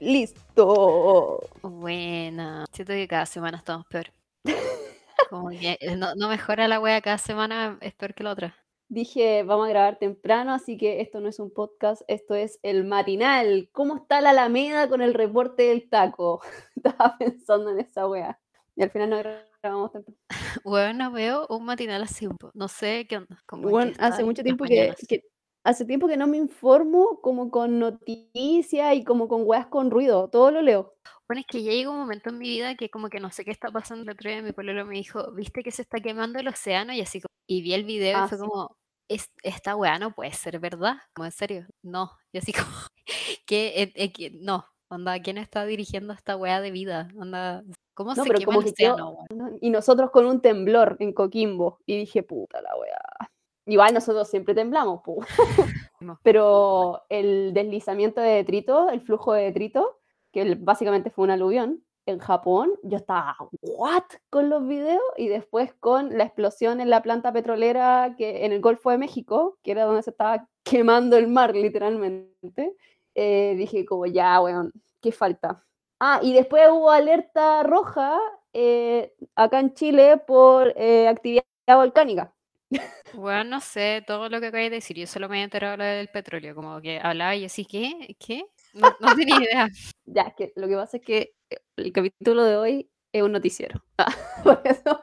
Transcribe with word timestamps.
Listo. 0.00 1.40
Buena. 1.62 2.66
Siento 2.72 2.92
que 2.92 3.08
cada 3.08 3.26
semana 3.26 3.58
estamos 3.58 3.86
peor. 3.86 4.12
Eh, 5.60 5.96
no, 5.96 6.14
no 6.14 6.28
mejora 6.28 6.68
la 6.68 6.78
wea 6.78 7.00
cada 7.00 7.18
semana, 7.18 7.76
es 7.80 7.92
peor 7.94 8.14
que 8.14 8.22
la 8.22 8.30
otra. 8.30 8.63
Dije, 8.94 9.42
vamos 9.42 9.66
a 9.66 9.70
grabar 9.70 9.98
temprano, 9.98 10.52
así 10.52 10.76
que 10.78 11.00
esto 11.00 11.18
no 11.18 11.28
es 11.28 11.40
un 11.40 11.50
podcast, 11.50 12.02
esto 12.06 12.36
es 12.36 12.60
el 12.62 12.84
matinal. 12.84 13.68
¿Cómo 13.72 13.96
está 13.96 14.20
la 14.20 14.30
Alameda 14.30 14.88
con 14.88 15.02
el 15.02 15.14
reporte 15.14 15.64
del 15.64 15.88
taco? 15.90 16.40
Estaba 16.76 17.16
pensando 17.18 17.72
en 17.72 17.80
esa 17.80 18.06
wea. 18.06 18.38
Y 18.76 18.84
al 18.84 18.90
final 18.90 19.10
no 19.10 19.16
grabamos 19.60 19.90
temprano. 19.90 20.16
Bueno, 20.64 21.10
veo 21.10 21.44
un 21.50 21.64
matinal 21.64 22.04
así 22.04 22.28
un 22.28 22.36
poco. 22.36 22.52
No 22.54 22.68
sé 22.68 23.08
qué 23.08 23.16
onda. 23.16 23.42
Bueno, 23.50 23.92
hace 23.98 24.22
mucho 24.22 24.44
tiempo 24.44 24.64
que, 24.64 24.94
hace 25.64 25.84
tiempo 25.84 26.06
que 26.06 26.16
no 26.16 26.28
me 26.28 26.36
informo 26.36 27.20
como 27.20 27.50
con 27.50 27.80
noticias 27.80 28.94
y 28.94 29.02
como 29.02 29.26
con 29.26 29.42
weas 29.44 29.66
con 29.66 29.90
ruido. 29.90 30.30
Todo 30.30 30.52
lo 30.52 30.62
leo. 30.62 30.94
Bueno, 31.26 31.40
es 31.40 31.46
que 31.48 31.64
ya 31.64 31.72
llegó 31.72 31.90
un 31.90 31.98
momento 31.98 32.30
en 32.30 32.38
mi 32.38 32.48
vida 32.48 32.76
que 32.76 32.90
como 32.90 33.08
que 33.08 33.18
no 33.18 33.32
sé 33.32 33.44
qué 33.44 33.50
está 33.50 33.72
pasando. 33.72 34.04
El 34.04 34.10
otro 34.10 34.30
día 34.30 34.40
mi 34.40 34.52
pololo 34.52 34.86
me 34.86 34.94
dijo, 34.94 35.32
¿viste 35.32 35.64
que 35.64 35.72
se 35.72 35.82
está 35.82 35.98
quemando 35.98 36.38
el 36.38 36.46
océano? 36.46 36.92
Y 36.92 37.00
así 37.00 37.20
como, 37.20 37.34
y 37.48 37.60
vi 37.62 37.74
el 37.74 37.82
video 37.82 38.20
y 38.20 38.22
Ah, 38.22 38.28
fue 38.28 38.38
sí. 38.38 38.44
como, 38.44 38.76
"Es- 39.08 39.30
esta 39.42 39.76
weá 39.76 39.98
no 39.98 40.14
puede 40.14 40.32
ser 40.32 40.58
verdad. 40.58 40.96
Como 41.14 41.26
en 41.26 41.32
serio, 41.32 41.66
no. 41.82 42.10
Y 42.32 42.38
así 42.38 42.52
como, 42.68 42.70
que, 43.46 43.82
eh, 43.82 43.92
eh, 43.94 44.30
no, 44.40 44.66
onda, 44.88 45.20
¿quién 45.20 45.38
está 45.38 45.64
dirigiendo 45.64 46.12
esta 46.12 46.36
weá 46.36 46.60
de 46.60 46.70
vida? 46.70 47.08
Onda, 47.18 47.62
¿cómo 47.94 48.10
No, 48.14 48.22
se 48.24 48.30
pero 48.30 48.38
quema 48.38 48.58
el. 48.58 49.58
Y 49.60 49.70
nosotros 49.70 50.10
con 50.10 50.26
un 50.26 50.40
temblor 50.40 50.96
en 51.00 51.12
Coquimbo. 51.12 51.78
Y 51.86 51.98
dije, 51.98 52.22
puta 52.22 52.60
la 52.60 52.76
wea. 52.76 53.00
Igual 53.66 53.94
nosotros 53.94 54.28
siempre 54.28 54.54
temblamos, 54.54 55.00
pu. 55.02 55.20
Pero 56.22 57.02
el 57.08 57.54
deslizamiento 57.54 58.20
de 58.20 58.28
detrito, 58.30 58.90
el 58.90 59.00
flujo 59.00 59.32
de 59.32 59.44
detrito, 59.44 60.00
que 60.32 60.54
básicamente 60.54 61.10
fue 61.10 61.24
un 61.24 61.30
aluvión, 61.30 61.82
en 62.06 62.18
Japón, 62.18 62.72
yo 62.82 62.96
estaba, 62.96 63.36
¿what? 63.62 64.04
Con 64.30 64.50
los 64.50 64.66
videos 64.66 65.02
y 65.16 65.28
después 65.28 65.72
con 65.80 66.16
la 66.16 66.24
explosión 66.24 66.80
en 66.80 66.90
la 66.90 67.02
planta 67.02 67.32
petrolera 67.32 68.14
que 68.16 68.44
en 68.44 68.52
el 68.52 68.60
Golfo 68.60 68.90
de 68.90 68.98
México, 68.98 69.58
que 69.62 69.72
era 69.72 69.84
donde 69.84 70.02
se 70.02 70.10
estaba 70.10 70.48
quemando 70.62 71.16
el 71.16 71.28
mar, 71.28 71.54
literalmente. 71.54 72.76
eh, 73.14 73.54
dije, 73.56 73.84
como, 73.84 74.06
ya, 74.06 74.40
weón, 74.40 74.72
¿qué 75.00 75.12
falta? 75.12 75.64
Ah, 76.00 76.20
y 76.22 76.32
después 76.32 76.68
hubo 76.70 76.90
alerta 76.90 77.62
roja 77.62 78.18
eh, 78.52 79.14
acá 79.34 79.60
en 79.60 79.74
Chile 79.74 80.18
por 80.18 80.72
eh, 80.76 81.08
actividad 81.08 81.44
volcánica. 81.68 82.34
Bueno, 83.12 83.44
no 83.44 83.60
sé 83.60 84.02
todo 84.06 84.28
lo 84.28 84.40
que 84.40 84.46
acabas 84.48 84.64
de 84.64 84.70
decir. 84.70 84.96
Yo 84.96 85.06
solo 85.06 85.28
me 85.28 85.40
he 85.40 85.42
enterado 85.44 85.72
de 85.72 85.78
lo 85.78 85.84
del 85.84 86.08
petróleo, 86.08 86.54
como 86.54 86.80
que 86.80 86.98
hablaba 87.00 87.36
y 87.36 87.44
así, 87.44 87.64
¿qué? 87.64 88.16
¿Qué? 88.18 88.44
No, 88.72 88.88
no 89.00 89.14
tenía 89.14 89.36
idea. 89.36 89.68
Ya, 90.06 90.22
es 90.22 90.34
que 90.34 90.52
lo 90.56 90.68
que 90.68 90.74
pasa 90.76 90.96
es 90.98 91.02
que 91.02 91.34
eh, 91.50 91.56
el 91.76 91.92
capítulo 91.92 92.44
de 92.44 92.56
hoy 92.56 92.90
es 93.12 93.22
un 93.22 93.32
noticiero. 93.32 93.82
Ah, 93.98 94.06
por 94.44 94.60
eso. 94.64 95.00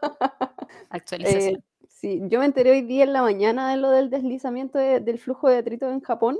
Actualización. 0.89 1.55
Eh, 1.55 1.63
sí, 1.87 2.21
yo 2.27 2.39
me 2.39 2.45
enteré 2.45 2.71
hoy 2.71 2.81
día 2.81 3.03
en 3.03 3.13
la 3.13 3.21
mañana 3.21 3.69
de 3.71 3.77
lo 3.77 3.89
del 3.89 4.09
deslizamiento 4.09 4.77
de- 4.77 4.99
del 4.99 5.19
flujo 5.19 5.49
de 5.49 5.55
detrito 5.55 5.89
en 5.89 6.01
Japón. 6.01 6.37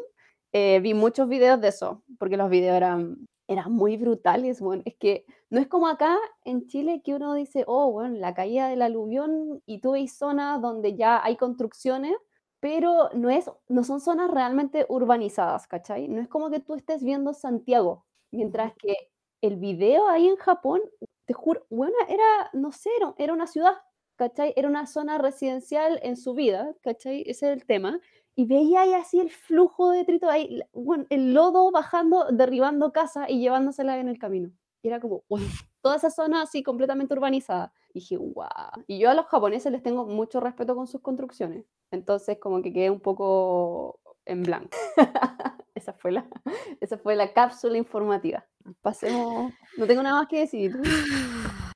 Eh, 0.53 0.79
vi 0.81 0.93
muchos 0.93 1.27
videos 1.29 1.61
de 1.61 1.69
eso, 1.69 2.03
porque 2.19 2.37
los 2.37 2.49
videos 2.49 2.75
eran, 2.75 3.17
eran 3.47 3.71
muy 3.71 3.97
brutales. 3.97 4.59
Bueno, 4.61 4.83
es 4.85 4.95
que 4.97 5.25
no 5.49 5.59
es 5.59 5.67
como 5.67 5.87
acá 5.87 6.17
en 6.43 6.67
Chile 6.67 7.01
que 7.03 7.15
uno 7.15 7.33
dice, 7.35 7.63
oh, 7.67 7.91
bueno, 7.91 8.17
la 8.17 8.33
caída 8.33 8.67
del 8.67 8.81
aluvión 8.81 9.61
y 9.65 9.79
tú 9.79 9.91
veis 9.91 10.17
zonas 10.17 10.61
donde 10.61 10.95
ya 10.95 11.23
hay 11.23 11.37
construcciones, 11.37 12.15
pero 12.59 13.09
no, 13.13 13.29
es, 13.29 13.49
no 13.69 13.83
son 13.83 14.01
zonas 14.01 14.29
realmente 14.29 14.85
urbanizadas, 14.89 15.67
¿cachai? 15.67 16.07
No 16.09 16.21
es 16.21 16.27
como 16.27 16.49
que 16.51 16.59
tú 16.59 16.75
estés 16.75 17.01
viendo 17.03 17.33
Santiago, 17.33 18.05
mientras 18.31 18.73
que 18.75 18.95
el 19.41 19.57
video 19.57 20.07
ahí 20.07 20.27
en 20.27 20.35
Japón, 20.37 20.81
te 21.25 21.33
juro, 21.33 21.65
bueno, 21.69 21.95
era, 22.07 22.23
no 22.53 22.71
sé, 22.71 22.89
era- 23.17 23.33
una 23.33 23.47
ciudad. 23.47 23.73
¿cachai? 24.17 24.53
Era 24.55 24.67
una 24.69 24.85
zona 24.85 25.17
residencial 25.17 25.99
en 26.03 26.15
su 26.15 26.35
vida, 26.35 26.75
¿cachai? 26.83 27.21
Ese 27.25 27.47
es 27.51 27.57
el 27.57 27.65
tema. 27.65 27.99
Y 28.35 28.45
veía 28.45 28.81
ahí 28.81 28.93
así 28.93 29.19
el 29.19 29.31
flujo 29.31 29.89
de 29.91 29.99
detrito, 29.99 30.29
ahí, 30.29 30.61
bueno, 30.73 31.05
el 31.09 31.33
lodo 31.33 31.71
bajando, 31.71 32.25
derribando 32.31 32.91
casas 32.93 33.27
y 33.29 33.39
llevándosela 33.39 33.97
en 33.99 34.07
el 34.09 34.19
camino. 34.19 34.51
Y 34.83 34.87
era 34.89 34.99
como, 34.99 35.23
wow, 35.29 35.39
toda 35.81 35.95
esa 35.95 36.09
zona 36.11 36.43
así 36.43 36.61
completamente 36.63 37.13
urbanizada. 37.13 37.73
Y 37.93 37.99
dije, 37.99 38.17
wow. 38.17 38.45
Y 38.87 38.99
yo 38.99 39.09
a 39.09 39.13
los 39.15 39.25
japoneses 39.25 39.71
les 39.71 39.81
tengo 39.83 40.05
mucho 40.05 40.39
respeto 40.39 40.75
con 40.75 40.85
sus 40.87 41.01
construcciones. 41.01 41.65
Entonces 41.91 42.37
como 42.39 42.61
que 42.61 42.71
quedé 42.73 42.89
un 42.89 42.99
poco 43.01 43.99
en 44.25 44.43
blanco. 44.43 44.77
esa, 45.75 45.93
fue 45.93 46.11
la, 46.11 46.25
esa 46.81 46.97
fue 46.97 47.15
la 47.15 47.33
cápsula 47.33 47.77
informativa. 47.77 48.45
Pasemos, 48.81 49.53
no 49.77 49.87
tengo 49.87 50.03
nada 50.03 50.19
más 50.19 50.27
que 50.27 50.39
decir. 50.39 50.73
¿tú? 50.73 50.81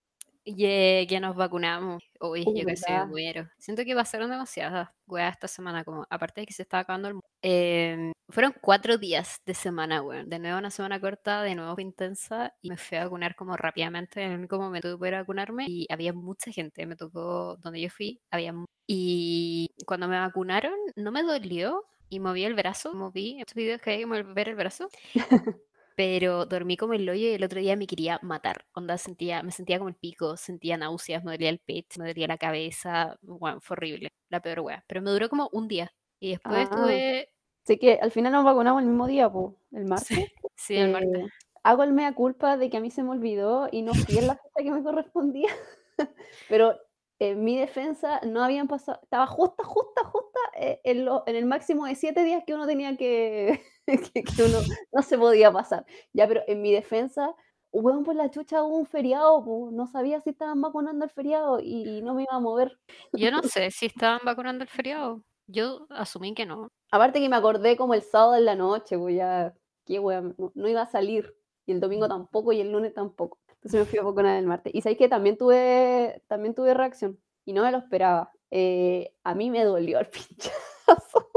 Y 0.47 1.07
que 1.07 1.19
nos 1.19 1.35
vacunamos. 1.35 2.03
Uy, 2.21 2.43
Uh, 2.45 2.55
yo 2.55 2.65
que 2.67 2.75
sé, 2.75 2.91
¿verdad? 2.91 3.07
muero. 3.07 3.49
Siento 3.57 3.83
que 3.83 3.95
pasaron 3.95 4.29
demasiadas 4.29 4.89
weas 5.07 5.33
esta 5.33 5.47
semana, 5.47 5.83
como 5.83 6.05
aparte 6.07 6.41
de 6.41 6.47
que 6.47 6.53
se 6.53 6.61
estaba 6.61 6.81
acabando 6.81 7.07
el 7.07 7.13
mundo. 7.15 7.27
Em, 7.41 8.11
fueron 8.29 8.53
cuatro 8.61 8.99
días 8.99 9.41
de 9.45 9.55
semana, 9.55 10.03
weón. 10.03 10.29
De 10.29 10.37
nuevo 10.37 10.59
una 10.59 10.69
semana 10.69 11.01
corta, 11.01 11.41
de 11.41 11.55
nuevo 11.55 11.75
intensa 11.81 12.53
y 12.61 12.69
me 12.69 12.77
fui 12.77 12.97
a 12.99 13.05
vacunar 13.05 13.35
como 13.35 13.57
rápidamente. 13.57 14.21
En 14.21 14.33
el 14.33 14.37
único 14.37 14.59
momento 14.59 14.87
de 14.89 14.97
poder 14.97 15.15
vacunarme 15.15 15.65
y 15.67 15.87
había 15.89 16.13
mucha 16.13 16.51
gente. 16.51 16.85
Me 16.85 16.95
tocó 16.95 17.57
donde 17.57 17.81
yo 17.81 17.89
fui, 17.89 18.21
había 18.29 18.53
Y 18.85 19.71
cuando 19.87 20.07
me 20.07 20.19
vacunaron, 20.19 20.75
no 20.95 21.11
me 21.11 21.23
dolió 21.23 21.83
y 22.09 22.19
moví 22.19 22.43
el 22.45 22.55
brazo. 22.55 22.93
Moví 22.93 23.39
estos 23.39 23.55
videos 23.55 23.81
que 23.81 23.91
hay 23.91 23.99
que 23.99 24.05
mover 24.05 24.49
el 24.49 24.55
brazo. 24.55 24.89
Pero 25.97 26.45
dormí 26.45 26.75
como 26.75 26.93
el 26.93 27.07
hoyo 27.09 27.27
y 27.29 27.33
el 27.33 27.43
otro 27.43 27.59
día 27.61 27.75
me 27.77 27.87
quería 27.87 28.19
matar. 28.21 28.65
Onda, 28.73 28.97
sentía, 28.97 29.41
me 29.43 29.51
sentía 29.51 29.77
como 29.77 29.87
el 29.89 29.95
pico, 29.95 30.35
sentía 30.35 30.75
náuseas, 30.75 31.23
me 31.23 31.31
dolía 31.31 31.49
el 31.49 31.59
pecho, 31.59 32.01
me 32.01 32.07
dolía 32.09 32.27
la 32.27 32.37
cabeza. 32.37 33.17
Bueno, 33.21 33.61
fue 33.61 33.75
horrible, 33.75 34.09
la 34.29 34.41
peor 34.41 34.59
wea. 34.59 34.83
Pero 34.87 35.01
me 35.01 35.11
duró 35.11 35.29
como 35.29 35.49
un 35.53 35.67
día. 35.69 35.93
Y 36.19 36.31
después 36.31 36.55
Ah. 36.57 36.63
estuve. 36.63 37.29
Así 37.63 37.77
que 37.79 37.97
al 38.01 38.11
final 38.11 38.33
nos 38.33 38.43
vacunamos 38.43 38.81
el 38.81 38.89
mismo 38.89 39.07
día, 39.07 39.29
po, 39.31 39.57
el 39.71 39.85
martes. 40.07 40.07
Sí, 40.07 40.25
sí, 40.55 40.75
el 40.75 40.91
martes. 40.91 41.25
Eh, 41.25 41.29
hago 41.63 41.83
el 41.83 41.93
mea 41.93 42.13
culpa 42.13 42.57
de 42.57 42.69
que 42.69 42.77
a 42.77 42.81
mí 42.81 42.91
se 42.91 43.01
me 43.01 43.11
olvidó 43.11 43.69
y 43.71 43.81
no 43.81 43.93
fui 43.93 44.17
en 44.17 44.27
la 44.27 44.35
fecha 44.35 44.63
que 44.63 44.71
me 44.71 44.83
correspondía. 44.83 45.49
Pero 46.49 46.77
en 47.19 47.43
mi 47.43 47.57
defensa 47.57 48.19
no 48.23 48.43
habían 48.43 48.67
pasado, 48.67 48.99
estaba 49.03 49.27
justa, 49.27 49.63
justa, 49.63 50.03
justa 50.03 50.39
eh, 50.57 50.81
en, 50.83 51.05
lo- 51.05 51.23
en 51.27 51.35
el 51.35 51.45
máximo 51.45 51.85
de 51.85 51.95
siete 51.95 52.23
días 52.23 52.43
que 52.45 52.53
uno 52.53 52.67
tenía 52.67 52.97
que, 52.97 53.61
que, 54.13 54.23
que 54.23 54.43
uno 54.43 54.59
no 54.91 55.01
se 55.01 55.17
podía 55.17 55.51
pasar. 55.51 55.85
Ya, 56.13 56.27
pero 56.27 56.41
en 56.47 56.61
mi 56.61 56.71
defensa, 56.71 57.33
weón, 57.71 58.03
por 58.03 58.15
la 58.15 58.29
chucha 58.29 58.63
hubo 58.63 58.77
un 58.77 58.85
feriado, 58.85 59.43
po, 59.43 59.69
no 59.71 59.87
sabía 59.87 60.21
si 60.21 60.31
estaban 60.31 60.61
vacunando 60.61 61.05
el 61.05 61.11
feriado 61.11 61.59
y, 61.61 62.01
no 62.01 62.13
me 62.13 62.23
iba 62.23 62.33
a 62.35 62.39
mover. 62.39 62.79
Yo 63.13 63.31
no 63.31 63.41
sé 63.59 63.71
si 63.71 63.85
estaban 63.87 64.19
vacunando 64.23 64.63
el 64.63 64.69
feriado. 64.69 65.21
Yo 65.47 65.85
asumí 65.89 66.33
que 66.33 66.45
no. 66.45 66.69
Aparte 66.91 67.19
que 67.19 67.29
me 67.29 67.35
acordé 67.35 67.77
como 67.77 67.93
el 67.93 68.01
sábado 68.01 68.35
en 68.35 68.45
la 68.45 68.55
noche, 68.55 68.97
pues 68.97 69.15
ya, 69.15 69.53
qué 69.85 69.99
weón, 69.99 70.35
no, 70.37 70.51
no 70.55 70.67
iba 70.67 70.81
a 70.81 70.87
salir. 70.87 71.35
Y 71.67 71.71
el 71.71 71.79
domingo 71.79 72.07
tampoco 72.07 72.51
y 72.53 72.61
el 72.61 72.71
lunes 72.71 72.93
tampoco. 72.93 73.39
Entonces 73.65 73.79
me 73.79 73.85
fui 73.85 73.97
a 73.97 74.03
vacunar 74.03 74.37
el 74.37 74.45
martes. 74.45 74.75
Y 74.75 74.81
sabéis 74.81 74.99
que 74.99 75.09
también 75.09 75.37
tuve, 75.37 76.21
también 76.27 76.53
tuve 76.53 76.75
reacción. 76.75 77.19
Y 77.45 77.53
no 77.53 77.63
me 77.63 77.71
lo 77.71 77.79
esperaba. 77.79 78.31
Eh, 78.51 79.11
a 79.23 79.33
mí 79.33 79.49
me 79.49 79.63
dolió 79.63 79.97
el 79.97 80.05
pinchazo. 80.11 81.31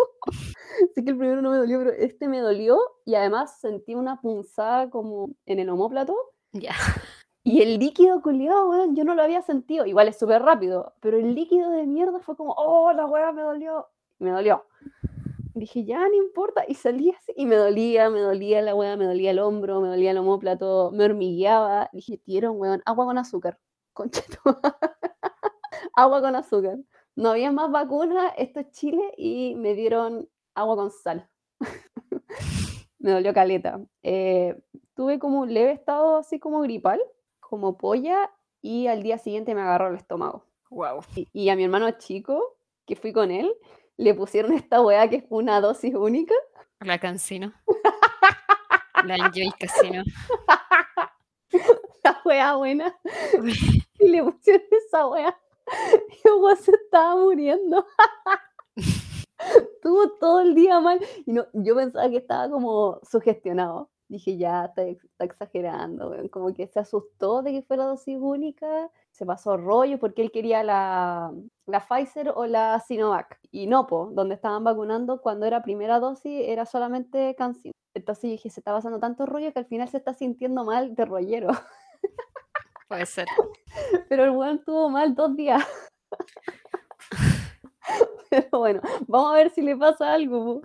Sé 0.95 1.05
que 1.05 1.11
el 1.11 1.17
primero 1.17 1.41
no 1.41 1.53
me 1.53 1.57
dolió, 1.57 1.79
pero 1.79 1.93
este 1.93 2.29
me 2.29 2.41
dolió. 2.41 2.79
Y 3.07 3.15
además 3.15 3.59
sentí 3.59 3.95
una 3.95 4.21
punzada 4.21 4.91
como 4.91 5.31
en 5.47 5.59
el 5.59 5.71
omóplato. 5.71 6.15
Ya. 6.53 6.75
Y 7.45 7.63
el 7.63 7.79
líquido 7.79 8.21
culiado, 8.21 8.69
weón, 8.69 8.95
yo 8.95 9.05
no 9.05 9.15
lo 9.15 9.23
había 9.23 9.41
sentido. 9.41 9.87
Igual 9.87 10.09
es 10.09 10.19
súper 10.19 10.43
rápido. 10.43 10.93
Pero 11.01 11.17
el 11.17 11.35
líquido 11.35 11.71
de 11.71 11.87
mierda 11.87 12.21
fue 12.21 12.37
como, 12.37 12.53
oh, 12.59 12.93
la 12.93 13.07
weá 13.07 13.33
me 13.33 13.41
dolió. 13.41 13.87
Me 14.19 14.33
dolió. 14.33 14.67
Dije, 15.59 15.85
ya, 15.85 16.07
no 16.09 16.15
importa. 16.15 16.65
Y 16.67 16.75
salí 16.75 17.11
así. 17.11 17.33
Y 17.37 17.47
me 17.47 17.57
dolía, 17.57 18.11
me 18.11 18.21
dolía 18.21 18.63
la 18.63 18.75
weá, 18.75 18.97
me 18.97 19.07
dolía 19.07 19.31
el 19.31 19.39
hombro, 19.39 19.81
me 19.81 19.89
dolía 19.89 20.13
el 20.13 20.19
omóplato, 20.19 20.91
me 20.93 21.05
hormigueaba. 21.05 21.91
Dije, 21.93 22.19
tieron, 22.19 22.59
weón, 22.59 22.83
agua 22.87 23.07
con 23.07 23.19
azúcar. 23.19 23.59
Madre. 23.99 24.23
agua 25.95 26.21
con 26.21 26.37
azúcar. 26.37 26.79
No 27.17 27.31
había 27.31 27.51
más 27.51 27.71
vacunas, 27.71 28.33
esto 28.37 28.61
es 28.61 28.71
Chile, 28.71 29.03
y 29.17 29.57
me 29.57 29.75
dieron 29.75 30.29
agua 30.55 30.77
con 30.77 30.91
sal. 30.91 31.29
me 33.01 33.11
dolió 33.11 33.35
caleta. 33.35 33.81
Eh, 34.03 34.57
tuve 34.95 35.19
como 35.19 35.41
un 35.41 35.53
leve 35.53 35.73
estado 35.73 36.19
así 36.19 36.39
como 36.39 36.61
gripal, 36.61 37.01
como 37.41 37.77
polla, 37.77 38.31
y 38.63 38.87
al 38.87 39.03
día 39.03 39.19
siguiente 39.19 39.55
me 39.55 39.63
agarró 39.63 39.89
el 39.89 39.97
estómago. 39.97 40.45
Wow. 40.71 41.01
Y, 41.17 41.27
y 41.33 41.49
a 41.49 41.57
mi 41.57 41.65
hermano 41.65 41.91
chico, 41.99 42.57
que 42.87 42.95
fui 42.95 43.13
con 43.13 43.31
él, 43.31 43.53
le 43.99 44.15
pusieron 44.15 44.53
esta 44.53 44.81
weá 44.81 45.09
que 45.11 45.17
es 45.17 45.25
una 45.29 45.61
dosis 45.61 45.95
única. 45.95 46.35
La 46.81 46.99
cancino. 46.99 47.53
La 49.05 49.17
Enjoy 49.17 49.53
Casino. 49.59 50.03
wea 52.25 52.55
buena. 52.55 52.97
y 53.99 54.09
le 54.09 54.23
pusieron 54.25 54.67
esa 54.71 55.07
wea. 55.07 55.39
Y 56.25 56.29
el 56.29 56.57
se 56.57 56.73
estaba 56.73 57.17
muriendo. 57.17 57.87
Estuvo 59.39 60.11
todo 60.19 60.41
el 60.41 60.55
día 60.55 60.81
mal. 60.81 61.01
Y 61.27 61.33
no, 61.33 61.47
yo 61.53 61.77
pensaba 61.77 62.09
que 62.09 62.19
estaba 62.19 62.49
como 62.49 63.01
sugestionado. 63.09 63.91
Dije, 64.09 64.39
ya, 64.39 64.65
está, 64.65 64.83
está 64.83 65.25
exagerando, 65.25 66.15
como 66.31 66.55
que 66.55 66.67
se 66.67 66.81
asustó 66.81 67.43
de 67.43 67.53
que 67.53 67.63
fuera 67.63 67.85
dosis 67.85 68.17
única, 68.19 68.91
se 69.11 69.27
pasó 69.27 69.57
rollo 69.57 69.99
porque 69.99 70.23
él 70.23 70.33
quería 70.33 70.63
la, 70.63 71.33
la 71.67 71.81
Pfizer 71.81 72.33
o 72.35 72.47
la 72.47 72.81
Sinovac. 72.81 73.39
Y 73.51 73.67
no, 73.67 73.87
po, 73.87 74.11
donde 74.13 74.35
estaban 74.35 74.65
vacunando 74.65 75.21
cuando 75.21 75.45
era 75.45 75.63
primera 75.63 76.01
dosis 76.01 76.43
era 76.47 76.65
solamente 76.65 77.35
CanSino. 77.37 77.73
Entonces 77.95 78.31
dije, 78.31 78.49
se 78.51 78.61
está 78.61 78.73
pasando 78.73 78.99
tanto 78.99 79.27
rollo 79.27 79.53
que 79.53 79.59
al 79.59 79.67
final 79.67 79.89
se 79.89 79.99
está 79.99 80.15
sintiendo 80.15 80.65
mal 80.65 80.95
de 80.95 81.05
rollero. 81.05 81.49
Puede 82.89 83.07
ser. 83.07 83.27
Pero 84.09 84.25
el 84.25 84.31
weón 84.31 84.65
tuvo 84.65 84.89
mal 84.89 85.15
dos 85.15 85.37
días. 85.37 85.63
Pero 88.31 88.59
bueno, 88.59 88.81
vamos 89.07 89.33
a 89.33 89.35
ver 89.35 89.51
si 89.51 89.63
le 89.63 89.77
pasa 89.77 90.13
algo. 90.13 90.63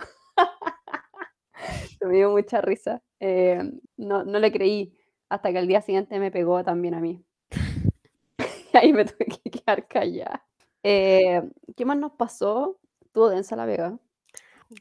me 2.08 2.16
dio 2.16 2.32
mucha 2.32 2.62
risa. 2.62 3.02
Eh, 3.20 3.62
no, 3.98 4.24
no 4.24 4.40
le 4.40 4.52
creí 4.52 4.98
hasta 5.30 5.52
que 5.52 5.58
al 5.58 5.68
día 5.68 5.82
siguiente 5.82 6.20
me 6.20 6.32
pegó 6.32 6.64
también 6.64 6.94
a 6.94 7.00
mí. 7.00 7.24
y 8.74 8.78
ahí 8.78 8.94
me 8.94 9.06
tuve 9.06 9.26
que 9.26 9.52
quedar 9.52 9.88
callada. 9.88 10.46
Eh, 10.84 11.42
¿Qué 11.76 11.86
más 11.86 11.98
nos 11.98 12.14
pasó? 12.14 12.80
Tuvo 13.12 13.30
densa 13.30 13.56
la 13.56 13.66
vega. 13.66 13.98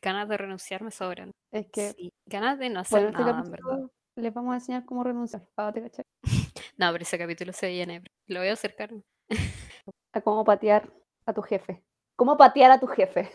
Ganas 0.01 0.29
de 0.29 0.37
renunciar 0.37 0.83
me 0.83 0.91
sobran. 0.91 1.33
Es 1.51 1.67
que. 1.71 2.13
ganas 2.27 2.59
de 2.59 2.71
no 2.71 2.81
hacer 2.81 3.07
este 3.07 3.19
nada, 3.19 3.43
en 3.45 3.51
verdad. 3.51 3.91
Les 4.17 4.33
vamos 4.33 4.53
a 4.53 4.57
enseñar 4.57 4.85
cómo 4.85 5.05
renunciar. 5.05 5.47
Ah, 5.57 5.73
no, 6.77 6.93
pero 6.93 7.03
ese 7.03 7.19
capítulo 7.19 7.53
se 7.53 7.69
viene. 7.69 8.03
Lo 8.27 8.41
voy 8.41 8.49
a 8.49 8.55
acercar. 8.55 8.91
a 10.13 10.21
cómo 10.21 10.45
patear 10.45 10.91
a 11.27 11.33
tu 11.33 11.43
jefe. 11.43 11.83
Cómo 12.17 12.37
patear 12.37 12.71
a 12.73 12.81
tu 12.81 12.87
jefe. 12.87 13.31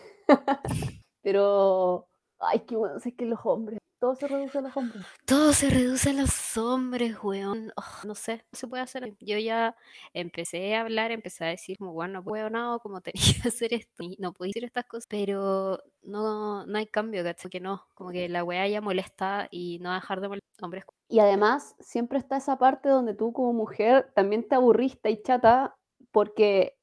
pero 1.22 2.08
Ay, 2.40 2.60
qué 2.62 2.76
bueno, 2.76 2.98
es 2.98 3.14
que 3.16 3.26
los 3.26 3.40
hombres, 3.44 3.77
todo 4.00 4.16
se 4.16 4.28
reduce 4.28 4.58
a 4.58 4.62
los 4.62 4.78
hombres. 4.78 5.06
Todo 5.26 5.54
se 5.54 5.70
reduce 5.70 6.10
a 6.10 6.14
los 6.14 6.58
hombres, 6.58 7.18
weón. 7.24 7.72
Oh, 7.76 8.08
no 8.08 8.16
sé, 8.16 8.46
no 8.52 8.58
se 8.58 8.68
puede 8.68 8.84
hacer. 8.84 9.16
Yo 9.20 9.38
ya 9.38 9.76
empecé 10.14 10.76
a 10.76 10.82
hablar, 10.82 11.12
empecé 11.12 11.46
a 11.46 11.48
decir, 11.50 11.78
como, 11.78 11.94
bueno, 11.94 12.14
no 12.14 12.24
puedo 12.24 12.50
nada, 12.50 12.80
como 12.80 13.02
tenía 13.02 13.22
que 13.42 13.48
hacer 13.48 13.74
esto, 13.74 14.04
no 14.20 14.34
puedo 14.34 14.50
decir 14.50 14.64
estas 14.66 14.86
cosas, 14.86 15.08
pero 15.10 15.80
no, 16.04 16.66
no 16.66 16.78
hay 16.78 16.88
cambio, 16.88 17.24
¿cachai? 17.24 17.50
Que 17.50 17.60
no, 17.60 17.88
como 17.94 18.12
que 18.12 18.30
la 18.30 18.44
weá 18.44 18.68
ya 18.68 18.82
molesta 18.82 19.48
y 19.52 19.80
no 19.80 19.90
va 19.90 19.98
a 19.98 20.00
dejar 20.00 20.22
de 20.22 20.28
molestar 20.30 20.66
hombres. 20.66 20.86
Y 21.10 21.20
además, 21.20 21.76
siempre 21.80 22.20
está 22.20 22.38
esa 22.38 22.58
parte 22.58 22.90
donde 22.90 23.14
tú 23.14 23.32
como 23.34 23.54
mujer 23.54 24.12
también 24.14 24.48
te 24.48 24.56
aburriste 24.56 25.10
y 25.10 25.22
chata 25.22 25.76
porque 26.12 26.77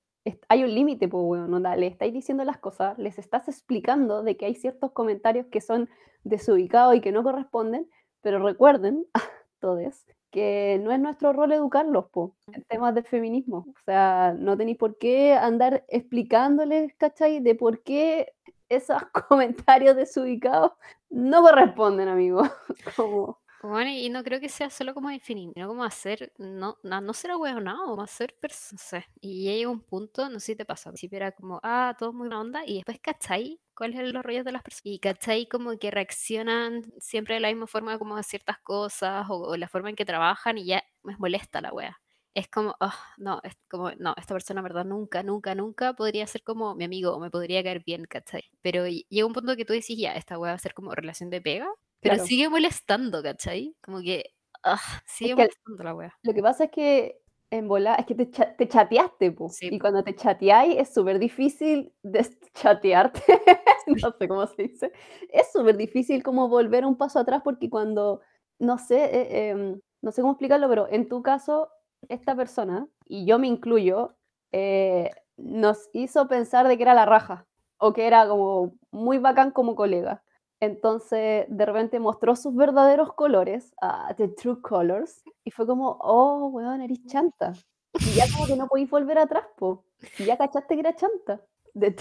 hay 0.48 0.64
un 0.64 0.74
límite, 0.74 1.08
pues, 1.08 1.24
bueno, 1.24 1.46
no, 1.48 1.76
le 1.76 1.86
estáis 1.86 2.12
diciendo 2.12 2.44
las 2.44 2.58
cosas, 2.58 2.98
les 2.98 3.18
estás 3.18 3.48
explicando 3.48 4.22
de 4.22 4.36
que 4.36 4.46
hay 4.46 4.54
ciertos 4.54 4.92
comentarios 4.92 5.46
que 5.46 5.60
son 5.60 5.88
desubicados 6.22 6.96
y 6.96 7.00
que 7.00 7.12
no 7.12 7.22
corresponden, 7.22 7.88
pero 8.22 8.38
recuerden, 8.38 9.06
todos, 9.60 10.06
que 10.30 10.80
no 10.82 10.90
es 10.92 10.98
nuestro 10.98 11.32
rol 11.32 11.52
educarlos, 11.52 12.06
pues, 12.10 12.32
en 12.52 12.64
temas 12.64 12.94
de 12.94 13.02
feminismo. 13.02 13.66
O 13.68 13.80
sea, 13.84 14.34
no 14.36 14.56
tenéis 14.56 14.78
por 14.78 14.98
qué 14.98 15.34
andar 15.34 15.84
explicándoles, 15.88 16.94
¿cachai? 16.96 17.40
De 17.40 17.54
por 17.54 17.82
qué 17.82 18.32
esos 18.68 19.00
comentarios 19.28 19.96
desubicados 19.96 20.72
no 21.10 21.42
corresponden, 21.42 22.08
amigo. 22.08 22.42
Como 22.96 23.38
bueno, 23.68 23.90
y 23.90 24.10
no 24.10 24.22
creo 24.24 24.40
que 24.40 24.48
sea 24.48 24.68
solo 24.70 24.94
como 24.94 25.08
definir, 25.10 25.50
sino 25.54 25.68
como 25.68 25.84
hacer, 25.84 26.32
no, 26.38 26.78
no, 26.82 27.00
no 27.00 27.14
ser 27.14 27.30
ahueonado, 27.30 27.86
como 27.86 28.02
hacer 28.02 28.34
personas. 28.38 29.04
Y 29.20 29.44
llega 29.44 29.70
un 29.70 29.80
punto, 29.80 30.28
no 30.28 30.40
sé 30.40 30.46
si 30.46 30.56
te 30.56 30.64
pasa, 30.64 30.90
al 30.90 30.94
principio 30.94 31.16
era 31.16 31.32
como, 31.32 31.60
ah, 31.62 31.94
todo 31.98 32.12
muy 32.12 32.28
buena 32.28 32.40
onda, 32.40 32.62
y 32.66 32.76
después, 32.76 32.98
¿cachai? 33.00 33.60
¿Cuáles 33.74 33.96
son 33.96 34.12
los 34.12 34.22
rollos 34.24 34.44
de 34.44 34.52
las 34.52 34.62
personas? 34.62 34.86
Y 34.86 34.98
¿cachai? 34.98 35.46
Como 35.48 35.78
que 35.78 35.90
reaccionan 35.90 36.82
siempre 36.98 37.34
de 37.34 37.40
la 37.40 37.48
misma 37.48 37.66
forma 37.66 37.98
como 37.98 38.16
a 38.16 38.22
ciertas 38.22 38.58
cosas, 38.58 39.26
o, 39.30 39.56
la 39.56 39.68
forma 39.68 39.90
en 39.90 39.96
que 39.96 40.04
trabajan, 40.04 40.58
y 40.58 40.66
ya 40.66 40.82
me 41.02 41.16
molesta 41.16 41.60
la 41.60 41.72
wea. 41.72 41.98
Es 42.34 42.48
como, 42.48 42.74
oh, 42.80 42.92
no, 43.18 43.40
es 43.44 43.54
como, 43.68 43.92
no, 43.92 44.14
esta 44.18 44.34
persona, 44.34 44.60
verdad, 44.62 44.84
nunca, 44.84 45.22
nunca, 45.22 45.54
nunca 45.54 45.92
podría 45.94 46.26
ser 46.26 46.42
como 46.42 46.74
mi 46.74 46.84
amigo, 46.84 47.14
o 47.14 47.20
me 47.20 47.30
podría 47.30 47.62
caer 47.62 47.82
bien, 47.84 48.04
¿cachai? 48.06 48.42
Pero 48.60 48.86
llega 48.88 49.26
un 49.26 49.32
punto 49.32 49.56
que 49.56 49.64
tú 49.64 49.72
decís, 49.72 49.96
ya, 49.98 50.14
esta 50.14 50.38
wea 50.38 50.52
va 50.52 50.56
a 50.56 50.58
ser 50.58 50.74
como 50.74 50.94
relación 50.94 51.30
de 51.30 51.40
pega, 51.40 51.68
pero 52.04 52.24
sigue 52.24 52.48
molestando, 52.48 53.22
¿cachai? 53.22 53.74
Como 53.82 54.00
que, 54.00 54.34
ah, 54.62 54.80
sigue 55.06 55.34
molestando 55.34 55.82
la 55.82 55.94
wea. 55.94 56.14
Lo 56.22 56.34
que 56.34 56.42
pasa 56.42 56.64
es 56.64 56.70
que 56.70 57.20
en 57.50 57.68
volar, 57.68 58.00
es 58.00 58.06
que 58.06 58.14
te, 58.14 58.26
te 58.26 58.68
chateaste, 58.68 59.30
po. 59.30 59.48
y 59.60 59.78
cuando 59.78 60.02
te 60.02 60.14
chateáis 60.16 60.76
es 60.76 60.92
súper 60.92 61.20
difícil 61.20 61.94
deschatearte, 62.02 63.22
no 63.86 64.12
sé 64.18 64.28
cómo 64.28 64.46
se 64.46 64.62
dice, 64.64 64.92
es 65.28 65.52
súper 65.52 65.76
difícil 65.76 66.22
como 66.22 66.48
volver 66.48 66.84
un 66.84 66.96
paso 66.96 67.20
atrás 67.20 67.42
porque 67.44 67.70
cuando, 67.70 68.22
no 68.58 68.78
sé, 68.78 69.04
eh, 69.04 69.50
em, 69.50 69.80
no 70.02 70.10
sé 70.10 70.20
cómo 70.20 70.32
explicarlo, 70.32 70.68
pero 70.68 70.88
en 70.90 71.08
tu 71.08 71.22
caso, 71.22 71.68
esta 72.08 72.34
persona, 72.34 72.88
y 73.06 73.24
yo 73.24 73.38
me 73.38 73.46
incluyo, 73.46 74.16
eh, 74.50 75.10
nos 75.36 75.88
hizo 75.92 76.26
pensar 76.26 76.66
de 76.66 76.76
que 76.76 76.82
era 76.82 76.94
la 76.94 77.06
raja, 77.06 77.46
o 77.78 77.92
que 77.92 78.06
era 78.06 78.26
como 78.26 78.74
muy 78.90 79.18
bacán 79.18 79.52
como 79.52 79.76
colega. 79.76 80.23
Entonces, 80.64 81.46
de 81.48 81.66
repente 81.66 81.98
mostró 82.00 82.36
sus 82.36 82.54
verdaderos 82.54 83.12
colores, 83.14 83.74
uh, 83.82 84.14
the 84.16 84.28
true 84.28 84.60
colors, 84.60 85.22
y 85.44 85.50
fue 85.50 85.66
como, 85.66 85.98
oh, 86.00 86.48
weón, 86.48 86.80
eres 86.80 87.04
chanta. 87.06 87.52
Y 88.00 88.14
ya 88.14 88.24
como 88.32 88.46
que 88.46 88.56
no 88.56 88.66
podéis 88.66 88.90
volver 88.90 89.18
atrás, 89.18 89.44
po. 89.56 89.84
Y 90.18 90.24
ya 90.24 90.36
cachaste 90.36 90.74
que 90.74 90.80
era 90.80 90.96
chanta. 90.96 91.40
De 91.72 91.94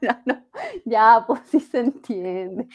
ya, 0.00 0.22
no, 0.26 0.48
ya, 0.84 1.24
pues 1.26 1.40
sí 1.50 1.60
se 1.60 1.80
entiende. 1.80 2.68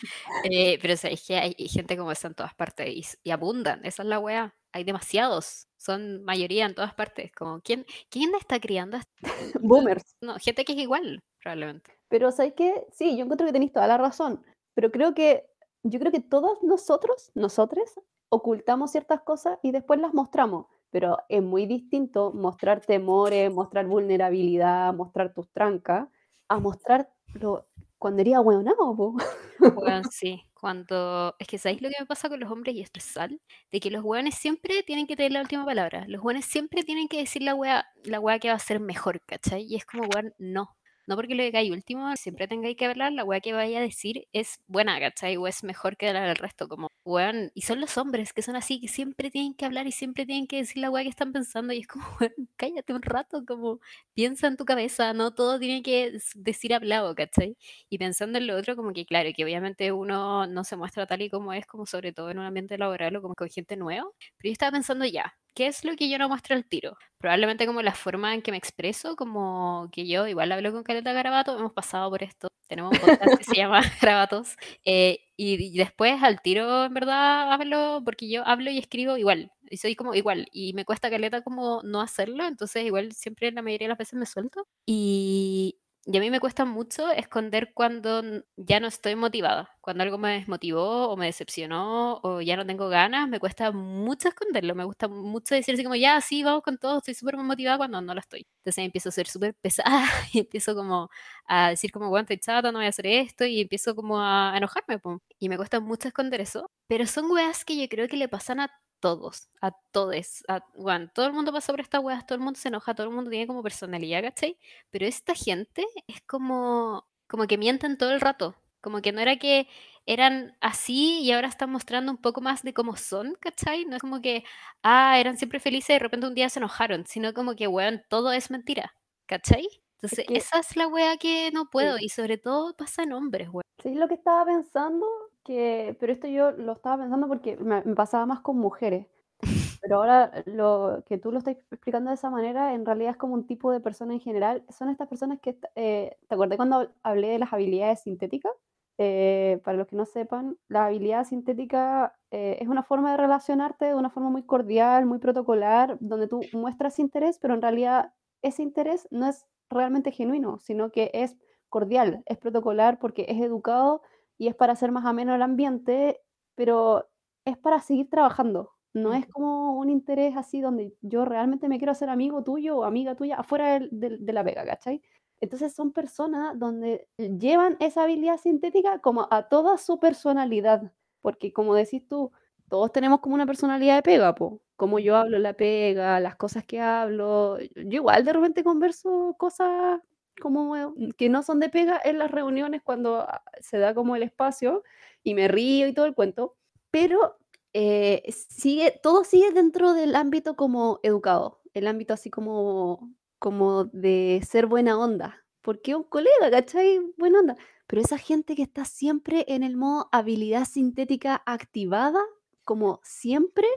Eh, 0.44 0.78
pero 0.82 0.94
es 0.94 1.26
que 1.26 1.36
hay, 1.36 1.54
gente 1.68 1.98
como 1.98 2.12
esa 2.12 2.28
en 2.28 2.36
todas 2.36 2.54
partes 2.54 3.20
y, 3.24 3.32
abundan, 3.32 3.84
esa 3.86 4.04
es 4.04 4.10
la 4.10 4.20
weá. 4.20 4.56
Hay 4.72 4.84
demasiados, 4.84 5.68
son 5.78 6.24
mayoría 6.24 6.66
en 6.66 6.74
todas 6.74 6.94
partes. 6.94 7.32
Como, 7.34 7.62
¿quién, 7.62 7.86
quién 8.10 8.34
está 8.36 8.60
criando? 8.60 8.98
Boomers. 9.62 10.16
No, 10.22 10.38
gente 10.40 10.66
que 10.66 10.74
es 10.74 10.80
igual, 10.80 11.24
probablemente. 11.42 11.92
Pero 12.14 12.32
¿sabes 12.32 12.54
qué? 12.56 12.86
Sí, 12.92 13.18
yo 13.18 13.24
encuentro 13.24 13.48
que 13.48 13.54
tenéis 13.54 13.72
toda 13.72 13.88
la 13.88 13.98
razón, 13.98 14.46
pero 14.76 14.92
creo 14.92 15.16
que, 15.16 15.50
yo 15.82 16.00
creo 16.00 16.12
que 16.12 16.20
todos 16.20 16.62
nosotros, 16.62 17.32
nosotros, 17.34 18.00
ocultamos 18.30 18.92
ciertas 18.92 19.22
cosas 19.22 19.58
y 19.64 19.72
después 19.72 20.00
las 20.00 20.14
mostramos, 20.14 20.68
pero 20.92 21.18
es 21.28 21.42
muy 21.42 21.66
distinto 21.66 22.32
mostrar 22.32 22.82
temores, 22.82 23.52
mostrar 23.52 23.88
vulnerabilidad, 23.88 24.94
mostrar 24.94 25.34
tus 25.34 25.50
trancas, 25.50 26.08
a 26.50 26.60
mostrarlo 26.60 27.66
cuando 27.98 28.22
eres 28.22 28.36
ahueonado, 28.36 28.96
po. 28.96 29.18
Bueno, 29.84 30.04
sí, 30.12 30.44
cuando... 30.54 31.34
Es 31.40 31.48
que 31.48 31.58
¿sabéis 31.58 31.82
lo 31.82 31.90
que 31.90 31.96
me 32.00 32.06
pasa 32.06 32.30
con 32.30 32.40
los 32.40 32.52
hombres 32.52 32.76
y 32.76 32.82
estresal? 32.82 33.42
De 33.72 33.80
que 33.80 33.90
los 33.90 34.04
hueones 34.04 34.36
siempre 34.36 34.84
tienen 34.84 35.08
que 35.08 35.16
tener 35.16 35.32
la 35.32 35.42
última 35.42 35.66
palabra. 35.66 36.06
Los 36.08 36.22
hueones 36.22 36.46
siempre 36.46 36.84
tienen 36.84 37.08
que 37.08 37.18
decir 37.18 37.42
la 37.42 37.56
hueá, 37.56 37.88
la 38.04 38.20
hueá 38.20 38.38
que 38.38 38.50
va 38.50 38.56
a 38.56 38.60
ser 38.60 38.80
mejor, 38.80 39.20
¿cachai? 39.26 39.64
Y 39.64 39.78
es 39.78 39.86
como, 39.86 40.04
hueón, 40.04 40.36
no. 40.38 40.76
No 41.08 41.16
porque 41.18 41.36
lo 41.36 41.44
digáis 41.44 41.70
último, 41.72 42.16
siempre 42.16 42.48
tengáis 42.48 42.78
que 42.78 42.86
hablar, 42.86 43.12
la 43.12 43.26
weá 43.26 43.42
que 43.42 43.52
vaya 43.54 43.80
a 43.80 43.82
decir 43.82 44.26
es 44.32 44.60
buena, 44.68 45.00
¿cachai? 45.00 45.36
O 45.38 45.48
es 45.48 45.64
mejor 45.64 45.98
que 45.98 46.14
la 46.14 46.22
del 46.24 46.38
resto, 46.38 46.68
como, 46.70 46.88
weón. 47.06 47.52
Y 47.54 47.62
son 47.62 47.82
los 47.82 47.98
hombres 47.98 48.34
que 48.34 48.42
son 48.42 48.56
así, 48.56 48.80
que 48.80 48.88
siempre 48.88 49.32
tienen 49.32 49.54
que 49.54 49.66
hablar 49.66 49.88
y 49.88 49.92
siempre 49.92 50.26
tienen 50.26 50.48
que 50.48 50.58
decir 50.58 50.78
la 50.82 50.90
weá 50.90 51.04
que 51.04 51.10
están 51.10 51.34
pensando. 51.34 51.74
Y 51.74 51.80
es 51.80 51.88
como, 51.88 52.06
weón, 52.22 52.34
cállate 52.58 52.94
un 52.94 53.02
rato, 53.02 53.44
como, 53.46 53.80
piensa 54.14 54.48
en 54.48 54.58
tu 54.58 54.66
cabeza, 54.66 55.14
no 55.14 55.34
todo 55.34 55.60
tiene 55.60 55.84
que 55.84 56.18
decir 56.36 56.74
hablado, 56.74 57.16
¿cachai? 57.16 57.58
Y 57.90 57.98
pensando 57.98 58.38
en 58.38 58.48
lo 58.48 58.58
otro, 58.58 58.76
como 58.76 58.94
que, 58.94 59.06
claro, 59.06 59.30
que 59.36 59.44
obviamente 59.44 59.92
uno 59.92 60.48
no 60.48 60.64
se 60.64 60.76
muestra 60.76 61.06
tal 61.08 61.22
y 61.22 61.30
como 61.30 61.54
es, 61.54 61.66
como 61.66 61.86
sobre 61.86 62.14
todo 62.14 62.32
en 62.32 62.40
un 62.40 62.46
ambiente 62.46 62.78
laboral 62.78 63.16
o 63.18 63.22
como 63.22 63.36
con 63.36 63.50
gente 63.50 63.76
nueva. 63.78 64.08
Pero 64.38 64.50
yo 64.50 64.52
estaba 64.52 64.72
pensando 64.72 65.06
ya, 65.06 65.36
¿qué 65.54 65.68
es 65.68 65.86
lo 65.86 65.96
que 65.96 66.10
yo 66.10 66.18
no 66.18 66.30
muestro 66.30 66.56
al 66.56 66.66
tiro? 66.66 66.98
Probablemente 67.18 67.66
como 67.66 67.82
la 67.82 67.94
forma 67.94 68.34
en 68.34 68.42
que 68.42 68.52
me 68.52 68.58
expreso, 68.58 69.16
como 69.16 69.90
que 69.92 70.08
yo 70.08 70.28
igual 70.28 70.52
hablo 70.52 70.72
con 70.72 70.84
Caleta 70.84 71.14
Garabato, 71.14 71.58
hemos 71.58 71.74
pasado 71.74 72.10
por 72.10 72.24
esto, 72.24 72.48
tenemos 72.68 72.94
un 72.94 73.00
podcast 73.00 73.38
que 73.38 73.44
se 73.44 73.56
llama 73.58 73.82
Garabatos, 74.02 74.58
eh, 74.86 75.20
y, 75.38 75.78
después 75.78 76.22
al 76.24 76.42
tiro, 76.42 76.86
en 76.86 76.94
verdad, 76.94 77.52
hablo, 77.54 78.02
porque 78.06 78.30
yo 78.30 78.46
hablo 78.48 78.72
y 78.72 78.78
escribo 78.80 79.18
igual, 79.18 79.52
y 79.70 79.78
soy 79.78 79.96
como 79.96 80.14
igual, 80.16 80.48
y 80.52 80.74
me 80.74 80.86
cuesta 80.86 81.10
Caleta 81.10 81.42
como 81.44 81.82
no 81.84 82.02
hacerlo, 82.02 82.46
entonces 82.46 82.86
igual 82.86 83.14
siempre 83.14 83.52
la 83.52 83.62
mayoría 83.62 83.86
de 83.88 83.90
las 83.90 83.98
veces 83.98 84.20
me 84.20 84.26
suelto, 84.26 84.68
y, 84.86 85.78
y 86.06 86.18
a 86.18 86.20
mí 86.20 86.30
me 86.30 86.42
cuesta 86.42 86.66
mucho 86.66 87.10
esconder 87.12 87.74
cuando 87.74 88.22
ya 88.58 88.80
no 88.82 88.88
estoy 88.88 89.16
motivada. 89.16 89.70
Cuando 89.80 90.04
algo 90.04 90.18
me 90.18 90.34
desmotivó 90.34 91.08
o 91.10 91.16
me 91.16 91.28
decepcionó 91.28 92.20
o 92.24 92.42
ya 92.42 92.58
no 92.58 92.66
tengo 92.66 92.90
ganas, 92.90 93.30
me 93.30 93.40
cuesta 93.40 93.72
mucho 93.72 94.28
esconderlo. 94.28 94.76
Me 94.76 94.84
gusta 94.84 95.08
mucho 95.08 95.56
decir 95.56 95.76
así 95.76 95.84
como, 95.84 95.96
ya, 95.96 96.20
sí, 96.20 96.44
vamos 96.44 96.62
con 96.64 96.78
todo, 96.78 96.98
estoy 96.98 97.14
súper 97.14 97.38
motivada 97.38 97.78
cuando 97.78 98.02
no 98.02 98.14
lo 98.14 98.20
estoy. 98.20 98.46
Entonces 98.66 98.84
empiezo 98.86 99.10
a 99.10 99.12
ser 99.14 99.28
súper 99.28 99.54
pesada 99.56 100.06
y 100.34 100.40
empiezo 100.40 100.76
como 100.76 101.10
a 101.48 101.70
decir 101.70 101.92
como, 101.92 102.10
bueno, 102.10 102.24
estoy 102.24 102.38
chata, 102.40 102.72
no 102.74 102.80
voy 102.80 102.86
a 102.88 102.90
hacer 102.90 103.08
esto 103.08 103.46
y 103.46 103.62
empiezo 103.62 103.96
como 103.96 104.20
a 104.22 104.54
enojarme. 104.58 105.00
Y 105.40 105.48
me 105.50 105.56
cuesta 105.58 105.80
mucho 105.80 106.10
esconder 106.10 106.42
eso. 106.42 106.70
Pero 106.88 107.08
son 107.08 107.32
weas 107.32 107.64
que 107.64 107.78
yo 107.78 107.88
creo 107.88 108.08
que 108.10 108.18
le 108.18 108.28
pasan 108.28 108.60
a 108.60 108.72
todos, 109.04 109.50
a 109.62 109.72
todos. 109.92 110.44
A, 110.48 110.64
bueno, 110.76 111.10
todo 111.14 111.26
el 111.28 111.34
mundo 111.34 111.52
pasa 111.52 111.74
por 111.74 111.82
estas 111.82 112.02
weas, 112.02 112.26
todo 112.26 112.38
el 112.38 112.42
mundo 112.44 112.58
se 112.58 112.70
enoja, 112.70 112.96
todo 112.96 113.08
el 113.08 113.14
mundo 113.14 113.30
tiene 113.30 113.48
como 113.48 113.62
personalidad, 113.62 114.22
¿cachai? 114.24 114.58
Pero 114.92 115.06
esta 115.06 115.36
gente 115.36 115.86
es 116.08 116.22
como, 116.22 117.06
como 117.28 117.46
que 117.46 117.58
mienten 117.58 117.98
todo 117.98 118.14
el 118.14 118.22
rato. 118.22 118.56
Como 118.80 119.02
que 119.02 119.12
no 119.12 119.20
era 119.20 119.36
que 119.38 119.68
eran 120.06 120.56
así 120.62 121.20
y 121.22 121.32
ahora 121.34 121.50
están 121.50 121.70
mostrando 121.72 122.12
un 122.14 122.18
poco 122.18 122.40
más 122.42 122.64
de 122.64 122.74
cómo 122.74 122.96
son, 122.96 123.36
¿cachai? 123.42 123.84
No 123.86 123.98
es 123.98 124.02
como 124.02 124.22
que, 124.22 124.46
ah, 124.84 125.20
eran 125.20 125.38
siempre 125.38 125.60
felices 125.60 125.90
y 125.90 125.94
de 125.94 126.00
repente 126.00 126.28
un 126.28 126.34
día 126.36 126.50
se 126.50 126.60
enojaron, 126.60 127.06
sino 127.06 127.34
como 127.34 127.56
que, 127.56 127.68
weón, 127.68 128.04
todo 128.10 128.32
es 128.32 128.52
mentira, 128.52 128.96
¿cachai? 129.26 129.68
Entonces, 130.04 130.26
que 130.28 130.38
esa 130.38 130.60
es 130.60 130.76
la 130.76 130.88
wea 130.88 131.18
que 131.18 131.50
no 131.54 131.64
sí. 131.64 131.68
puedo 131.72 131.98
y 132.00 132.10
sobre 132.10 132.38
todo 132.38 132.76
pasa 132.76 133.04
en 133.04 133.14
hombres, 133.14 133.48
weón. 133.50 133.64
Sí, 133.82 133.96
lo 133.96 134.08
que 134.08 134.16
estaba 134.16 134.46
pensando, 134.46 135.06
que, 135.44 135.96
pero 136.00 136.14
esto 136.14 136.28
yo 136.28 136.52
lo 136.52 136.74
estaba 136.74 137.04
pensando 137.04 137.28
porque 137.28 137.58
me, 137.58 137.82
me 137.84 137.96
pasaba 137.96 138.26
más 138.26 138.42
con 138.42 138.58
mujeres. 138.58 139.08
Pero 139.82 139.98
ahora 139.98 140.32
lo 140.46 141.04
que 141.06 141.18
tú 141.18 141.32
lo 141.32 141.40
estás 141.40 141.58
explicando 141.72 142.10
de 142.10 142.16
esa 142.16 142.30
manera, 142.30 142.74
en 142.74 142.86
realidad 142.86 143.12
es 143.12 143.18
como 143.18 143.34
un 143.34 143.46
tipo 143.46 143.72
de 143.72 143.82
persona 143.82 144.14
en 144.14 144.22
general. 144.22 144.64
Son 144.70 144.90
estas 144.90 145.10
personas 145.10 145.40
que, 145.42 145.58
eh, 145.76 146.18
¿te 146.30 146.36
acordás 146.36 146.56
cuando 146.56 146.90
hablé 147.04 147.28
de 147.30 147.40
las 147.40 147.52
habilidades 147.52 148.02
sintéticas? 148.02 148.54
Eh, 148.98 149.60
para 149.66 149.76
los 149.78 149.88
que 149.88 149.96
no 149.98 150.06
sepan, 150.06 150.58
la 150.70 150.86
habilidad 150.86 151.26
sintética 151.26 152.16
eh, 152.32 152.60
es 152.62 152.68
una 152.70 152.84
forma 152.84 153.12
de 153.12 153.18
relacionarte 153.18 153.86
de 153.86 153.96
una 153.96 154.10
forma 154.10 154.30
muy 154.30 154.44
cordial, 154.44 155.06
muy 155.06 155.18
protocolar, 155.20 155.98
donde 156.00 156.28
tú 156.28 156.42
muestras 156.54 157.00
interés, 157.00 157.40
pero 157.40 157.56
en 157.56 157.62
realidad 157.62 158.14
ese 158.42 158.62
interés 158.62 159.08
no 159.12 159.28
es 159.28 159.48
realmente 159.70 160.12
genuino, 160.12 160.60
sino 160.60 160.92
que 160.92 161.12
es 161.14 161.38
cordial, 161.70 162.24
es 162.26 162.38
protocolar 162.38 163.00
porque 163.00 163.26
es 163.30 163.42
educado 163.42 164.02
y 164.38 164.48
es 164.48 164.56
para 164.56 164.74
hacer 164.74 164.92
más 164.92 165.06
ameno 165.06 165.34
el 165.36 165.42
ambiente, 165.42 166.22
pero 166.56 167.10
es 167.46 167.58
para 167.58 167.80
seguir 167.82 168.10
trabajando. 168.10 168.72
No 168.94 169.14
es 169.14 169.26
como 169.28 169.78
un 169.80 169.90
interés 169.90 170.38
así 170.38 170.62
donde 170.62 170.94
yo 171.02 171.26
realmente 171.26 171.68
me 171.68 171.78
quiero 171.80 171.92
hacer 171.92 172.10
amigo 172.10 172.44
tuyo 172.44 172.78
o 172.78 172.84
amiga 172.84 173.16
tuya 173.16 173.38
afuera 173.38 173.80
del- 173.80 173.90
de, 174.26 174.34
la 174.34 174.44
pega, 174.44 174.66
¿cachai? 174.66 175.02
Entonces 175.42 175.74
son 175.74 175.92
personas 175.92 176.58
donde 176.60 177.08
llevan 177.18 177.76
esa 177.80 178.04
habilidad 178.04 178.38
sintética 178.38 179.00
como 179.00 179.28
a 179.32 179.50
toda 179.50 179.78
su 179.78 180.00
personalidad, 180.00 180.94
porque 181.22 181.52
como 181.54 181.74
decís 181.76 182.08
tú, 182.08 182.32
todos 182.74 182.92
tenemos 182.92 183.20
como 183.20 183.36
una 183.36 183.46
personalidad 183.46 183.98
de 183.98 184.02
pega, 184.02 184.34
po. 184.34 184.60
Como 184.76 184.98
yo 184.98 185.16
hablo 185.16 185.38
la 185.38 185.54
pega, 185.54 186.20
las 186.20 186.36
cosas 186.38 186.66
que 186.66 186.82
hablo. 186.82 187.60
Yo 187.60 187.98
igual 187.98 188.26
de 188.26 188.34
repente 188.34 188.64
converso 188.64 189.36
cosas 189.38 190.02
como 190.42 190.74
mm, 190.96 191.12
que 191.16 191.30
no 191.30 191.44
son 191.44 191.60
de 191.60 191.70
pega 191.70 192.02
en 192.04 192.18
las 192.18 192.32
reuniones 192.32 192.82
cuando 192.84 193.22
ah, 193.22 193.44
se 193.62 193.78
da 193.78 193.94
como 193.94 194.16
el 194.16 194.24
espacio 194.24 194.84
y 195.22 195.36
me 195.36 195.48
río 195.48 195.88
y 195.88 195.94
todo 195.94 196.08
el 196.08 196.16
cuento, 196.16 196.56
pero 196.90 197.38
eh, 197.74 198.24
sigue, 198.32 199.00
todo 199.04 199.24
sigue 199.24 199.52
dentro 199.52 199.94
del 199.94 200.16
ámbito 200.16 200.56
como 200.56 201.00
educado, 201.04 201.62
el 201.76 201.86
ámbito 201.86 202.16
así 202.16 202.32
como, 202.32 203.08
como 203.38 203.86
de 203.86 204.42
ser 204.50 204.66
buena 204.66 204.98
onda, 204.98 205.46
porque 205.62 205.94
un 205.94 206.06
colega, 206.06 206.50
¿cachai? 206.50 207.00
Buena 207.18 207.40
onda. 207.40 207.56
Pero 207.86 208.02
esa 208.02 208.18
gente 208.18 208.56
que 208.56 208.64
está 208.64 208.84
siempre 208.86 209.46
en 209.48 209.62
el 209.62 209.78
modo 209.78 210.10
habilidad 210.12 210.66
sintética 210.66 211.44
activada, 211.46 212.20
como 212.64 213.00
siempre, 213.04 213.68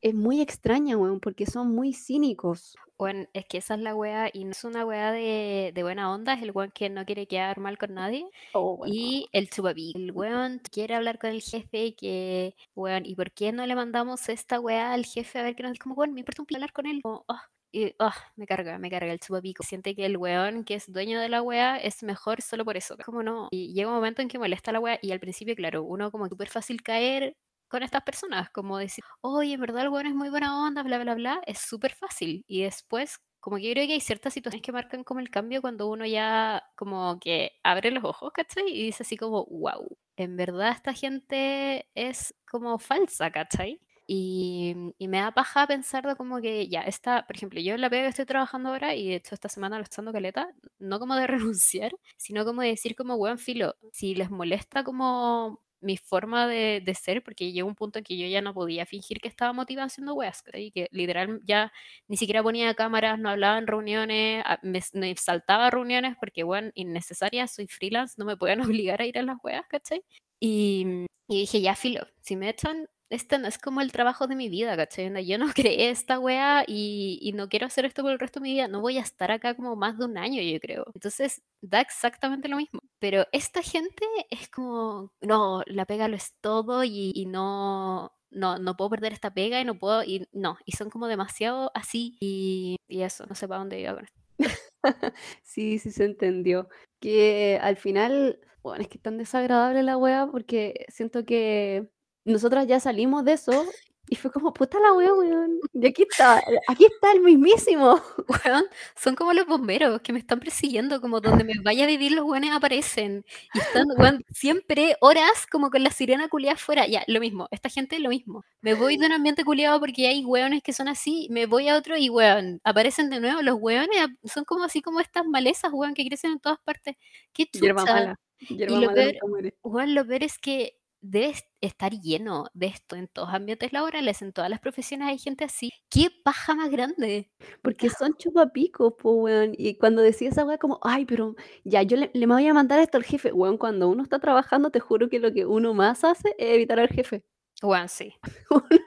es 0.00 0.14
muy 0.14 0.40
extraña, 0.42 0.96
weón, 0.96 1.18
porque 1.18 1.46
son 1.46 1.74
muy 1.74 1.94
cínicos. 1.94 2.76
Bueno, 2.98 3.26
es 3.32 3.46
que 3.46 3.58
esa 3.58 3.74
es 3.74 3.80
la 3.80 3.94
wea 3.94 4.30
y 4.32 4.44
no 4.44 4.52
es 4.52 4.62
una 4.62 4.84
wea 4.84 5.10
de, 5.12 5.72
de 5.74 5.82
buena 5.82 6.12
onda, 6.12 6.34
es 6.34 6.42
el 6.42 6.52
weón 6.52 6.70
que 6.70 6.90
no 6.90 7.04
quiere 7.04 7.26
quedar 7.26 7.58
mal 7.58 7.78
con 7.78 7.94
nadie. 7.94 8.28
Oh, 8.52 8.76
bueno. 8.76 8.94
Y 8.94 9.28
el 9.32 9.50
chupapi, 9.50 9.92
el 9.96 10.12
weón 10.12 10.60
quiere 10.70 10.94
hablar 10.94 11.18
con 11.18 11.30
el 11.30 11.40
jefe 11.40 11.94
que, 11.96 12.54
weón, 12.74 13.06
¿y 13.06 13.14
por 13.16 13.32
qué 13.32 13.50
no 13.52 13.66
le 13.66 13.74
mandamos 13.74 14.28
esta 14.28 14.60
weá 14.60 14.92
al 14.92 15.06
jefe 15.06 15.38
a 15.38 15.42
ver 15.42 15.56
qué 15.56 15.62
nos 15.62 15.72
dice? 15.72 15.82
Como, 15.82 15.94
weón, 15.94 16.12
me 16.12 16.20
importa 16.20 16.42
un 16.42 16.48
hablar 16.54 16.72
con 16.72 16.86
él. 16.86 17.00
Como, 17.02 17.24
ah, 17.28 17.42
y, 17.72 17.94
ah, 17.98 18.14
me 18.36 18.46
carga, 18.46 18.78
me 18.78 18.90
carga 18.90 19.10
el 19.12 19.20
chupapico. 19.20 19.64
Siente 19.64 19.96
que 19.96 20.06
el 20.06 20.16
weón 20.16 20.64
que 20.64 20.74
es 20.74 20.92
dueño 20.92 21.18
de 21.18 21.28
la 21.28 21.42
weá 21.42 21.78
es 21.78 22.02
mejor 22.02 22.42
solo 22.42 22.64
por 22.64 22.76
eso. 22.76 22.96
Como 23.04 23.22
no. 23.22 23.48
Y 23.50 23.72
llega 23.72 23.88
un 23.88 23.94
momento 23.94 24.22
en 24.22 24.28
que 24.28 24.38
molesta 24.38 24.70
la 24.70 24.80
weá 24.80 24.98
y 25.02 25.10
al 25.10 25.18
principio, 25.18 25.56
claro, 25.56 25.82
uno 25.82 26.12
como 26.12 26.28
súper 26.28 26.48
fácil 26.48 26.82
caer 26.82 27.34
con 27.74 27.82
estas 27.82 28.04
personas, 28.04 28.50
como 28.50 28.78
decir, 28.78 29.02
oye, 29.20 29.54
en 29.54 29.60
verdad 29.60 29.82
el 29.82 29.88
weón 29.88 30.06
es 30.06 30.14
muy 30.14 30.30
buena 30.30 30.64
onda, 30.64 30.84
bla, 30.84 30.96
bla, 30.98 31.16
bla, 31.16 31.40
es 31.44 31.58
súper 31.58 31.92
fácil. 31.92 32.44
Y 32.46 32.62
después, 32.62 33.18
como 33.40 33.56
que 33.56 33.64
yo 33.64 33.72
creo 33.72 33.88
que 33.88 33.94
hay 33.94 34.00
ciertas 34.00 34.32
situaciones 34.32 34.62
que 34.64 34.70
marcan 34.70 35.02
como 35.02 35.18
el 35.18 35.28
cambio 35.28 35.60
cuando 35.60 35.88
uno 35.88 36.06
ya 36.06 36.62
como 36.76 37.18
que 37.18 37.50
abre 37.64 37.90
los 37.90 38.04
ojos, 38.04 38.30
¿cachai? 38.32 38.68
Y 38.68 38.84
dice 38.84 39.02
así 39.02 39.16
como, 39.16 39.44
wow, 39.46 39.88
en 40.14 40.36
verdad 40.36 40.70
esta 40.70 40.92
gente 40.92 41.88
es 41.96 42.32
como 42.48 42.78
falsa, 42.78 43.32
¿cachai? 43.32 43.80
Y, 44.06 44.76
y 44.96 45.08
me 45.08 45.18
da 45.18 45.32
paja 45.32 45.66
pensar 45.66 46.06
de 46.06 46.14
como 46.14 46.40
que 46.40 46.68
ya 46.68 46.82
está, 46.82 47.26
por 47.26 47.34
ejemplo, 47.34 47.60
yo 47.60 47.74
en 47.74 47.80
la 47.80 47.90
pega 47.90 48.04
que 48.04 48.10
estoy 48.10 48.26
trabajando 48.26 48.68
ahora 48.68 48.94
y 48.94 49.08
de 49.08 49.16
hecho 49.16 49.34
esta 49.34 49.48
semana 49.48 49.78
lo 49.78 49.82
estoy 49.82 50.04
dando 50.04 50.12
caleta, 50.12 50.48
no 50.78 51.00
como 51.00 51.16
de 51.16 51.26
renunciar, 51.26 51.90
sino 52.16 52.44
como 52.44 52.62
de 52.62 52.68
decir 52.68 52.94
como, 52.94 53.16
weón, 53.16 53.38
filo, 53.38 53.74
si 53.90 54.14
les 54.14 54.30
molesta 54.30 54.84
como 54.84 55.64
mi 55.84 55.96
forma 55.96 56.46
de, 56.48 56.82
de 56.84 56.94
ser, 56.94 57.22
porque 57.22 57.52
llegó 57.52 57.68
un 57.68 57.74
punto 57.76 57.98
en 57.98 58.04
que 58.04 58.16
yo 58.18 58.26
ya 58.26 58.42
no 58.42 58.54
podía 58.54 58.86
fingir 58.86 59.20
que 59.20 59.28
estaba 59.28 59.52
motivada 59.52 59.86
haciendo 59.86 60.14
weas, 60.14 60.42
y 60.54 60.70
que 60.72 60.88
literal 60.92 61.40
ya 61.44 61.72
ni 62.08 62.16
siquiera 62.16 62.42
ponía 62.42 62.74
cámaras, 62.74 63.18
no 63.18 63.28
hablaba 63.30 63.58
en 63.58 63.66
reuniones, 63.66 64.42
a- 64.46 64.58
me, 64.62 64.80
me 64.94 65.14
saltaba 65.16 65.70
reuniones 65.70 66.16
porque, 66.18 66.42
bueno, 66.44 66.70
innecesarias, 66.74 67.54
soy 67.54 67.66
freelance, 67.68 68.14
no 68.18 68.24
me 68.24 68.36
pueden 68.36 68.60
obligar 68.82 69.00
a 69.02 69.06
ir 69.06 69.18
a 69.18 69.22
las 69.22 69.36
weas, 69.42 69.64
¿cachai? 69.68 70.02
Y, 70.40 71.06
y 71.28 71.40
dije, 71.40 71.60
ya 71.60 71.74
filo, 71.74 72.06
si 72.20 72.36
me 72.36 72.48
echan, 72.48 72.88
este 73.10 73.38
no 73.38 73.48
es 73.48 73.58
como 73.58 73.80
el 73.80 73.92
trabajo 73.92 74.26
de 74.26 74.36
mi 74.36 74.48
vida, 74.48 74.76
¿cachai? 74.76 75.24
Yo 75.26 75.38
no 75.38 75.46
creé 75.54 75.90
esta 75.90 76.18
wea 76.18 76.64
y, 76.66 77.18
y 77.22 77.32
no 77.32 77.48
quiero 77.48 77.66
hacer 77.66 77.84
esto 77.84 78.02
por 78.02 78.12
el 78.12 78.18
resto 78.18 78.40
de 78.40 78.44
mi 78.44 78.52
vida, 78.54 78.68
no 78.68 78.80
voy 78.80 78.98
a 78.98 79.02
estar 79.02 79.30
acá 79.30 79.54
como 79.54 79.76
más 79.76 79.98
de 79.98 80.04
un 80.06 80.18
año, 80.18 80.42
yo 80.42 80.58
creo. 80.60 80.84
Entonces, 80.94 81.42
da 81.60 81.80
exactamente 81.80 82.48
lo 82.48 82.56
mismo. 82.56 82.80
Pero 83.04 83.26
esta 83.32 83.60
gente 83.60 84.06
es 84.30 84.48
como, 84.48 85.12
no, 85.20 85.62
la 85.66 85.84
pega 85.84 86.08
lo 86.08 86.16
es 86.16 86.32
todo 86.40 86.84
y, 86.84 87.26
no, 87.28 88.10
no, 88.30 88.58
no 88.58 88.76
puedo 88.78 88.88
perder 88.88 89.12
esta 89.12 89.34
pega 89.34 89.60
y 89.60 89.64
no 89.66 89.78
puedo, 89.78 90.02
y 90.02 90.26
no, 90.32 90.56
y 90.64 90.72
son 90.72 90.88
como 90.88 91.06
demasiado 91.06 91.70
así 91.74 92.16
y, 92.18 92.76
y 92.88 93.02
eso, 93.02 93.26
no 93.26 93.34
sé 93.34 93.46
para 93.46 93.58
dónde 93.58 93.78
iba 93.78 93.94
con 93.94 94.04
esto. 94.04 94.20
Sí, 95.42 95.78
sí 95.78 95.90
se 95.90 96.06
entendió. 96.06 96.70
Que 96.98 97.58
al 97.60 97.76
final, 97.76 98.40
bueno, 98.62 98.80
es 98.80 98.88
que 98.88 98.96
es 98.96 99.02
tan 99.02 99.18
desagradable 99.18 99.82
la 99.82 99.98
wea 99.98 100.26
porque 100.26 100.86
siento 100.88 101.26
que 101.26 101.90
nosotras 102.24 102.66
ya 102.66 102.80
salimos 102.80 103.26
de 103.26 103.34
eso 103.34 103.66
y 104.08 104.16
fue 104.16 104.30
como, 104.30 104.52
puta 104.52 104.78
la 104.80 104.92
wea, 104.92 105.12
weón. 105.14 105.60
Y 105.72 105.86
aquí 105.86 106.02
está, 106.02 106.42
aquí 106.68 106.84
está 106.84 107.12
el 107.12 107.20
mismísimo. 107.20 108.00
Weón, 108.44 108.64
son 108.96 109.14
como 109.14 109.32
los 109.32 109.46
bomberos 109.46 110.02
que 110.02 110.12
me 110.12 110.18
están 110.18 110.40
persiguiendo, 110.40 111.00
como 111.00 111.20
donde 111.20 111.42
me 111.42 111.54
vaya 111.62 111.84
a 111.84 111.86
vivir 111.86 112.12
los 112.12 112.24
weones 112.24 112.52
aparecen. 112.52 113.24
Y 113.54 113.58
están, 113.58 113.86
weón, 113.96 114.22
siempre 114.30 114.96
horas 115.00 115.46
como 115.50 115.70
con 115.70 115.82
la 115.82 115.90
sirena 115.90 116.28
culiada 116.28 116.54
afuera. 116.54 116.86
Ya, 116.86 117.02
lo 117.06 117.18
mismo, 117.18 117.48
esta 117.50 117.70
gente 117.70 117.98
lo 117.98 118.10
mismo. 118.10 118.44
Me 118.60 118.74
voy 118.74 118.98
de 118.98 119.06
un 119.06 119.12
ambiente 119.12 119.42
culiado 119.42 119.80
porque 119.80 120.06
hay 120.06 120.24
weones 120.24 120.62
que 120.62 120.74
son 120.74 120.88
así, 120.88 121.26
me 121.30 121.46
voy 121.46 121.68
a 121.68 121.76
otro 121.76 121.96
y 121.96 122.10
weón, 122.10 122.60
aparecen 122.62 123.08
de 123.08 123.20
nuevo. 123.20 123.40
Los 123.40 123.56
weones 123.58 124.06
son 124.24 124.44
como 124.44 124.64
así 124.64 124.82
como 124.82 125.00
estas 125.00 125.24
malezas, 125.24 125.72
weón, 125.72 125.94
que 125.94 126.06
crecen 126.06 126.32
en 126.32 126.40
todas 126.40 126.58
partes. 126.60 126.96
Qué 127.32 127.46
chucha. 127.46 127.72
mala. 127.72 128.18
Hierba 128.40 128.74
Y 128.74 128.80
lo 128.80 128.86
mala 128.88 128.94
peor, 128.94 129.54
weón, 129.62 129.94
lo 129.94 130.06
peor 130.06 130.24
es 130.24 130.38
que 130.38 130.76
debe 131.04 131.28
est- 131.30 131.48
estar 131.60 131.92
lleno 131.92 132.46
de 132.54 132.66
esto 132.66 132.96
en 132.96 133.08
todos 133.08 133.30
ambientes 133.34 133.72
laborales, 133.72 134.22
en 134.22 134.32
todas 134.32 134.50
las 134.50 134.60
profesiones 134.60 135.08
hay 135.08 135.18
gente 135.18 135.44
así. 135.44 135.70
¿Qué 135.90 136.08
paja 136.24 136.54
más 136.54 136.70
grande? 136.70 137.30
Porque 137.62 137.90
son 137.90 138.14
chupapicos, 138.16 138.94
po, 138.98 139.12
weón. 139.12 139.52
Y 139.56 139.76
cuando 139.78 140.02
decía 140.02 140.28
esa 140.30 140.44
weá 140.44 140.58
como, 140.58 140.78
ay, 140.82 141.04
pero 141.06 141.34
ya, 141.64 141.82
yo 141.82 141.96
le, 141.96 142.10
le 142.14 142.26
voy 142.26 142.46
a 142.46 142.54
mandar 142.54 142.80
esto 142.80 142.96
al 142.98 143.04
jefe. 143.04 143.32
Weón, 143.32 143.58
cuando 143.58 143.88
uno 143.88 144.02
está 144.02 144.18
trabajando, 144.18 144.70
te 144.70 144.80
juro 144.80 145.08
que 145.08 145.18
lo 145.20 145.32
que 145.32 145.46
uno 145.46 145.74
más 145.74 146.04
hace 146.04 146.30
es 146.38 146.54
evitar 146.54 146.80
al 146.80 146.88
jefe. 146.88 147.24
Weón, 147.62 147.88
sí. 147.88 148.14
Uno, 148.50 148.80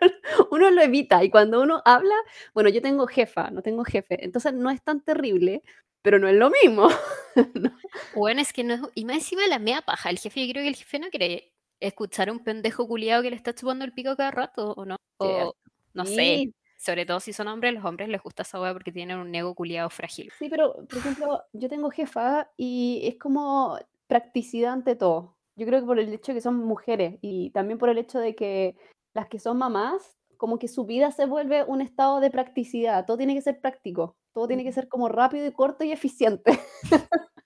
uno 0.51 0.69
lo 0.71 0.81
evita. 0.81 1.23
Y 1.23 1.29
cuando 1.31 1.61
uno 1.61 1.81
habla, 1.85 2.13
bueno, 2.53 2.69
yo 2.69 2.81
tengo 2.81 3.07
jefa, 3.07 3.49
no 3.51 3.61
tengo 3.61 3.83
jefe. 3.85 4.23
Entonces 4.23 4.53
no 4.53 4.69
es 4.69 4.83
tan 4.83 5.01
terrible, 5.03 5.63
pero 6.01 6.19
no 6.19 6.27
es 6.27 6.35
lo 6.35 6.49
mismo. 6.49 6.89
¿no? 7.55 7.71
Bueno, 8.13 8.41
es 8.41 8.53
que 8.53 8.63
no 8.63 8.73
es, 8.75 8.81
y 8.95 9.05
más 9.05 9.17
encima 9.17 9.47
la 9.47 9.59
mea 9.59 9.81
paja. 9.81 10.09
El 10.09 10.19
jefe, 10.19 10.45
yo 10.45 10.51
creo 10.53 10.63
que 10.63 10.69
el 10.69 10.75
jefe 10.75 10.99
no 10.99 11.09
quiere 11.09 11.53
escuchar 11.79 12.29
a 12.29 12.31
un 12.31 12.43
pendejo 12.43 12.87
culiado 12.87 13.23
que 13.23 13.29
le 13.29 13.35
está 13.35 13.53
chupando 13.53 13.85
el 13.85 13.93
pico 13.93 14.15
cada 14.15 14.31
rato, 14.31 14.73
¿o 14.73 14.85
no? 14.85 14.95
O 15.19 15.53
no 15.93 16.05
sé. 16.05 16.15
Sí, 16.15 16.53
Sobre 16.77 17.05
todo 17.05 17.19
si 17.19 17.33
son 17.33 17.47
hombres, 17.47 17.73
los 17.73 17.85
hombres 17.85 18.09
les 18.09 18.21
gusta 18.21 18.43
esa 18.43 18.61
weá 18.61 18.73
porque 18.73 18.91
tienen 18.91 19.17
un 19.17 19.33
ego 19.33 19.55
culiado 19.55 19.89
frágil. 19.89 20.31
sí, 20.37 20.49
pero 20.49 20.73
por 20.87 20.97
ejemplo, 20.97 21.43
yo 21.53 21.69
tengo 21.69 21.89
jefa 21.89 22.51
y 22.55 23.01
es 23.03 23.17
como 23.17 23.77
practicidad 24.07 24.73
ante 24.73 24.95
todo. 24.95 25.35
Yo 25.55 25.65
creo 25.65 25.79
que 25.79 25.87
por 25.87 25.99
el 25.99 26.13
hecho 26.13 26.31
de 26.31 26.35
que 26.37 26.41
son 26.41 26.57
mujeres 26.57 27.17
y 27.21 27.49
también 27.49 27.79
por 27.79 27.89
el 27.89 27.97
hecho 27.97 28.19
de 28.19 28.35
que 28.35 28.75
las 29.15 29.27
que 29.27 29.39
son 29.39 29.57
mamás, 29.57 30.17
como 30.37 30.59
que 30.59 30.67
su 30.67 30.85
vida 30.85 31.11
se 31.11 31.25
vuelve 31.25 31.63
un 31.63 31.81
estado 31.81 32.19
de 32.19 32.29
practicidad. 32.29 33.05
Todo 33.05 33.17
tiene 33.17 33.33
que 33.33 33.41
ser 33.41 33.59
práctico, 33.59 34.15
todo 34.33 34.47
tiene 34.47 34.63
que 34.63 34.71
ser 34.71 34.87
como 34.87 35.09
rápido 35.09 35.47
y 35.47 35.51
corto 35.51 35.83
y 35.83 35.91
eficiente. 35.91 36.59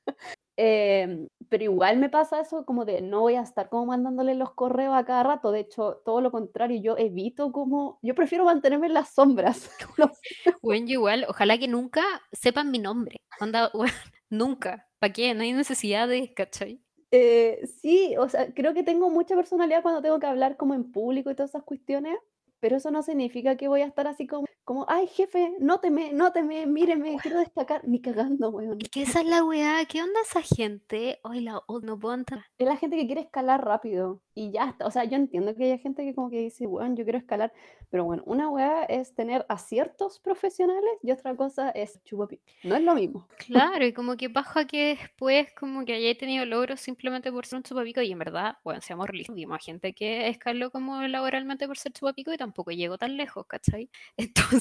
Em, 0.63 1.27
pero 1.49 1.63
igual 1.63 1.97
me 1.97 2.07
pasa 2.07 2.39
eso 2.39 2.65
como 2.65 2.85
de 2.85 3.01
no 3.01 3.21
voy 3.21 3.33
a 3.33 3.41
estar 3.41 3.67
como 3.67 3.87
mandándole 3.87 4.35
los 4.35 4.53
correos 4.53 4.93
a 4.93 5.03
cada 5.05 5.23
rato, 5.23 5.51
de 5.51 5.61
hecho, 5.61 6.03
todo 6.05 6.21
lo 6.21 6.29
contrario, 6.29 6.79
yo 6.79 6.97
evito 6.99 7.51
como, 7.51 7.97
yo 8.03 8.13
prefiero 8.13 8.45
mantenerme 8.45 8.85
en 8.85 8.93
las 8.93 9.11
sombras. 9.11 9.71
Bueno, 10.61 10.85
yo 10.85 10.93
igual, 10.93 11.25
ojalá 11.27 11.57
que 11.57 11.67
nunca 11.67 12.03
sepan 12.31 12.69
mi 12.69 12.77
nombre. 12.77 13.21
Onda, 13.39 13.71
bueno, 13.73 13.93
nunca. 14.29 14.87
¿Para 14.99 15.11
qué? 15.11 15.33
No 15.33 15.41
hay 15.41 15.53
necesidad 15.53 16.07
de, 16.07 16.31
¿cachai? 16.31 16.79
Eh, 17.09 17.67
sí, 17.81 18.15
o 18.19 18.29
sea, 18.29 18.53
creo 18.53 18.75
que 18.75 18.83
tengo 18.83 19.09
mucha 19.09 19.35
personalidad 19.35 19.81
cuando 19.81 20.03
tengo 20.03 20.19
que 20.19 20.27
hablar 20.27 20.57
como 20.57 20.75
en 20.75 20.91
público 20.91 21.31
y 21.31 21.35
todas 21.35 21.49
esas 21.49 21.63
cuestiones, 21.63 22.19
pero 22.59 22.77
eso 22.77 22.91
no 22.91 23.01
significa 23.01 23.57
que 23.57 23.67
voy 23.67 23.81
a 23.81 23.87
estar 23.87 24.05
así 24.05 24.27
como, 24.27 24.45
como 24.71 24.85
ay, 24.87 25.05
jefe, 25.07 25.53
nóteme, 25.59 26.13
nóteme, 26.13 26.65
míreme, 26.65 27.17
quiero 27.21 27.39
destacar. 27.39 27.85
Ni 27.85 27.99
cagando, 27.99 28.51
weón. 28.51 28.77
Es 28.81 28.87
que 28.87 29.01
esa 29.01 29.19
es 29.19 29.25
la 29.25 29.43
weá. 29.43 29.83
¿Qué 29.83 30.01
onda 30.01 30.21
esa 30.21 30.41
gente? 30.41 31.19
Ay, 31.25 31.41
la 31.41 31.61
no 31.83 31.99
puedo 31.99 32.15
entrar. 32.15 32.45
Es 32.57 32.65
la 32.65 32.77
gente 32.77 32.95
que 32.95 33.05
quiere 33.05 33.19
escalar 33.19 33.65
rápido 33.65 34.21
y 34.33 34.51
ya 34.51 34.69
está. 34.69 34.85
O 34.85 34.91
sea, 34.91 35.03
yo 35.03 35.17
entiendo 35.17 35.53
que 35.55 35.73
hay 35.73 35.79
gente 35.79 36.05
que 36.05 36.15
como 36.15 36.29
que 36.29 36.39
dice, 36.39 36.67
weón, 36.67 36.95
yo 36.95 37.03
quiero 37.03 37.19
escalar, 37.19 37.51
pero 37.89 38.05
bueno, 38.05 38.23
una 38.25 38.49
weá 38.49 38.83
es 38.83 39.13
tener 39.13 39.45
aciertos 39.49 40.21
profesionales 40.21 40.91
y 41.03 41.11
otra 41.11 41.35
cosa 41.35 41.71
es 41.71 42.01
chupapi. 42.05 42.39
No 42.63 42.77
es 42.77 42.83
lo 42.83 42.95
mismo. 42.95 43.27
Claro, 43.51 43.85
y 43.85 43.91
como 43.91 44.15
que 44.15 44.29
baja 44.29 44.65
que 44.65 44.95
después 44.97 45.51
como 45.59 45.83
que 45.83 45.93
haya 45.93 46.17
tenido 46.17 46.45
logros 46.45 46.79
simplemente 46.79 47.29
por 47.33 47.45
ser 47.45 47.57
un 47.57 47.63
chupapico 47.63 48.01
y 48.01 48.11
en 48.13 48.19
verdad, 48.19 48.55
bueno, 48.63 48.79
seamos 48.79 49.07
realistas, 49.07 49.35
vimos 49.35 49.55
a 49.55 49.59
gente 49.59 49.93
que 49.93 50.29
escaló 50.29 50.71
como 50.71 51.01
laboralmente 51.01 51.67
por 51.67 51.77
ser 51.77 51.91
chupapico 51.91 52.31
y 52.31 52.37
tampoco 52.37 52.71
llegó 52.71 52.97
tan 52.97 53.17
lejos, 53.17 53.45
¿cachai? 53.47 53.89
Entonces, 54.17 54.60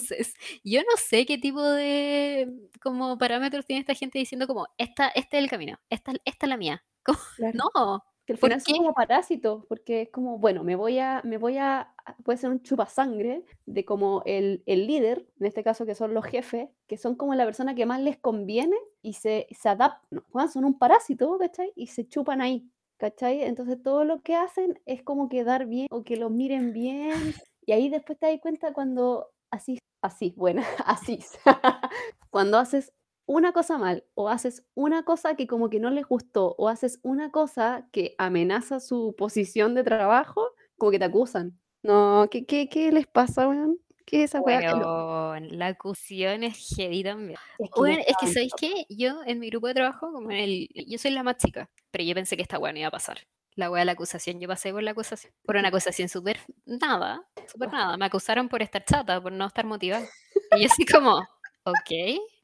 yo 0.64 0.80
no 0.82 0.96
sé 0.96 1.26
qué 1.26 1.38
tipo 1.38 1.62
de 1.62 2.48
como 2.82 3.18
parámetros 3.18 3.66
tiene 3.66 3.80
esta 3.80 3.94
gente 3.94 4.18
diciendo 4.18 4.46
como, 4.46 4.66
esta, 4.78 5.08
este 5.08 5.38
es 5.38 5.44
el 5.44 5.50
camino, 5.50 5.78
esta, 5.90 6.12
esta 6.24 6.46
es 6.46 6.50
la 6.50 6.56
mía. 6.56 6.84
Como, 7.02 7.18
Claro. 7.36 7.58
No, 7.74 8.04
Que 8.26 8.34
al 8.34 8.38
¿Por 8.38 8.50
final 8.50 8.60
son 8.60 8.76
como 8.76 8.92
parásitos, 8.94 9.64
porque 9.66 10.02
es 10.02 10.10
como, 10.10 10.38
bueno, 10.38 10.62
me 10.64 10.76
voy 10.76 10.98
a, 10.98 11.22
me 11.24 11.38
voy 11.38 11.56
a, 11.56 11.94
puede 12.24 12.36
ser 12.38 12.50
un 12.50 12.62
chupasangre 12.62 13.44
de 13.64 13.84
como 13.86 14.22
el, 14.26 14.62
el 14.66 14.86
líder, 14.86 15.26
en 15.40 15.46
este 15.46 15.64
caso 15.64 15.86
que 15.86 15.94
son 15.94 16.12
los 16.12 16.26
jefes, 16.26 16.68
que 16.86 16.98
son 16.98 17.16
como 17.16 17.34
la 17.34 17.46
persona 17.46 17.74
que 17.74 17.86
más 17.86 18.00
les 18.00 18.18
conviene 18.18 18.76
y 19.02 19.14
se, 19.14 19.46
se 19.50 19.68
adaptan, 19.70 20.20
son 20.52 20.64
un 20.66 20.78
parásito, 20.78 21.38
¿cachai? 21.38 21.72
Y 21.74 21.86
se 21.88 22.06
chupan 22.06 22.42
ahí, 22.42 22.70
¿cachai? 22.98 23.42
Entonces 23.42 23.82
todo 23.82 24.04
lo 24.04 24.20
que 24.22 24.34
hacen 24.36 24.78
es 24.84 25.02
como 25.02 25.28
quedar 25.30 25.66
bien 25.66 25.88
o 25.90 26.04
que 26.04 26.16
los 26.16 26.30
miren 26.30 26.72
bien, 26.74 27.34
y 27.66 27.72
ahí 27.72 27.88
después 27.88 28.18
te 28.18 28.26
das 28.26 28.40
cuenta 28.40 28.72
cuando 28.72 29.28
así, 29.50 29.78
así, 30.02 30.34
bueno, 30.36 30.62
así, 30.86 31.20
cuando 32.30 32.58
haces 32.58 32.92
una 33.26 33.52
cosa 33.52 33.78
mal 33.78 34.04
o 34.14 34.28
haces 34.28 34.64
una 34.74 35.04
cosa 35.04 35.36
que 35.36 35.46
como 35.46 35.70
que 35.70 35.78
no 35.80 35.90
les 35.90 36.06
gustó 36.06 36.54
o 36.58 36.68
haces 36.68 36.98
una 37.02 37.30
cosa 37.30 37.88
que 37.92 38.14
amenaza 38.18 38.80
su 38.80 39.14
posición 39.16 39.74
de 39.74 39.84
trabajo, 39.84 40.48
como 40.76 40.90
que 40.90 40.98
te 40.98 41.04
acusan. 41.04 41.58
No, 41.82 42.28
¿qué, 42.30 42.44
qué, 42.44 42.68
qué 42.68 42.90
les 42.92 43.06
pasa, 43.06 43.48
weón? 43.48 43.78
¿Qué 44.04 44.24
es 44.24 44.30
esa 44.30 44.40
weá? 44.40 44.74
Weón, 44.74 45.56
la 45.56 45.68
acusación 45.68 46.42
es 46.42 46.74
heavy 46.76 47.04
también. 47.04 47.38
Es 47.58 47.70
que 47.70 47.80
Bueno, 47.80 48.02
es 48.04 48.16
que 48.20 48.26
¿sabéis 48.26 48.52
qué? 48.58 48.84
Yo 48.88 49.20
en 49.24 49.38
mi 49.38 49.48
grupo 49.50 49.68
de 49.68 49.74
trabajo, 49.74 50.12
como 50.12 50.30
en 50.32 50.38
el, 50.38 50.68
yo 50.86 50.98
soy 50.98 51.12
la 51.12 51.22
más 51.22 51.36
chica, 51.36 51.70
pero 51.92 52.02
yo 52.04 52.14
pensé 52.14 52.36
que 52.36 52.42
esta 52.42 52.58
weá 52.58 52.72
no 52.72 52.80
iba 52.80 52.88
a 52.88 52.90
pasar. 52.90 53.18
La 53.56 53.70
weá 53.70 53.80
de 53.80 53.86
la 53.86 53.92
acusación, 53.92 54.38
yo 54.40 54.48
pasé 54.48 54.72
por 54.72 54.82
la 54.82 54.92
acusación, 54.92 55.32
por 55.44 55.56
una 55.56 55.68
acusación 55.74 56.08
súper 56.08 56.38
nada, 56.66 57.22
súper 57.50 57.72
nada. 57.72 57.96
Me 57.96 58.06
acusaron 58.06 58.48
por 58.48 58.62
estar 58.62 58.84
chata, 58.84 59.20
por 59.20 59.32
no 59.32 59.46
estar 59.46 59.64
motivada. 59.66 60.06
Y 60.56 60.62
yo 60.62 60.68
así 60.70 60.84
como, 60.92 61.16
ok. 61.64 61.90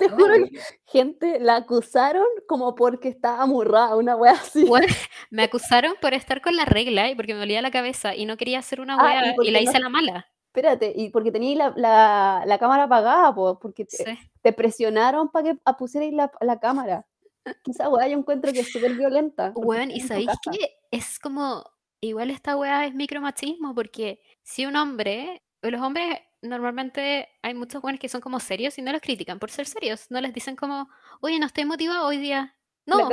Te 0.00 0.08
juro 0.08 0.34
oh. 0.34 0.48
que 0.50 0.60
gente 0.86 1.38
la 1.38 1.56
acusaron 1.56 2.24
como 2.48 2.74
porque 2.74 3.08
estaba 3.08 3.42
amurrada, 3.42 3.94
una 3.96 4.16
weá 4.16 4.32
así. 4.32 4.64
Bueno, 4.64 4.88
me 5.30 5.44
acusaron 5.44 5.94
por 6.00 6.12
estar 6.12 6.40
con 6.42 6.56
la 6.56 6.64
regla 6.64 7.08
y 7.08 7.14
porque 7.14 7.34
me 7.34 7.40
dolía 7.40 7.62
la 7.62 7.70
cabeza 7.70 8.16
y 8.16 8.26
no 8.26 8.36
quería 8.36 8.58
hacer 8.58 8.80
una 8.80 8.94
Ah, 8.98 9.04
weá 9.04 9.34
y 9.44 9.50
la 9.52 9.60
no- 9.60 9.64
hice 9.64 9.76
a 9.76 9.80
la 9.80 9.88
mala. 9.88 10.26
Espérate, 10.46 10.92
y 10.96 11.10
porque 11.10 11.30
tenías 11.30 11.56
la, 11.58 11.72
la, 11.76 12.42
la 12.46 12.58
cámara 12.58 12.84
apagada, 12.84 13.32
po, 13.34 13.58
porque 13.60 13.84
te, 13.84 13.96
Sí. 13.96 14.18
te 14.42 14.52
presionaron 14.52 15.28
para 15.28 15.52
que 15.52 15.58
pusierais 15.78 16.12
la, 16.12 16.32
la 16.40 16.58
cámara. 16.58 17.06
Que 17.44 17.70
Esa 17.70 17.88
weá 17.88 18.08
yo 18.08 18.18
encuentro 18.18 18.52
que 18.52 18.60
es 18.60 18.72
súper 18.72 18.94
violenta. 18.94 19.52
Weón, 19.54 19.90
¿y 19.90 20.00
sabéis 20.00 20.30
qué? 20.50 20.76
Es 20.90 21.18
como, 21.18 21.64
igual 22.00 22.30
esta 22.30 22.56
weá 22.56 22.86
es 22.86 22.94
micromachismo, 22.94 23.74
porque 23.74 24.20
si 24.42 24.66
un 24.66 24.76
hombre, 24.76 25.42
los 25.62 25.80
hombres 25.80 26.20
normalmente 26.42 27.28
hay 27.42 27.54
muchos 27.54 27.82
weones 27.82 28.00
que 28.00 28.08
son 28.08 28.20
como 28.20 28.40
serios 28.40 28.78
y 28.78 28.82
no 28.82 28.92
los 28.92 29.00
critican 29.00 29.38
por 29.38 29.50
ser 29.50 29.66
serios, 29.66 30.10
no 30.10 30.20
les 30.20 30.32
dicen 30.32 30.56
como, 30.56 30.88
oye, 31.20 31.38
no 31.38 31.46
estoy 31.46 31.64
motivado 31.64 32.06
hoy 32.06 32.18
día. 32.18 32.56
No, 32.86 33.08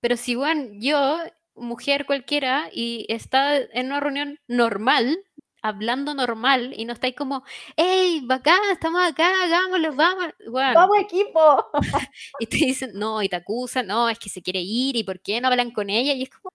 pero 0.00 0.16
si 0.16 0.36
weón, 0.36 0.80
yo, 0.80 1.18
mujer 1.54 2.06
cualquiera, 2.06 2.68
y 2.72 3.06
está 3.08 3.56
en 3.56 3.86
una 3.86 4.00
reunión 4.00 4.38
normal, 4.46 5.18
hablando 5.62 6.14
normal, 6.14 6.72
y 6.76 6.84
no 6.84 6.92
estáis 6.92 7.14
como, 7.14 7.44
hey, 7.76 8.20
bacán, 8.24 8.60
estamos 8.72 9.02
acá, 9.02 9.44
hagámoslo, 9.44 9.94
vamos, 9.94 10.26
weón. 10.46 10.74
¡Vamos, 10.74 10.98
equipo! 10.98 11.66
Y 12.40 12.46
te 12.46 12.56
dicen, 12.56 12.92
no, 12.94 13.22
y 13.22 13.28
te 13.28 13.36
acusan, 13.36 13.86
no, 13.86 14.08
es 14.08 14.18
que 14.18 14.28
se 14.28 14.42
quiere 14.42 14.60
ir, 14.60 14.96
y 14.96 15.04
por 15.04 15.20
qué 15.20 15.40
no 15.40 15.48
hablan 15.48 15.70
con 15.70 15.90
ella, 15.90 16.12
y 16.12 16.22
es 16.24 16.30
como, 16.30 16.52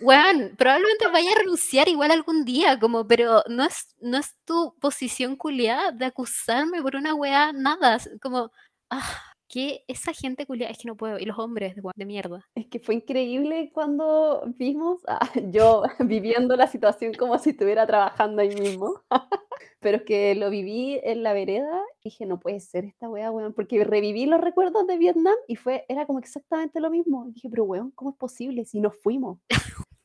weón, 0.00 0.54
probablemente 0.56 1.06
vaya 1.08 1.32
a 1.32 1.38
renunciar 1.38 1.88
igual 1.88 2.10
algún 2.10 2.44
día, 2.44 2.78
como, 2.78 3.06
pero 3.06 3.42
no 3.48 3.64
es, 3.64 3.94
no 4.00 4.18
es 4.18 4.34
tu 4.44 4.74
posición 4.80 5.36
culiada 5.36 5.92
de 5.92 6.06
acusarme 6.06 6.82
por 6.82 6.96
una 6.96 7.14
weá, 7.14 7.52
nada, 7.52 7.98
como, 8.20 8.52
ah, 8.90 9.31
que 9.52 9.84
esa 9.86 10.14
gente 10.14 10.46
culiada, 10.46 10.72
es 10.72 10.78
que 10.78 10.88
no 10.88 10.96
puedo, 10.96 11.18
y 11.18 11.26
los 11.26 11.38
hombres, 11.38 11.74
weón, 11.76 11.92
de 11.94 12.06
mierda. 12.06 12.48
Es 12.54 12.68
que 12.68 12.80
fue 12.80 12.94
increíble 12.94 13.70
cuando 13.74 14.44
vimos, 14.56 15.02
yo 15.52 15.82
viviendo 16.00 16.56
la 16.56 16.66
situación 16.66 17.12
como 17.12 17.38
si 17.38 17.50
estuviera 17.50 17.86
trabajando 17.86 18.40
ahí 18.40 18.54
mismo, 18.54 19.02
pero 19.80 19.98
es 19.98 20.04
que 20.04 20.34
lo 20.34 20.48
viví 20.48 20.98
en 21.04 21.22
la 21.22 21.34
vereda 21.34 21.82
y 22.00 22.08
dije, 22.08 22.24
no 22.24 22.40
puede 22.40 22.60
ser 22.60 22.86
esta 22.86 23.10
weá, 23.10 23.30
weón, 23.30 23.52
porque 23.52 23.84
reviví 23.84 24.24
los 24.24 24.40
recuerdos 24.40 24.86
de 24.86 24.96
Vietnam 24.96 25.36
y 25.46 25.56
fue, 25.56 25.84
era 25.86 26.06
como 26.06 26.18
exactamente 26.18 26.80
lo 26.80 26.90
mismo. 26.90 27.26
Y 27.28 27.32
dije, 27.32 27.50
pero 27.50 27.64
weón, 27.64 27.90
¿cómo 27.90 28.12
es 28.12 28.16
posible 28.16 28.64
si 28.64 28.80
nos 28.80 28.96
fuimos? 29.02 29.38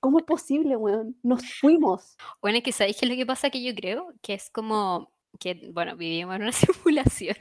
¿Cómo 0.02 0.20
es 0.20 0.26
posible, 0.26 0.76
weón? 0.76 1.18
Nos 1.24 1.42
fuimos. 1.62 2.18
Bueno, 2.42 2.58
es 2.58 2.66
que 2.66 2.74
sabéis 2.74 2.98
qué 3.00 3.06
es 3.06 3.12
lo 3.12 3.16
que 3.16 3.26
pasa 3.26 3.50
que 3.50 3.64
yo 3.64 3.74
creo, 3.74 4.14
que 4.22 4.34
es 4.34 4.50
como 4.50 5.10
que, 5.38 5.70
bueno, 5.72 5.96
vivimos 5.96 6.36
en 6.36 6.44
una 6.44 6.52
simulación. 6.52 7.36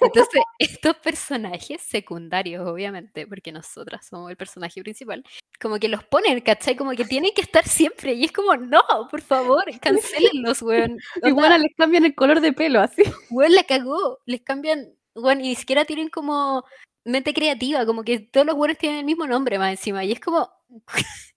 Entonces, 0.00 0.42
estos 0.58 0.96
personajes 0.96 1.80
secundarios, 1.82 2.66
obviamente, 2.66 3.26
porque 3.26 3.52
nosotras 3.52 4.06
somos 4.06 4.30
el 4.30 4.36
personaje 4.36 4.82
principal, 4.82 5.24
como 5.60 5.78
que 5.78 5.88
los 5.88 6.04
ponen, 6.04 6.40
¿cachai? 6.40 6.76
Como 6.76 6.92
que 6.92 7.04
tienen 7.04 7.32
que 7.34 7.42
estar 7.42 7.66
siempre. 7.66 8.14
Y 8.14 8.24
es 8.24 8.32
como, 8.32 8.56
no, 8.56 8.82
por 9.10 9.20
favor, 9.20 9.64
cancelenlos, 9.80 10.62
weón. 10.62 10.98
Bueno, 11.34 11.58
les 11.58 11.74
cambian 11.76 12.04
el 12.04 12.14
color 12.14 12.40
de 12.40 12.52
pelo, 12.52 12.80
así. 12.80 13.02
weón, 13.30 13.54
la 13.54 13.64
cagó. 13.64 14.18
Les 14.26 14.42
cambian, 14.42 14.92
weón, 15.14 15.40
y 15.40 15.48
ni 15.50 15.54
siquiera 15.54 15.84
tienen 15.84 16.08
como 16.08 16.64
mente 17.04 17.32
creativa, 17.32 17.86
como 17.86 18.04
que 18.04 18.18
todos 18.18 18.46
los 18.46 18.56
weones 18.56 18.78
tienen 18.78 19.00
el 19.00 19.04
mismo 19.04 19.26
nombre 19.26 19.58
más 19.58 19.70
encima. 19.70 20.04
Y 20.04 20.12
es 20.12 20.20
como, 20.20 20.50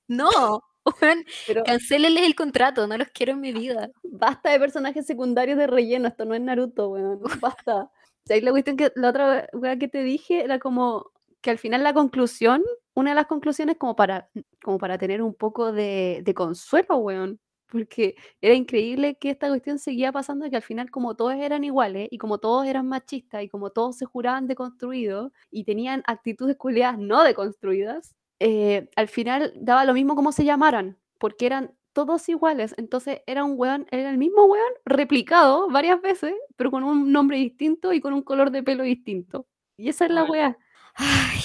no, 0.08 0.64
Pero 1.48 1.64
cancelenles 1.64 2.26
el 2.26 2.36
contrato, 2.36 2.88
no 2.88 2.98
los 2.98 3.10
quiero 3.10 3.34
en 3.34 3.42
mi 3.42 3.52
vida. 3.52 3.90
basta 4.04 4.52
de 4.52 4.60
personajes 4.60 5.06
secundarios 5.06 5.58
de 5.58 5.68
relleno, 5.68 6.08
esto 6.08 6.26
no 6.26 6.36
es 6.36 6.42
Naruto, 6.42 6.90
weón, 6.90 7.20
basta. 7.42 7.90
¿Sabes 8.26 8.44
la 8.44 8.52
cuestión 8.52 8.78
que 8.78 8.92
la 8.96 9.10
otra 9.10 9.50
weá 9.54 9.78
que 9.78 9.88
te 9.88 10.04
dije 10.04 10.44
era 10.44 10.60
como 10.60 11.12
que 11.42 11.50
al 11.50 11.58
final 11.58 11.84
la 11.84 11.94
conclusión, 11.94 12.64
una 12.94 13.12
de 13.12 13.16
las 13.16 13.26
conclusiones 13.26 13.78
como 13.78 13.96
para, 13.96 14.30
como 14.64 14.78
para 14.78 14.98
tener 14.98 15.24
un 15.24 15.34
poco 15.34 15.72
de, 15.72 16.22
de 16.24 16.34
consuelo, 16.36 16.98
weón, 16.98 17.40
porque 17.72 18.16
era 18.42 18.54
increíble 18.54 19.16
que 19.16 19.32
esta 19.32 19.48
cuestión 19.48 19.80
seguía 19.80 20.12
pasando 20.12 20.50
que 20.50 20.58
al 20.58 20.62
final 20.62 20.92
como 20.92 21.16
todos 21.16 21.34
eran 21.34 21.64
iguales 21.64 22.10
y 22.12 22.18
como 22.18 22.38
todos 22.38 22.68
eran 22.68 22.88
machistas 22.88 23.44
y 23.44 23.50
como 23.50 23.72
todos 23.72 23.98
se 23.98 24.06
juraban 24.06 24.46
deconstruidos 24.48 25.32
y 25.50 25.64
tenían 25.64 26.04
actitudes 26.06 26.58
culiadas 26.58 27.00
no 27.00 27.24
deconstruidas, 27.24 28.14
eh, 28.44 28.90
al 28.96 29.08
final 29.08 29.54
daba 29.56 29.86
lo 29.86 29.94
mismo 29.94 30.16
como 30.16 30.32
se 30.32 30.44
llamaran, 30.44 30.98
porque 31.20 31.46
eran 31.46 31.76
todos 31.94 32.28
iguales. 32.28 32.74
Entonces 32.76 33.22
era 33.28 33.44
un 33.44 33.54
weón, 33.56 33.86
era 33.92 34.10
el 34.10 34.18
mismo 34.18 34.46
weón 34.46 34.74
replicado 34.84 35.70
varias 35.70 36.02
veces, 36.02 36.34
pero 36.56 36.72
con 36.72 36.84
un 36.84 37.12
nombre 37.12 37.38
distinto 37.38 37.94
y 37.94 38.02
con 38.02 38.14
un 38.14 38.24
color 38.24 38.50
de 38.50 38.64
pelo 38.64 38.84
distinto. 38.84 39.46
Y 39.78 39.90
esa 39.90 40.06
es 40.06 40.12
la 40.12 40.24
weá. 40.24 40.58
Ay, 40.96 41.40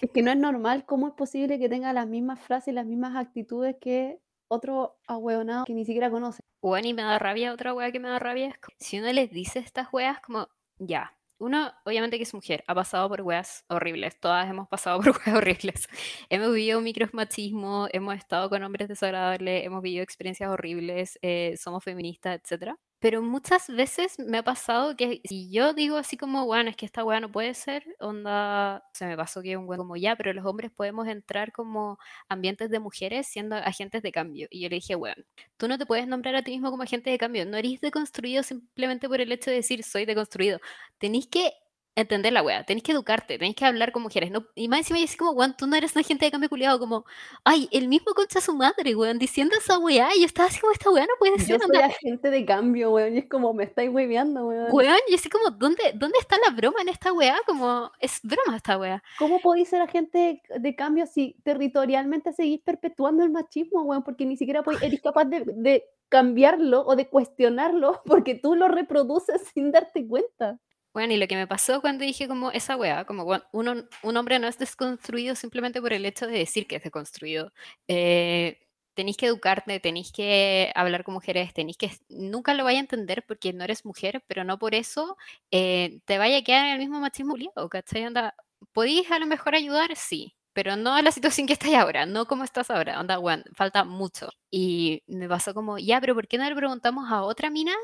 Es 0.00 0.10
que 0.12 0.22
no 0.22 0.30
es 0.30 0.36
normal 0.36 0.84
cómo 0.86 1.08
es 1.08 1.14
posible 1.14 1.58
que 1.58 1.68
tenga 1.68 1.92
las 1.92 2.06
mismas 2.06 2.38
frases 2.38 2.68
y 2.68 2.72
las 2.72 2.86
mismas 2.86 3.16
actitudes 3.16 3.74
que 3.80 4.20
otro 4.46 5.00
ahueonado 5.08 5.64
que 5.64 5.74
ni 5.74 5.84
siquiera 5.84 6.10
conoce. 6.10 6.40
Bueno, 6.62 6.86
y 6.86 6.94
me 6.94 7.02
da 7.02 7.18
rabia, 7.18 7.52
otra 7.52 7.74
wea 7.74 7.90
que 7.90 7.98
me 7.98 8.08
da 8.08 8.20
rabia 8.20 8.46
es 8.46 8.58
como, 8.58 8.76
si 8.78 9.00
uno 9.00 9.12
les 9.12 9.32
dice 9.32 9.58
estas 9.58 9.92
weas 9.92 10.20
como, 10.20 10.48
ya, 10.78 11.15
uno 11.38 11.72
obviamente 11.84 12.16
que 12.16 12.22
es 12.22 12.34
mujer, 12.34 12.64
ha 12.66 12.74
pasado 12.74 13.08
por 13.08 13.22
weas 13.22 13.64
horribles, 13.68 14.18
todas 14.20 14.48
hemos 14.48 14.68
pasado 14.68 15.00
por 15.02 15.10
weas 15.10 15.36
horribles. 15.36 15.88
Hemos 16.30 16.52
vivido 16.54 16.80
micromachismo, 16.80 17.88
hemos 17.92 18.16
estado 18.16 18.48
con 18.48 18.62
hombres 18.62 18.88
desagradables, 18.88 19.64
hemos 19.64 19.82
vivido 19.82 20.02
experiencias 20.02 20.50
horribles, 20.50 21.18
eh, 21.22 21.54
somos 21.58 21.84
feministas, 21.84 22.40
etc. 22.42 22.74
pero 23.06 23.22
muchas 23.22 23.68
veces 23.68 24.18
me 24.18 24.38
ha 24.38 24.42
pasado 24.42 24.96
que 24.96 25.20
si 25.22 25.48
yo 25.48 25.72
digo 25.74 25.96
así 25.96 26.16
como, 26.16 26.44
bueno, 26.44 26.70
es 26.70 26.76
que 26.76 26.86
esta 26.86 27.04
weá 27.04 27.20
no 27.20 27.30
puede 27.30 27.54
ser, 27.54 27.84
onda, 28.00 28.82
se 28.92 29.06
me 29.06 29.16
pasó 29.16 29.42
que 29.42 29.56
un 29.56 29.68
weón 29.68 29.78
como 29.78 29.94
ya, 29.94 30.16
pero 30.16 30.32
los 30.32 30.44
hombres 30.44 30.72
podemos 30.72 31.06
entrar 31.06 31.52
como 31.52 32.00
ambientes 32.28 32.68
de 32.68 32.80
mujeres 32.80 33.28
siendo 33.28 33.54
agentes 33.54 34.02
de 34.02 34.10
cambio. 34.10 34.48
Y 34.50 34.60
yo 34.60 34.68
le 34.68 34.74
dije, 34.74 34.96
bueno, 34.96 35.22
tú 35.56 35.68
no 35.68 35.78
te 35.78 35.86
puedes 35.86 36.08
nombrar 36.08 36.34
a 36.34 36.42
ti 36.42 36.50
mismo 36.50 36.72
como 36.72 36.82
agente 36.82 37.10
de 37.10 37.16
cambio, 37.16 37.46
no 37.46 37.56
eres 37.56 37.80
deconstruido 37.80 38.42
simplemente 38.42 39.08
por 39.08 39.20
el 39.20 39.30
hecho 39.30 39.50
de 39.50 39.58
decir 39.58 39.84
soy 39.84 40.04
deconstruido. 40.04 40.58
Tenéis 40.98 41.28
que 41.28 41.52
entender 41.96 42.32
la 42.32 42.42
wea, 42.42 42.62
tenéis 42.64 42.84
que 42.84 42.92
educarte, 42.92 43.38
tenéis 43.38 43.56
que 43.56 43.64
hablar 43.64 43.90
con 43.90 44.02
mujeres. 44.02 44.30
No, 44.30 44.46
y 44.54 44.68
más 44.68 44.80
encima, 44.80 45.00
así 45.02 45.16
como, 45.16 45.32
weón, 45.32 45.56
tú 45.56 45.66
no 45.66 45.76
eres 45.76 45.96
una 45.96 46.04
gente 46.04 46.26
de 46.26 46.30
cambio 46.30 46.50
culiado, 46.50 46.78
como, 46.78 47.06
ay, 47.42 47.68
el 47.72 47.88
mismo 47.88 48.12
concha 48.14 48.40
su 48.40 48.54
madre, 48.54 48.94
weón, 48.94 49.18
diciendo 49.18 49.56
esa 49.58 49.78
weá. 49.78 50.14
Y 50.14 50.20
yo 50.20 50.26
estaba 50.26 50.48
así 50.48 50.60
como, 50.60 50.72
esta 50.72 50.90
weá 50.90 51.04
no 51.04 51.14
puede 51.18 51.38
ser. 51.38 51.58
Yo 51.58 51.66
soy 51.66 51.76
agente 51.78 52.30
de 52.30 52.44
cambio, 52.44 52.92
weón, 52.92 53.14
y 53.14 53.18
es 53.18 53.28
como, 53.28 53.54
me 53.54 53.64
estáis 53.64 53.90
webeando, 53.90 54.46
weón. 54.46 54.68
Weón, 54.70 54.98
y 55.08 55.14
así 55.14 55.30
como, 55.30 55.50
¿dónde, 55.50 55.92
¿dónde 55.94 56.18
está 56.20 56.36
la 56.46 56.54
broma 56.54 56.82
en 56.82 56.90
esta 56.90 57.12
weá? 57.12 57.36
Como, 57.46 57.90
es 57.98 58.20
broma 58.22 58.56
esta 58.56 58.76
weá. 58.76 59.02
¿Cómo 59.18 59.40
podéis 59.40 59.70
ser 59.70 59.80
agente 59.80 60.42
de 60.54 60.76
cambio 60.76 61.06
si 61.06 61.36
territorialmente 61.42 62.32
seguís 62.34 62.60
perpetuando 62.60 63.24
el 63.24 63.30
machismo, 63.30 63.82
weón? 63.82 64.04
Porque 64.04 64.26
ni 64.26 64.36
siquiera 64.36 64.62
eres 64.82 65.00
capaz 65.00 65.24
de, 65.24 65.44
de 65.46 65.84
cambiarlo 66.08 66.84
o 66.86 66.94
de 66.94 67.08
cuestionarlo 67.08 68.02
porque 68.06 68.34
tú 68.34 68.54
lo 68.54 68.68
reproduces 68.68 69.42
sin 69.54 69.72
darte 69.72 70.06
cuenta. 70.06 70.58
Bueno, 70.96 71.12
y 71.12 71.18
lo 71.18 71.26
que 71.28 71.36
me 71.36 71.46
pasó 71.46 71.82
cuando 71.82 72.06
dije 72.06 72.26
como 72.26 72.50
esa 72.52 72.74
weá, 72.74 73.04
como 73.04 73.26
uno, 73.52 73.74
un 74.02 74.16
hombre 74.16 74.38
no 74.38 74.48
es 74.48 74.58
desconstruido 74.58 75.34
simplemente 75.34 75.82
por 75.82 75.92
el 75.92 76.06
hecho 76.06 76.26
de 76.26 76.38
decir 76.38 76.66
que 76.66 76.76
es 76.76 76.82
desconstruido. 76.82 77.52
Eh, 77.86 78.66
tenéis 78.94 79.18
que 79.18 79.26
educarte, 79.26 79.78
tenéis 79.78 80.10
que 80.10 80.72
hablar 80.74 81.04
con 81.04 81.12
mujeres, 81.12 81.52
tenéis 81.52 81.76
que, 81.76 81.90
nunca 82.08 82.54
lo 82.54 82.64
vaya 82.64 82.78
a 82.78 82.80
entender 82.80 83.26
porque 83.28 83.52
no 83.52 83.64
eres 83.64 83.84
mujer, 83.84 84.24
pero 84.26 84.42
no 84.42 84.58
por 84.58 84.74
eso 84.74 85.18
eh, 85.50 86.00
te 86.06 86.16
vaya 86.16 86.38
a 86.38 86.42
quedar 86.42 86.64
en 86.64 86.72
el 86.72 86.78
mismo 86.78 86.98
machismo 86.98 87.36
liado, 87.36 87.68
¿cachai? 87.68 88.04
Anda, 88.04 88.34
¿podéis 88.72 89.10
a 89.10 89.18
lo 89.18 89.26
mejor 89.26 89.54
ayudar? 89.54 89.94
Sí, 89.96 90.34
pero 90.54 90.76
no 90.76 90.94
a 90.94 91.02
la 91.02 91.12
situación 91.12 91.46
que 91.46 91.52
estáis 91.52 91.74
ahora, 91.76 92.06
no 92.06 92.24
como 92.24 92.42
estás 92.42 92.70
ahora, 92.70 92.98
anda, 92.98 93.18
bueno, 93.18 93.44
falta 93.54 93.84
mucho. 93.84 94.30
Y 94.50 95.02
me 95.06 95.28
pasó 95.28 95.52
como, 95.52 95.76
ya, 95.78 96.00
pero 96.00 96.14
¿por 96.14 96.26
qué 96.26 96.38
no 96.38 96.48
le 96.48 96.56
preguntamos 96.56 97.12
a 97.12 97.22
otra 97.22 97.50
mina 97.50 97.74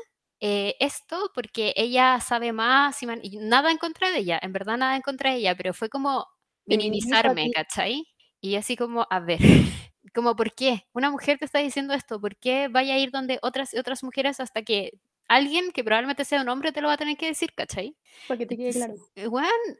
eh, 0.45 0.75
esto 0.81 1.31
porque 1.33 1.71
ella 1.77 2.19
sabe 2.19 2.51
más 2.51 3.01
y, 3.01 3.05
nada 3.37 3.71
en 3.71 3.77
contra 3.77 4.11
de 4.11 4.17
ella, 4.17 4.37
en 4.41 4.51
verdad 4.51 4.75
nada 4.75 4.97
en 4.97 5.01
contra 5.01 5.31
de 5.31 5.37
ella, 5.37 5.55
pero 5.55 5.73
fue 5.73 5.87
como 5.87 6.27
minimizarme, 6.65 7.49
¿cachai? 7.55 8.03
Y 8.41 8.55
así 8.55 8.75
como, 8.75 9.07
a 9.09 9.21
ver, 9.21 9.39
como, 10.13 10.35
¿por 10.35 10.53
qué? 10.53 10.83
Una 10.91 11.09
mujer 11.09 11.37
te 11.39 11.45
está 11.45 11.59
diciendo 11.59 11.93
esto, 11.93 12.19
¿por 12.19 12.35
qué 12.35 12.67
vaya 12.67 12.95
a 12.95 12.97
ir 12.97 13.09
donde 13.09 13.39
otras 13.41 13.73
otras 13.73 14.03
mujeres 14.03 14.41
hasta 14.41 14.63
que 14.63 14.91
alguien 15.29 15.71
que 15.71 15.81
probablemente 15.81 16.25
sea 16.25 16.41
un 16.41 16.49
hombre 16.49 16.73
te 16.73 16.81
lo 16.81 16.89
va 16.89 16.95
a 16.95 16.97
tener 16.97 17.15
que 17.15 17.27
decir, 17.27 17.53
¿cachai? 17.53 17.95
Porque 18.27 18.45
te 18.45 18.57
quede 18.57 18.73
claro. 18.73 18.95
Eh, 19.15 19.29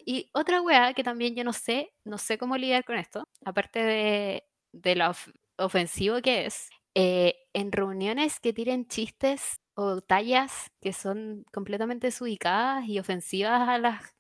y 0.06 0.30
otra 0.32 0.62
weá 0.62 0.94
que 0.94 1.04
también 1.04 1.36
yo 1.36 1.44
no 1.44 1.52
sé, 1.52 1.92
no 2.06 2.18
sé 2.18 2.38
cómo 2.38 2.56
lidiar 2.56 2.86
con 2.86 2.96
esto, 2.96 3.28
aparte 3.44 3.84
de, 3.84 4.44
de 4.72 4.96
lo 4.96 5.12
ofensivo 5.58 6.22
que 6.22 6.46
es, 6.46 6.70
eh, 6.96 7.36
en 7.52 7.74
reuniones 7.74 8.40
que 8.40 8.54
tiren 8.54 8.88
chistes 8.88 9.60
o 9.76 10.02
tallas 10.02 10.72
que 10.82 10.94
son 10.94 11.46
completamente 11.52 12.08
desubicadas 12.08 12.88
y 12.88 13.00
ofensivas 13.00 13.68
a 13.68 13.78
las 13.78 14.14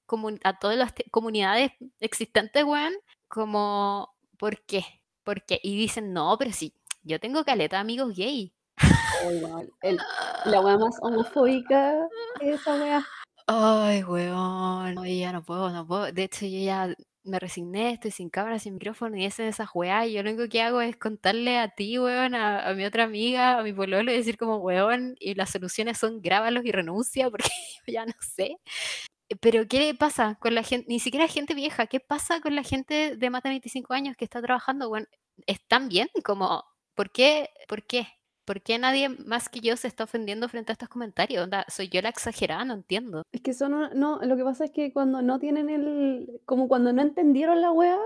a 0.43 0.59
todas 0.59 0.77
las 0.77 0.93
comunidades 1.09 1.71
existentes, 1.99 2.63
weón, 2.63 2.93
como 3.27 4.13
¿por 4.37 4.61
qué? 4.61 4.85
¿Por 5.23 5.43
qué? 5.43 5.59
Y 5.63 5.75
dicen, 5.75 6.13
no, 6.13 6.35
pero 6.37 6.51
sí, 6.51 6.75
yo 7.01 7.19
tengo 7.19 7.43
caleta 7.43 7.77
de 7.77 7.81
amigos 7.81 8.15
gay. 8.15 8.53
la 10.45 10.61
weá 10.61 10.77
más 10.77 10.95
homofóbica 11.01 12.07
es 12.41 12.59
esa 12.59 12.75
weá. 12.75 13.05
Ay, 13.47 14.03
weón, 14.03 14.97
oye, 14.97 15.19
ya 15.19 15.33
no 15.33 15.43
puedo, 15.43 15.69
no 15.69 15.87
puedo. 15.87 16.11
De 16.11 16.23
hecho, 16.23 16.45
yo 16.45 16.59
ya 16.59 16.95
me 17.23 17.39
resigné, 17.39 17.93
estoy 17.93 18.11
sin 18.11 18.29
cámara, 18.29 18.59
sin 18.59 18.73
micrófono 18.73 19.17
y 19.17 19.25
ese 19.25 19.47
esa 19.47 19.69
weá. 19.73 20.05
Y 20.05 20.13
yo 20.13 20.23
lo 20.23 20.31
único 20.31 20.49
que 20.49 20.61
hago 20.61 20.81
es 20.81 20.97
contarle 20.97 21.57
a 21.57 21.69
ti, 21.69 21.99
weón, 21.99 22.35
a, 22.35 22.73
mi 22.73 22.85
otra 22.85 23.03
amiga, 23.03 23.59
a 23.59 23.63
mi 23.63 23.73
pololo 23.73 24.11
y 24.11 24.17
decir 24.17 24.37
como, 24.37 24.57
weón, 24.57 25.15
y 25.19 25.35
las 25.35 25.51
soluciones 25.51 25.97
son 25.97 26.21
grábalos 26.21 26.65
y 26.65 26.71
renuncia 26.71 27.29
porque 27.31 27.49
yo 27.87 27.93
ya 27.93 28.05
no 28.05 28.13
sé. 28.19 28.57
Pero 29.41 29.67
¿qué 29.67 29.95
pasa 29.97 30.37
con 30.39 30.55
la 30.55 30.63
gente, 30.63 30.87
ni 30.89 30.99
siquiera 30.99 31.27
gente 31.27 31.53
vieja, 31.55 31.87
qué 31.87 31.99
pasa 31.99 32.41
con 32.41 32.55
la 32.55 32.63
gente 32.63 33.15
de 33.17 33.29
más 33.29 33.43
de 33.43 33.49
25 33.49 33.93
años 33.93 34.15
que 34.17 34.25
está 34.25 34.41
trabajando? 34.41 34.89
Bueno, 34.89 35.07
¿están 35.47 35.89
bien? 35.89 36.09
Como, 36.23 36.63
¿por 36.95 37.11
qué? 37.11 37.49
¿Por 37.67 37.85
qué? 37.85 38.07
¿Por 38.45 38.61
qué 38.61 38.77
nadie 38.77 39.09
más 39.09 39.49
que 39.49 39.61
yo 39.61 39.77
se 39.77 39.87
está 39.87 40.03
ofendiendo 40.03 40.49
frente 40.49 40.71
a 40.71 40.73
estos 40.73 40.89
comentarios? 40.89 41.43
Onda, 41.43 41.65
¿Soy 41.69 41.89
yo 41.89 42.01
la 42.01 42.09
exagerada? 42.09 42.65
No 42.65 42.73
entiendo. 42.73 43.23
Es 43.31 43.41
que 43.41 43.53
son, 43.53 43.89
no, 43.97 44.19
lo 44.21 44.35
que 44.35 44.43
pasa 44.43 44.65
es 44.65 44.71
que 44.71 44.91
cuando 44.91 45.21
no 45.21 45.39
tienen 45.39 45.69
el, 45.69 46.41
como 46.45 46.67
cuando 46.67 46.91
no 46.91 47.01
entendieron 47.01 47.61
la 47.61 47.71
wea, 47.71 47.99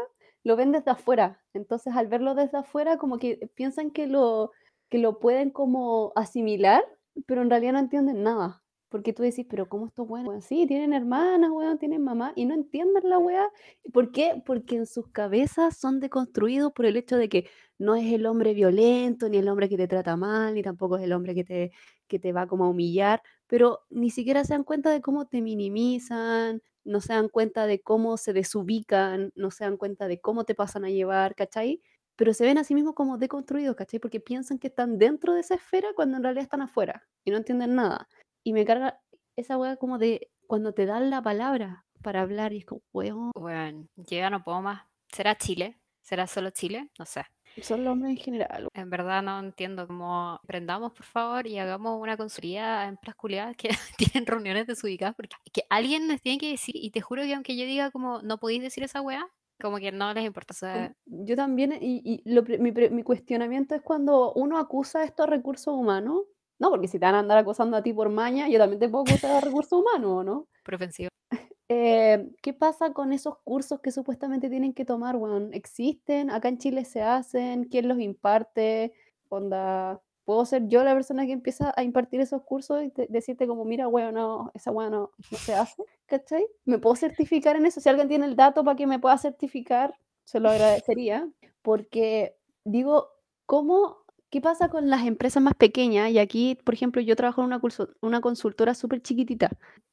lo 0.43 0.55
ven 0.55 0.71
desde 0.71 0.91
afuera. 0.91 1.41
Entonces 1.53 1.95
al 1.95 2.07
verlo 2.07 2.35
desde 2.35 2.59
afuera, 2.59 2.97
como 2.97 3.17
que 3.17 3.49
piensan 3.55 3.91
que 3.91 4.07
lo, 4.07 4.51
que 4.89 4.99
lo 4.99 5.19
pueden 5.19 5.49
como 5.49 6.13
asimilar, 6.15 6.83
pero 7.25 7.41
en 7.41 7.49
realidad 7.49 7.73
no 7.73 7.79
entienden 7.79 8.23
nada. 8.23 8.61
Porque 8.89 9.11
tú 9.13 9.23
decís, 9.23 9.45
pero 9.49 9.67
¿cómo 9.67 9.87
esto 9.87 10.05
bueno? 10.05 10.41
Sí, 10.41 10.65
tienen 10.65 10.93
hermanas, 10.93 11.49
weón, 11.51 11.77
tienen 11.77 12.03
mamá, 12.03 12.31
y 12.35 12.45
no 12.45 12.53
entienden 12.53 13.09
la 13.09 13.17
weá. 13.19 13.49
¿Por 13.91 14.11
qué? 14.11 14.41
Porque 14.45 14.77
en 14.77 14.85
sus 14.85 15.07
cabezas 15.09 15.77
son 15.77 15.99
deconstruidos 15.99 16.71
por 16.71 16.85
el 16.85 16.95
hecho 16.95 17.17
de 17.17 17.27
que 17.29 17.49
no 17.77 17.95
es 17.95 18.11
el 18.13 18.25
hombre 18.25 18.53
violento, 18.53 19.27
ni 19.29 19.37
el 19.37 19.49
hombre 19.49 19.67
que 19.69 19.77
te 19.77 19.87
trata 19.87 20.15
mal, 20.15 20.53
ni 20.53 20.63
tampoco 20.63 20.97
es 20.97 21.03
el 21.03 21.13
hombre 21.13 21.35
que 21.35 21.43
te, 21.43 21.71
que 22.07 22.19
te 22.19 22.31
va 22.31 22.47
como 22.47 22.65
a 22.65 22.69
humillar, 22.69 23.21
pero 23.47 23.81
ni 23.89 24.09
siquiera 24.09 24.43
se 24.45 24.53
dan 24.53 24.63
cuenta 24.63 24.89
de 24.89 25.01
cómo 25.01 25.27
te 25.27 25.41
minimizan, 25.41 26.61
no 26.85 27.01
se 27.01 27.13
dan 27.13 27.29
cuenta 27.29 27.67
de 27.67 27.81
cómo 27.81 28.17
se 28.17 28.33
desubican, 28.33 29.31
no 29.35 29.51
se 29.51 29.65
dan 29.65 29.77
cuenta 29.77 30.07
de 30.07 30.19
cómo 30.21 30.45
te 30.45 30.55
pasan 30.55 30.85
a 30.85 30.89
llevar, 30.89 31.35
¿cachai? 31.35 31.81
Pero 32.15 32.33
se 32.33 32.45
ven 32.45 32.57
a 32.57 32.63
sí 32.63 32.73
mismos 32.73 32.95
como 32.95 33.17
deconstruidos, 33.17 33.75
¿cachai? 33.75 33.99
Porque 33.99 34.19
piensan 34.19 34.57
que 34.57 34.67
están 34.67 34.97
dentro 34.97 35.33
de 35.33 35.41
esa 35.41 35.55
esfera 35.55 35.89
cuando 35.95 36.17
en 36.17 36.23
realidad 36.23 36.43
están 36.43 36.61
afuera 36.61 37.03
y 37.25 37.31
no 37.31 37.37
entienden 37.37 37.75
nada. 37.75 38.07
Y 38.47 38.53
me 38.53 38.63
carga 38.63 39.01
esa 39.35 39.57
weá 39.57 39.75
como 39.75 39.97
de 39.97 40.31
cuando 40.47 40.73
te 40.73 40.85
dan 40.85 41.09
la 41.09 41.21
palabra 41.21 41.85
para 42.01 42.21
hablar 42.21 42.53
y 42.53 42.59
es 42.59 42.65
como, 42.65 42.81
weón. 42.93 43.31
Bueno, 43.35 43.89
yo 43.97 44.17
ya 44.19 44.29
no 44.29 44.41
puedo 44.41 44.61
más. 44.61 44.83
¿Será 45.11 45.37
Chile? 45.37 45.81
¿Será 45.99 46.27
solo 46.27 46.51
Chile? 46.51 46.89
No 46.97 47.03
sé. 47.03 47.25
Son 47.61 47.83
los 47.83 47.91
hombres 47.91 48.11
en 48.11 48.23
general. 48.23 48.69
En 48.73 48.89
verdad 48.89 49.21
no 49.21 49.37
entiendo 49.37 49.85
cómo 49.85 50.39
aprendamos, 50.41 50.93
por 50.93 51.03
favor, 51.03 51.45
y 51.45 51.59
hagamos 51.59 52.01
una 52.01 52.15
consultoría 52.15 52.87
en 52.87 52.97
culiadas 53.17 53.57
que 53.57 53.67
tienen 53.97 54.25
reuniones 54.25 54.65
desubicadas, 54.65 55.13
porque 55.17 55.35
que 55.51 55.63
alguien 55.69 56.07
les 56.07 56.21
tiene 56.21 56.37
que 56.37 56.51
decir, 56.51 56.77
y 56.77 56.91
te 56.91 57.01
juro 57.01 57.23
que 57.23 57.33
aunque 57.33 57.57
yo 57.57 57.65
diga 57.65 57.91
como 57.91 58.21
no 58.21 58.37
podéis 58.37 58.61
decir 58.61 58.81
esa 58.81 59.01
weá, 59.01 59.27
como 59.59 59.75
que 59.79 59.91
no 59.91 60.13
les 60.13 60.23
importa. 60.23 60.95
Yo 61.03 61.35
también, 61.35 61.77
y, 61.81 62.23
mi, 62.25 62.71
mi, 62.71 63.03
cuestionamiento 63.03 63.75
es 63.75 63.81
cuando 63.81 64.31
uno 64.35 64.57
acusa 64.57 65.03
estos 65.03 65.27
recursos 65.27 65.73
humanos 65.73 66.21
no, 66.59 66.69
porque 66.69 66.87
si 66.87 66.99
te 66.99 67.05
van 67.05 67.15
a 67.15 67.19
andar 67.19 67.37
acosando 67.37 67.77
a 67.77 67.83
ti 67.83 67.93
por 67.93 68.09
maña, 68.09 68.47
yo 68.49 68.57
también 68.57 68.79
te 68.79 68.89
puedo 68.89 69.03
acusar 69.03 69.35
de 69.35 69.41
recursos 69.41 69.79
humanos, 69.81 70.25
¿no? 70.25 70.47
Profensivo. 70.63 71.09
Eh, 71.69 72.29
¿Qué 72.41 72.53
pasa 72.53 72.93
con 72.93 73.11
esos 73.11 73.39
cursos 73.39 73.81
que 73.81 73.91
supuestamente 73.91 74.49
tienen 74.49 74.73
que 74.73 74.85
tomar, 74.85 75.17
weón? 75.17 75.53
¿Existen? 75.53 76.29
¿Acá 76.31 76.47
en 76.47 76.59
Chile 76.59 76.85
se 76.85 77.01
hacen? 77.01 77.65
¿Quién 77.65 77.89
los 77.89 77.99
imparte? 77.99 78.93
Onda, 79.27 80.01
¿puedo 80.23 80.45
ser 80.45 80.69
yo 80.69 80.85
la 80.85 80.93
persona 80.93 81.25
que 81.25 81.33
empieza 81.33 81.73
a 81.75 81.83
impartir 81.83 82.21
esos 82.21 82.43
cursos 82.43 82.83
y 82.83 82.93
decirte 83.09 83.47
como, 83.47 83.65
mira, 83.65 83.89
weón, 83.89 84.13
no, 84.13 84.49
esa 84.53 84.71
weón 84.71 84.93
no, 84.93 85.11
se 85.31 85.55
hace? 85.55 85.83
¿Cachai? 86.05 86.47
¿Me 86.63 86.79
puedo 86.79 86.95
certificar 86.95 87.57
en 87.57 87.65
eso? 87.65 87.81
Si 87.81 87.89
alguien 87.89 88.07
tiene 88.07 88.27
el 88.27 88.37
dato 88.37 88.63
para 88.63 88.77
que 88.77 88.87
me 88.87 88.99
pueda 88.99 89.17
certificar, 89.17 89.93
se 90.23 90.39
lo 90.39 90.49
agradecería. 90.49 91.29
Porque 91.61 92.37
digo, 92.63 93.09
¿cómo 93.45 94.05
¿Qué 94.29 94.41
pasa 94.41 94.67
con 94.67 94.89
las 94.89 95.05
empresas 95.05 95.41
más 95.41 95.55
pequeñas? 95.55 96.11
Y 96.11 96.19
aquí, 96.19 96.55
por 96.65 96.73
ejemplo, 96.73 97.01
yo 97.01 97.15
trabajo 97.15 97.41
en 97.41 97.47
una, 97.47 97.61
una 98.01 98.19
consultora 98.19 98.73
súper 98.73 99.01
chiquitita. 99.01 99.49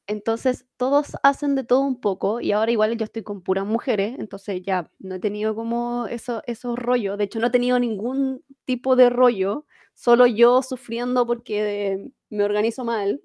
Entonces, 0.08 0.66
todos 0.76 1.12
hacen 1.22 1.54
de 1.54 1.62
todo 1.64 1.80
un 1.82 2.00
poco 2.00 2.40
y 2.40 2.50
ahora 2.52 2.72
igual 2.72 2.96
yo 2.98 3.04
estoy 3.04 3.22
con 3.22 3.42
puras 3.42 3.64
mujeres, 3.64 4.16
entonces 4.18 4.60
ya 4.62 4.90
no 4.98 5.14
he 5.14 5.20
tenido 5.20 5.54
como 5.54 6.06
eso, 6.08 6.42
esos 6.46 6.76
rollos. 6.78 7.16
De 7.16 7.24
hecho, 7.24 7.38
no 7.38 7.46
he 7.46 7.50
tenido 7.50 7.78
ningún 7.78 8.42
tipo 8.64 8.96
de 8.96 9.08
rollo, 9.08 9.66
solo 9.94 10.26
yo 10.26 10.62
sufriendo 10.62 11.26
porque 11.26 12.10
me 12.28 12.44
organizo 12.44 12.84
mal, 12.84 13.20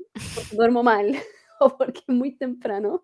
duermo 0.52 0.84
mal 0.84 1.16
o 1.60 1.76
porque 1.76 2.02
es 2.08 2.16
muy 2.16 2.36
temprano 2.38 3.04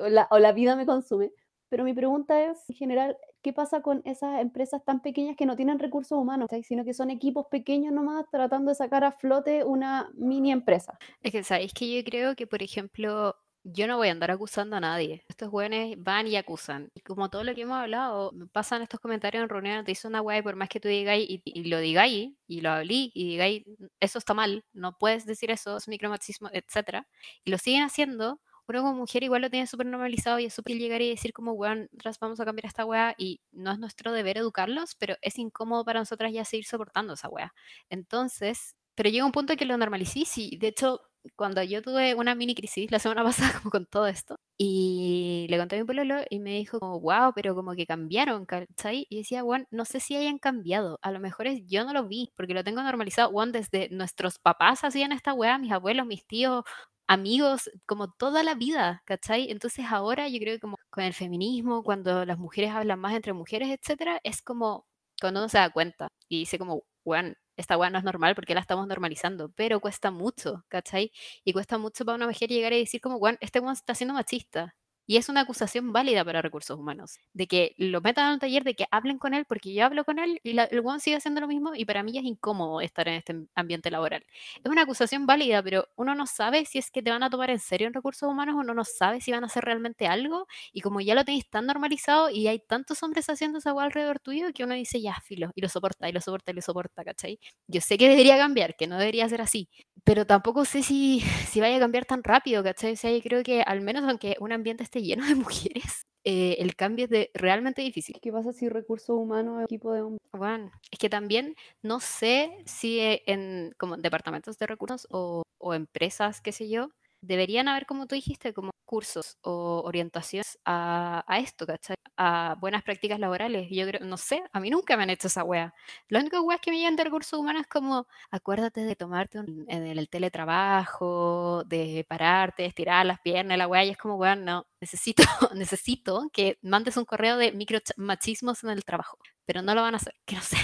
o 0.00 0.08
la, 0.08 0.28
o 0.30 0.38
la 0.38 0.52
vida 0.52 0.76
me 0.76 0.86
consume. 0.86 1.32
Pero 1.68 1.84
mi 1.84 1.94
pregunta 1.94 2.42
es, 2.50 2.58
en 2.70 2.76
general, 2.76 3.16
¿qué 3.42 3.52
pasa 3.52 3.82
con 3.82 4.02
esas 4.04 4.40
empresas 4.40 4.84
tan 4.84 5.00
pequeñas 5.00 5.36
que 5.36 5.46
no 5.46 5.56
tienen 5.56 5.78
recursos 5.78 6.18
humanos, 6.18 6.48
sino 6.64 6.84
que 6.84 6.94
son 6.94 7.10
equipos 7.10 7.46
pequeños 7.50 7.92
nomás 7.92 8.26
tratando 8.30 8.70
de 8.70 8.74
sacar 8.74 9.04
a 9.04 9.12
flote 9.12 9.64
una 9.64 10.10
mini 10.14 10.52
empresa? 10.52 10.98
Es 11.22 11.32
que 11.32 11.42
sabéis 11.42 11.72
que 11.72 11.94
yo 11.94 12.04
creo 12.04 12.34
que, 12.36 12.46
por 12.46 12.62
ejemplo, 12.62 13.36
yo 13.62 13.86
no 13.86 13.96
voy 13.98 14.08
a 14.08 14.12
andar 14.12 14.30
acusando 14.30 14.76
a 14.76 14.80
nadie. 14.80 15.24
Estos 15.28 15.50
jóvenes 15.50 15.96
van 15.98 16.26
y 16.26 16.36
acusan. 16.36 16.90
Y 16.94 17.00
como 17.00 17.28
todo 17.28 17.44
lo 17.44 17.54
que 17.54 17.62
hemos 17.62 17.76
hablado, 17.76 18.32
pasan 18.52 18.82
estos 18.82 19.00
comentarios 19.00 19.42
en 19.42 19.48
reuniones, 19.48 19.84
te 19.84 19.92
dice 19.92 20.08
una 20.08 20.22
weá 20.22 20.38
y 20.38 20.42
por 20.42 20.56
más 20.56 20.68
que 20.68 20.80
tú 20.80 20.88
digáis 20.88 21.28
y, 21.28 21.42
y 21.44 21.64
lo 21.64 21.78
digáis 21.78 22.30
y 22.46 22.60
lo 22.62 22.70
hablí 22.70 23.10
y 23.14 23.28
digáis, 23.28 23.64
eso 24.00 24.18
está 24.18 24.34
mal, 24.34 24.64
no 24.72 24.96
puedes 24.98 25.26
decir 25.26 25.50
eso, 25.50 25.76
es 25.76 25.88
micromachismo, 25.88 26.48
etcétera, 26.52 27.06
y 27.44 27.50
lo 27.50 27.58
siguen 27.58 27.82
haciendo, 27.82 28.40
uno 28.70 28.82
como 28.82 28.94
mujer 28.94 29.22
igual 29.22 29.42
lo 29.42 29.50
tiene 29.50 29.66
súper 29.66 29.86
normalizado 29.86 30.38
y 30.38 30.46
es 30.46 30.54
súper 30.54 30.76
llegar 30.78 31.02
y 31.02 31.10
decir 31.10 31.32
como, 31.32 31.52
weón, 31.52 31.88
nosotras 31.92 32.18
vamos 32.20 32.40
a 32.40 32.44
cambiar 32.44 32.66
esta 32.66 32.84
weá 32.84 33.14
y 33.18 33.40
no 33.52 33.72
es 33.72 33.78
nuestro 33.78 34.12
deber 34.12 34.38
educarlos, 34.38 34.94
pero 34.96 35.16
es 35.22 35.38
incómodo 35.38 35.84
para 35.84 36.00
nosotras 36.00 36.32
ya 36.32 36.44
seguir 36.44 36.66
soportando 36.66 37.14
esa 37.14 37.28
weá. 37.28 37.52
Entonces, 37.90 38.76
pero 38.94 39.10
llega 39.10 39.24
un 39.24 39.32
punto 39.32 39.52
en 39.52 39.58
que 39.58 39.64
lo 39.64 39.76
normalicé, 39.76 40.24
sí, 40.26 40.56
de 40.60 40.68
hecho, 40.68 41.00
cuando 41.36 41.62
yo 41.62 41.82
tuve 41.82 42.14
una 42.14 42.34
mini 42.34 42.54
crisis 42.54 42.90
la 42.90 42.98
semana 42.98 43.22
pasada 43.52 43.52
como 43.58 43.70
con 43.70 43.86
todo 43.86 44.06
esto 44.06 44.36
y 44.58 45.46
le 45.48 45.58
conté 45.58 45.76
a 45.76 45.80
mi 45.80 45.84
pololo 45.86 46.16
y 46.28 46.38
me 46.38 46.50
dijo 46.58 46.78
como, 46.80 47.00
wow, 47.00 47.32
pero 47.34 47.54
como 47.54 47.74
que 47.74 47.86
cambiaron, 47.86 48.46
¿cachai? 48.46 49.06
Y 49.08 49.18
decía, 49.18 49.42
bueno, 49.42 49.66
no 49.70 49.84
sé 49.84 50.00
si 50.00 50.16
hayan 50.16 50.38
cambiado, 50.38 50.98
a 51.02 51.10
lo 51.12 51.20
mejor 51.20 51.46
es 51.46 51.62
yo 51.66 51.84
no 51.84 51.92
lo 51.92 52.06
vi 52.08 52.32
porque 52.36 52.54
lo 52.54 52.64
tengo 52.64 52.82
normalizado, 52.82 53.30
bueno, 53.32 53.52
desde 53.52 53.88
nuestros 53.90 54.38
papás 54.38 54.84
hacían 54.84 55.12
esta 55.12 55.32
weá, 55.34 55.58
mis 55.58 55.72
abuelos, 55.72 56.06
mis 56.06 56.26
tíos, 56.26 56.64
amigos, 57.10 57.70
como 57.86 58.12
toda 58.12 58.42
la 58.44 58.54
vida, 58.54 59.02
¿cachai? 59.06 59.50
Entonces 59.50 59.86
ahora 59.90 60.28
yo 60.28 60.38
creo 60.38 60.54
que 60.56 60.60
como 60.60 60.76
con 60.90 61.04
el 61.04 61.14
feminismo, 61.14 61.82
cuando 61.82 62.24
las 62.24 62.38
mujeres 62.38 62.70
hablan 62.72 63.00
más 63.00 63.14
entre 63.14 63.32
mujeres, 63.32 63.68
etcétera, 63.70 64.20
es 64.24 64.42
como 64.42 64.86
cuando 65.20 65.40
uno 65.40 65.48
se 65.48 65.58
da 65.58 65.70
cuenta 65.70 66.08
y 66.28 66.40
dice 66.40 66.58
como, 66.58 66.84
bueno, 67.04 67.34
esta 67.56 67.76
weá 67.76 67.90
no 67.90 67.98
es 67.98 68.04
normal 68.04 68.34
porque 68.34 68.54
la 68.54 68.60
estamos 68.60 68.86
normalizando, 68.86 69.50
pero 69.54 69.80
cuesta 69.80 70.10
mucho, 70.10 70.64
¿cachai? 70.68 71.12
Y 71.44 71.52
cuesta 71.52 71.78
mucho 71.78 72.04
para 72.04 72.16
una 72.16 72.26
mujer 72.26 72.48
llegar 72.48 72.72
y 72.72 72.78
decir 72.80 73.00
como, 73.00 73.18
bueno, 73.18 73.38
este 73.40 73.60
weón 73.60 73.74
está 73.74 73.94
siendo 73.94 74.14
machista, 74.14 74.74
y 75.10 75.16
es 75.16 75.28
una 75.28 75.40
acusación 75.40 75.92
válida 75.92 76.24
para 76.24 76.40
recursos 76.40 76.78
humanos, 76.78 77.18
de 77.32 77.48
que 77.48 77.74
lo 77.78 78.00
metan 78.00 78.26
a 78.28 78.32
un 78.34 78.38
taller, 78.38 78.62
de 78.62 78.74
que 78.74 78.86
hablen 78.92 79.18
con 79.18 79.34
él, 79.34 79.44
porque 79.44 79.74
yo 79.74 79.84
hablo 79.84 80.04
con 80.04 80.20
él 80.20 80.38
y 80.44 80.52
la, 80.52 80.62
el 80.66 80.86
one 80.86 81.00
sigue 81.00 81.16
haciendo 81.16 81.40
lo 81.40 81.48
mismo 81.48 81.74
y 81.74 81.84
para 81.84 82.04
mí 82.04 82.16
es 82.16 82.22
incómodo 82.22 82.80
estar 82.80 83.08
en 83.08 83.14
este 83.14 83.34
ambiente 83.56 83.90
laboral. 83.90 84.24
Es 84.62 84.70
una 84.70 84.82
acusación 84.82 85.26
válida, 85.26 85.64
pero 85.64 85.88
uno 85.96 86.14
no 86.14 86.28
sabe 86.28 86.64
si 86.64 86.78
es 86.78 86.92
que 86.92 87.02
te 87.02 87.10
van 87.10 87.24
a 87.24 87.28
tomar 87.28 87.50
en 87.50 87.58
serio 87.58 87.88
en 87.88 87.92
recursos 87.92 88.28
humanos, 88.30 88.54
uno 88.56 88.72
no 88.72 88.84
sabe 88.84 89.20
si 89.20 89.32
van 89.32 89.42
a 89.42 89.48
hacer 89.48 89.64
realmente 89.64 90.06
algo 90.06 90.46
y 90.72 90.80
como 90.80 91.00
ya 91.00 91.16
lo 91.16 91.24
tenéis 91.24 91.50
tan 91.50 91.66
normalizado 91.66 92.30
y 92.30 92.46
hay 92.46 92.60
tantos 92.60 93.02
hombres 93.02 93.28
haciendo 93.28 93.58
esa 93.58 93.70
agua 93.70 93.82
alrededor 93.82 94.20
tuyo 94.20 94.52
que 94.54 94.62
uno 94.62 94.74
dice, 94.76 95.00
ya, 95.00 95.16
filo, 95.24 95.50
y 95.56 95.60
lo 95.60 95.68
soporta, 95.68 96.08
y 96.08 96.12
lo 96.12 96.20
soporta, 96.20 96.52
y 96.52 96.54
lo 96.54 96.62
soporta, 96.62 97.02
¿cachai? 97.02 97.40
Yo 97.66 97.80
sé 97.80 97.98
que 97.98 98.08
debería 98.08 98.36
cambiar, 98.38 98.76
que 98.76 98.86
no 98.86 98.96
debería 98.96 99.28
ser 99.28 99.40
así, 99.40 99.68
pero 100.04 100.24
tampoco 100.24 100.64
sé 100.64 100.84
si, 100.84 101.18
si 101.48 101.60
vaya 101.60 101.78
a 101.78 101.80
cambiar 101.80 102.04
tan 102.04 102.22
rápido, 102.22 102.62
¿cachai? 102.62 102.92
O 102.92 102.96
sea, 102.96 103.10
yo 103.10 103.20
creo 103.20 103.42
que 103.42 103.62
al 103.62 103.80
menos 103.80 104.04
aunque 104.04 104.36
un 104.38 104.52
ambiente 104.52 104.84
esté 104.84 104.99
lleno 105.02 105.26
de 105.26 105.34
mujeres, 105.74 106.06
eh, 106.24 106.56
el 106.58 106.76
cambio 106.76 107.04
es 107.06 107.10
de, 107.10 107.30
realmente 107.34 107.82
difícil. 107.82 108.16
¿Qué 108.20 108.32
pasa 108.32 108.52
si 108.52 108.68
recursos 108.68 109.16
humanos 109.16 109.58
es 109.60 109.64
equipo 109.64 109.92
de 109.92 110.02
hombres? 110.02 110.20
Bueno, 110.32 110.70
es 110.90 110.98
que 110.98 111.08
también 111.08 111.54
no 111.82 112.00
sé 112.00 112.62
si 112.66 113.00
eh, 113.00 113.22
en 113.26 113.72
como 113.78 113.96
departamentos 113.96 114.58
de 114.58 114.66
recursos 114.66 115.06
o, 115.10 115.42
o 115.58 115.74
empresas, 115.74 116.40
qué 116.40 116.52
sé 116.52 116.68
yo, 116.68 116.90
deberían 117.20 117.68
haber, 117.68 117.86
como 117.86 118.06
tú 118.06 118.14
dijiste, 118.14 118.52
como 118.52 118.70
cursos 118.84 119.38
o 119.42 119.82
orientaciones 119.84 120.58
a, 120.64 121.24
a 121.28 121.38
esto, 121.38 121.64
¿cachai? 121.66 121.94
A 122.16 122.56
buenas 122.60 122.82
prácticas 122.82 123.20
laborales. 123.20 123.68
Yo 123.70 123.86
creo, 123.86 124.04
no 124.04 124.16
sé, 124.16 124.42
a 124.52 124.58
mí 124.58 124.68
nunca 124.68 124.96
me 124.96 125.04
han 125.04 125.10
hecho 125.10 125.28
esa 125.28 125.44
wea. 125.44 125.72
Lo 126.08 126.18
único 126.18 126.40
wea 126.42 126.58
que 126.58 126.72
me 126.72 126.78
llegan 126.78 126.96
de 126.96 127.04
recursos 127.04 127.38
humanos 127.38 127.62
es 127.62 127.68
como, 127.68 128.08
acuérdate 128.32 128.80
de 128.82 128.96
tomarte 128.96 129.38
un, 129.38 129.64
en 129.68 129.86
el 129.86 130.08
teletrabajo, 130.08 131.62
de 131.66 132.04
pararte, 132.08 132.66
estirar 132.66 133.06
las 133.06 133.20
piernas, 133.20 133.58
la 133.58 133.68
wea, 133.68 133.84
y 133.84 133.90
es 133.90 133.96
como, 133.96 134.16
wea, 134.16 134.34
no, 134.34 134.66
necesito, 134.80 135.22
necesito 135.54 136.28
que 136.32 136.58
mandes 136.62 136.96
un 136.96 137.04
correo 137.04 137.36
de 137.36 137.52
micromachismos 137.52 138.64
en 138.64 138.70
el 138.70 138.84
trabajo, 138.84 139.18
pero 139.46 139.62
no 139.62 139.74
lo 139.74 139.82
van 139.82 139.94
a 139.94 139.98
hacer, 139.98 140.14
que 140.24 140.34
no 140.34 140.42
sé. 140.42 140.56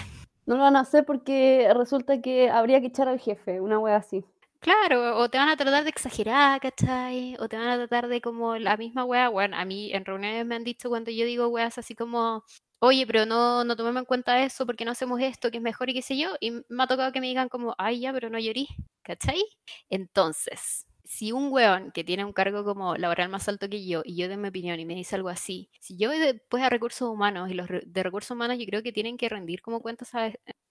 No 0.47 0.57
lo 0.57 0.63
van 0.63 0.77
a 0.77 0.81
hacer 0.81 1.05
porque 1.05 1.73
resulta 1.75 2.21
que 2.21 2.51
habría 2.51 2.81
que 2.81 2.89
echar 2.89 3.09
al 3.09 3.21
jefe, 3.21 3.61
una 3.61 3.79
wea 3.79 3.97
así. 3.97 4.25
Claro, 4.61 5.19
o 5.19 5.29
te 5.31 5.39
van 5.39 5.49
a 5.49 5.57
tratar 5.57 5.85
de 5.85 5.91
exagerar, 5.91 6.61
¿cachai? 6.61 7.37
O 7.39 7.49
te 7.49 7.57
van 7.57 7.69
a 7.69 7.77
tratar 7.77 8.09
de 8.09 8.21
como 8.21 8.57
la 8.57 8.77
misma 8.77 9.05
wea. 9.05 9.29
Bueno, 9.29 9.57
a 9.57 9.65
mí 9.65 9.93
en 9.93 10.05
reuniones 10.05 10.45
me 10.47 10.57
han 10.57 10.65
dicho 10.65 10.89
cuando 10.89 11.11
yo 11.11 11.25
digo 11.25 11.49
weas 11.49 11.79
así 11.79 11.95
como, 11.95 12.45
oye, 12.81 13.07
pero 13.07 13.27
no, 13.27 13.65
no 13.65 13.77
tomemos 13.77 14.01
en 14.01 14.07
cuenta 14.07 14.43
eso 14.43 14.67
porque 14.67 14.85
no 14.85 14.91
hacemos 14.93 15.21
esto, 15.21 15.51
que 15.51 15.59
es 15.59 15.63
mejor 15.63 15.91
y 15.91 15.95
qué 15.95 16.03
sé 16.03 16.17
yo. 16.19 16.31
Y 16.41 16.51
me 16.69 16.83
ha 16.83 16.87
tocado 16.87 17.13
que 17.13 17.21
me 17.21 17.27
digan 17.29 17.49
como, 17.49 17.75
ay, 17.79 18.01
ya, 18.01 18.13
pero 18.13 18.29
no 18.31 18.39
llorí, 18.39 18.67
¿cachai? 19.03 19.43
Entonces, 19.89 20.87
si 21.05 21.31
un 21.33 21.53
weón 21.53 21.93
que 21.93 22.03
tiene 22.03 22.25
un 22.25 22.33
cargo 22.33 22.65
como 22.65 22.97
laboral 22.97 23.29
más 23.29 23.49
alto 23.49 23.69
que 23.69 23.87
yo 23.87 24.03
y 24.05 24.17
yo 24.17 24.27
doy 24.27 24.37
mi 24.37 24.49
opinión 24.49 24.81
y 24.81 24.85
me 24.85 24.95
dice 24.97 25.15
algo 25.17 25.29
así, 25.29 25.71
si 25.81 25.97
yo 25.97 26.09
voy 26.09 26.19
después 26.19 26.63
a 26.65 26.71
recursos 26.71 27.09
humanos 27.09 27.51
y 27.51 27.55
los 27.55 27.69
de 27.69 28.03
recursos 28.03 28.33
humanos 28.33 28.59
yo 28.59 28.67
creo 28.67 28.83
que 28.83 28.93
tienen 28.93 29.17
que 29.17 29.29
rendir 29.29 29.63
como 29.63 29.81
cuentas 29.81 30.11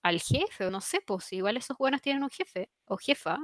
al 0.04 0.20
jefe 0.20 0.66
o 0.66 0.72
no 0.72 0.82
sé, 0.82 1.00
pues 1.06 1.32
igual 1.34 1.56
esos 1.58 1.78
buenos 1.78 2.02
tienen 2.02 2.24
un 2.24 2.30
jefe 2.30 2.70
o 2.86 2.98
jefa 2.98 3.38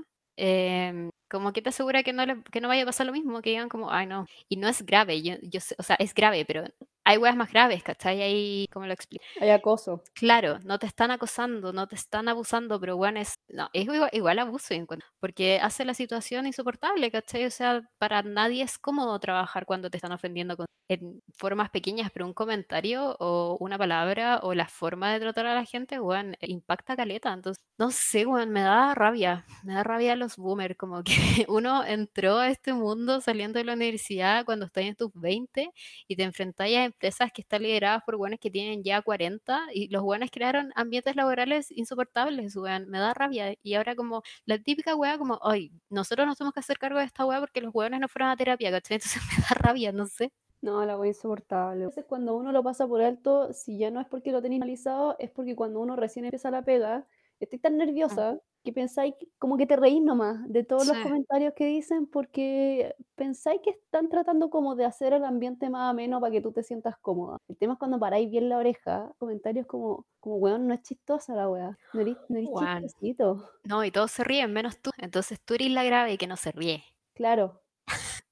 eh, 0.44 1.12
como 1.30 1.54
que 1.54 1.62
te 1.62 1.70
asegura 1.70 2.02
que 2.02 2.14
no, 2.14 2.26
le, 2.26 2.42
que 2.52 2.62
no 2.62 2.68
vaya 2.68 2.82
a 2.82 2.86
pasar 2.88 3.06
lo 3.06 3.14
mismo, 3.14 3.42
que 3.44 3.52
digan 3.52 3.70
como, 3.70 3.92
ay 3.92 4.08
no, 4.08 4.26
y 4.50 4.58
no 4.58 4.68
es 4.68 4.84
grave, 4.84 5.22
yo, 5.22 5.36
yo 5.44 5.60
o 5.78 5.84
sea, 5.84 5.96
es 5.98 6.16
grave, 6.16 6.46
pero 6.46 6.64
hay 7.04 7.18
weas 7.18 7.36
más 7.36 7.52
graves, 7.52 7.84
¿cachai? 7.84 8.22
Hay, 8.22 8.66
¿cómo 8.72 8.88
lo 8.88 8.94
explico? 8.94 9.24
Hay 9.40 9.52
acoso. 9.52 10.04
Claro, 10.14 10.58
no 10.66 10.80
te 10.80 10.88
están 10.88 11.12
acosando, 11.12 11.74
no 11.74 11.88
te 11.88 11.96
están 11.96 12.28
abusando, 12.28 12.80
pero 12.80 12.98
es, 13.18 13.36
no, 13.54 13.70
es 13.74 13.84
igual, 13.86 14.10
igual 14.14 14.40
abuso, 14.40 14.74
porque 15.20 15.60
hace 15.62 15.86
la 15.86 15.94
situación 15.94 16.46
insoportable, 16.48 17.12
¿cachai? 17.12 17.46
O 17.46 17.52
sea, 17.52 17.82
para 17.98 18.24
nadie 18.24 18.64
es 18.64 18.78
cómodo 18.78 19.20
trabajar 19.20 19.66
cuando 19.66 19.90
te 19.90 19.98
están 19.98 20.12
ofendiendo 20.12 20.58
con, 20.58 20.66
en 20.88 21.22
formas 21.38 21.70
pequeñas, 21.70 22.12
pero 22.14 22.26
un 22.26 22.34
comentario 22.34 23.16
o 23.20 23.58
una 23.60 23.78
palabra 23.78 24.40
o 24.44 24.54
la 24.54 24.68
forma 24.68 25.12
de 25.14 25.20
tratar 25.20 25.46
a 25.48 25.56
la 25.56 25.66
gente, 25.66 26.00
bueno, 26.00 26.34
impacta 26.42 26.96
caleta. 26.96 27.34
Entonces, 27.34 27.64
no 27.78 27.92
sé, 27.92 28.26
bueno, 28.26 28.52
me 28.52 28.62
da 28.62 28.94
rabia, 28.94 29.46
me 29.64 29.74
da 29.74 29.84
rabia 29.84 30.16
los 30.16 30.36
boomers, 30.38 30.76
como 30.78 31.04
que 31.04 31.14
uno 31.50 31.84
entró 31.86 32.38
a 32.40 32.50
este 32.50 32.74
mundo 32.74 33.22
saliendo 33.22 33.60
de 33.60 33.66
la 33.66 33.74
universidad 33.74 34.46
cuando 34.46 34.66
estás 34.66 34.84
en 34.86 34.96
tus 34.96 35.12
20 35.14 35.72
y 36.08 36.16
te 36.16 36.24
enfrentáis 36.24 36.78
a 36.78 36.84
empresas 36.86 37.32
que 37.34 37.42
están 37.42 37.64
lideradas 37.64 38.04
por 38.06 38.18
buenos 38.18 38.40
que 38.40 38.52
tienen 38.52 38.84
ya 38.84 39.02
40 39.02 39.68
y 39.74 39.88
los 39.90 40.04
buenos 40.04 40.30
crearon 40.32 40.72
ambientes 40.76 41.16
laborales 41.16 41.72
insoportables, 41.72 42.56
weón, 42.56 42.88
me 42.90 43.00
da 43.00 43.14
rabia. 43.14 43.41
Y 43.64 43.74
ahora 43.76 43.96
como 43.96 44.24
la 44.46 44.58
típica 44.60 44.96
weá 44.96 45.18
como, 45.18 45.40
ay, 45.44 45.72
nosotros 45.90 46.28
nos 46.28 46.38
tenemos 46.38 46.54
que 46.54 46.60
hacer 46.62 46.78
cargo 46.78 47.00
de 47.00 47.06
esta 47.06 47.26
weá 47.26 47.40
porque 47.40 47.62
los 47.62 47.74
weones 47.74 48.00
no 48.00 48.08
fueron 48.08 48.30
a 48.30 48.38
terapia, 48.38 48.72
¿cachai? 48.72 48.96
Entonces 49.02 49.22
me 49.38 49.44
da 49.44 49.56
rabia, 49.56 49.92
no 49.92 50.08
sé. 50.08 50.32
No, 50.62 50.86
la 50.86 50.98
weá 50.98 51.10
insoportable. 51.10 51.88
Veces 51.88 52.06
cuando 52.06 52.36
uno 52.36 52.52
lo 52.52 52.64
pasa 52.64 52.88
por 52.88 53.02
alto, 53.02 53.52
si 53.54 53.78
ya 53.78 53.90
no 53.90 54.00
es 54.00 54.08
porque 54.08 54.32
lo 54.32 54.42
tenéis 54.42 54.62
analizado, 54.62 55.16
es 55.20 55.32
porque 55.32 55.56
cuando 55.56 55.80
uno 55.80 55.96
recién 55.96 56.26
empieza 56.26 56.52
la 56.52 56.64
pega, 56.64 57.08
estoy 57.46 57.60
tan 57.60 57.78
nerviosa 57.78 58.40
que 58.64 58.72
pensáis 58.72 59.16
como 59.40 59.58
que 59.58 59.66
te 59.66 59.76
reís 59.76 60.02
nomás 60.02 60.38
de 60.48 60.64
todos 60.64 60.88
los 60.88 60.98
comentarios 60.98 61.54
que 61.56 61.66
dicen 61.66 62.06
porque 62.06 62.96
pensáis 63.16 63.60
que 63.64 63.72
están 63.72 64.10
tratando 64.10 64.50
como 64.50 64.76
de 64.76 64.86
hacer 64.86 65.14
el 65.14 65.26
ambiente 65.26 65.70
más 65.70 65.90
ameno 65.90 66.20
para 66.20 66.32
que 66.32 66.42
tú 66.42 66.52
te 66.52 66.64
sientas 66.64 66.96
cómoda. 67.02 67.38
El 67.48 67.58
tema 67.58 67.74
es 67.74 67.80
cuando 67.80 68.00
paráis 68.00 68.30
bien 68.30 68.50
la 68.50 68.58
oreja, 68.58 69.12
comentarios 69.18 69.66
como, 69.66 70.06
como 70.20 70.38
weón, 70.38 70.68
no 70.68 70.74
es 70.74 70.84
chistosa 70.84 71.36
la 71.36 71.50
weá, 71.50 71.78
no 71.94 72.02
eres, 72.02 72.18
no 72.30 72.38
eres 72.38 72.50
chistosito. 72.54 73.50
No, 73.64 73.84
y 73.84 73.92
todos 73.92 74.12
se 74.12 74.24
ríen, 74.24 74.54
menos 74.54 74.80
tú. 74.80 74.92
Entonces 74.98 75.40
tú 75.44 75.56
eres 75.56 75.72
la 75.72 75.84
grave 75.84 76.14
y 76.14 76.18
que 76.18 76.28
no 76.28 76.38
se 76.38 76.52
ríe. 76.52 76.84
Claro. 77.14 77.62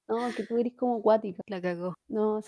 No, 0.09 0.33
que 0.35 0.43
tú 0.43 0.57
eres 0.57 0.73
como 0.73 0.97
acuática. 0.97 1.43
La 1.45 1.61
cagó. 1.61 1.93
No, 2.07 2.39
es. 2.39 2.47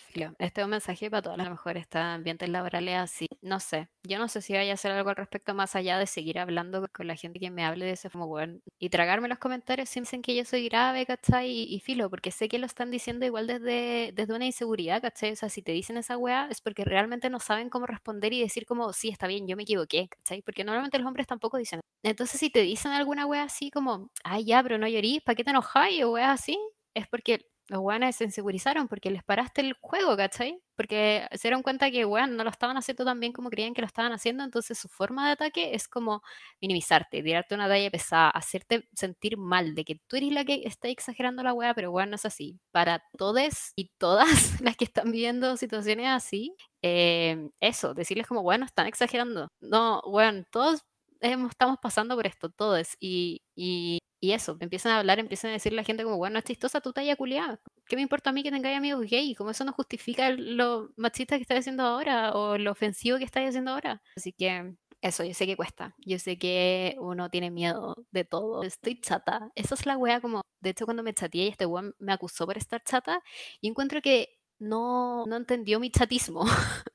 Filo, 0.00 0.34
Este 0.38 0.62
es 0.62 0.64
un 0.64 0.70
mensaje 0.70 1.10
para 1.10 1.20
todas 1.20 1.36
las 1.36 1.50
mejores 1.50 1.82
está 1.82 2.14
ambientes 2.14 2.48
laborales 2.48 2.96
así. 2.96 3.26
No 3.42 3.60
sé, 3.60 3.88
yo 4.02 4.18
no 4.18 4.28
sé 4.28 4.40
si 4.40 4.54
vaya 4.54 4.70
a 4.70 4.74
hacer 4.74 4.92
algo 4.92 5.10
al 5.10 5.16
respecto 5.16 5.52
más 5.54 5.76
allá 5.76 5.98
de 5.98 6.06
seguir 6.06 6.38
hablando 6.38 6.86
con 6.94 7.06
la 7.06 7.14
gente 7.14 7.38
que 7.38 7.50
me 7.50 7.64
hable 7.64 7.84
de 7.84 7.92
ese 7.92 8.08
como 8.08 8.26
bueno 8.26 8.60
y 8.78 8.88
tragarme 8.88 9.28
los 9.28 9.38
comentarios 9.38 9.90
si 9.90 10.00
dicen 10.00 10.22
que 10.22 10.34
yo 10.34 10.44
soy 10.46 10.68
grave, 10.68 11.04
¿cachai? 11.04 11.50
Y, 11.50 11.74
y 11.74 11.80
filo, 11.80 12.08
porque 12.08 12.30
sé 12.30 12.48
que 12.48 12.58
lo 12.58 12.64
están 12.64 12.90
diciendo 12.90 13.26
igual 13.26 13.46
desde, 13.46 14.12
desde 14.14 14.34
una 14.34 14.46
inseguridad, 14.46 15.02
¿cachai? 15.02 15.32
O 15.32 15.36
sea, 15.36 15.50
si 15.50 15.60
te 15.60 15.72
dicen 15.72 15.98
esa 15.98 16.16
weá 16.16 16.48
es 16.50 16.62
porque 16.62 16.84
realmente 16.84 17.28
no 17.28 17.40
saben 17.40 17.68
cómo 17.68 17.84
responder 17.86 18.32
y 18.32 18.40
decir 18.40 18.64
como, 18.64 18.94
sí, 18.94 19.10
está 19.10 19.26
bien, 19.26 19.46
yo 19.46 19.56
me 19.56 19.64
equivoqué, 19.64 20.08
¿cachai? 20.08 20.40
Porque 20.40 20.64
normalmente 20.64 20.98
los 20.98 21.06
hombres 21.06 21.26
tampoco 21.26 21.58
dicen. 21.58 21.80
Entonces, 22.02 22.40
si 22.40 22.50
te 22.50 22.60
dicen 22.62 22.92
alguna 22.92 23.26
weá 23.26 23.42
así 23.42 23.70
como, 23.70 24.10
ay, 24.24 24.44
ya, 24.46 24.62
pero 24.62 24.78
no 24.78 24.88
llorís, 24.88 25.22
¿para 25.22 25.36
qué 25.36 25.44
te 25.44 25.50
enojáis? 25.50 26.04
O 26.04 26.12
weá 26.12 26.32
así, 26.32 26.58
es 26.96 27.06
porque 27.08 27.46
los 27.68 27.80
weones 27.80 28.16
se 28.16 28.24
insegurizaron 28.24 28.86
porque 28.88 29.10
les 29.10 29.24
paraste 29.24 29.60
el 29.60 29.74
juego, 29.80 30.16
¿cachai? 30.16 30.60
Porque 30.76 31.26
se 31.32 31.48
dieron 31.48 31.62
cuenta 31.62 31.90
que, 31.90 32.04
weón, 32.04 32.36
no 32.36 32.44
lo 32.44 32.50
estaban 32.50 32.76
haciendo 32.76 33.04
tan 33.04 33.18
bien 33.18 33.32
como 33.32 33.50
creían 33.50 33.74
que 33.74 33.80
lo 33.82 33.86
estaban 33.88 34.12
haciendo, 34.12 34.44
entonces 34.44 34.78
su 34.78 34.88
forma 34.88 35.26
de 35.26 35.32
ataque 35.32 35.74
es 35.74 35.88
como 35.88 36.22
minimizarte, 36.60 37.22
tirarte 37.22 37.54
una 37.56 37.66
talla 37.68 37.90
pesada, 37.90 38.30
hacerte 38.30 38.88
sentir 38.94 39.36
mal 39.36 39.74
de 39.74 39.84
que 39.84 40.00
tú 40.06 40.16
eres 40.16 40.32
la 40.32 40.44
que 40.44 40.62
está 40.64 40.88
exagerando 40.88 41.42
la 41.42 41.52
weá, 41.54 41.74
pero 41.74 41.90
weón, 41.90 42.10
no 42.10 42.16
es 42.16 42.24
así. 42.24 42.60
Para 42.70 43.02
todes 43.18 43.72
y 43.76 43.90
todas 43.98 44.26
las 44.62 44.76
que 44.76 44.84
están 44.84 45.10
viviendo 45.10 45.56
situaciones 45.56 46.06
así, 46.08 46.54
eh, 46.82 47.48
eso, 47.60 47.94
decirles 47.94 48.26
como, 48.28 48.42
bueno, 48.42 48.64
están 48.64 48.86
exagerando. 48.86 49.48
No, 49.60 50.00
weón, 50.06 50.46
todos 50.52 50.84
estamos 51.20 51.78
pasando 51.82 52.14
por 52.16 52.26
esto, 52.26 52.50
todos, 52.50 52.96
y, 53.00 53.42
y, 53.56 53.98
y 54.26 54.32
eso, 54.32 54.56
empiezan 54.58 54.90
a 54.90 54.98
hablar, 54.98 55.20
empiezan 55.20 55.50
a 55.50 55.52
decir 55.52 55.72
a 55.72 55.76
la 55.76 55.84
gente 55.84 56.02
como, 56.02 56.16
bueno, 56.16 56.40
es 56.40 56.44
chistosa 56.44 56.80
tu 56.80 56.92
talla 56.92 57.14
culiada. 57.14 57.60
¿Qué 57.86 57.94
me 57.94 58.02
importa 58.02 58.30
a 58.30 58.32
mí 58.32 58.42
que 58.42 58.50
tengáis 58.50 58.76
amigos 58.76 59.06
gay? 59.08 59.36
Como 59.36 59.50
eso 59.50 59.64
no 59.64 59.72
justifica 59.72 60.30
lo 60.30 60.90
machista 60.96 61.36
que 61.36 61.42
estás 61.42 61.60
haciendo 61.60 61.84
ahora 61.84 62.32
o 62.34 62.58
lo 62.58 62.72
ofensivo 62.72 63.18
que 63.18 63.24
estás 63.24 63.48
haciendo 63.48 63.70
ahora. 63.70 64.02
Así 64.16 64.32
que 64.32 64.74
eso, 65.00 65.22
yo 65.22 65.32
sé 65.32 65.46
que 65.46 65.56
cuesta. 65.56 65.94
Yo 65.98 66.18
sé 66.18 66.38
que 66.38 66.96
uno 66.98 67.30
tiene 67.30 67.52
miedo 67.52 67.94
de 68.10 68.24
todo. 68.24 68.64
Estoy 68.64 69.00
chata. 69.00 69.48
Esa 69.54 69.76
es 69.76 69.86
la 69.86 69.96
wea 69.96 70.20
como, 70.20 70.40
de 70.60 70.70
hecho 70.70 70.86
cuando 70.86 71.04
me 71.04 71.14
chateé 71.14 71.44
y 71.44 71.48
este 71.48 71.66
weón 71.66 71.94
me 72.00 72.12
acusó 72.12 72.46
por 72.46 72.58
estar 72.58 72.82
chata, 72.82 73.22
y 73.60 73.68
encuentro 73.68 74.02
que 74.02 74.40
no, 74.58 75.24
no 75.26 75.36
entendió 75.36 75.78
mi 75.78 75.90
chatismo. 75.90 76.44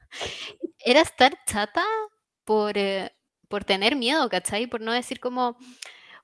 Era 0.80 1.00
estar 1.00 1.34
chata 1.46 1.86
por, 2.44 2.78
eh, 2.78 3.12
por 3.48 3.64
tener 3.64 3.96
miedo, 3.96 4.28
¿cachai? 4.28 4.68
Por 4.68 4.82
no 4.82 4.92
decir 4.92 5.22
como, 5.22 5.58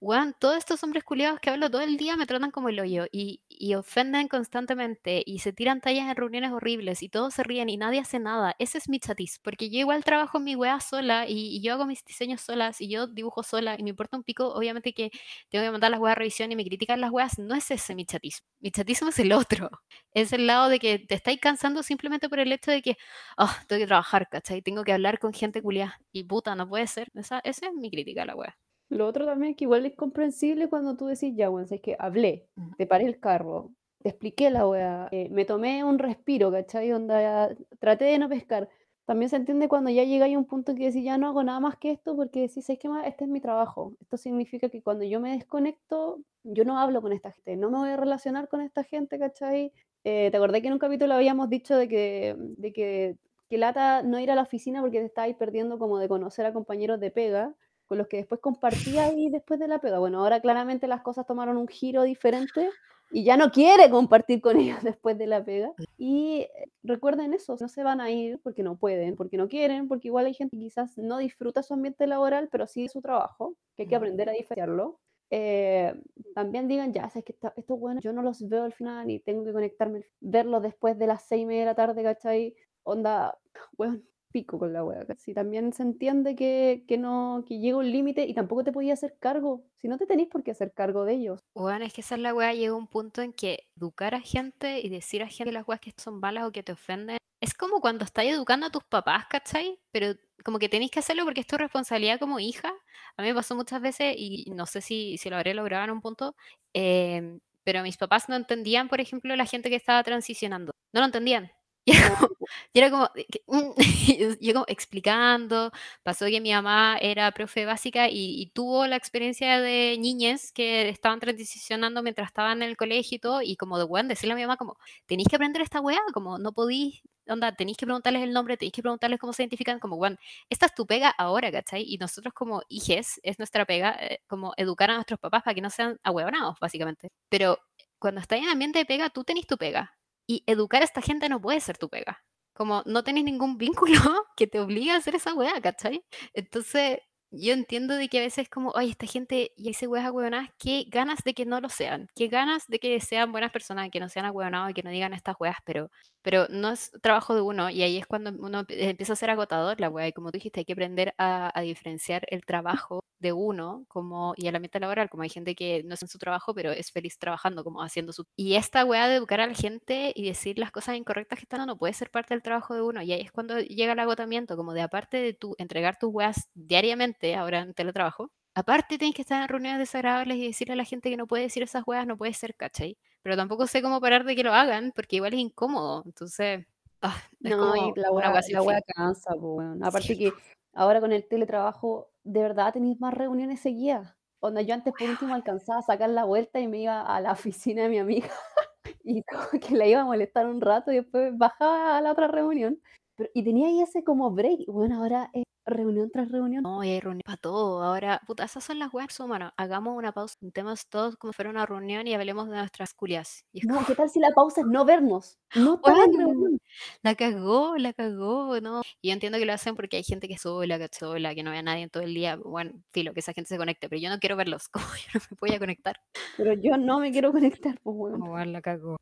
weón, 0.01 0.35
todos 0.39 0.57
estos 0.57 0.83
hombres 0.83 1.03
culiados 1.03 1.39
que 1.39 1.49
hablo 1.49 1.69
todo 1.69 1.81
el 1.81 1.97
día 1.97 2.15
me 2.17 2.25
tratan 2.25 2.51
como 2.51 2.69
el 2.69 2.79
hoyo 2.79 3.05
y, 3.11 3.41
y 3.49 3.75
ofenden 3.75 4.27
constantemente 4.27 5.23
y 5.25 5.39
se 5.39 5.53
tiran 5.53 5.81
tallas 5.81 6.09
en 6.09 6.15
reuniones 6.15 6.51
horribles 6.51 7.03
y 7.03 7.09
todos 7.09 7.33
se 7.33 7.43
ríen 7.43 7.69
y 7.69 7.77
nadie 7.77 7.99
hace 7.99 8.19
nada. 8.19 8.55
Ese 8.59 8.77
es 8.77 8.89
mi 8.89 8.99
chatis, 8.99 9.39
porque 9.43 9.69
yo 9.69 9.79
igual 9.79 10.03
trabajo 10.03 10.37
en 10.37 10.43
mi 10.45 10.55
weá 10.55 10.79
sola 10.79 11.25
y, 11.27 11.55
y 11.57 11.61
yo 11.61 11.73
hago 11.73 11.85
mis 11.85 12.03
diseños 12.05 12.41
solas 12.41 12.81
y 12.81 12.89
yo 12.89 13.07
dibujo 13.07 13.43
sola 13.43 13.75
y 13.77 13.83
me 13.83 13.89
importa 13.91 14.17
un 14.17 14.23
pico, 14.23 14.53
obviamente 14.53 14.93
que 14.93 15.11
tengo 15.49 15.63
que 15.65 15.71
mandar 15.71 15.91
las 15.91 15.99
weas 15.99 16.13
a 16.13 16.19
revisión 16.19 16.51
y 16.51 16.55
me 16.55 16.65
critican 16.65 17.01
las 17.01 17.11
weas, 17.11 17.37
no 17.39 17.55
es 17.55 17.69
ese 17.71 17.95
mi 17.95 18.05
chatismo. 18.05 18.47
Mi 18.59 18.71
chatismo 18.71 19.09
es 19.09 19.19
el 19.19 19.31
otro. 19.33 19.69
Es 20.13 20.33
el 20.33 20.47
lado 20.47 20.67
de 20.69 20.79
que 20.79 20.97
te 20.97 21.13
estáis 21.13 21.39
cansando 21.39 21.83
simplemente 21.83 22.27
por 22.27 22.39
el 22.39 22.51
hecho 22.51 22.71
de 22.71 22.81
que, 22.81 22.97
oh, 23.37 23.51
tengo 23.67 23.79
que 23.81 23.85
trabajar, 23.87 24.27
¿cachai? 24.29 24.63
Tengo 24.63 24.83
que 24.83 24.91
hablar 24.93 25.19
con 25.19 25.31
gente 25.33 25.61
culiada 25.61 25.99
y 26.11 26.23
puta, 26.23 26.55
no 26.55 26.67
puede 26.67 26.87
ser. 26.87 27.09
Esa, 27.13 27.39
esa 27.43 27.67
es 27.67 27.73
mi 27.73 27.91
crítica 27.91 28.23
a 28.23 28.25
la 28.25 28.35
wea. 28.35 28.57
Lo 28.89 29.05
otro 29.07 29.25
también 29.25 29.51
es 29.51 29.57
que 29.57 29.65
igual 29.65 29.85
es 29.85 29.95
comprensible 29.95 30.69
cuando 30.69 30.95
tú 30.95 31.07
decís, 31.07 31.33
ya, 31.35 31.49
weón, 31.49 31.67
es 31.69 31.81
que 31.81 31.95
hablé, 31.99 32.47
te 32.77 32.87
paré 32.87 33.05
el 33.05 33.19
carro, 33.19 33.71
te 34.01 34.09
expliqué 34.09 34.49
la 34.49 34.67
weá, 34.67 35.09
eh, 35.11 35.27
me 35.29 35.45
tomé 35.45 35.83
un 35.83 35.99
respiro, 35.99 36.51
¿cachai? 36.51 36.93
Onda, 36.93 37.49
traté 37.79 38.05
de 38.05 38.19
no 38.19 38.29
pescar. 38.29 38.69
También 39.05 39.29
se 39.29 39.37
entiende 39.37 39.67
cuando 39.69 39.89
ya 39.89 40.03
llegáis 40.03 40.35
a 40.35 40.39
un 40.39 40.45
punto 40.45 40.75
que 40.75 40.85
decís, 40.85 41.03
ya 41.03 41.17
no 41.17 41.27
hago 41.27 41.43
nada 41.43 41.59
más 41.59 41.77
que 41.77 41.91
esto, 41.91 42.15
porque 42.15 42.41
decís, 42.41 42.69
es 42.69 42.79
que 42.79 42.89
más, 42.89 43.07
este 43.07 43.23
es 43.25 43.29
mi 43.29 43.41
trabajo. 43.41 43.93
Esto 44.01 44.17
significa 44.17 44.69
que 44.69 44.81
cuando 44.81 45.05
yo 45.05 45.19
me 45.19 45.31
desconecto, 45.31 46.19
yo 46.43 46.65
no 46.65 46.77
hablo 46.79 47.01
con 47.01 47.13
esta 47.13 47.31
gente, 47.31 47.55
no 47.57 47.69
me 47.69 47.77
voy 47.79 47.89
a 47.89 47.97
relacionar 47.97 48.47
con 48.49 48.61
esta 48.61 48.83
gente, 48.83 49.17
¿cachai? 49.19 49.71
Eh, 50.03 50.29
¿te 50.31 50.37
acordás 50.37 50.61
que 50.61 50.67
en 50.67 50.73
un 50.73 50.79
capítulo 50.79 51.13
habíamos 51.13 51.49
dicho 51.49 51.75
de 51.77 51.87
que, 51.87 52.35
de 52.37 52.73
que, 52.73 53.17
que 53.49 53.57
lata 53.57 54.03
no 54.03 54.19
ir 54.19 54.31
a 54.31 54.35
la 54.35 54.43
oficina 54.43 54.81
porque 54.81 54.99
te 54.99 55.05
estabais 55.05 55.35
perdiendo 55.35 55.77
como 55.79 55.99
de 55.99 56.07
conocer 56.09 56.45
a 56.45 56.53
compañeros 56.53 56.99
de 56.99 57.11
pega? 57.11 57.55
Con 57.87 57.97
los 57.97 58.07
que 58.07 58.17
después 58.17 58.41
compartía 58.41 59.05
ahí 59.05 59.29
después 59.29 59.59
de 59.59 59.67
la 59.67 59.79
pega. 59.79 59.99
Bueno, 59.99 60.19
ahora 60.19 60.41
claramente 60.41 60.87
las 60.87 61.01
cosas 61.01 61.25
tomaron 61.25 61.57
un 61.57 61.67
giro 61.67 62.03
diferente 62.03 62.69
y 63.09 63.23
ya 63.23 63.37
no 63.37 63.51
quiere 63.51 63.89
compartir 63.89 64.41
con 64.41 64.59
ellos 64.59 64.83
después 64.83 65.17
de 65.17 65.27
la 65.27 65.43
pega. 65.43 65.73
Y 65.97 66.41
eh, 66.41 66.71
recuerden 66.83 67.33
eso, 67.33 67.55
no 67.59 67.67
se 67.67 67.83
van 67.83 68.01
a 68.01 68.11
ir 68.11 68.39
porque 68.43 68.63
no 68.63 68.77
pueden, 68.77 69.15
porque 69.15 69.37
no 69.37 69.47
quieren, 69.47 69.87
porque 69.87 70.09
igual 70.09 70.25
hay 70.25 70.33
gente 70.33 70.57
que 70.57 70.63
quizás 70.63 70.97
no 70.97 71.17
disfruta 71.17 71.63
su 71.63 71.73
ambiente 71.73 72.07
laboral, 72.07 72.49
pero 72.51 72.67
sí 72.67 72.87
su 72.87 73.01
trabajo, 73.01 73.55
que 73.75 73.83
hay 73.83 73.89
que 73.89 73.95
aprender 73.95 74.29
a 74.29 74.33
diferenciarlo. 74.33 74.99
Eh, 75.29 75.93
también 76.35 76.67
digan, 76.67 76.93
ya, 76.93 77.09
sabes 77.09 77.25
que 77.25 77.33
esto, 77.33 77.51
esto 77.57 77.73
es 77.73 77.79
bueno, 77.79 77.99
yo 77.99 78.13
no 78.13 78.21
los 78.21 78.47
veo 78.47 78.63
al 78.63 78.73
final 78.73 79.09
y 79.09 79.19
tengo 79.19 79.43
que 79.43 79.51
conectarme, 79.51 80.05
verlos 80.21 80.63
después 80.63 80.97
de 80.97 81.07
las 81.07 81.27
seis 81.27 81.43
y 81.43 81.45
media 81.45 81.61
de 81.61 81.65
la 81.67 81.75
tarde, 81.75 82.03
¿cachai? 82.03 82.55
Onda, 82.83 83.37
bueno, 83.77 84.01
pico 84.37 84.59
con 84.59 84.71
la 84.71 84.83
wea. 84.83 85.03
Si 85.17 85.33
también 85.33 85.73
se 85.73 85.81
entiende 85.81 86.35
que, 86.35 86.83
que 86.87 86.99
no, 86.99 87.43
que 87.47 87.57
llega 87.57 87.77
un 87.77 87.91
límite 87.91 88.27
y 88.27 88.35
tampoco 88.35 88.63
te 88.63 88.71
podía 88.71 88.93
hacer 88.93 89.17
cargo. 89.19 89.63
Si 89.77 89.87
no 89.87 89.97
te 89.97 90.05
tenéis 90.05 90.29
por 90.29 90.43
qué 90.43 90.51
hacer 90.51 90.73
cargo 90.73 91.05
de 91.05 91.13
ellos. 91.13 91.39
Bueno, 91.55 91.85
es 91.85 91.93
que 91.93 92.01
esa 92.01 92.13
es 92.13 92.21
la 92.21 92.35
weá, 92.35 92.53
llega 92.53 92.75
un 92.75 92.85
punto 92.85 93.23
en 93.23 93.33
que 93.33 93.67
educar 93.75 94.13
a 94.13 94.21
gente 94.21 94.79
y 94.79 94.89
decir 94.89 95.23
a 95.23 95.27
gente 95.27 95.51
las 95.51 95.67
weas 95.67 95.81
que 95.81 95.91
son 95.97 96.19
malas 96.19 96.45
o 96.45 96.51
que 96.51 96.61
te 96.61 96.73
ofenden, 96.73 97.17
es 97.41 97.55
como 97.55 97.81
cuando 97.81 98.05
estás 98.05 98.25
educando 98.25 98.67
a 98.67 98.69
tus 98.69 98.83
papás, 98.83 99.25
¿cachai? 99.27 99.79
Pero 99.91 100.13
como 100.43 100.59
que 100.59 100.69
tenéis 100.69 100.91
que 100.91 100.99
hacerlo 100.99 101.23
porque 101.23 101.41
es 101.41 101.47
tu 101.47 101.57
responsabilidad 101.57 102.19
como 102.19 102.39
hija. 102.39 102.71
A 103.15 103.21
mí 103.23 103.29
me 103.29 103.33
pasó 103.33 103.55
muchas 103.55 103.81
veces 103.81 104.13
y 104.15 104.51
no 104.55 104.67
sé 104.67 104.81
si, 104.81 105.17
si 105.17 105.31
lo 105.31 105.37
habré 105.37 105.55
logrado 105.55 105.85
en 105.85 105.91
un 105.91 106.01
punto, 106.01 106.35
eh, 106.75 107.39
pero 107.63 107.81
mis 107.83 107.97
papás 107.97 108.29
no 108.29 108.35
entendían, 108.35 108.87
por 108.87 109.01
ejemplo, 109.01 109.35
la 109.35 109.45
gente 109.45 109.69
que 109.69 109.75
estaba 109.75 110.03
transicionando. 110.03 110.71
No 110.93 111.01
lo 111.01 111.07
entendían. 111.07 111.51
Y 111.93 111.99
era 111.99 112.09
como, 112.17 112.29
y 112.73 112.79
era 112.79 112.89
como, 112.91 113.09
que, 113.13 113.43
mm, 113.47 113.71
yo 114.41 114.53
como 114.53 114.65
explicando, 114.67 115.71
pasó 116.03 116.25
que 116.25 116.41
mi 116.41 116.51
mamá 116.51 116.97
era 117.01 117.31
profe 117.31 117.65
básica 117.65 118.09
y, 118.09 118.41
y, 118.41 118.47
tuvo 118.51 118.87
la 118.87 118.95
experiencia 118.95 119.59
de 119.61 119.97
niñas 119.99 120.51
que 120.51 120.89
estaban 120.89 121.19
transicionando 121.19 122.03
mientras 122.03 122.27
estaban 122.27 122.61
en 122.61 122.69
el 122.69 122.77
colegio 122.77 123.15
y 123.15 123.19
todo, 123.19 123.41
y 123.41 123.55
como 123.55 123.77
de 123.77 123.85
weón, 123.85 124.07
decirle 124.07 124.33
a 124.33 124.35
mi 124.35 124.41
mamá 124.41 124.57
como, 124.57 124.77
tenéis 125.05 125.27
que 125.29 125.35
aprender 125.37 125.61
esta 125.61 125.81
weá, 125.81 125.99
como 126.13 126.37
no 126.37 126.51
podéis, 126.53 127.01
onda, 127.27 127.55
tenéis 127.55 127.77
que 127.77 127.85
preguntarles 127.85 128.23
el 128.23 128.33
nombre, 128.33 128.57
tenéis 128.57 128.73
que 128.73 128.81
preguntarles 128.81 129.19
cómo 129.19 129.33
se 129.33 129.43
identifican, 129.43 129.79
como 129.79 129.95
weón, 129.95 130.17
esta 130.49 130.65
es 130.67 130.75
tu 130.75 130.85
pega 130.85 131.09
ahora, 131.09 131.51
¿cachai? 131.51 131.83
Y 131.87 131.97
nosotros 131.97 132.33
como 132.33 132.61
hijes, 132.69 133.19
es 133.23 133.39
nuestra 133.39 133.65
pega, 133.65 133.97
eh, 133.99 134.19
como 134.27 134.53
educar 134.57 134.91
a 134.91 134.95
nuestros 134.95 135.19
papás 135.19 135.43
para 135.43 135.55
que 135.55 135.61
no 135.61 135.69
sean 135.69 135.99
ahueonados, 136.03 136.57
básicamente. 136.59 137.09
Pero 137.29 137.59
cuando 137.99 138.21
estás 138.21 138.39
en 138.39 138.49
ambiente 138.49 138.79
de 138.79 138.85
pega, 138.85 139.09
tú 139.09 139.23
tenés 139.23 139.47
tu 139.47 139.57
pega, 139.57 139.96
y 140.27 140.43
educar 140.47 140.81
a 140.81 140.85
esta 140.85 141.01
gente 141.01 141.29
no 141.29 141.41
puede 141.41 141.59
ser 141.61 141.77
tu 141.77 141.89
pega. 141.89 142.23
Como 142.53 142.83
no 142.85 143.03
tenés 143.03 143.23
ningún 143.23 143.57
vínculo 143.57 143.93
que 144.37 144.47
te 144.47 144.59
obligue 144.59 144.91
a 144.91 144.97
hacer 144.97 145.15
esa 145.15 145.33
weá, 145.33 145.59
¿cachai? 145.61 146.03
Entonces, 146.33 146.99
yo 147.31 147.53
entiendo 147.53 147.95
de 147.95 148.07
que 148.09 148.19
a 148.19 148.21
veces 148.21 148.49
como, 148.49 148.75
ay, 148.77 148.89
esta 148.91 149.05
gente 149.07 149.51
y 149.57 149.69
ese 149.69 149.87
weas 149.87 150.09
hueonadas, 150.11 150.49
qué 150.59 150.85
ganas 150.89 151.19
de 151.25 151.33
que 151.33 151.45
no 151.45 151.59
lo 151.61 151.69
sean, 151.69 152.07
qué 152.15 152.27
ganas 152.27 152.65
de 152.67 152.79
que 152.79 152.99
sean 153.01 153.31
buenas 153.31 153.51
personas, 153.51 153.89
que 153.91 153.99
no 153.99 154.09
sean 154.09 154.25
ahueonados 154.25 154.71
y 154.71 154.73
que 154.73 154.83
no 154.83 154.89
digan 154.91 155.13
estas 155.13 155.35
weas, 155.39 155.57
pero, 155.65 155.89
pero 156.27 156.45
no 156.49 156.71
es 156.71 156.91
trabajo 157.01 157.35
de 157.35 157.41
uno 157.41 157.69
y 157.69 157.83
ahí 157.83 157.95
es 157.95 158.05
cuando 158.05 158.31
uno 158.31 158.65
empieza 158.67 159.13
a 159.13 159.15
ser 159.15 159.29
agotador 159.29 159.79
la 159.79 159.87
wea 159.89 160.09
y 160.09 160.11
como 160.11 160.29
tú 160.29 160.37
dijiste, 160.39 160.59
hay 160.59 160.65
que 160.65 160.73
aprender 160.73 161.15
a, 161.17 161.57
a 161.57 161.61
diferenciar 161.61 162.25
el 162.29 162.43
trabajo 162.45 162.99
de 163.19 163.31
uno 163.31 163.85
como 163.87 164.33
y 164.35 164.47
el 164.47 164.55
ambiente 164.57 164.77
laboral, 164.81 165.09
como 165.09 165.23
hay 165.23 165.29
gente 165.29 165.55
que 165.55 165.83
no 165.85 165.93
es 165.93 166.01
en 166.01 166.09
su 166.09 166.17
trabajo, 166.17 166.53
pero 166.53 166.73
es 166.73 166.91
feliz 166.91 167.17
trabajando, 167.17 167.63
como 167.63 167.81
haciendo 167.81 168.11
su... 168.11 168.25
Y 168.35 168.55
esta 168.55 168.83
weá 168.83 169.07
de 169.07 169.15
educar 169.15 169.39
a 169.39 169.47
la 169.47 169.53
gente 169.53 170.11
y 170.13 170.25
decir 170.25 170.59
las 170.59 170.71
cosas 170.71 170.97
incorrectas 170.97 171.39
que 171.39 171.43
están, 171.45 171.65
no 171.65 171.77
puede 171.77 171.93
ser 171.93 172.11
parte 172.11 172.33
del 172.33 172.43
trabajo 172.43 172.75
de 172.75 172.81
uno. 172.81 173.01
Y 173.01 173.13
ahí 173.13 173.21
es 173.21 173.31
cuando 173.31 173.61
llega 173.61 173.93
el 173.93 173.99
agotamiento, 173.99 174.57
como 174.57 174.73
de 174.73 174.81
aparte 174.81 175.15
de 175.15 175.33
tu 175.33 175.55
entregar 175.57 175.97
tus 175.97 176.13
weas 176.13 176.49
diariamente, 176.53 177.35
ahora 177.35 177.61
en 177.61 177.73
teletrabajo, 177.73 178.31
aparte 178.53 178.97
tienes 178.97 179.15
que 179.15 179.21
estar 179.21 179.41
en 179.41 179.47
reuniones 179.47 179.79
desagradables 179.79 180.37
y 180.39 180.47
decirle 180.47 180.73
a 180.73 180.77
la 180.77 180.83
gente 180.83 181.09
que 181.09 181.15
no 181.15 181.25
puede 181.25 181.43
decir 181.43 181.63
esas 181.63 181.83
weas, 181.87 182.05
no 182.05 182.17
puede 182.17 182.33
ser, 182.33 182.53
¿cachai? 182.55 182.97
Pero 183.23 183.35
tampoco 183.35 183.67
sé 183.67 183.81
cómo 183.81 183.99
parar 183.99 184.23
de 184.23 184.35
que 184.35 184.43
lo 184.43 184.53
hagan, 184.53 184.91
porque 184.95 185.17
igual 185.17 185.33
es 185.33 185.39
incómodo. 185.39 186.03
Entonces, 186.05 186.65
ah, 187.01 187.15
es 187.41 187.51
No, 187.55 187.57
como 187.57 188.21
la 188.21 188.41
sin 188.41 188.55
la 188.55 188.61
fin. 188.61 188.71
cansa, 188.95 189.31
po, 189.35 189.55
weón. 189.55 189.83
Aparte 189.83 190.07
Sí, 190.09 190.17
que 190.17 190.33
ahora 190.73 190.99
con 191.01 191.11
el 191.11 191.27
teletrabajo, 191.27 192.09
de 192.23 192.41
verdad 192.41 192.73
tenéis 192.73 192.99
más 192.99 193.13
reuniones 193.13 193.59
seguidas. 193.59 194.15
Onda, 194.39 194.61
yo 194.61 194.73
antes 194.75 194.93
por 194.97 195.09
último 195.09 195.33
alcanzaba 195.33 195.79
a 195.79 195.81
sacar 195.81 196.09
la 196.09 196.23
vuelta 196.23 196.59
y 196.59 196.67
me 196.67 196.79
iba 196.79 197.01
a 197.01 197.19
la 197.21 197.31
oficina 197.51 197.83
de 197.83 197.89
mi 197.89 197.97
amiga 197.99 198.29
y 199.03 199.23
como 199.23 199.59
que 199.61 199.75
la 199.75 199.87
iba 199.87 200.01
a 200.01 200.05
molestar 200.05 200.47
un 200.47 200.61
rato 200.61 200.91
y 200.91 200.97
después 200.97 201.35
bajaba 201.37 201.97
a 201.97 202.01
la 202.01 202.11
otra 202.11 202.27
reunión. 202.27 202.79
Pero, 203.17 203.29
y 203.33 203.43
tenía 203.43 203.67
ahí 203.67 203.81
ese 203.81 204.03
como 204.03 204.31
break. 204.31 204.67
Bueno, 204.67 204.97
ahora 204.97 205.29
es 205.33 205.43
reunión 205.65 206.09
tras 206.11 206.31
reunión. 206.31 206.63
No, 206.63 206.81
hay 206.81 206.99
reunión 206.99 207.23
para 207.25 207.37
todo. 207.37 207.83
Ahora, 207.83 208.21
puta, 208.25 208.45
esas 208.45 208.63
son 208.63 208.79
las 208.79 208.93
weas 208.93 209.19
humanas. 209.19 209.53
Hagamos 209.57 209.97
una 209.97 210.11
pausa, 210.11 210.35
juntemos 210.39 210.87
todos 210.87 211.17
como 211.17 211.33
si 211.33 211.35
fuera 211.35 211.49
una 211.49 211.65
reunión 211.65 212.07
y 212.07 212.13
hablemos 212.13 212.47
de 212.47 212.57
nuestras 212.57 212.93
culias. 212.93 213.43
Y 213.51 213.59
es 213.59 213.65
No, 213.65 213.83
¿qué 213.85 213.95
tal 213.95 214.09
si 214.09 214.19
la 214.19 214.31
pausa 214.31 214.61
es 214.61 214.67
no 214.67 214.85
vernos? 214.85 215.37
No 215.55 215.81
reunión. 215.83 216.59
la 217.01 217.15
cagó, 217.15 217.75
la 217.77 217.93
cagó, 217.93 218.61
¿no? 218.61 218.81
Y 219.01 219.09
yo 219.09 219.13
entiendo 219.13 219.37
que 219.39 219.45
lo 219.45 219.53
hacen 219.53 219.75
porque 219.75 219.97
hay 219.97 220.03
gente 220.03 220.27
que 220.27 220.35
es 220.35 220.41
sola, 220.41 220.77
que 220.77 220.87
sola, 220.91 221.35
que 221.35 221.43
no 221.43 221.51
ve 221.51 221.57
a 221.57 221.63
nadie 221.63 221.83
en 221.83 221.89
todo 221.89 222.03
el 222.03 222.13
día. 222.13 222.37
Bueno, 222.37 222.71
filo, 222.91 223.13
que 223.13 223.19
esa 223.19 223.33
gente 223.33 223.49
se 223.49 223.57
conecte, 223.57 223.89
pero 223.89 223.99
yo 223.99 224.09
no 224.09 224.19
quiero 224.19 224.35
verlos, 224.35 224.69
como 224.71 224.85
yo 224.85 225.19
no 225.19 225.21
me 225.31 225.37
voy 225.41 225.55
a 225.55 225.59
conectar. 225.59 225.99
Pero 226.37 226.53
yo 226.53 226.77
no 226.77 226.99
me 226.99 227.11
quiero 227.11 227.31
conectar, 227.31 227.79
pues. 227.81 228.13
Como 228.13 228.33
weón, 228.33 228.53
la 228.53 228.61
cagó. 228.61 228.97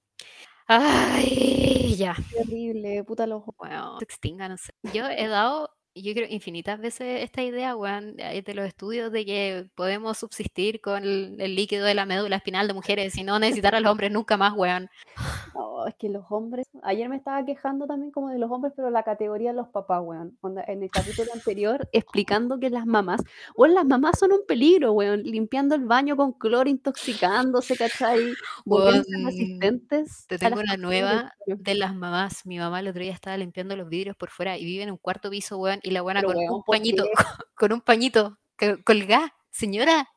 Ay, 0.68 1.96
ya. 1.96 2.16
Terrible, 2.32 3.04
puta 3.04 3.28
los 3.28 3.44
Bueno, 3.58 3.98
se 4.00 4.06
extinga, 4.06 4.50
no 4.50 4.58
sé. 4.58 4.74
Yo 4.94 5.06
he 5.08 5.28
dado, 5.28 5.70
yo 5.96 6.14
creo, 6.14 6.28
infinitas 6.30 6.80
veces 6.80 7.24
esta 7.24 7.42
idea, 7.42 7.76
weón, 7.76 8.16
de 8.16 8.54
los 8.54 8.68
estudios 8.68 9.12
de 9.12 9.26
que 9.26 9.70
podemos 9.76 10.18
subsistir 10.18 10.82
con 10.82 11.04
el, 11.04 11.38
el 11.40 11.56
líquido 11.56 11.86
de 11.86 11.94
la 11.94 12.06
médula 12.06 12.36
espinal 12.36 12.68
de 12.68 12.74
mujeres 12.74 13.18
y 13.18 13.24
no 13.24 13.40
necesitar 13.40 13.76
a 13.76 13.80
los 13.80 13.92
hombres 13.92 14.12
nunca 14.12 14.38
más, 14.38 14.54
weón. 14.54 14.90
No, 15.54 15.88
es 15.88 15.96
que 15.96 16.10
los 16.10 16.26
hombres. 16.30 16.68
Ayer 16.84 17.08
me 17.08 17.16
estaba 17.16 17.46
quejando 17.46 17.88
también 17.88 18.12
como 18.12 18.30
de 18.30 18.40
los 18.40 18.52
hombres, 18.52 18.74
pero 18.76 18.90
la 18.90 19.04
categoría 19.04 19.52
de 19.52 19.56
los 19.56 19.70
papás, 19.70 20.02
weón. 20.04 20.38
En 20.68 20.84
el 20.84 20.90
capítulo 20.90 21.32
anterior, 21.34 21.88
explicando 21.94 22.60
que 22.60 22.70
las 22.70 22.86
mamás, 22.86 23.22
weón, 23.56 23.74
las 23.74 23.86
mamás 23.86 24.20
son 24.20 24.34
un 24.34 24.46
peligro, 24.46 24.92
weón. 24.92 25.24
Limpiando 25.24 25.76
el 25.76 25.86
baño 25.86 26.18
con 26.18 26.34
cloro, 26.34 26.70
intoxicándose, 26.70 27.78
¿cachai? 27.78 28.34
Weón, 28.66 29.04
resistentes 29.26 30.26
te 30.28 30.38
tengo 30.38 30.60
una 30.60 30.76
nueva 30.78 31.34
de 31.46 31.76
las 31.76 31.96
mamás. 31.96 32.46
Mi 32.46 32.58
mamá 32.58 32.82
el 32.82 32.90
otro 32.90 33.02
día 33.02 33.14
estaba 33.14 33.38
limpiando 33.38 33.76
los 33.76 33.88
vidrios 33.88 34.18
por 34.18 34.30
fuera 34.30 34.58
y 34.58 34.66
vive 34.66 34.84
en 34.84 34.92
un 34.92 34.98
cuarto 34.98 35.30
piso, 35.30 35.58
weón, 35.58 35.80
y 35.86 35.92
la 35.92 36.02
buena 36.02 36.22
con 36.24 36.36
un 36.36 36.44
weón, 36.44 36.64
¿por 36.64 36.76
pañito, 36.76 37.06
con 37.56 37.72
un 37.72 37.82
pañito, 37.82 38.38
que- 38.58 38.84
colgá, 38.84 39.34
señora. 39.52 40.10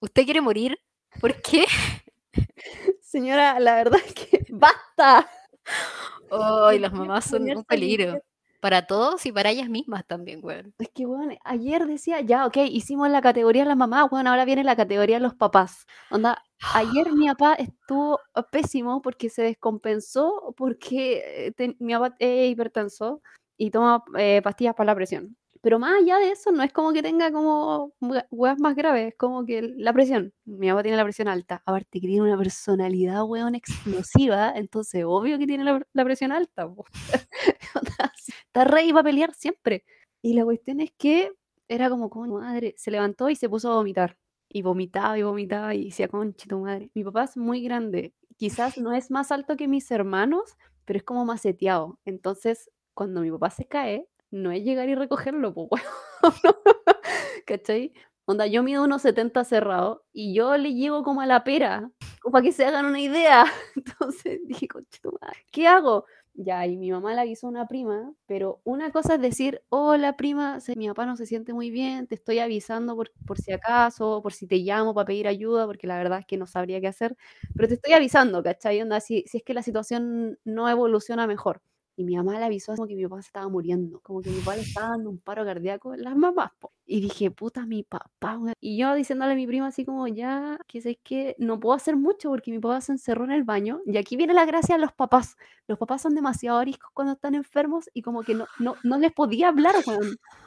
¿Usted 0.00 0.24
quiere 0.24 0.40
morir? 0.40 0.78
¿Por 1.20 1.40
qué? 1.42 1.64
Señora, 3.00 3.60
la 3.60 3.74
verdad 3.74 4.00
es 4.04 4.14
que 4.14 4.46
¡basta! 4.50 5.28
Ay, 6.30 6.78
las 6.78 6.92
mamás 6.92 7.26
son 7.26 7.42
un 7.50 7.64
peligro. 7.64 8.22
Para 8.60 8.86
todos 8.86 9.26
y 9.26 9.32
para 9.32 9.50
ellas 9.50 9.68
mismas 9.68 10.06
también, 10.06 10.38
weón. 10.40 10.72
Es 10.78 10.88
que, 10.94 11.04
weón, 11.04 11.36
ayer 11.42 11.84
decía, 11.84 12.20
ya, 12.20 12.46
ok, 12.46 12.58
hicimos 12.58 13.10
la 13.10 13.20
categoría 13.20 13.62
de 13.62 13.68
las 13.68 13.76
mamás, 13.76 14.06
weón, 14.10 14.28
ahora 14.28 14.44
viene 14.44 14.62
la 14.62 14.76
categoría 14.76 15.16
de 15.16 15.22
los 15.22 15.34
papás. 15.34 15.84
Onda, 16.10 16.40
ayer 16.74 17.12
mi 17.12 17.26
papá 17.26 17.54
estuvo 17.54 18.20
eh, 18.36 18.42
pésimo 18.52 19.02
porque 19.02 19.28
se 19.30 19.42
descompensó 19.42 20.54
porque 20.56 21.52
eh, 21.58 21.74
mi 21.80 21.92
papá 21.94 22.14
es 22.20 22.52
hipertenso 22.52 23.20
y 23.62 23.70
toma 23.70 24.02
eh, 24.18 24.40
pastillas 24.42 24.74
para 24.74 24.88
la 24.88 24.94
presión. 24.96 25.36
Pero 25.62 25.78
más 25.78 25.94
allá 26.02 26.18
de 26.18 26.30
eso, 26.32 26.50
no 26.50 26.62
es 26.64 26.72
como 26.72 26.92
que 26.92 27.02
tenga 27.02 27.30
como 27.30 27.92
we- 28.00 28.24
weas 28.32 28.58
más 28.60 28.74
graves, 28.74 29.08
es 29.10 29.14
como 29.16 29.44
que 29.46 29.62
la 29.62 29.92
presión. 29.92 30.32
Mi 30.44 30.68
papá 30.70 30.82
tiene 30.82 30.96
la 30.96 31.04
presión 31.04 31.28
alta. 31.28 31.62
Aparte 31.66 32.00
que 32.00 32.06
tiene 32.08 32.22
una 32.22 32.36
personalidad, 32.38 33.22
weón, 33.24 33.54
explosiva, 33.54 34.52
entonces 34.56 35.04
obvio 35.06 35.38
que 35.38 35.46
tiene 35.46 35.62
la, 35.64 35.80
la 35.92 36.04
presión 36.04 36.32
alta. 36.32 36.68
Está 38.46 38.64
rey 38.64 38.92
va 38.92 39.00
a 39.00 39.04
pelear 39.04 39.34
siempre. 39.34 39.84
Y 40.22 40.34
la 40.34 40.44
cuestión 40.44 40.80
es 40.80 40.92
que 40.96 41.32
era 41.68 41.88
como, 41.90 42.10
como 42.10 42.38
madre, 42.38 42.74
se 42.76 42.90
levantó 42.90 43.28
y 43.30 43.36
se 43.36 43.48
puso 43.48 43.72
a 43.72 43.76
vomitar. 43.76 44.18
Y 44.48 44.62
vomitaba 44.62 45.18
y 45.18 45.22
vomitaba 45.22 45.74
y 45.74 45.86
decía, 45.86 46.08
conche 46.08 46.46
tu 46.48 46.58
madre. 46.60 46.90
Mi 46.94 47.04
papá 47.04 47.24
es 47.24 47.36
muy 47.36 47.62
grande. 47.62 48.14
Quizás 48.36 48.76
no 48.78 48.92
es 48.92 49.10
más 49.10 49.32
alto 49.32 49.56
que 49.56 49.68
mis 49.68 49.90
hermanos, 49.90 50.56
pero 50.84 50.98
es 50.98 51.04
como 51.04 51.24
maceteado. 51.24 51.98
Entonces, 52.04 52.70
cuando 52.94 53.20
mi 53.22 53.30
papá 53.30 53.50
se 53.50 53.66
cae, 53.66 54.08
no 54.30 54.50
es 54.52 54.62
llegar 54.64 54.88
y 54.88 54.94
recogerlo, 54.94 55.54
pues, 55.54 55.82
¿Cachai? 57.46 57.92
Onda, 58.26 58.46
yo 58.46 58.62
mido 58.62 58.84
unos 58.84 59.02
70 59.02 59.44
cerrado 59.44 60.04
y 60.12 60.34
yo 60.34 60.56
le 60.56 60.74
llevo 60.74 61.02
como 61.02 61.20
a 61.22 61.26
la 61.26 61.44
pera, 61.44 61.90
como 62.22 62.32
para 62.32 62.44
que 62.44 62.52
se 62.52 62.64
hagan 62.64 62.86
una 62.86 63.00
idea. 63.00 63.44
Entonces 63.76 64.40
dije, 64.46 64.68
¿qué 65.50 65.66
hago? 65.68 66.06
Ya, 66.34 66.66
y 66.66 66.76
mi 66.78 66.90
mamá 66.90 67.14
le 67.14 67.20
avisó 67.20 67.46
a 67.46 67.50
una 67.50 67.68
prima, 67.68 68.14
pero 68.26 68.60
una 68.64 68.90
cosa 68.90 69.16
es 69.16 69.20
decir, 69.20 69.62
hola 69.68 70.16
prima, 70.16 70.58
mi 70.76 70.88
papá 70.88 71.04
no 71.04 71.16
se 71.16 71.26
siente 71.26 71.52
muy 71.52 71.70
bien, 71.70 72.06
te 72.06 72.14
estoy 72.14 72.38
avisando 72.38 72.96
por, 72.96 73.12
por 73.26 73.38
si 73.38 73.52
acaso, 73.52 74.22
por 74.22 74.32
si 74.32 74.46
te 74.46 74.56
llamo 74.58 74.94
para 74.94 75.06
pedir 75.06 75.28
ayuda, 75.28 75.66
porque 75.66 75.86
la 75.86 75.98
verdad 75.98 76.20
es 76.20 76.26
que 76.26 76.38
no 76.38 76.46
sabría 76.46 76.80
qué 76.80 76.88
hacer, 76.88 77.16
pero 77.54 77.68
te 77.68 77.74
estoy 77.74 77.92
avisando, 77.92 78.42
¿cachai? 78.42 78.80
Onda, 78.80 79.00
si, 79.00 79.24
si 79.26 79.38
es 79.38 79.42
que 79.44 79.52
la 79.54 79.62
situación 79.62 80.38
no 80.44 80.68
evoluciona 80.70 81.26
mejor. 81.26 81.60
Y 81.96 82.04
mi 82.04 82.16
mamá 82.16 82.38
le 82.38 82.44
avisó 82.46 82.74
como 82.74 82.88
que 82.88 82.94
mi 82.94 83.04
papá 83.04 83.22
se 83.22 83.28
estaba 83.28 83.48
muriendo, 83.48 84.00
como 84.00 84.22
que 84.22 84.30
mi 84.30 84.38
papá 84.38 84.56
le 84.56 84.62
estaba 84.62 84.88
dando 84.90 85.10
un 85.10 85.18
paro 85.18 85.44
cardíaco, 85.44 85.94
las 85.96 86.16
mamás. 86.16 86.50
Y 86.86 87.00
dije, 87.00 87.30
puta, 87.30 87.66
mi 87.66 87.82
papá. 87.82 88.38
Y 88.60 88.78
yo 88.78 88.94
diciéndole 88.94 89.32
a 89.32 89.36
mi 89.36 89.46
prima 89.46 89.68
así 89.68 89.84
como, 89.84 90.06
ya, 90.08 90.58
que 90.66 90.80
sé 90.80 90.98
que 91.02 91.36
no 91.38 91.60
puedo 91.60 91.74
hacer 91.74 91.96
mucho 91.96 92.30
porque 92.30 92.50
mi 92.50 92.58
papá 92.58 92.80
se 92.80 92.92
encerró 92.92 93.24
en 93.24 93.32
el 93.32 93.44
baño. 93.44 93.80
Y 93.86 93.96
aquí 93.98 94.16
viene 94.16 94.34
la 94.34 94.46
gracia 94.46 94.76
de 94.76 94.80
los 94.80 94.92
papás 94.92 95.36
los 95.66 95.78
papás 95.78 96.02
son 96.02 96.14
demasiado 96.14 96.58
ariscos 96.58 96.90
cuando 96.92 97.14
están 97.14 97.34
enfermos 97.34 97.88
y 97.94 98.02
como 98.02 98.22
que 98.22 98.34
no, 98.34 98.46
no, 98.58 98.76
no 98.82 98.98
les 98.98 99.12
podía 99.12 99.48
hablar, 99.48 99.74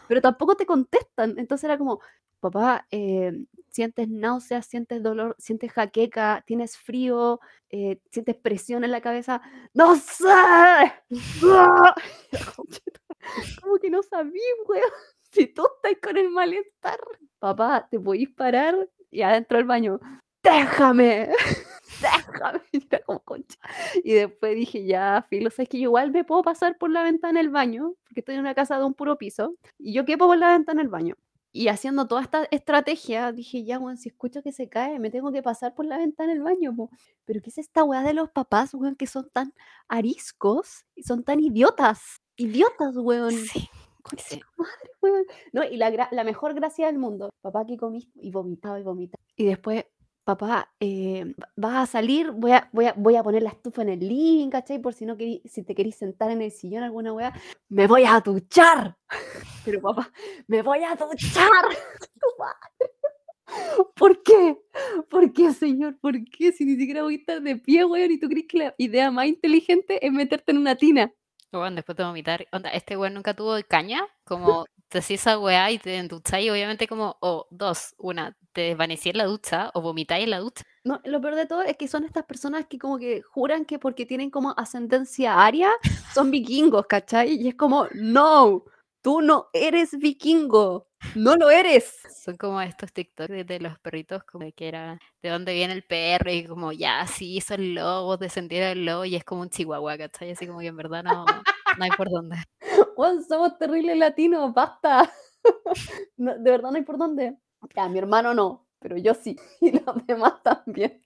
pero 0.08 0.22
tampoco 0.22 0.56
te 0.56 0.66
contestan. 0.66 1.36
Entonces 1.38 1.64
era 1.66 1.78
como, 1.78 2.00
papá, 2.40 2.86
eh, 2.92 3.32
sientes 3.76 4.08
náuseas, 4.08 4.66
sientes 4.66 5.04
dolor, 5.04 5.36
sientes 5.38 5.74
jaqueca, 5.74 6.44
tienes 6.48 6.78
frío, 6.78 7.42
eh, 7.70 8.00
sientes 8.10 8.38
presión 8.38 8.86
en 8.86 8.92
la 8.92 9.02
cabeza. 9.02 9.42
¡No 9.74 9.98
sé! 9.98 10.24
¡Ah! 10.30 11.94
Como 13.62 13.78
que 13.78 13.90
no 13.90 14.02
sabí, 14.02 14.40
weón. 14.68 14.84
Si 15.32 15.48
tú 15.48 15.68
estás 15.76 16.02
con 16.02 16.16
el 16.16 16.30
malestar, 16.30 16.98
papá, 17.40 17.86
te 17.92 18.00
podís 18.00 18.30
parar 18.30 18.88
y 19.12 19.22
adentro 19.22 19.58
del 19.58 19.68
baño, 19.68 20.00
déjame, 20.42 21.28
déjame. 22.02 22.62
Y 22.72 22.88
como 23.06 23.20
concha. 23.20 23.60
Y 24.02 24.14
después 24.14 24.56
dije, 24.56 24.86
ya, 24.86 25.26
filo, 25.30 25.50
sabes 25.50 25.68
que 25.68 25.80
yo 25.80 25.90
igual 25.90 26.12
me 26.12 26.24
puedo 26.24 26.42
pasar 26.42 26.78
por 26.78 26.90
la 26.90 27.04
ventana 27.04 27.42
del 27.42 27.50
baño, 27.50 27.96
porque 28.06 28.22
estoy 28.22 28.36
en 28.36 28.42
una 28.42 28.56
casa 28.56 28.78
de 28.78 28.86
un 28.86 28.94
puro 28.94 29.18
piso, 29.18 29.56
y 29.78 29.92
yo 29.92 30.06
quepo 30.06 30.26
por 30.26 30.38
la 30.38 30.54
ventana 30.54 30.82
del 30.82 30.90
baño. 30.90 31.16
Y 31.58 31.70
haciendo 31.70 32.06
toda 32.06 32.22
esta 32.22 32.44
estrategia, 32.52 33.32
dije, 33.32 33.64
ya, 33.64 33.80
weón, 33.80 33.96
si 33.96 34.10
escucho 34.10 34.44
que 34.44 34.52
se 34.52 34.68
cae, 34.68 35.00
me 35.00 35.10
tengo 35.10 35.32
que 35.32 35.42
pasar 35.42 35.74
por 35.74 35.86
la 35.86 35.98
ventana 35.98 36.34
del 36.34 36.44
baño, 36.44 36.76
po. 36.76 36.90
Pero 37.24 37.42
¿qué 37.42 37.50
es 37.50 37.58
esta 37.58 37.86
weá 37.86 38.04
de 38.04 38.14
los 38.14 38.30
papás, 38.30 38.74
weón, 38.74 38.98
que 38.98 39.08
son 39.08 39.30
tan 39.30 39.54
ariscos 39.88 40.84
y 40.96 41.04
son 41.04 41.24
tan 41.24 41.40
idiotas? 41.40 42.18
Idiotas, 42.36 42.98
weón. 42.98 43.32
Sí. 43.32 43.70
Madre, 44.58 44.92
weón. 45.02 45.24
No, 45.54 45.64
y 45.64 45.78
la, 45.78 46.10
la 46.12 46.24
mejor 46.26 46.56
gracia 46.56 46.88
del 46.88 46.98
mundo, 46.98 47.30
papá 47.40 47.66
que 47.66 47.78
comí 47.78 48.12
y 48.16 48.32
vomitaba 48.32 48.78
y 48.78 48.84
vomitaba. 48.84 49.24
Y 49.38 49.46
después, 49.46 49.86
papá, 50.26 50.74
eh, 50.80 51.34
vas 51.56 51.76
a 51.90 51.92
salir, 51.92 52.32
voy 52.32 52.52
a, 52.52 52.68
voy, 52.74 52.88
a, 52.88 52.94
voy 52.98 53.16
a 53.16 53.24
poner 53.24 53.44
la 53.44 53.52
estufa 53.52 53.84
en 53.84 53.90
el 53.90 54.00
living, 54.00 54.50
¿cachai? 54.50 54.80
Por 54.80 54.94
si 54.94 55.06
no 55.06 55.16
querí, 55.18 55.42
si 55.46 55.64
te 55.64 55.76
querís 55.76 55.96
sentar 55.96 56.32
en 56.32 56.42
el 56.42 56.52
sillón 56.52 56.84
alguna 56.84 57.14
weá, 57.14 57.34
me 57.70 57.88
voy 57.88 58.04
a 58.06 58.20
duchar. 58.20 58.98
Pero 59.66 59.82
papá, 59.82 60.12
me 60.48 60.62
voy 60.64 60.84
a 60.84 60.96
duchar. 60.96 61.66
¿Por 63.96 64.24
qué? 64.24 64.58
¿Por 65.10 65.32
qué, 65.32 65.54
señor? 65.54 65.98
¿Por 66.00 66.24
qué? 66.26 66.52
Si 66.52 66.66
ni 66.66 66.76
siquiera 66.76 67.04
voy 67.04 67.16
a 67.16 67.18
estar 67.18 67.42
de 67.42 67.56
pie, 67.58 67.86
weón, 67.86 68.12
y 68.12 68.20
tú 68.20 68.28
crees 68.28 68.48
que 68.48 68.58
la 68.58 68.76
idea 68.78 69.12
más 69.12 69.28
inteligente 69.28 70.06
es 70.06 70.12
meterte 70.12 70.52
en 70.52 70.58
una 70.58 70.76
tina. 70.76 71.14
Weón, 71.60 71.76
después 71.76 71.98
de 71.98 72.04
vomitar. 72.04 72.48
Onda, 72.52 72.70
este 72.70 72.98
weón 72.98 73.14
nunca 73.14 73.34
tuvo 73.34 73.56
caña. 73.68 74.08
Como 74.24 74.66
te 74.90 75.00
hacía 75.00 75.16
esa 75.16 75.40
weá 75.40 75.72
y 75.72 75.80
te 75.80 75.98
enducháis, 75.98 76.48
y 76.48 76.50
obviamente 76.50 76.88
como, 76.88 77.18
o 77.20 77.48
dos, 77.50 77.96
una, 77.98 78.36
te 78.54 78.62
desvanecí 78.62 79.10
en 79.10 79.18
la 79.18 79.26
ducha 79.26 79.72
o 79.74 79.82
vomitáis 79.82 80.24
en 80.24 80.30
la 80.30 80.40
ducha. 80.40 80.64
No, 80.84 81.02
lo 81.04 81.20
peor 81.20 81.36
de 81.36 81.46
todo 81.46 81.64
es 81.64 81.76
que 81.78 81.88
son 81.88 82.06
estas 82.06 82.26
personas 82.26 82.68
que 82.68 82.78
como 82.78 82.98
que 82.98 83.22
juran 83.22 83.66
que 83.66 83.80
porque 83.80 84.06
tienen 84.06 84.30
como 84.30 84.54
ascendencia 84.56 85.44
aria 85.44 85.70
son 86.14 86.32
vikingos, 86.32 86.86
¿cachai? 86.88 87.34
Y 87.36 87.50
es 87.50 87.56
como, 87.56 87.88
no, 87.94 88.64
tú 89.06 89.22
no 89.22 89.50
eres 89.54 89.92
vikingo, 90.00 90.88
no 91.14 91.36
lo 91.36 91.52
eres. 91.52 91.94
Son 92.24 92.38
como 92.38 92.60
estos 92.60 92.92
TikTok 92.92 93.28
de, 93.28 93.44
de 93.44 93.60
los 93.60 93.78
perritos, 93.78 94.24
como 94.24 94.52
que 94.56 94.68
era 94.68 94.98
de 95.22 95.30
dónde 95.30 95.54
viene 95.54 95.74
el 95.74 95.84
perro 95.84 96.32
y 96.32 96.44
como 96.48 96.72
ya, 96.72 97.06
sí, 97.06 97.40
son 97.40 97.76
lobos, 97.76 98.18
descendieron 98.18 98.70
el 98.72 98.84
lobo 98.84 99.06
y 99.06 99.16
es 99.16 99.24
como 99.24 99.42
un 99.42 99.52
chihuahua, 99.52 99.96
¿cachai? 100.00 100.32
Así 100.32 100.48
como 100.48 100.60
que 100.60 100.66
en 100.70 100.78
verdad 100.78 101.04
no, 101.04 101.24
no 101.78 101.84
hay 101.84 101.92
por 101.92 102.10
dónde. 102.10 102.38
Weón, 102.98 103.24
somos 103.24 103.56
terribles 103.60 103.96
latinos, 103.96 104.52
basta. 104.56 105.14
No, 106.18 106.36
de 106.40 106.50
verdad 106.50 106.72
no 106.72 106.78
hay 106.78 106.84
por 106.84 106.98
dónde. 106.98 107.38
Ya, 107.76 107.88
mi 107.88 108.00
hermano 108.00 108.34
no, 108.34 108.68
pero 108.80 108.98
yo 108.98 109.14
sí, 109.14 109.36
y 109.62 109.72
los 109.72 110.08
demás 110.08 110.42
también. 110.42 111.00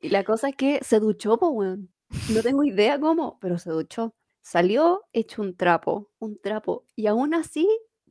Y 0.00 0.08
la 0.08 0.24
cosa 0.24 0.48
es 0.48 0.56
que 0.56 0.80
se 0.82 0.98
duchó, 0.98 1.36
weón. 1.36 1.92
No 2.34 2.42
tengo 2.42 2.64
idea 2.64 2.98
cómo, 2.98 3.38
pero 3.40 3.56
se 3.58 3.70
duchó. 3.70 4.12
Salió 4.50 5.02
hecho 5.12 5.42
un 5.42 5.56
trapo, 5.56 6.10
un 6.18 6.36
trapo. 6.40 6.84
Y 6.96 7.06
aún 7.06 7.34
así 7.34 7.68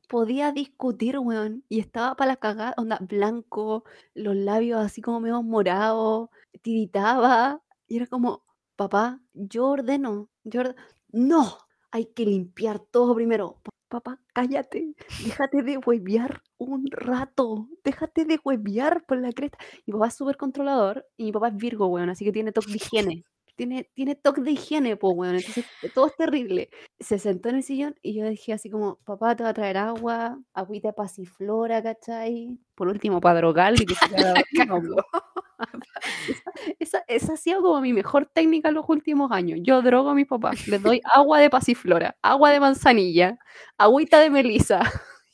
podía 0.08 0.54
discutir, 0.54 1.20
weón. 1.20 1.66
Y 1.68 1.82
estaba 1.82 2.16
para 2.16 2.32
la 2.32 2.38
cagada, 2.38 2.74
onda, 2.78 2.98
blanco, 3.02 3.84
los 4.14 4.36
labios 4.38 4.80
así 4.80 5.02
como 5.02 5.20
medio 5.20 5.44
morados, 5.44 6.30
tiritaba. 6.62 7.62
Y 7.88 7.98
era 7.98 8.08
como, 8.08 8.46
papá, 8.78 9.20
yo 9.34 9.66
ordeno, 9.68 10.30
yo 10.46 10.62
orde- 10.62 10.76
No, 11.12 11.58
hay 11.92 12.06
que 12.06 12.26
limpiar 12.26 12.80
todo 12.80 13.14
primero. 13.16 13.60
Pa- 13.64 13.72
Papá, 13.90 14.20
cállate, 14.34 14.94
déjate 15.26 15.64
de 15.64 15.78
huevear 15.80 16.44
un 16.60 16.86
rato, 16.92 17.68
déjate 17.84 18.24
de 18.26 18.40
huevear 18.44 19.04
por 19.08 19.18
la 19.20 19.32
cresta. 19.34 19.58
Mi 19.88 19.94
papá 19.94 20.08
es 20.10 20.14
súper 20.14 20.38
controlador 20.38 21.06
y 21.18 21.24
mi 21.26 21.32
papá 21.32 21.48
es 21.50 21.56
Virgo, 21.58 21.88
weón, 21.88 22.10
así 22.12 22.24
que 22.24 22.32
tiene 22.32 22.52
toque 22.52 22.72
de 22.72 22.78
higiene. 22.78 23.24
Tiene, 23.60 23.90
tiene 23.94 24.16
toque 24.16 24.40
de 24.40 24.52
higiene, 24.52 24.96
po, 24.96 25.10
weón, 25.10 25.36
entonces 25.36 25.66
eh, 25.82 25.90
todo 25.94 26.08
es 26.08 26.16
terrible. 26.16 26.70
Se 26.98 27.20
sentó 27.20 27.50
en 27.50 27.58
el 27.58 27.64
sillón 27.64 27.94
y 28.02 28.14
yo 28.14 28.26
dije 28.30 28.54
así 28.54 28.70
como, 28.70 29.00
papá, 29.04 29.36
te 29.36 29.44
va 29.44 29.50
a 29.50 29.54
traer 29.54 29.76
agua, 29.76 30.40
agüita 30.54 30.88
de 30.88 30.94
pasiflora, 30.94 31.84
¿cachai? 31.84 32.58
Por 32.74 32.88
último, 32.88 33.20
para 33.20 33.40
drogarlo 33.40 33.80
y 33.82 33.86
que 33.86 33.96
se. 33.96 34.06
Esa, 36.80 37.04
esa 37.10 37.34
ha 37.34 37.38
sido 37.38 37.62
como 37.62 37.82
mi 37.82 37.92
mejor 37.92 38.28
técnica 38.34 38.70
en 38.70 38.76
los 38.76 38.86
últimos 38.88 39.30
años. 39.34 39.60
Yo 39.62 39.82
drogo 39.82 40.12
a 40.12 40.16
mis 40.16 40.26
papás, 40.28 40.66
les 40.70 40.82
doy 40.82 41.02
agua 41.14 41.40
de 41.42 41.50
pasiflora, 41.50 42.16
agua 42.22 42.52
de 42.52 42.62
manzanilla, 42.62 43.38
agüita 43.78 44.22
de 44.22 44.30
melisa. 44.30 44.80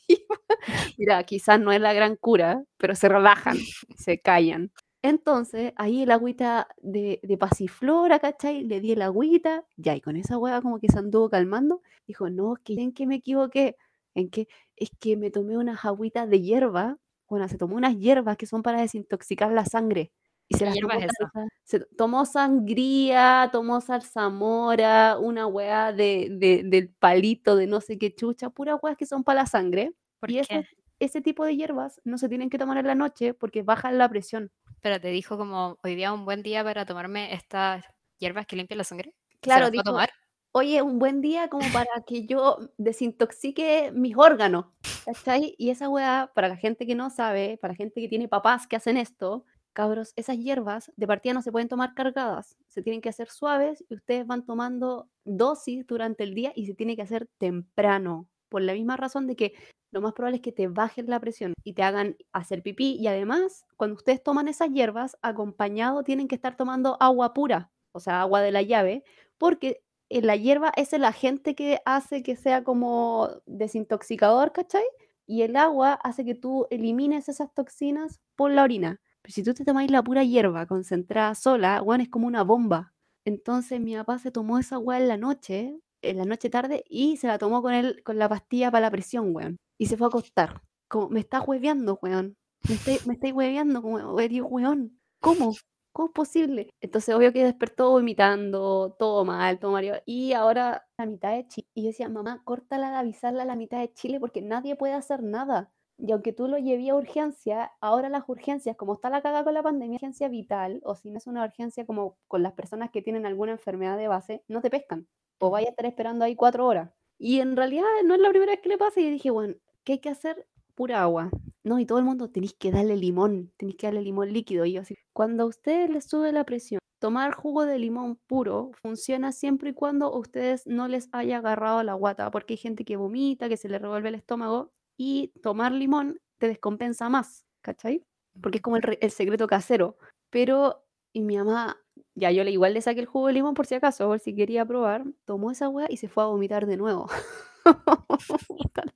Mira, 0.97 1.23
quizás 1.25 1.59
no 1.59 1.71
es 1.71 1.79
la 1.79 1.93
gran 1.93 2.15
cura, 2.15 2.63
pero 2.77 2.95
se 2.95 3.07
relajan, 3.07 3.57
se 3.95 4.19
callan. 4.19 4.71
Entonces, 5.07 5.73
ahí 5.75 6.01
el 6.03 6.11
agüita 6.11 6.67
de, 6.81 7.19
de 7.21 7.37
pasiflora, 7.37 8.17
¿cachai? 8.19 8.63
Le 8.63 8.79
di 8.81 8.93
el 8.93 9.01
agüita, 9.03 9.63
ya, 9.77 9.95
y 9.95 10.01
con 10.01 10.15
esa 10.15 10.37
hueá 10.37 10.61
como 10.61 10.79
que 10.79 10.87
se 10.89 10.97
anduvo 10.97 11.29
calmando. 11.29 11.81
Dijo, 12.07 12.29
no, 12.29 12.55
es 12.55 12.61
que 12.63 12.73
en 12.81 12.91
que 12.93 13.05
me 13.05 13.15
equivoqué, 13.15 13.75
en 14.15 14.29
que 14.29 14.47
es 14.75 14.89
que 14.99 15.15
me 15.17 15.29
tomé 15.31 15.57
unas 15.57 15.85
agüitas 15.85 16.27
de 16.29 16.41
hierba, 16.41 16.97
bueno, 17.29 17.47
se 17.47 17.57
tomó 17.57 17.75
unas 17.75 17.97
hierbas 17.97 18.37
que 18.37 18.47
son 18.47 18.63
para 18.63 18.81
desintoxicar 18.81 19.51
la 19.51 19.65
sangre. 19.65 20.11
Y 20.47 20.57
se 20.57 20.65
¿Qué 20.71 20.79
las 20.79 20.79
tomó 20.79 20.99
es 20.99 21.05
esa? 21.05 21.31
Se 21.63 21.79
tomó 21.97 22.25
sangría, 22.25 23.49
tomó 23.51 23.81
zarzamora, 23.81 25.17
una 25.19 25.47
hueá 25.47 25.93
de, 25.93 26.29
de- 26.31 26.63
del 26.65 26.89
palito 26.89 27.55
de 27.55 27.67
no 27.67 27.81
sé 27.81 27.97
qué 27.97 28.13
chucha, 28.13 28.49
puras 28.51 28.79
hueás 28.81 28.97
que 28.97 29.05
son 29.05 29.23
para 29.23 29.41
la 29.41 29.47
sangre. 29.47 29.93
¿Por 30.19 30.29
Y 30.29 30.39
qué? 30.47 30.67
ese 30.99 31.21
tipo 31.21 31.45
de 31.45 31.55
hierbas 31.57 32.01
no 32.03 32.17
se 32.17 32.29
tienen 32.29 32.49
que 32.49 32.57
tomar 32.57 32.77
en 32.77 32.87
la 32.87 32.95
noche 32.95 33.33
porque 33.33 33.63
bajan 33.63 33.97
la 33.97 34.09
presión. 34.09 34.51
Pero 34.85 35.01
te 35.01 35.07
dijo 35.07 35.35
como, 35.35 35.79
hoy 35.83 35.95
día 35.95 36.13
un 36.13 36.25
buen 36.25 36.43
día 36.43 36.63
para 36.63 36.85
tomarme 36.85 37.33
estas 37.33 37.83
hierbas 38.19 38.45
que 38.45 38.55
limpian 38.55 38.77
la 38.77 38.83
sangre. 38.83 39.15
¿Se 39.31 39.39
Claro, 39.39 39.71
dijo, 39.71 39.81
tomar? 39.83 40.11
oye, 40.51 40.83
un 40.83 40.99
buen 40.99 41.21
día 41.21 41.47
como 41.47 41.63
para 41.73 41.89
que 42.05 42.27
yo 42.27 42.59
desintoxique 42.77 43.91
mis 43.95 44.15
órganos, 44.15 44.67
¿cachai? 45.03 45.55
Y 45.57 45.71
esa 45.71 45.89
weá, 45.89 46.31
para 46.35 46.49
la 46.49 46.55
gente 46.55 46.85
que 46.85 46.93
no 46.93 47.09
sabe, 47.09 47.57
para 47.59 47.73
la 47.73 47.77
gente 47.77 47.99
que 47.99 48.07
tiene 48.07 48.27
papás 48.27 48.67
que 48.67 48.75
hacen 48.75 48.97
esto, 48.97 49.43
cabros, 49.73 50.13
esas 50.17 50.37
hierbas 50.37 50.91
de 50.95 51.07
partida 51.07 51.33
no 51.33 51.41
se 51.41 51.51
pueden 51.51 51.67
tomar 51.67 51.95
cargadas, 51.95 52.55
se 52.67 52.83
tienen 52.83 53.01
que 53.01 53.09
hacer 53.09 53.31
suaves 53.31 53.83
y 53.89 53.95
ustedes 53.95 54.27
van 54.27 54.45
tomando 54.45 55.09
dosis 55.23 55.87
durante 55.87 56.23
el 56.23 56.35
día 56.35 56.53
y 56.55 56.67
se 56.67 56.75
tiene 56.75 56.95
que 56.95 57.01
hacer 57.01 57.27
temprano, 57.39 58.29
por 58.49 58.61
la 58.61 58.73
misma 58.73 58.97
razón 58.97 59.25
de 59.25 59.35
que 59.35 59.53
lo 59.91 60.01
más 60.01 60.13
probable 60.13 60.37
es 60.37 60.41
que 60.41 60.51
te 60.51 60.67
bajen 60.67 61.09
la 61.09 61.19
presión 61.19 61.53
y 61.63 61.73
te 61.73 61.83
hagan 61.83 62.17
hacer 62.33 62.61
pipí 62.61 62.95
y 62.99 63.07
además, 63.07 63.65
cuando 63.77 63.95
ustedes 63.95 64.21
toman 64.21 64.47
esas 64.47 64.69
hierbas, 64.71 65.17
acompañado 65.21 66.03
tienen 66.03 66.27
que 66.27 66.35
estar 66.35 66.57
tomando 66.57 66.97
agua 66.99 67.33
pura, 67.33 67.71
o 67.91 67.99
sea, 67.99 68.21
agua 68.21 68.41
de 68.41 68.51
la 68.51 68.61
llave, 68.61 69.03
porque 69.37 69.81
eh, 70.09 70.21
la 70.21 70.35
hierba 70.35 70.71
es 70.75 70.93
el 70.93 71.03
agente 71.05 71.55
que 71.55 71.79
hace 71.85 72.23
que 72.23 72.35
sea 72.35 72.63
como 72.63 73.29
desintoxicador, 73.45 74.51
¿cachai? 74.51 74.83
Y 75.27 75.41
el 75.41 75.55
agua 75.55 75.93
hace 75.93 76.23
que 76.25 76.35
tú 76.35 76.67
elimines 76.69 77.29
esas 77.29 77.53
toxinas 77.53 78.19
por 78.35 78.51
la 78.51 78.63
orina. 78.63 78.99
Pero 79.21 79.33
si 79.33 79.43
tú 79.43 79.53
te 79.53 79.65
tomáis 79.65 79.89
la 79.91 80.03
pura 80.03 80.23
hierba 80.23 80.67
concentrada 80.67 81.33
sola, 81.35 81.81
bueno, 81.81 82.03
es 82.03 82.09
como 82.09 82.27
una 82.27 82.43
bomba. 82.43 82.93
Entonces 83.25 83.81
mi 83.81 83.95
papá 83.95 84.19
se 84.19 84.31
tomó 84.31 84.59
esa 84.59 84.75
agua 84.75 84.97
en 84.99 85.07
la 85.07 85.17
noche, 85.17 85.79
en 86.03 86.17
la 86.17 86.25
noche 86.25 86.49
tarde, 86.49 86.83
y 86.87 87.17
se 87.17 87.27
la 87.27 87.39
tomó 87.39 87.61
con, 87.63 87.73
el, 87.73 88.03
con 88.03 88.19
la 88.19 88.29
pastilla 88.29 88.69
para 88.71 88.81
la 88.87 88.91
presión, 88.91 89.35
weón. 89.35 89.57
Y 89.77 89.87
se 89.87 89.97
fue 89.97 90.07
a 90.07 90.09
acostar. 90.09 90.61
Como, 90.87 91.09
me 91.09 91.19
está 91.21 91.41
hueveando, 91.41 91.99
weón. 92.01 92.37
Me 92.67 92.75
estáis 92.75 93.05
me 93.07 93.13
estáis 93.13 93.33
hueveando, 93.33 93.81
como, 93.81 93.97
weón. 93.97 94.99
¿Cómo? 95.21 95.53
¿Cómo 95.95 96.07
es 96.07 96.13
posible? 96.13 96.69
Entonces, 96.81 97.15
obvio 97.15 97.31
que 97.31 97.45
despertó 97.45 97.91
vomitando, 97.91 98.95
todo 98.99 99.23
mal, 99.23 99.59
todo 99.59 99.71
mareado. 99.71 100.01
Y 100.05 100.33
ahora 100.33 100.85
la 100.97 101.05
mitad 101.05 101.31
de 101.33 101.47
Chile. 101.47 101.67
Y 101.73 101.83
yo 101.83 101.87
decía, 101.87 102.09
mamá, 102.09 102.41
córtala 102.43 102.91
de 102.91 102.97
avisarla 102.97 103.43
a 103.43 103.45
la 103.45 103.55
mitad 103.55 103.79
de 103.79 103.93
Chile 103.93 104.19
porque 104.19 104.41
nadie 104.41 104.75
puede 104.75 104.93
hacer 104.93 105.23
nada. 105.23 105.71
Y 105.97 106.11
aunque 106.11 106.33
tú 106.33 106.49
lo 106.49 106.57
llevías 106.57 106.93
a 106.93 106.97
urgencia, 106.97 107.71
ahora 107.79 108.09
las 108.09 108.27
urgencias, 108.27 108.75
como 108.75 108.95
está 108.95 109.09
la 109.09 109.21
caga 109.21 109.45
con 109.45 109.53
la 109.53 109.63
pandemia, 109.63 109.95
urgencia 109.95 110.27
vital, 110.27 110.81
o 110.83 110.95
si 110.95 111.09
no 111.09 111.17
es 111.17 111.27
una 111.27 111.45
urgencia 111.45 111.85
como 111.85 112.17
con 112.27 112.43
las 112.43 112.51
personas 112.53 112.91
que 112.91 113.01
tienen 113.01 113.25
alguna 113.25 113.53
enfermedad 113.53 113.97
de 113.97 114.09
base, 114.09 114.43
no 114.49 114.61
te 114.61 114.69
pescan. 114.69 115.07
O 115.39 115.49
vaya 115.49 115.67
a 115.67 115.71
estar 115.71 115.85
esperando 115.85 116.25
ahí 116.25 116.35
cuatro 116.35 116.67
horas. 116.67 116.91
Y 117.17 117.39
en 117.39 117.55
realidad 117.55 117.85
no 118.03 118.15
es 118.15 118.19
la 118.19 118.29
primera 118.29 118.51
vez 118.51 118.61
que 118.61 118.69
le 118.69 118.77
pasa. 118.77 118.99
Y 118.99 119.09
dije, 119.09 119.31
bueno, 119.31 119.55
¿qué 119.85 119.93
hay 119.93 119.99
que 119.99 120.09
hacer? 120.09 120.47
Pura 120.75 121.01
agua. 121.03 121.29
No, 121.63 121.79
y 121.79 121.85
todo 121.85 121.99
el 121.99 122.05
mundo 122.05 122.29
tenéis 122.29 122.53
que 122.53 122.71
darle 122.71 122.95
limón, 122.97 123.51
tenéis 123.57 123.77
que 123.77 123.87
darle 123.87 124.01
limón 124.01 124.33
líquido. 124.33 124.65
Y 124.65 124.73
yo 124.73 124.81
así, 124.81 124.95
cuando 125.13 125.43
a 125.43 125.45
ustedes 125.47 125.89
les 125.89 126.05
sube 126.05 126.31
la 126.31 126.43
presión, 126.43 126.79
tomar 126.99 127.33
jugo 127.33 127.65
de 127.65 127.79
limón 127.79 128.17
puro 128.27 128.71
funciona 128.81 129.31
siempre 129.31 129.69
y 129.71 129.73
cuando 129.73 130.07
a 130.07 130.17
ustedes 130.17 130.67
no 130.67 130.87
les 130.87 131.09
haya 131.13 131.37
agarrado 131.37 131.81
la 131.83 131.93
guata, 131.93 132.29
porque 132.31 132.53
hay 132.53 132.57
gente 132.57 132.83
que 132.85 132.97
vomita, 132.97 133.49
que 133.49 133.57
se 133.57 133.69
le 133.69 133.79
revuelve 133.79 134.09
el 134.09 134.15
estómago, 134.15 134.71
y 134.97 135.29
tomar 135.41 135.71
limón 135.71 136.19
te 136.39 136.47
descompensa 136.47 137.09
más, 137.09 137.45
¿cachai? 137.61 138.03
Porque 138.41 138.57
es 138.57 138.61
como 138.61 138.75
el, 138.77 138.83
re- 138.83 138.99
el 139.01 139.11
secreto 139.11 139.47
casero. 139.47 139.97
Pero, 140.29 140.83
y 141.13 141.21
mi 141.21 141.37
mamá, 141.37 141.77
ya 142.15 142.31
yo 142.31 142.43
le 142.43 142.51
igual 142.51 142.73
le 142.73 142.81
saqué 142.81 142.99
el 143.01 143.05
jugo 143.05 143.27
de 143.27 143.33
limón 143.33 143.53
por 143.53 143.65
si 143.65 143.75
acaso, 143.75 144.07
por 144.07 144.19
si 144.19 144.35
quería 144.35 144.65
probar, 144.65 145.05
tomó 145.25 145.51
esa 145.51 145.69
hueá 145.69 145.87
y 145.89 145.97
se 145.97 146.09
fue 146.09 146.23
a 146.23 146.27
vomitar 146.27 146.65
de 146.65 146.77
nuevo. 146.77 147.07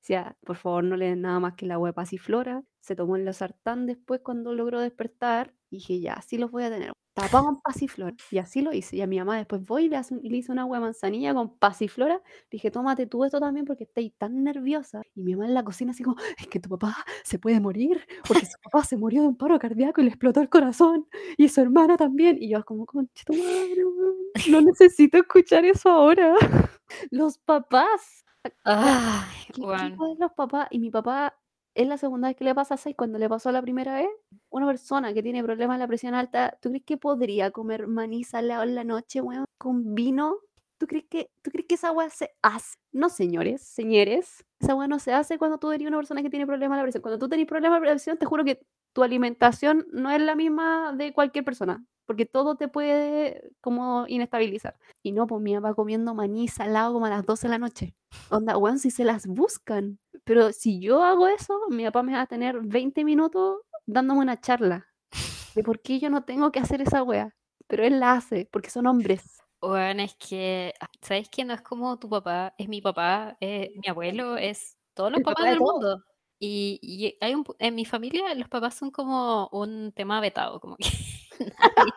Decía, 0.00 0.36
por 0.44 0.56
favor, 0.56 0.84
no 0.84 0.96
le 0.96 1.06
den 1.06 1.22
nada 1.22 1.40
más 1.40 1.54
que 1.54 1.66
la 1.66 1.74
agua 1.74 1.92
pasiflora. 1.92 2.62
Se 2.80 2.96
tomó 2.96 3.16
el 3.16 3.24
losartán 3.24 3.86
después 3.86 4.20
cuando 4.22 4.54
logró 4.54 4.80
despertar. 4.80 5.54
Y 5.70 5.76
dije, 5.76 6.00
ya, 6.00 6.14
así 6.14 6.38
los 6.38 6.50
voy 6.50 6.64
a 6.64 6.70
tener. 6.70 6.92
Tapado 7.14 7.50
en 7.50 7.56
pasiflora. 7.56 8.16
Y 8.30 8.38
así 8.38 8.62
lo 8.62 8.72
hice. 8.72 8.96
Y 8.96 9.02
a 9.02 9.06
mi 9.06 9.18
mamá 9.18 9.36
después 9.36 9.62
voy 9.64 9.84
y 9.84 9.88
le, 9.88 9.96
hace 9.96 10.16
hice 10.22 10.52
una 10.52 10.62
agua 10.62 10.78
de 10.78 10.84
manzanilla 10.84 11.34
con 11.34 11.56
pasiflora. 11.58 12.14
Le 12.14 12.48
dije, 12.50 12.70
tómate 12.70 13.06
tú 13.06 13.24
esto 13.24 13.38
también 13.40 13.66
porque 13.66 13.84
estoy 13.84 14.10
tan 14.10 14.42
nerviosa. 14.42 15.02
Y 15.14 15.22
mi 15.22 15.34
mamá 15.34 15.46
en 15.46 15.54
la 15.54 15.64
cocina 15.64 15.92
así 15.92 16.02
como, 16.02 16.16
es 16.38 16.46
que 16.48 16.60
tu 16.60 16.70
papá 16.70 16.96
se 17.22 17.38
puede 17.38 17.60
morir 17.60 18.00
porque 18.26 18.46
su 18.46 18.58
papá 18.62 18.84
se 18.84 18.96
murió 18.96 19.22
de 19.22 19.28
un 19.28 19.36
paro 19.36 19.58
cardíaco 19.58 20.00
y 20.00 20.04
le 20.04 20.10
explotó 20.10 20.40
el 20.40 20.48
corazón. 20.48 21.06
Y 21.36 21.48
su 21.48 21.60
hermana 21.60 21.96
también. 21.96 22.38
Y 22.40 22.48
yo 22.50 22.64
como, 22.64 22.86
conche 22.86 23.24
tu 23.24 23.34
madre, 23.34 23.84
no 24.50 24.60
necesito 24.60 25.18
escuchar 25.18 25.64
eso 25.64 25.90
ahora. 25.90 26.34
Los 27.10 27.38
papás. 27.38 28.24
Ay, 28.64 29.28
¿Qué, 29.52 29.62
pueden 29.62 30.18
los 30.18 30.32
papás? 30.32 30.68
Y 30.70 30.78
mi 30.78 30.90
papá 30.90 31.38
es 31.74 31.86
la 31.86 31.98
segunda 31.98 32.28
vez 32.28 32.36
que 32.36 32.44
le 32.44 32.54
pasa 32.54 32.74
así. 32.74 32.94
Cuando 32.94 33.18
le 33.18 33.28
pasó 33.28 33.52
la 33.52 33.62
primera 33.62 33.94
vez, 33.94 34.08
una 34.48 34.66
persona 34.66 35.12
que 35.12 35.22
tiene 35.22 35.44
problemas 35.44 35.76
de 35.76 35.84
la 35.84 35.88
presión 35.88 36.14
alta, 36.14 36.56
¿tú 36.60 36.70
crees 36.70 36.84
que 36.84 36.96
podría 36.96 37.50
comer 37.50 37.86
maní 37.86 38.24
salado 38.24 38.62
en 38.62 38.74
la 38.74 38.84
noche, 38.84 39.20
weón? 39.20 39.44
Con 39.58 39.94
vino. 39.94 40.36
¿Tú 40.78 40.86
crees 40.86 41.04
que, 41.10 41.30
tú 41.42 41.50
crees 41.50 41.66
que 41.68 41.74
esa 41.74 41.92
weá 41.92 42.08
se 42.08 42.30
hace? 42.40 42.74
No, 42.92 43.10
señores, 43.10 43.62
señores. 43.62 44.42
Esa 44.60 44.74
weá 44.74 44.88
no 44.88 44.98
se 44.98 45.12
hace 45.12 45.36
cuando 45.36 45.58
tú 45.58 45.70
eres 45.70 45.86
una 45.86 45.98
persona 45.98 46.22
que 46.22 46.30
tiene 46.30 46.46
problemas 46.46 46.76
de 46.76 46.80
la 46.80 46.84
presión. 46.84 47.02
Cuando 47.02 47.18
tú 47.18 47.28
tenés 47.28 47.46
problemas 47.46 47.80
de 47.80 47.86
la 47.86 47.92
presión, 47.92 48.16
te 48.16 48.24
juro 48.24 48.44
que 48.44 48.62
tu 48.92 49.02
alimentación 49.02 49.86
no 49.92 50.10
es 50.10 50.20
la 50.20 50.34
misma 50.34 50.92
de 50.92 51.12
cualquier 51.12 51.44
persona. 51.44 51.84
Porque 52.06 52.26
todo 52.26 52.56
te 52.56 52.66
puede 52.66 53.52
como 53.60 54.04
inestabilizar. 54.08 54.76
Y 55.00 55.12
no, 55.12 55.28
pues 55.28 55.40
mi 55.42 55.54
papá 55.54 55.74
comiendo 55.74 56.12
maní 56.12 56.48
salado 56.48 56.92
como 56.92 57.06
a 57.06 57.10
las 57.10 57.24
12 57.24 57.46
de 57.46 57.50
la 57.52 57.58
noche. 57.58 57.94
Onda, 58.30 58.56
weón, 58.56 58.80
si 58.80 58.90
se 58.90 59.04
las 59.04 59.28
buscan. 59.28 60.00
Pero 60.24 60.50
si 60.52 60.80
yo 60.80 61.04
hago 61.04 61.28
eso, 61.28 61.56
mi 61.68 61.84
papá 61.84 62.02
me 62.02 62.14
va 62.14 62.22
a 62.22 62.26
tener 62.26 62.60
20 62.62 63.04
minutos 63.04 63.58
dándome 63.86 64.20
una 64.20 64.40
charla 64.40 64.88
de 65.54 65.62
por 65.62 65.80
qué 65.80 65.98
yo 65.98 66.10
no 66.10 66.24
tengo 66.24 66.52
que 66.52 66.60
hacer 66.60 66.82
esa 66.82 67.02
wea. 67.02 67.34
Pero 67.66 67.84
él 67.84 68.00
la 68.00 68.14
hace, 68.14 68.48
porque 68.50 68.70
son 68.70 68.86
hombres. 68.86 69.40
Weón, 69.62 70.00
es 70.00 70.16
que, 70.16 70.72
¿sabes 71.02 71.28
que 71.28 71.44
No 71.44 71.54
es 71.54 71.62
como 71.62 71.98
tu 71.98 72.08
papá, 72.08 72.54
es 72.58 72.68
mi 72.68 72.80
papá, 72.80 73.36
es 73.40 73.70
mi 73.76 73.88
abuelo, 73.88 74.36
es 74.36 74.78
todos 74.94 75.10
los 75.10 75.18
El 75.18 75.24
papás 75.24 75.36
papá 75.36 75.44
de 75.44 75.50
del 75.50 75.60
mundo. 75.60 76.04
Y, 76.42 76.78
y 76.82 77.16
hay 77.20 77.34
un, 77.34 77.44
en 77.58 77.74
mi 77.74 77.84
familia 77.84 78.34
los 78.34 78.48
papás 78.48 78.74
son 78.74 78.90
como 78.90 79.48
un 79.52 79.92
tema 79.92 80.20
vetado, 80.20 80.58
como 80.60 80.76
que 80.76 80.88
nadie, 81.58 81.94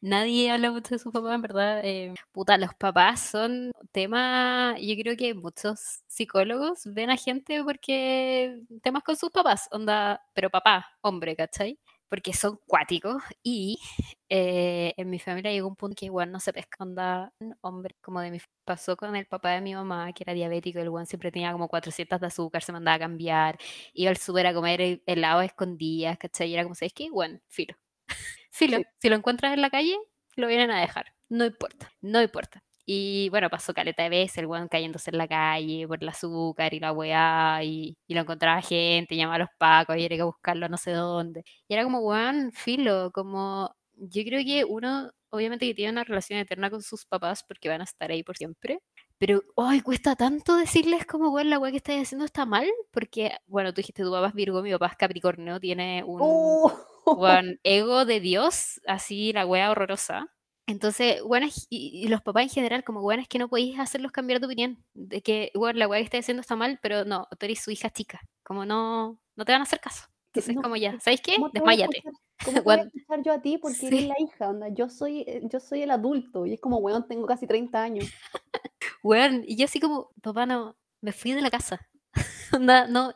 nadie 0.00 0.50
habla 0.52 0.70
mucho 0.72 0.94
de 0.94 0.98
su 1.00 1.12
papá, 1.12 1.34
en 1.34 1.42
verdad. 1.42 1.80
eh, 1.84 2.14
puta, 2.32 2.58
los 2.58 2.74
papás 2.74 3.20
son 3.20 3.72
tema, 3.92 4.76
yo 4.80 4.94
creo 5.02 5.16
que 5.16 5.34
muchos 5.34 6.02
psicólogos 6.08 6.82
ven 6.86 7.10
a 7.10 7.16
gente 7.16 7.62
porque 7.64 8.60
temas 8.82 9.02
con 9.04 9.16
sus 9.16 9.30
papás, 9.30 9.68
onda, 9.72 10.22
pero 10.34 10.50
papá, 10.50 10.86
hombre, 11.02 11.36
¿cachai? 11.36 11.78
Porque 12.10 12.34
son 12.34 12.60
cuáticos 12.66 13.22
y 13.42 13.80
eh, 14.28 14.94
en 14.98 15.10
mi 15.10 15.18
familia 15.20 15.52
llegó 15.52 15.68
un 15.68 15.76
punto 15.76 15.94
que 15.96 16.06
igual 16.06 16.32
no 16.32 16.40
se 16.40 16.52
pesca, 16.52 16.76
onda, 16.84 17.32
hombre 17.62 17.96
como 18.02 18.20
de 18.20 18.30
mi 18.32 18.40
pasó 18.64 18.96
con 18.96 19.16
el 19.16 19.26
papá 19.26 19.52
de 19.52 19.60
mi 19.62 19.74
mamá, 19.74 20.12
que 20.12 20.24
era 20.24 20.34
diabético, 20.34 20.80
el 20.80 20.88
weón 20.90 21.06
siempre 21.06 21.32
tenía 21.32 21.52
como 21.52 21.68
400 21.68 22.20
de 22.20 22.26
azúcar, 22.28 22.62
se 22.62 22.72
mandaba 22.72 22.96
a 22.96 22.98
cambiar, 23.00 23.58
iba 23.94 24.10
al 24.10 24.16
súper 24.18 24.46
a 24.48 24.54
comer 24.54 24.80
he- 24.80 25.02
helado 25.06 25.40
a 25.40 25.44
escondidas, 25.46 26.18
¿cachai? 26.18 26.50
Y 26.50 26.54
era 26.54 26.64
como, 26.64 26.74
¿sabes 26.74 26.92
qué? 26.94 27.10
Bueno, 27.10 27.40
filo. 27.48 27.76
Filo, 28.52 28.78
Sí. 28.78 28.84
si 28.98 29.08
lo 29.08 29.16
encuentras 29.16 29.54
en 29.54 29.62
la 29.62 29.70
calle, 29.70 29.96
lo 30.36 30.48
vienen 30.48 30.70
a 30.72 30.80
dejar. 30.80 31.14
No 31.28 31.44
importa, 31.46 31.92
no 32.02 32.22
importa. 32.22 32.62
Y 32.86 33.28
bueno, 33.30 33.50
pasó 33.50 33.72
caleta 33.74 34.02
de 34.02 34.08
veces 34.10 34.38
el 34.38 34.46
weón 34.46 34.68
cayéndose 34.68 35.10
en 35.10 35.18
la 35.18 35.28
calle 35.28 35.86
por 35.88 35.98
el 36.02 36.08
azúcar 36.08 36.74
y 36.74 36.80
la 36.80 36.92
weá, 36.92 37.60
y, 37.64 37.96
y 38.06 38.14
lo 38.14 38.20
encontraba 38.22 38.60
gente, 38.62 39.16
llamaba 39.16 39.36
a 39.36 39.38
los 39.40 39.48
pacos 39.58 39.96
y 39.96 40.04
era 40.04 40.16
que 40.16 40.22
buscarlo 40.22 40.68
no 40.68 40.76
sé 40.76 40.92
dónde. 40.92 41.44
Y 41.68 41.74
era 41.74 41.84
como, 41.84 42.00
weón, 42.00 42.52
filo, 42.52 43.10
como 43.12 43.74
yo 43.94 44.22
creo 44.24 44.42
que 44.44 44.64
uno, 44.64 45.10
obviamente 45.30 45.66
que 45.66 45.74
tiene 45.74 45.92
una 45.92 46.04
relación 46.04 46.38
eterna 46.40 46.70
con 46.70 46.82
sus 46.82 47.04
papás 47.06 47.44
porque 47.46 47.68
van 47.68 47.80
a 47.82 47.84
estar 47.84 48.10
ahí 48.10 48.22
por 48.22 48.36
siempre. 48.36 48.80
Pero, 49.18 49.42
ay, 49.56 49.82
cuesta 49.82 50.16
tanto 50.16 50.56
decirles 50.56 51.04
como, 51.06 51.30
weón, 51.30 51.50
la 51.50 51.58
weá 51.58 51.70
que 51.70 51.76
estás 51.76 52.00
haciendo 52.00 52.24
está 52.24 52.46
mal, 52.46 52.66
porque, 52.90 53.32
bueno, 53.46 53.72
tú 53.74 53.76
dijiste, 53.82 54.02
tu 54.02 54.10
papá 54.10 54.28
es 54.28 54.34
Virgo, 54.34 54.62
mi 54.62 54.72
papá 54.72 54.86
es 54.88 54.96
Capricornio, 54.96 55.60
tiene 55.60 56.02
un, 56.04 56.18
Oh. 56.22 56.72
weón, 57.16 57.58
ego 57.64 58.04
de 58.06 58.20
Dios, 58.20 58.80
así 58.86 59.32
la 59.32 59.46
wea 59.46 59.70
horrorosa. 59.70 60.26
Entonces, 60.70 61.20
bueno, 61.24 61.48
y, 61.68 62.04
y 62.04 62.08
los 62.08 62.22
papás 62.22 62.44
en 62.44 62.48
general, 62.48 62.84
como 62.84 63.02
bueno, 63.02 63.22
es 63.22 63.28
que 63.28 63.40
no 63.40 63.48
podéis 63.48 63.78
hacerlos 63.80 64.12
cambiar 64.12 64.38
de 64.38 64.46
opinión, 64.46 64.84
de 64.94 65.20
que, 65.20 65.50
bueno, 65.54 65.78
la 65.78 65.88
wea 65.88 65.98
que 65.98 66.04
estás 66.04 66.20
haciendo 66.20 66.42
está 66.42 66.54
mal, 66.54 66.78
pero 66.80 67.04
no, 67.04 67.26
tú 67.38 67.46
eres 67.46 67.60
su 67.60 67.72
hija 67.72 67.90
chica, 67.90 68.20
como 68.44 68.64
no, 68.64 69.20
no 69.34 69.44
te 69.44 69.50
van 69.50 69.62
a 69.62 69.64
hacer 69.64 69.80
caso. 69.80 70.04
Entonces, 70.32 70.54
no, 70.54 70.62
como 70.62 70.76
ya, 70.76 70.98
¿sabéis 71.00 71.22
qué? 71.22 71.34
¿Cómo 71.34 71.50
te 71.50 71.58
voy 71.58 71.74
a 71.74 71.88
Desmayate. 71.88 72.02
te 72.54 72.60
voy 72.60 72.74
a 72.76 72.82
escuchar 72.82 73.22
yo 73.24 73.32
a 73.32 73.42
ti 73.42 73.58
porque 73.58 73.88
eres 73.88 74.06
la 74.06 74.14
hija? 74.20 74.48
Onda? 74.48 74.68
Yo 74.68 74.88
soy, 74.88 75.22
eh, 75.26 75.40
yo 75.42 75.58
soy 75.58 75.82
el 75.82 75.90
adulto 75.90 76.46
y 76.46 76.54
es 76.54 76.60
como, 76.60 76.78
weón, 76.78 77.08
tengo 77.08 77.26
casi 77.26 77.48
30 77.48 77.82
años. 77.82 78.08
Weón, 79.02 79.44
y 79.46 79.56
yo 79.56 79.64
así 79.64 79.80
como, 79.80 80.10
papá, 80.22 80.46
no, 80.46 80.76
me 81.00 81.12
fui 81.12 81.32
de 81.32 81.40
la 81.40 81.50
casa. 81.50 81.88
Onda, 82.54 82.86
no, 82.86 83.12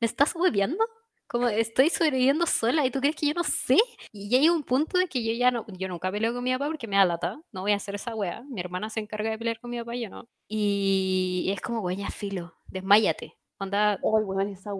¿me 0.00 0.06
estás 0.06 0.34
hueveando? 0.34 0.84
Como 1.26 1.48
estoy 1.48 1.90
sobreviviendo 1.90 2.46
sola 2.46 2.84
y 2.86 2.90
tú 2.90 3.00
crees 3.00 3.16
que 3.16 3.26
yo 3.26 3.34
no 3.34 3.44
sé. 3.44 3.78
Y 4.12 4.28
ya 4.28 4.38
hay 4.38 4.48
un 4.48 4.62
punto 4.62 4.98
de 4.98 5.06
que 5.06 5.24
yo 5.24 5.32
ya 5.32 5.50
no, 5.50 5.64
yo 5.68 5.88
nunca 5.88 6.10
peleo 6.10 6.32
con 6.32 6.44
mi 6.44 6.52
papá 6.52 6.66
porque 6.66 6.86
me 6.86 6.96
da 6.96 7.04
lata. 7.04 7.40
No 7.52 7.62
voy 7.62 7.72
a 7.72 7.76
hacer 7.76 7.94
esa 7.94 8.14
wea. 8.14 8.42
Mi 8.50 8.60
hermana 8.60 8.90
se 8.90 9.00
encarga 9.00 9.30
de 9.30 9.38
pelear 9.38 9.58
con 9.60 9.70
mi 9.70 9.78
papá 9.78 9.96
yo 9.96 10.10
no. 10.10 10.28
Y 10.48 11.50
es 11.52 11.60
como, 11.60 11.80
weón, 11.80 11.98
ya 12.00 12.10
filo, 12.10 12.54
desmáyate. 12.66 13.36
Onda, 13.58 13.92
Ay, 13.92 14.00
weón, 14.02 14.48
esa 14.48 14.70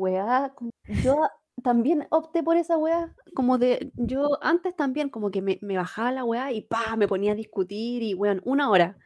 como 0.55 0.71
yo 1.03 1.17
también 1.63 2.07
opté 2.11 2.43
por 2.43 2.57
esa 2.57 2.77
weá, 2.77 3.15
como 3.35 3.59
de 3.59 3.91
yo 3.95 4.39
antes 4.43 4.77
también 4.77 5.09
como 5.09 5.31
que 5.31 5.41
me 5.41 5.59
me 5.63 5.77
bajaba 5.77 6.13
la 6.13 6.25
weá 6.25 6.53
y 6.53 6.63
¡pa! 6.63 6.97
me 6.97 7.09
ponía 7.09 7.33
a 7.33 7.37
discutir 7.37 8.03
y 8.03 8.15
weón, 8.15 8.43
una 8.45 8.69
hora 8.71 8.99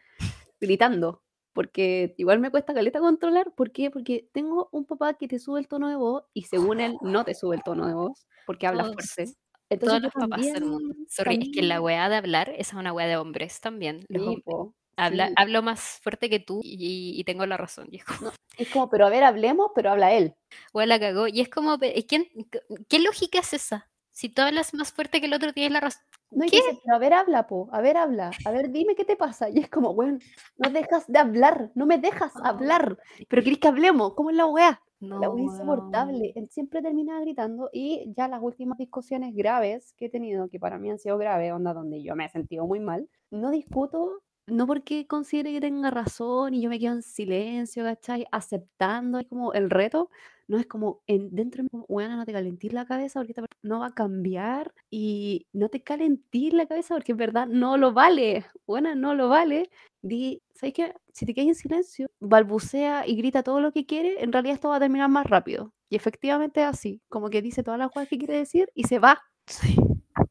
gritando, 0.61 1.23
porque 1.59 2.15
igual 2.19 2.39
me 2.39 2.53
cuesta 2.53 2.73
caleta 2.73 3.01
controlar, 3.01 3.53
¿por 3.57 3.73
qué? 3.73 3.91
Porque 3.91 4.29
tengo 4.33 4.69
un 4.71 4.85
papá 4.85 5.15
que 5.15 5.27
te 5.27 5.41
sube 5.41 5.59
el 5.59 5.67
tono 5.67 5.89
de 5.89 5.97
voz 5.97 6.23
y 6.33 6.43
según 6.45 6.79
él 6.79 6.97
no 7.03 7.25
te 7.25 7.35
sube 7.35 7.57
el 7.57 7.65
tono 7.65 7.89
de 7.89 7.95
voz, 7.95 8.29
porque 8.47 8.69
habla 8.69 8.85
fuerte. 8.85 9.25
todos, 9.25 9.37
Entonces 9.69 9.89
todos 9.91 10.03
los 10.03 10.13
papás 10.13 10.31
también 10.31 10.55
del 10.55 10.65
mundo. 10.67 10.95
Sorry, 11.09 11.35
es 11.41 11.49
que 11.53 11.63
la 11.63 11.75
también 11.75 11.83
weá 11.83 12.09
de 12.09 12.15
hablar, 12.15 12.51
esa 12.51 12.61
es 12.61 12.75
una 12.75 12.93
weá 12.93 13.09
de 13.09 13.17
hombres 13.17 13.61
también. 13.61 14.05
Los 14.09 14.23
sí, 14.23 14.29
hombres. 14.29 14.45
po, 14.45 14.77
Habla, 14.97 15.27
sí. 15.27 15.35
hablo 15.37 15.63
más 15.63 15.81
fuerte 16.01 16.31
que 16.31 16.39
tú 16.39 16.61
y, 16.63 17.15
y 17.19 17.25
tengo 17.25 17.45
la 17.45 17.57
razón. 17.57 17.89
Y 17.91 17.97
es 17.97 18.05
como, 18.05 18.21
No, 18.21 18.33
es 18.57 18.69
como, 18.69 18.89
pero 18.89 19.07
a 19.07 19.11
ver, 19.11 19.25
hablemos, 19.25 19.73
pero 19.75 19.91
habla 19.91 20.13
él. 20.13 20.37
weá, 20.73 20.87
la 20.87 21.01
cagó. 21.01 21.27
Y 21.29 21.41
es 21.41 21.49
como, 21.49 21.77
pe- 21.79 22.07
¿quién, 22.07 22.29
qué 22.53 22.61
qué 22.89 22.99
lógica 23.01 23.41
es 23.41 23.53
esa? 23.53 23.91
Si 24.19 24.29
tú 24.29 24.43
hablas 24.43 24.75
más 24.75 24.93
fuerte 24.93 25.21
que 25.21 25.27
el 25.29 25.33
otro, 25.33 25.53
tienes 25.53 25.71
la 25.73 25.79
razón. 25.81 26.03
No, 26.31 26.45
¿Qué? 26.47 26.57
dice: 26.57 26.79
"Pero 26.83 26.97
a 26.97 26.99
ver, 26.99 27.13
habla, 27.15 27.47
po, 27.47 27.69
a 27.73 27.81
ver, 27.81 27.97
habla, 27.97 28.41
a 28.45 28.51
ver, 28.51 28.71
dime 28.71 28.95
qué 28.95 29.05
te 29.05 29.17
pasa". 29.17 29.49
Y 29.51 29.59
es 29.61 29.71
como: 29.71 29.91
"Weón, 29.93 30.23
no 30.59 30.71
dejas 30.71 31.07
de 31.09 31.19
hablar, 31.19 31.73
no 31.75 31.87
me 31.87 31.99
dejas 31.99 32.39
hablar, 32.43 32.99
pero 33.29 33.43
querés 33.43 33.59
que 33.59 33.69
hablemos, 33.69 34.15
¿cómo 34.15 34.31
es 34.31 34.37
la 34.37 34.47
weá?". 34.47 34.83
La 35.17 35.29
No, 35.29 35.31
weá 35.31 35.43
weón. 35.45 35.45
insoportable, 35.45 36.33
él 36.37 36.49
siempre 36.51 36.81
terminaba 36.83 37.21
gritando 37.21 37.71
y 37.73 38.13
ya 38.17 38.29
las 38.29 38.41
últimas 38.43 38.79
discusiones 38.79 39.35
graves 39.35 39.93
que 39.97 40.07
he 40.07 40.11
tenido, 40.11 40.49
que 40.49 40.61
para 40.61 40.79
mí 40.79 40.91
han 40.91 40.99
sido 41.01 41.19
graves, 41.19 41.53
onda 41.53 41.75
donde 41.75 42.03
yo 42.03 42.15
me 42.15 42.27
he 42.27 42.29
sentido 42.29 42.67
muy 42.67 42.79
mal, 42.81 43.09
no 43.31 43.51
discuto, 43.51 44.23
no 44.47 44.67
porque 44.67 45.07
considere 45.07 45.53
que 45.53 45.61
tenga 45.61 45.91
razón 45.91 46.55
y 46.55 46.63
yo 46.63 46.71
me 46.71 46.79
quedo 46.79 46.95
en 46.95 47.03
silencio, 47.03 47.85
¿cachai? 47.85 48.27
Aceptando, 48.33 49.19
es 49.19 49.27
como 49.29 49.53
el 49.53 49.69
reto, 49.71 50.11
no 50.49 50.59
es 50.59 50.67
como 50.67 51.03
en 51.07 51.31
dentro 51.35 51.63
de 51.65 51.69
"Weona, 51.89 52.17
no 52.17 52.25
te 52.27 52.33
calentís 52.33 52.73
la 52.73 52.87
cabeza 52.87 53.21
porque 53.21 53.33
esta 53.33 53.45
no 53.63 53.81
va 53.81 53.87
a 53.89 53.95
cambiar 53.95 54.73
y 54.91 55.47
no 55.53 55.69
te 55.69 55.83
calentís 55.83 56.53
la 56.55 56.67
cabeza 56.67 56.95
porque 56.95 57.13
en 57.13 57.19
verdad 57.19 57.47
no 57.47 57.77
lo 57.77 57.93
vale, 57.93 58.47
buena, 58.67 58.95
no 58.95 59.15
lo 59.15 59.29
vale". 59.29 59.71
Di, 60.03 60.41
¿sabes 60.55 60.75
qué? 60.75 60.95
Si 61.13 61.27
te 61.27 61.35
quedas 61.35 61.49
en 61.49 61.55
silencio, 61.55 62.11
balbucea 62.21 63.07
y 63.07 63.17
grita 63.17 63.43
todo 63.43 63.61
lo 63.61 63.73
que 63.73 63.85
quiere, 63.87 64.23
en 64.23 64.33
realidad 64.33 64.55
esto 64.55 64.69
va 64.69 64.77
a 64.77 64.81
terminar 64.81 65.09
más 65.11 65.27
rápido. 65.27 65.73
Y 65.91 65.97
efectivamente 65.97 66.61
es 66.63 66.67
así, 66.67 67.01
como 67.09 67.31
que 67.31 67.43
dice 67.43 67.63
todas 67.63 67.79
las 67.79 67.91
cosas 67.91 68.09
que 68.09 68.19
quiere 68.19 68.37
decir 68.39 68.71
y 68.75 68.85
se 68.85 68.99
va. 68.99 69.21
Sí. 69.47 69.77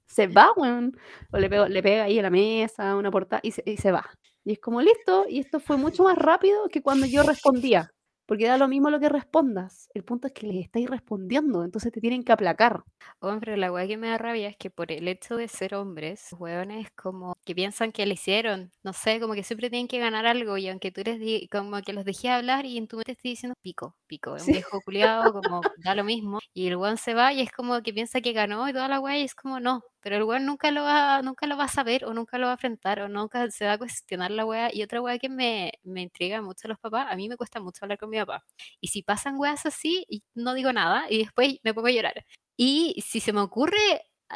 Se 0.06 0.28
va, 0.28 0.52
weón. 0.56 0.98
O 1.32 1.38
le, 1.38 1.50
pego- 1.50 1.68
le 1.68 1.82
pega 1.84 2.04
ahí 2.06 2.20
a 2.20 2.22
la 2.24 2.30
mesa, 2.30 2.96
una 2.96 3.12
portada 3.12 3.40
y 3.44 3.52
se, 3.52 3.64
y 3.66 3.78
se 3.78 3.92
va. 3.92 4.06
Y 4.46 4.54
es 4.54 4.60
como 4.60 4.82
listo, 4.82 5.26
y 5.30 5.40
esto 5.40 5.60
fue 5.60 5.78
mucho 5.78 6.04
más 6.04 6.18
rápido 6.18 6.68
que 6.70 6.82
cuando 6.82 7.06
yo 7.06 7.24
respondía. 7.24 7.92
Porque 8.28 8.46
da 8.48 8.58
lo 8.58 8.68
mismo 8.68 8.90
lo 8.90 9.00
que 9.00 9.10
respondas. 9.10 9.90
El 9.94 10.04
punto 10.04 10.28
es 10.28 10.34
que 10.34 10.48
les 10.48 10.58
estáis 10.66 10.90
respondiendo, 10.90 11.64
entonces 11.64 11.92
te 11.94 12.02
tienen 12.02 12.24
que 12.24 12.34
aplacar. 12.34 12.84
Pero 13.22 13.56
la 13.56 13.72
weá 13.72 13.88
que 13.88 13.98
me 13.98 14.10
da 14.10 14.18
rabia 14.18 14.50
es 14.50 14.58
que 14.58 14.70
por 14.70 14.92
el 14.92 15.08
hecho 15.08 15.38
de 15.38 15.48
ser 15.48 15.76
hombres, 15.76 16.28
los 16.32 16.42
weones 16.42 16.90
como 16.96 17.36
que 17.46 17.56
piensan 17.56 17.92
que 17.94 18.06
le 18.06 18.14
hicieron, 18.16 18.72
no 18.84 18.92
sé, 18.94 19.20
como 19.22 19.34
que 19.34 19.44
siempre 19.44 19.70
tienen 19.70 19.88
que 19.88 20.00
ganar 20.00 20.26
algo 20.28 20.58
y 20.58 20.68
aunque 20.68 20.92
tú 20.92 21.02
les 21.06 21.20
di 21.20 21.48
como 21.50 21.82
que 21.82 21.94
los 21.94 22.04
dejé 22.06 22.30
hablar 22.30 22.66
y 22.66 22.78
en 22.78 22.88
tu 22.88 22.98
mente 22.98 23.14
estoy 23.14 23.32
diciendo 23.32 23.56
pico, 23.62 23.96
pico, 24.08 24.34
un 24.34 24.50
Sí. 24.50 24.52
viejo 24.52 24.82
culiado, 24.82 25.32
como 25.32 25.70
da 25.78 25.96
lo 25.96 26.04
mismo 26.04 26.40
y 26.54 26.68
el 26.68 26.76
weón 26.76 26.98
se 26.98 27.14
va 27.14 27.32
y 27.34 27.42
es 27.42 27.52
como 27.52 27.82
que 27.82 27.94
piensa 27.94 28.20
que 28.22 28.34
ganó 28.34 28.68
y 28.68 28.74
toda 28.74 28.90
la 28.90 29.00
weá 29.00 29.18
y 29.18 29.24
es 29.24 29.36
como 29.36 29.60
no, 29.62 29.84
pero 30.02 30.18
el 30.18 30.24
weón 30.24 30.46
nunca 30.46 30.72
lo 30.72 30.84
va, 30.84 31.22
nunca 31.22 31.48
lo 31.48 31.58
va 31.58 31.66
a 31.66 31.68
saber 31.68 32.06
o 32.06 32.14
nunca 32.14 32.38
lo 32.38 32.48
va 32.48 32.54
a 32.54 32.56
enfrentar 32.56 33.02
o 33.02 33.10
nunca 33.10 33.50
se 33.52 33.66
va 33.66 33.74
a 33.74 33.78
cuestionar 33.78 34.32
la 34.32 34.46
weá 34.46 34.70
y 34.74 34.84
otra 34.84 35.02
weá 35.02 35.20
que 35.20 35.30
me, 35.30 35.74
me 35.84 36.02
intriga 36.02 36.42
mucho 36.42 36.68
a 36.68 36.70
los 36.70 36.80
papás, 36.80 37.08
a 37.10 37.16
mí 37.16 37.30
me 37.30 37.38
cuesta 37.38 37.60
mucho 37.60 37.80
hablar 37.84 37.98
con 37.98 38.10
mi 38.10 38.18
papá 38.18 38.44
y 38.82 38.88
si 38.90 39.04
pasan 39.04 39.38
weas 39.38 39.66
así 39.66 40.06
no 40.36 40.54
digo 40.54 40.74
nada 40.74 41.06
y 41.10 41.20
después 41.20 41.60
me 41.64 41.74
pongo 41.74 41.88
a 41.88 41.92
llorar. 41.92 42.26
Y 42.58 43.04
si 43.06 43.20
se 43.20 43.34
me 43.34 43.42
ocurre 43.42 43.78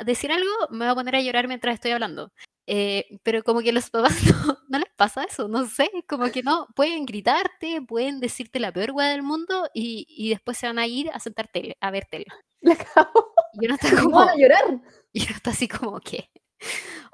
decir 0.05 0.31
algo, 0.31 0.49
me 0.69 0.85
voy 0.85 0.89
a 0.89 0.95
poner 0.95 1.15
a 1.15 1.21
llorar 1.21 1.47
mientras 1.47 1.75
estoy 1.75 1.91
hablando. 1.91 2.31
Eh, 2.67 3.19
pero 3.23 3.43
como 3.43 3.61
que 3.61 3.71
a 3.71 3.73
los 3.73 3.89
papás 3.89 4.15
no, 4.47 4.57
no 4.69 4.79
les 4.79 4.89
pasa 4.95 5.23
eso, 5.23 5.47
no 5.47 5.67
sé, 5.67 5.89
como 6.07 6.31
que 6.31 6.43
no, 6.43 6.67
pueden 6.75 7.05
gritarte, 7.05 7.81
pueden 7.81 8.19
decirte 8.19 8.59
la 8.59 8.71
peor 8.71 8.91
weá 8.91 9.09
del 9.09 9.23
mundo 9.23 9.67
y, 9.73 10.05
y 10.07 10.29
después 10.29 10.57
se 10.57 10.67
van 10.67 10.79
a 10.79 10.87
ir 10.87 11.09
a 11.11 11.19
sentar 11.19 11.47
tele, 11.47 11.75
a 11.81 11.91
ver 11.91 12.05
tele. 12.05 12.25
La 12.61 12.73
acabo. 12.73 13.33
Y 13.53 13.65
uno 13.65 13.75
está 13.75 13.87
Y 13.87 13.91
no 13.95 14.09
van 14.11 14.29
a 14.29 14.31
como, 14.31 14.39
llorar. 14.39 14.81
y 15.13 15.23
uno 15.23 15.35
está 15.35 15.51
así 15.51 15.67
como, 15.67 15.99
¿qué? 15.99 16.29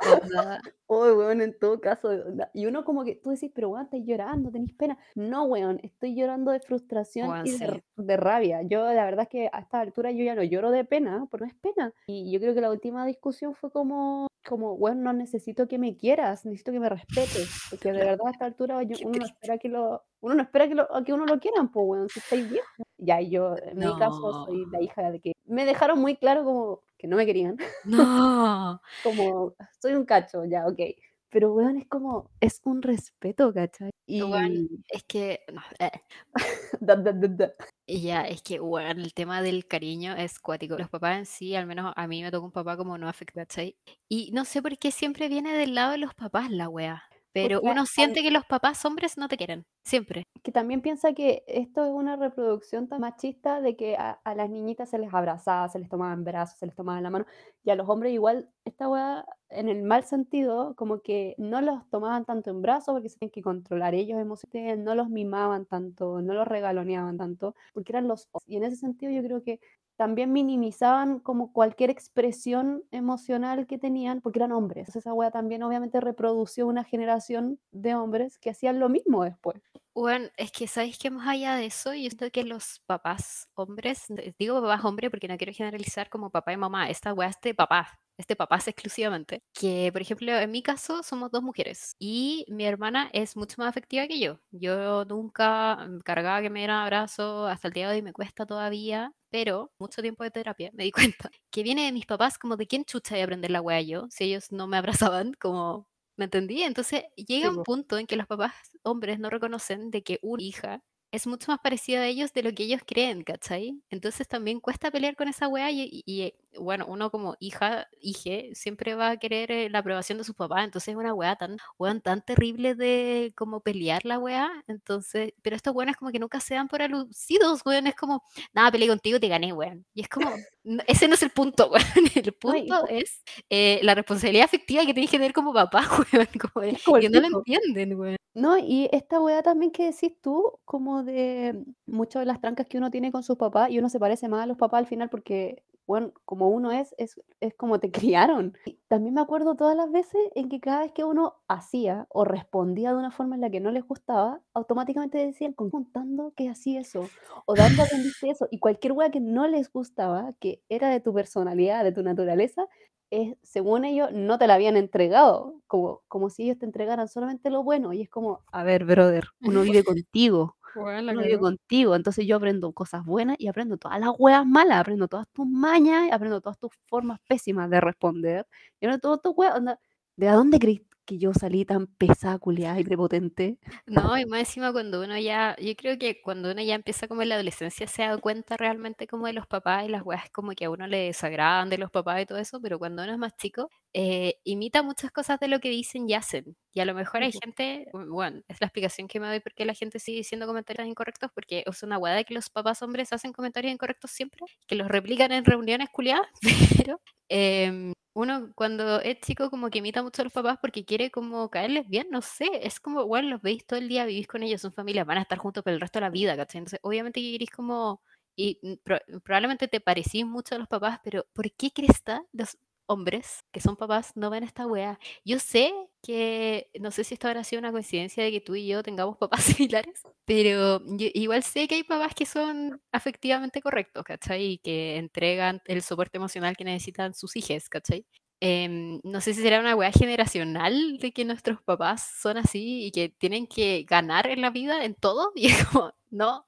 Onda, 0.02 0.62
Uy, 0.88 1.12
weón, 1.12 1.42
en 1.42 1.58
todo 1.60 1.82
caso, 1.82 2.10
onda, 2.10 2.50
y 2.54 2.66
uno 2.66 2.86
como 2.86 3.04
que 3.04 3.16
tú 3.16 3.30
decís: 3.32 3.52
"Pero 3.54 3.70
weón, 3.70 3.86
estáis 3.86 4.06
llorando, 4.06 4.52
tenés 4.52 4.74
pena". 4.74 4.98
No, 5.16 5.44
weón, 5.46 5.80
estoy 5.84 6.16
llorando 6.16 6.52
de 6.52 6.60
frustración 6.60 7.38
weón, 7.38 7.44
y 7.44 7.58
de 7.58 7.58
sí. 7.58 7.84
de 7.98 8.18
rabia. 8.18 8.62
Yo, 8.64 8.86
la 8.94 9.06
verdad 9.06 9.24
es 9.24 9.30
que 9.30 9.50
a 9.52 9.60
esta 9.60 9.80
altura 9.82 10.12
yo 10.12 10.24
ya 10.24 10.36
no 10.36 10.44
lloro 10.44 10.72
de 10.72 10.86
pena, 10.86 11.28
porque 11.30 11.46
no 11.46 11.52
es 11.52 11.56
pena. 11.58 11.94
Y 12.06 12.32
yo 12.32 12.40
creo 12.40 12.54
que 12.54 12.62
la 12.62 12.72
última 12.72 13.06
discusión 13.06 13.54
fue 13.56 13.72
como 13.72 14.28
como: 14.48 14.74
"Weón, 14.76 15.04
no 15.04 15.12
necesito 15.14 15.68
que 15.68 15.78
me 15.78 15.98
quieras, 15.98 16.46
necesito 16.46 16.72
que 16.72 16.80
me 16.80 16.90
respetes", 16.90 17.64
porque 17.70 17.92
de 17.94 18.04
verdad 18.04 18.28
a 18.28 18.32
esta 18.32 18.46
altura 18.46 18.82
yo 18.84 18.98
qué 18.98 19.06
uno 19.06 19.18
no 19.18 19.26
triste. 19.26 19.28
espera 19.28 19.58
que 19.58 19.68
lo 19.70 20.04
uno 20.22 20.36
no 20.36 20.42
espera 20.44 20.68
que 20.68 20.76
lo 20.76 20.94
a 20.96 21.04
que 21.04 21.14
uno 21.14 21.26
lo 21.26 21.40
quieran, 21.40 21.72
pues, 21.72 21.86
weón, 21.88 22.10
si 22.10 22.20
estáis 22.20 22.48
viejo. 22.48 22.84
Ya, 22.98 23.22
y 23.22 23.30
yo, 23.30 23.56
en 23.62 23.80
mi 23.80 23.96
caso, 23.96 24.32
No, 24.32 24.46
soy 24.46 24.66
la 24.72 24.82
hija 24.82 25.12
de 25.12 25.20
que 25.22 25.34
me 25.46 25.66
dejaron 25.66 26.00
muy 26.00 26.16
claro 26.18 26.44
como 26.44 26.84
que 26.98 27.08
no 27.08 27.18
me 27.18 27.26
querían. 27.26 27.58
no. 27.84 28.80
Como, 29.02 29.56
soy 29.82 29.94
un 29.94 30.06
cacho, 30.06 30.46
ya, 30.46 30.66
okey. 30.68 30.96
Pero, 31.30 31.54
weón, 31.54 31.78
es 31.78 31.88
como, 31.88 32.32
es 32.40 32.62
un 32.64 32.82
respeto, 32.82 33.54
¿cachai? 33.54 33.92
Weón, 34.20 34.68
Y 34.70 34.70
es 34.90 35.04
que, 35.04 35.42
no, 35.54 35.62
eh, 35.80 35.92
da, 36.82 36.96
da, 36.96 37.12
da. 37.14 37.54
Y 37.90 38.02
ya, 38.02 38.22
es 38.28 38.42
que, 38.42 38.60
weón, 38.60 39.00
el 39.00 39.14
tema 39.14 39.42
del 39.42 39.66
cariño 39.66 40.14
es 40.16 40.40
cuático. 40.40 40.78
Los 40.78 40.90
papás 40.90 41.18
en 41.20 41.26
sí, 41.26 41.56
al 41.56 41.66
menos 41.68 41.94
a 41.96 42.08
mí 42.08 42.22
me 42.22 42.32
tocó 42.32 42.46
un 42.46 42.52
papá 42.52 42.76
como 42.76 42.98
no 42.98 43.08
afecta, 43.08 43.42
¿cachai? 43.46 43.78
Y 44.10 44.32
no 44.34 44.44
sé 44.46 44.62
por 44.62 44.78
qué 44.78 44.92
siempre 44.92 45.30
viene 45.30 45.54
del 45.54 45.74
lado 45.74 45.92
de 45.92 45.98
los 45.98 46.14
papás 46.14 46.52
la 46.52 46.68
wea. 46.70 47.04
Pero 47.42 47.62
Porque 47.62 47.68
uno 47.72 47.86
siente 47.86 48.22
que 48.24 48.32
los 48.32 48.46
papás 48.46 48.84
hombres 48.86 49.18
no 49.18 49.28
te 49.28 49.38
quieren, 49.38 49.64
siempre. 49.86 50.24
que 50.44 50.52
también 50.52 50.82
piensa 50.82 51.14
que 51.14 51.44
esto 51.48 51.84
es 51.86 51.92
una 51.92 52.16
reproducción 52.16 52.88
tan 52.88 53.02
machista 53.02 53.60
de 53.62 53.76
que 53.76 53.98
a 53.98 54.12
a 54.24 54.36
las 54.36 54.50
niñitas 54.50 54.90
se 54.90 54.98
les 54.98 55.14
abrazaba, 55.14 55.68
se 55.70 55.80
les 55.80 55.90
tomaba 55.90 56.14
en 56.14 56.24
brazos, 56.24 56.58
se 56.60 56.66
les 56.66 56.76
tomaba 56.76 56.98
en 57.00 57.04
la 57.04 57.10
mano, 57.10 57.26
y 57.64 57.70
a 57.72 57.76
los 57.76 57.90
hombres 57.90 58.14
igual 58.14 58.50
esta 58.64 58.88
weá, 58.88 59.26
en 59.50 59.68
el 59.70 59.84
mal 59.84 60.04
sentido, 60.06 60.74
como 60.76 61.02
que 61.02 61.36
no 61.38 61.62
los 61.62 61.90
tomaban 61.90 62.24
tanto 62.26 62.50
en 62.52 62.62
brazos 62.62 62.94
porque 62.94 63.10
se 63.10 63.18
tienen 63.18 63.32
que 63.32 63.42
controlar 63.42 63.94
ellos 63.94 64.20
emocionalmente, 64.20 64.84
no 64.84 64.96
los 64.96 65.10
mimaban 65.10 65.66
tanto, 65.66 66.22
no 66.22 66.34
los 66.34 66.48
regaloneaban 66.48 67.18
tanto, 67.18 67.56
porque 67.74 67.92
eran 67.92 68.08
los 68.08 68.30
y 68.46 68.56
en 68.58 68.64
ese 68.64 68.78
sentido 68.78 69.12
yo 69.12 69.22
creo 69.24 69.44
que 69.44 69.60
también 69.98 70.32
minimizaban 70.32 71.20
como 71.20 71.52
cualquier 71.52 71.90
expresión 71.90 72.84
emocional 72.92 73.68
que 73.68 73.78
tenían, 73.78 74.22
porque 74.22 74.40
eran 74.40 74.52
hombres. 74.52 74.96
Esa 74.96 75.14
weá 75.14 75.32
también 75.32 75.64
obviamente 75.64 76.00
reprodució 76.00 76.68
una 76.68 76.84
generación 76.84 77.60
de 77.72 77.96
hombres 77.96 78.38
que 78.38 78.52
hacían 78.52 78.80
lo 78.80 78.90
mismo 78.90 79.24
después. 79.24 79.62
Bueno, 79.96 80.28
es 80.38 80.52
que 80.52 80.68
sabéis 80.68 81.00
que 81.00 81.10
más 81.10 81.28
allá 81.28 81.56
de 81.56 81.66
eso, 81.66 81.92
yo 81.94 82.02
siento 82.02 82.30
que 82.32 82.44
los 82.44 82.82
papás 82.86 83.50
hombres, 83.56 84.06
digo 84.38 84.62
papás 84.62 84.86
hombre 84.86 85.10
porque 85.10 85.28
no 85.28 85.38
quiero 85.38 85.54
generalizar 85.54 86.10
como 86.10 86.30
papá 86.30 86.54
y 86.54 86.58
mamá, 86.58 86.90
esta 86.90 87.14
weá 87.14 87.30
es 87.30 87.42
de 87.42 87.56
papá, 87.56 88.00
este 88.18 88.36
papás 88.36 88.68
exclusivamente. 88.68 89.44
Que, 89.54 89.90
por 89.92 90.02
ejemplo, 90.02 90.32
en 90.38 90.52
mi 90.52 90.62
caso 90.62 91.02
somos 91.04 91.32
dos 91.32 91.42
mujeres 91.42 91.96
y 92.00 92.46
mi 92.50 92.66
hermana 92.66 93.10
es 93.12 93.36
mucho 93.36 93.56
más 93.58 93.70
afectiva 93.70 94.08
que 94.08 94.20
yo. 94.20 94.40
Yo 94.52 95.04
nunca 95.06 95.78
mm, 95.88 96.00
cargaba 96.02 96.42
que 96.42 96.50
me 96.52 96.60
dieran 96.60 96.78
abrazo, 96.84 97.48
hasta 97.48 97.68
el 97.68 97.74
día 97.74 97.90
de 97.90 97.96
hoy 97.96 98.02
me 98.04 98.14
cuesta 98.14 98.46
todavía, 98.46 99.14
pero 99.30 99.72
mucho 99.80 100.02
tiempo 100.04 100.24
de 100.24 100.32
terapia 100.32 100.70
me 100.74 100.84
di 100.84 100.92
cuenta 100.92 101.32
que 101.52 101.64
viene 101.64 101.86
de 101.86 101.92
mis 101.92 102.06
papás 102.06 102.38
como 102.38 102.56
de 102.58 102.68
quién 102.68 102.86
chucha 102.86 103.16
de 103.16 103.24
aprender 103.24 103.50
la 103.52 103.62
weá 103.62 103.82
yo, 103.82 104.08
si 104.12 104.26
ellos 104.26 104.52
no 104.52 104.68
me 104.68 104.78
abrazaban, 104.78 105.34
como 105.40 105.88
¿Me 106.18 106.26
entendí? 106.26 106.64
Entonces 106.64 107.04
llega 107.16 107.50
Sí, 107.50 107.52
un 107.52 107.62
punto 107.62 107.98
en 108.00 108.08
que 108.08 108.16
los 108.16 108.26
papás 108.28 108.54
hombres 108.84 109.20
no 109.20 109.30
reconocen 109.30 109.92
de 109.92 110.02
que 110.04 110.18
una 110.24 110.42
hija 110.44 110.84
es 111.12 111.28
mucho 111.28 111.52
más 111.52 111.60
parecida 111.64 112.02
a 112.02 112.08
ellos 112.08 112.34
de 112.34 112.42
lo 112.44 112.52
que 112.54 112.64
ellos 112.64 112.82
creen, 112.86 113.24
¿cachai? 113.24 113.82
Entonces 113.92 114.28
también 114.28 114.60
cuesta 114.60 114.90
pelear 114.92 115.16
con 115.16 115.28
esa 115.28 115.48
weá 115.48 115.70
y, 115.72 115.84
y- 115.84 116.04
y, 116.06 116.34
bueno, 116.60 116.86
uno 116.88 117.12
como 117.12 117.36
hija, 117.40 117.88
hije, 118.00 118.52
siempre 118.54 118.96
va 118.96 119.10
a 119.12 119.18
querer 119.18 119.52
eh, 119.52 119.70
la 119.70 119.80
aprobación 119.80 120.18
de 120.18 120.24
sus 120.24 120.36
papás, 120.36 120.64
entonces 120.64 120.90
es 120.90 120.96
una 120.96 121.14
weá 121.14 121.36
tan, 121.36 121.58
weón, 121.78 122.02
tan 122.02 122.22
terrible 122.24 122.76
de 122.76 123.34
como 123.36 123.60
pelear 123.62 124.06
la 124.06 124.20
weá, 124.20 124.50
entonces, 124.68 125.34
pero 125.42 125.56
estos 125.56 125.74
weones 125.76 125.98
como 125.98 126.12
que 126.12 126.20
nunca 126.20 126.40
se 126.40 126.56
dan 126.56 126.68
por 126.68 126.82
alucidos, 126.82 127.62
weón, 127.66 127.88
es 127.88 127.96
como, 127.96 128.24
nada, 128.54 128.72
peleé 128.72 128.88
contigo, 128.88 129.20
te 129.20 129.28
gané, 129.28 129.54
weón. 129.54 129.86
Y 129.94 130.02
es 130.02 130.10
como, 130.10 130.32
ese 130.88 131.08
no 131.08 131.14
es 131.16 131.24
el 131.24 131.32
punto, 131.32 131.70
weón, 131.70 131.84
el 132.16 132.34
punto 132.34 132.88
es 132.88 133.24
eh, 133.50 133.80
la 133.84 133.96
responsabilidad 133.96 134.46
afectiva 134.46 134.86
que 134.86 134.94
tienes 134.94 135.12
que 135.12 135.18
tener 135.18 135.34
como 135.34 135.54
papá, 135.54 135.82
weón, 136.14 136.28
como 136.40 136.66
de- 136.66 136.72
es 136.72 136.84
como 136.84 137.00
que 137.00 137.10
no 137.10 137.20
lo 137.22 137.38
entienden, 137.40 138.00
weón. 138.00 138.18
No, 138.34 138.56
y 138.58 138.88
esta 138.92 139.20
weá 139.20 139.42
también 139.42 139.72
que 139.72 139.86
decís 139.86 140.14
tú, 140.22 140.60
como 140.64 141.04
de 141.04 141.64
muchas 141.88 142.20
de 142.20 142.28
las 142.28 142.40
trancas 142.40 142.68
que 142.68 142.78
uno 142.78 142.92
tiene 142.92 143.12
con 143.12 143.24
sus 143.24 143.36
papás, 143.36 143.72
y 143.72 143.80
uno 143.80 143.90
se 143.90 144.00
parece 144.00 144.28
más 144.28 144.44
a 144.44 144.46
los 144.46 144.58
papás 144.58 144.78
al 144.80 144.86
final 144.86 145.10
porque 145.10 145.64
bueno, 145.88 146.12
como 146.26 146.50
uno 146.50 146.72
es, 146.72 146.94
es, 146.98 147.20
es 147.40 147.56
como 147.56 147.80
te 147.80 147.92
criaron. 147.92 148.54
Y 148.66 148.80
también 148.88 149.16
me 149.16 149.22
acuerdo 149.22 149.56
todas 149.56 149.76
las 149.76 149.92
veces 149.92 150.22
en 150.36 150.50
que 150.50 150.60
cada 150.60 150.82
vez 150.82 150.92
que 150.92 151.04
uno 151.04 151.36
hacía 151.48 152.06
o 152.10 152.26
respondía 152.26 152.92
de 152.92 152.98
una 152.98 153.12
forma 153.12 153.36
en 153.36 153.42
la 153.42 153.50
que 153.50 153.60
no 153.62 153.72
les 153.72 153.86
gustaba, 153.88 154.42
automáticamente 154.54 155.18
decían, 155.18 155.54
contando 155.54 156.34
que 156.36 156.50
hacía 156.50 156.82
eso, 156.82 157.10
o 157.46 157.56
dando 157.56 157.84
aprendiste 158.14 158.30
eso, 158.30 158.48
y 158.52 158.60
cualquier 158.60 158.94
wea 158.94 159.10
que 159.12 159.20
no 159.22 159.48
les 159.48 159.72
gustaba, 159.72 160.34
que 160.40 160.62
era 160.70 160.90
de 160.90 161.00
tu 161.00 161.14
personalidad, 161.14 161.84
de 161.84 161.92
tu 161.94 162.04
naturaleza, 162.04 162.68
es, 163.10 163.38
según 163.42 163.86
ellos, 163.86 164.10
no 164.12 164.38
te 164.38 164.48
la 164.48 164.56
habían 164.56 164.76
entregado, 164.78 165.62
como, 165.68 166.02
como 166.10 166.30
si 166.30 166.44
ellos 166.44 166.60
te 166.60 166.66
entregaran 166.66 167.08
solamente 167.08 167.50
lo 167.50 167.64
bueno, 167.64 167.94
y 167.94 168.02
es 168.02 168.10
como, 168.10 168.42
a 168.52 168.64
ver, 168.64 168.86
brother, 168.86 169.26
uno 169.42 169.62
vive 169.82 169.84
contigo, 169.84 170.58
Bueno, 170.78 171.10
uno 171.10 171.22
vive 171.24 171.40
contigo, 171.40 171.96
entonces 171.96 172.26
yo 172.28 172.36
aprendo 172.38 172.72
cosas 172.74 173.04
buenas 173.06 173.36
y 173.40 173.48
aprendo 173.48 173.78
todas 173.78 174.00
las 174.00 174.12
weas 174.20 174.46
malas, 174.46 174.80
aprendo 174.82 175.08
todas 175.08 175.28
tus 175.30 175.48
mañas, 175.48 176.12
aprendo 176.12 176.40
todas 176.42 176.58
tus 176.60 176.72
formas 176.88 177.20
pésimas 177.28 177.70
de 177.70 177.82
responder, 177.82 178.46
y 178.80 178.86
aprendo 178.86 179.00
todo 179.02 179.18
tu 179.20 179.32
weas, 179.32 179.56
onda, 179.56 179.80
¿de 180.18 180.28
dónde 180.28 180.60
crees 180.60 180.82
que 181.08 181.18
yo 181.18 181.34
salí 181.34 181.66
tan 181.66 181.88
pesada, 181.88 182.38
culiada 182.38 182.80
y 182.80 182.84
prepotente? 182.84 183.58
No, 183.88 184.18
y 184.18 184.26
más 184.26 184.42
encima 184.42 184.72
cuando 184.72 185.02
uno 185.02 185.18
ya, 185.18 185.56
yo 185.60 185.74
creo 185.76 185.98
que 185.98 186.22
cuando 186.22 186.52
uno 186.52 186.62
ya 186.62 186.76
empieza 186.76 187.08
como 187.08 187.24
en 187.24 187.30
la 187.30 187.36
adolescencia 187.36 187.88
se 187.88 188.04
da 188.04 188.18
cuenta 188.18 188.58
realmente 188.58 189.08
como 189.08 189.26
de 189.26 189.34
los 189.34 189.48
papás 189.48 189.86
y 189.86 189.90
las 189.90 190.06
weas 190.06 190.30
como 190.32 190.52
que 190.52 190.66
a 190.66 190.70
uno 190.70 190.86
le 190.86 191.06
desagradan 191.06 191.70
de 191.70 191.78
los 191.78 191.90
papás 191.90 192.22
y 192.22 192.26
todo 192.26 192.38
eso, 192.38 192.60
pero 192.62 192.78
cuando 192.78 193.04
uno 193.04 193.14
es 193.14 193.18
más 193.18 193.36
chico, 193.38 193.70
eh, 193.94 194.36
imita 194.44 194.84
muchas 194.84 195.12
cosas 195.12 195.40
de 195.40 195.48
lo 195.48 195.60
que 195.60 195.70
dicen 195.70 196.10
y 196.10 196.14
hacen. 196.14 196.56
Y 196.74 196.82
a 196.82 196.86
lo 196.86 196.94
mejor 196.94 197.24
hay 197.24 197.32
gente, 197.32 197.88
bueno, 197.94 198.42
es 198.48 198.62
la 198.62 198.68
explicación 198.68 199.08
que 199.08 199.20
me 199.20 199.28
doy 199.28 199.40
por 199.40 199.54
qué 199.54 199.66
la 199.66 199.74
gente 199.74 200.00
sigue 200.00 200.20
diciendo 200.20 200.46
comentarios 200.46 200.88
incorrectos, 200.88 201.32
porque 201.34 201.64
es 201.66 201.84
una 201.84 201.98
wea 201.98 202.14
de 202.14 202.26
que 202.26 202.34
los 202.34 202.50
papás 202.50 202.82
hombres 202.82 203.14
hacen 203.14 203.32
comentarios 203.34 203.74
incorrectos 203.74 204.12
siempre, 204.12 204.46
que 204.68 204.76
los 204.76 204.88
replican 204.88 205.32
en 205.32 205.46
reuniones 205.46 205.90
culiadas, 205.90 206.28
pero 206.86 207.02
em, 207.30 207.94
uno 208.18 208.52
cuando 208.56 209.00
es 209.02 209.20
chico 209.22 209.50
como 209.50 209.70
que 209.70 209.80
imita 209.80 210.04
mucho 210.04 210.22
a 210.22 210.26
los 210.26 210.34
papás 210.34 210.58
porque 210.62 210.86
quiere 210.86 211.12
como 211.12 211.50
caerles 211.50 211.88
bien, 211.88 212.08
no 212.12 212.22
sé, 212.22 212.48
es 212.64 212.80
como, 212.80 213.06
bueno, 213.06 213.30
los 213.30 213.42
veis 213.42 213.66
todo 213.66 213.80
el 213.80 213.88
día, 213.90 214.06
vivís 214.06 214.28
con 214.28 214.44
ellos, 214.44 214.62
son 214.62 214.74
familia, 214.74 215.04
van 215.04 215.18
a 215.20 215.22
estar 215.22 215.38
juntos 215.38 215.64
por 215.64 215.74
el 215.74 215.80
resto 215.82 216.00
de 216.00 216.02
la 216.06 216.10
vida, 216.10 216.36
¿cachai? 216.38 216.60
Entonces, 216.60 216.80
obviamente 216.84 217.22
que 217.22 217.32
querís 217.34 217.52
como, 217.52 218.02
y 218.36 218.60
mm, 218.64 218.74
pro- 218.84 219.00
probablemente 219.24 219.68
te 219.68 219.80
parecís 219.82 220.26
mucho 220.26 220.56
a 220.56 220.58
los 220.60 220.68
papás, 220.68 221.00
pero 221.04 221.26
¿por 221.34 221.52
qué 221.54 221.72
crees 221.72 222.02
que 222.02 222.18
los 222.34 222.58
hombres 222.88 223.46
que 223.52 223.62
son 223.62 223.76
papás 223.76 224.12
no 224.16 224.30
ven 224.30 224.44
esta 224.44 224.66
wea? 224.66 225.00
Yo 225.24 225.40
sé 225.40 225.74
que, 226.02 226.70
no 226.80 226.92
sé 226.92 227.04
si 227.04 227.14
esto 227.14 227.28
habrá 227.28 227.44
sido 227.44 227.60
una 227.60 227.72
coincidencia 227.72 228.24
de 228.24 228.32
que 228.32 228.42
tú 228.42 228.56
y 228.56 228.68
yo 228.68 228.84
tengamos 228.84 229.18
papás 229.20 229.44
similares, 229.44 230.02
pero 230.26 230.82
yo 230.86 231.08
igual 231.14 231.44
sé 231.44 231.68
que 231.68 231.76
hay 231.76 231.84
papás 231.84 232.14
que 232.16 232.26
son 232.26 232.82
afectivamente 232.92 233.62
correctos, 233.62 234.04
¿cachai? 234.04 234.54
Y 234.54 234.58
que 234.58 234.98
entregan 234.98 235.62
el 235.66 235.82
soporte 235.82 236.18
emocional 236.18 236.58
que 236.58 236.64
necesitan 236.64 237.14
sus 237.14 237.36
hijos, 237.36 237.70
¿cachai? 237.70 238.06
Em, 238.40 239.00
no 239.04 239.20
sé 239.20 239.34
si 239.34 239.42
será 239.42 239.60
una 239.60 239.76
weá 239.76 239.92
generacional 239.92 240.98
de 241.00 241.12
que 241.12 241.26
nuestros 241.26 241.62
papás 241.64 242.08
son 242.22 242.38
así 242.38 242.86
y 242.86 242.92
que 242.92 243.10
tienen 243.10 243.48
que 243.48 243.84
ganar 243.90 244.28
en 244.28 244.42
la 244.42 244.52
vida 244.52 244.84
en 244.86 244.96
todo. 244.96 245.32
Y 245.36 245.48
es 245.48 245.66
como, 245.66 245.94
no, 246.12 246.46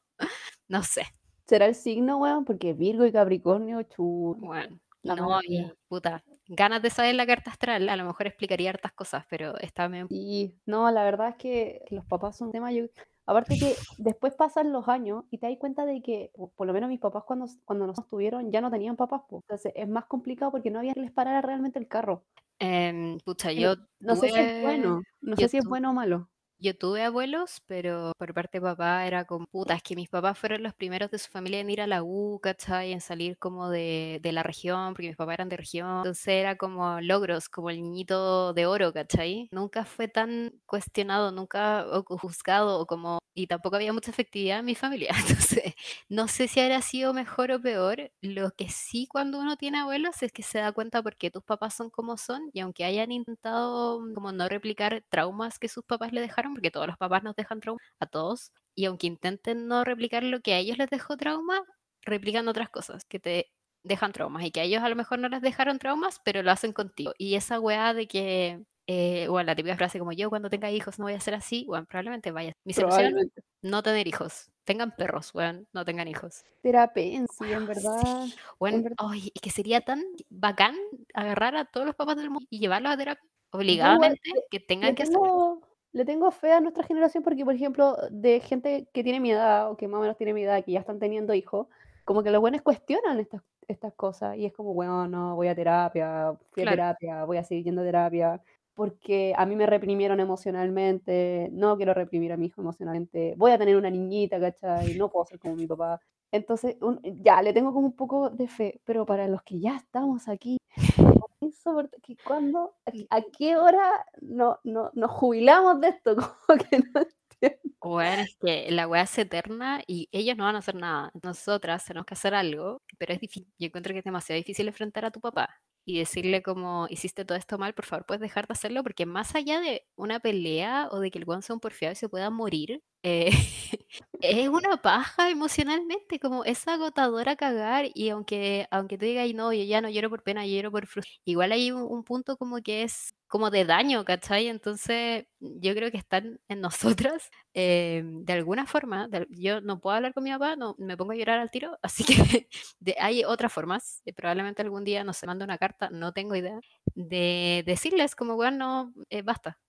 no 0.67 0.83
sé. 0.83 1.03
¿Será 1.47 1.65
el 1.65 1.75
signo, 1.75 2.17
weón? 2.17 2.45
Porque 2.45 2.73
Virgo 2.73 3.05
y 3.05 3.11
Capricornio, 3.11 3.81
chu, 3.83 4.35
Bueno, 4.39 4.79
la 5.03 5.15
no, 5.15 5.39
y 5.43 5.71
puta, 5.87 6.23
ganas 6.47 6.81
de 6.81 6.89
saber 6.89 7.15
la 7.15 7.25
carta 7.25 7.51
astral, 7.51 7.87
a 7.89 7.95
lo 7.95 8.05
mejor 8.05 8.27
explicaría 8.27 8.69
hartas 8.69 8.91
cosas, 8.93 9.25
pero 9.29 9.57
está 9.59 9.87
bien. 9.87 10.07
Y 10.09 10.55
no, 10.65 10.89
la 10.91 11.03
verdad 11.03 11.29
es 11.29 11.35
que 11.35 11.81
los 11.89 12.05
papás 12.05 12.37
son 12.37 12.47
un 12.47 12.51
tema, 12.53 12.71
yo, 12.71 12.85
aparte 13.25 13.57
que 13.59 13.75
después 13.97 14.33
pasan 14.35 14.71
los 14.71 14.87
años 14.87 15.23
y 15.29 15.37
te 15.37 15.47
das 15.47 15.57
cuenta 15.59 15.85
de 15.85 16.01
que, 16.01 16.31
po- 16.35 16.51
por 16.55 16.67
lo 16.67 16.73
menos 16.73 16.89
mis 16.89 16.99
papás 16.99 17.23
cuando, 17.25 17.45
cuando 17.65 17.87
nos 17.87 18.07
tuvieron 18.07 18.51
ya 18.51 18.61
no 18.61 18.71
tenían 18.71 18.95
papás, 18.95 19.21
po. 19.29 19.37
Entonces 19.37 19.71
es 19.75 19.87
más 19.87 20.05
complicado 20.05 20.51
porque 20.51 20.71
no 20.71 20.79
había 20.79 20.93
quien 20.93 21.05
les 21.05 21.13
parara 21.13 21.41
realmente 21.41 21.79
el 21.79 21.87
carro. 21.87 22.25
Em, 22.59 23.17
pucha, 23.19 23.49
no, 23.53 23.61
yo 23.61 23.75
no 23.99 24.15
sé 24.15 24.29
si 24.29 24.39
es 24.41 24.61
bueno, 24.61 25.01
no 25.21 25.35
yo 25.35 25.47
sé 25.47 25.49
si 25.49 25.57
es 25.57 25.65
bueno 25.65 25.91
o 25.91 25.93
malo. 25.93 26.29
Yo 26.61 26.75
tuve 26.75 27.03
abuelos, 27.03 27.61
pero 27.67 28.11
por 28.17 28.33
parte 28.33 28.57
de 28.57 28.61
papá 28.61 29.07
era 29.07 29.23
como, 29.23 29.45
puta, 29.47 29.75
es 29.75 29.81
que 29.81 29.95
mis 29.95 30.09
papás 30.09 30.37
fueron 30.37 30.61
los 30.61 30.73
primeros 30.73 31.09
de 31.09 31.17
su 31.17 31.29
familia 31.31 31.61
en 31.61 31.69
ir 31.69 31.79
a 31.79 31.87
la 31.87 32.03
U, 32.03 32.37
¿cachai? 32.43 32.91
En 32.91 32.99
salir 32.99 33.37
como 33.37 33.69
de, 33.69 34.19
de 34.21 34.31
la 34.33 34.43
región, 34.43 34.93
porque 34.93 35.07
mis 35.07 35.15
papás 35.15 35.35
eran 35.35 35.47
de 35.47 35.55
región. 35.55 35.99
Entonces 35.99 36.27
era 36.27 36.57
como 36.57 36.99
logros, 36.99 37.47
como 37.47 37.69
el 37.69 37.81
niñito 37.81 38.51
de 38.53 38.65
oro, 38.65 38.91
¿cachai? 38.91 39.47
Nunca 39.51 39.85
fue 39.85 40.09
tan 40.09 40.51
cuestionado, 40.65 41.31
nunca 41.31 41.85
o 41.87 42.03
juzgado, 42.17 42.77
o 42.81 42.85
como, 42.85 43.19
y 43.39 43.47
tampoco 43.47 43.75
había 43.77 43.93
mucha 43.93 44.11
efectividad 44.11 44.59
en 44.59 44.65
mi 44.65 44.75
familia. 44.75 45.09
Entonces, 45.27 45.73
no 46.09 46.27
sé 46.27 46.47
si 46.47 46.59
habrá 46.59 46.81
sido 46.81 47.13
mejor 47.13 47.51
o 47.51 47.61
peor. 47.61 48.11
Lo 48.21 48.51
que 48.51 48.69
sí 48.69 49.07
cuando 49.09 49.39
uno 49.39 49.55
tiene 49.57 49.79
abuelos 49.79 50.21
es 50.23 50.31
que 50.31 50.43
se 50.43 50.59
da 50.59 50.71
cuenta 50.71 51.01
por 51.03 51.15
qué 51.17 51.31
tus 51.31 51.43
papás 51.43 51.75
son 51.75 51.89
como 51.89 52.17
son 52.17 52.49
y 52.53 52.59
aunque 52.61 52.85
hayan 52.85 53.11
intentado 53.11 54.01
como 54.13 54.31
no 54.31 54.49
replicar 54.49 55.03
traumas 55.09 55.59
que 55.59 55.69
sus 55.69 55.83
papás 55.85 56.11
le 56.13 56.21
dejaron, 56.21 56.53
porque 56.53 56.71
todos 56.71 56.87
los 56.87 56.97
papás 56.97 57.23
nos 57.23 57.35
dejan 57.35 57.59
traumas 57.61 57.81
a 57.99 58.05
todos, 58.07 58.51
y 58.75 58.85
aunque 58.85 59.07
intenten 59.07 59.67
no 59.67 59.83
replicar 59.83 60.23
lo 60.23 60.41
que 60.41 60.53
a 60.53 60.57
ellos 60.59 60.77
les 60.77 60.89
dejó 60.89 61.17
trauma, 61.17 61.61
replican 62.01 62.47
otras 62.47 62.69
cosas 62.69 63.05
que 63.05 63.19
te 63.19 63.51
dejan 63.83 64.11
traumas 64.11 64.43
y 64.45 64.51
que 64.51 64.61
a 64.61 64.63
ellos 64.63 64.83
a 64.83 64.89
lo 64.89 64.95
mejor 64.95 65.19
no 65.19 65.29
les 65.29 65.41
dejaron 65.41 65.79
traumas, 65.79 66.19
pero 66.23 66.43
lo 66.43 66.51
hacen 66.51 66.73
contigo. 66.73 67.13
Y 67.17 67.35
esa 67.35 67.59
weá 67.59 67.93
de 67.93 68.07
que, 68.07 68.63
eh, 68.91 69.27
bueno, 69.27 69.45
la 69.45 69.55
típica 69.55 69.77
frase 69.77 69.99
como 69.99 70.13
yo 70.13 70.31
cuando 70.31 70.49
tenga 70.49 70.71
hijos 70.71 70.97
no 70.97 71.05
voy 71.05 71.13
a 71.13 71.19
ser 71.19 71.35
así, 71.35 71.63
bueno, 71.67 71.85
probablemente 71.85 72.31
vaya. 72.31 72.53
Mi 72.65 72.73
solución, 72.73 73.01
Probablemente. 73.01 73.43
no 73.61 73.83
tener 73.83 74.07
hijos. 74.07 74.49
Tengan 74.63 74.95
perros, 74.95 75.29
weón, 75.35 75.67
no 75.73 75.85
tengan 75.85 76.07
hijos. 76.07 76.43
Terapia 76.63 77.03
en 77.03 77.27
sí, 77.27 77.43
en 77.53 77.59
sí. 77.59 77.65
verdad. 77.67 78.25
En 78.61 78.83
verdad. 78.83 78.97
ay, 78.97 79.31
es 79.35 79.41
que 79.43 79.51
sería 79.51 79.81
tan 79.81 80.01
bacán 80.31 80.75
agarrar 81.13 81.55
a 81.55 81.65
todos 81.65 81.85
los 81.85 81.95
papás 81.95 82.15
del 82.17 82.31
mundo 82.31 82.47
y 82.49 82.57
llevarlos 82.57 82.91
a 82.91 82.97
terapia 82.97 83.23
obligadamente 83.51 84.21
le, 84.33 84.43
que 84.49 84.59
tengan 84.59 84.95
que 84.95 85.03
hacerlo. 85.03 85.21
tengo, 85.21 85.61
le 85.91 86.05
tengo 86.05 86.31
fe 86.31 86.53
a 86.53 86.59
nuestra 86.59 86.83
generación 86.83 87.21
porque, 87.23 87.45
por 87.45 87.53
ejemplo, 87.53 87.95
de 88.09 88.39
gente 88.39 88.87
que 88.91 89.03
tiene 89.03 89.19
mi 89.19 89.29
edad 89.31 89.69
o 89.69 89.77
que 89.77 89.87
más 89.87 89.99
o 89.99 90.01
menos 90.01 90.17
tiene 90.17 90.33
mi 90.33 90.41
edad, 90.41 90.65
que 90.65 90.71
ya 90.71 90.79
están 90.79 90.97
teniendo 90.97 91.35
hijos, 91.35 91.67
como 92.05 92.23
que 92.23 92.31
los 92.31 92.41
buenos 92.41 92.63
cuestionan 92.63 93.19
estas, 93.19 93.43
estas 93.67 93.93
cosas 93.93 94.35
y 94.35 94.47
es 94.47 94.53
como, 94.53 94.73
bueno, 94.73 95.07
no, 95.07 95.35
voy 95.35 95.47
a 95.47 95.53
terapia, 95.53 96.33
fui 96.49 96.63
a 96.63 96.65
Claro. 96.65 96.75
terapia, 96.75 97.23
voy 97.25 97.37
a 97.37 97.43
seguir 97.43 97.65
yendo 97.65 97.81
a 97.81 97.85
terapia, 97.85 98.41
porque 98.79 99.33
a 99.35 99.45
mí 99.45 99.57
me 99.57 99.65
reprimieron 99.65 100.21
emocionalmente, 100.21 101.49
no 101.51 101.75
quiero 101.75 101.93
reprimir 101.93 102.31
a 102.31 102.37
mi 102.37 102.45
hijo 102.45 102.61
emocionalmente, 102.61 103.33
voy 103.35 103.51
a 103.51 103.57
tener 103.57 103.75
una 103.75 103.89
niñita, 103.89 104.39
¿cachai? 104.39 104.93
No 104.97 105.09
puedo 105.09 105.25
ser 105.25 105.37
como 105.37 105.57
mi 105.57 105.67
papá. 105.67 105.99
Entonces, 106.31 106.77
un- 106.79 107.01
ya, 107.21 107.41
le 107.41 107.51
tengo 107.51 107.73
como 107.73 107.87
un 107.87 107.95
poco 107.97 108.29
de 108.29 108.47
fe, 108.47 108.79
pero 108.85 109.05
para 109.05 109.27
los 109.27 109.43
que 109.43 109.59
ya 109.59 109.75
estamos 109.75 110.29
aquí, 110.29 110.59
que 112.03 112.15
cuando, 112.25 112.73
a, 112.85 112.91
qué- 112.93 113.07
a 113.09 113.21
qué 113.21 113.57
hora 113.57 114.05
no, 114.21 114.59
no, 114.63 114.91
nos 114.93 115.11
jubilamos 115.11 115.81
de 115.81 115.89
esto, 115.89 116.15
como 116.47 116.59
que 116.59 116.79
no 116.79 117.01
entiendo. 117.01 117.75
Bueno, 117.81 118.21
es 118.21 118.37
que 118.39 118.71
la 118.71 118.87
weá 118.87 119.01
es 119.01 119.17
eterna 119.17 119.81
y 119.87 120.07
ellos 120.13 120.37
no 120.37 120.45
van 120.45 120.55
a 120.55 120.59
hacer 120.59 120.75
nada. 120.75 121.11
Nosotras 121.21 121.83
tenemos 121.83 122.05
que 122.05 122.13
hacer 122.13 122.33
algo, 122.33 122.81
pero 122.97 123.11
es 123.13 123.19
difícil. 123.19 123.51
Yo 123.59 123.67
encuentro 123.67 123.91
que 123.91 123.99
es 123.99 124.05
demasiado 124.05 124.37
difícil 124.37 124.69
enfrentar 124.69 125.03
a 125.03 125.11
tu 125.11 125.19
papá 125.19 125.49
y 125.89 125.97
decirle 125.97 126.43
como 126.43 126.87
hiciste 126.89 127.25
todo 127.25 127.37
esto 127.37 127.57
mal, 127.57 127.73
por 127.73 127.85
favor, 127.85 128.05
puedes 128.05 128.21
dejar 128.21 128.47
de 128.47 128.53
hacerlo, 128.53 128.83
porque 128.83 129.07
más 129.07 129.33
allá 129.35 129.59
de 129.59 129.87
una 129.95 130.19
pelea 130.19 130.87
o 130.91 130.99
de 130.99 131.09
que 131.09 131.17
el 131.17 131.25
weón 131.25 131.41
sea 131.41 131.55
porfiado 131.57 131.93
y 131.93 131.95
se 131.95 132.09
pueda 132.09 132.29
morir, 132.29 132.83
eh, 133.03 133.29
es 134.21 134.47
una 134.49 134.81
paja 134.81 135.29
emocionalmente, 135.29 136.19
como 136.19 136.43
es 136.45 136.67
agotador 136.67 137.29
a 137.29 137.35
cagar 137.35 137.85
y 137.93 138.09
aunque, 138.09 138.67
aunque 138.71 138.97
tú 138.97 139.05
digas, 139.05 139.23
"Ay, 139.23 139.33
no, 139.33 139.53
yo 139.53 139.63
ya 139.63 139.81
no 139.81 139.89
lloro 139.89 140.09
por 140.09 140.23
pena, 140.23 140.45
yo 140.45 140.55
lloro 140.57 140.71
por 140.71 140.87
frustración, 140.87 141.21
igual 141.25 141.51
hay 141.53 141.71
un, 141.71 141.81
un 141.83 142.03
punto 142.03 142.37
como 142.37 142.57
que 142.61 142.83
es 142.83 143.13
como 143.27 143.51
de 143.51 143.63
daño, 143.65 144.03
¿cachai? 144.05 144.47
Entonces 144.47 145.25
yo 145.39 145.73
creo 145.75 145.91
que 145.91 145.97
están 145.97 146.39
en 146.47 146.61
nosotras 146.61 147.29
eh, 147.53 148.01
de 148.05 148.33
alguna 148.33 148.65
forma, 148.65 149.07
de 149.07 149.27
yo 149.29 149.61
no 149.61 149.79
puedo 149.79 149.95
hablar 149.95 150.13
con 150.13 150.23
mi 150.23 150.31
papá, 150.31 150.55
no, 150.55 150.75
me 150.79 150.97
pongo 150.97 151.11
a 151.13 151.15
llorar 151.15 151.39
al 151.39 151.51
tiro, 151.51 151.77
así 151.83 152.03
que 152.03 152.47
de- 152.79 152.95
hay 152.99 153.23
otras 153.23 153.51
formas, 153.53 154.01
eh, 154.05 154.13
probablemente 154.13 154.61
algún 154.61 154.83
día, 154.83 155.03
no 155.03 155.13
sé, 155.13 155.27
mando 155.27 155.45
una 155.45 155.57
carta, 155.57 155.89
no 155.91 156.11
tengo 156.13 156.35
idea, 156.35 156.59
de 156.95 157.63
decirles 157.65 158.15
como, 158.15 158.35
bueno, 158.35 158.93
eh, 159.09 159.21
basta, 159.21 159.59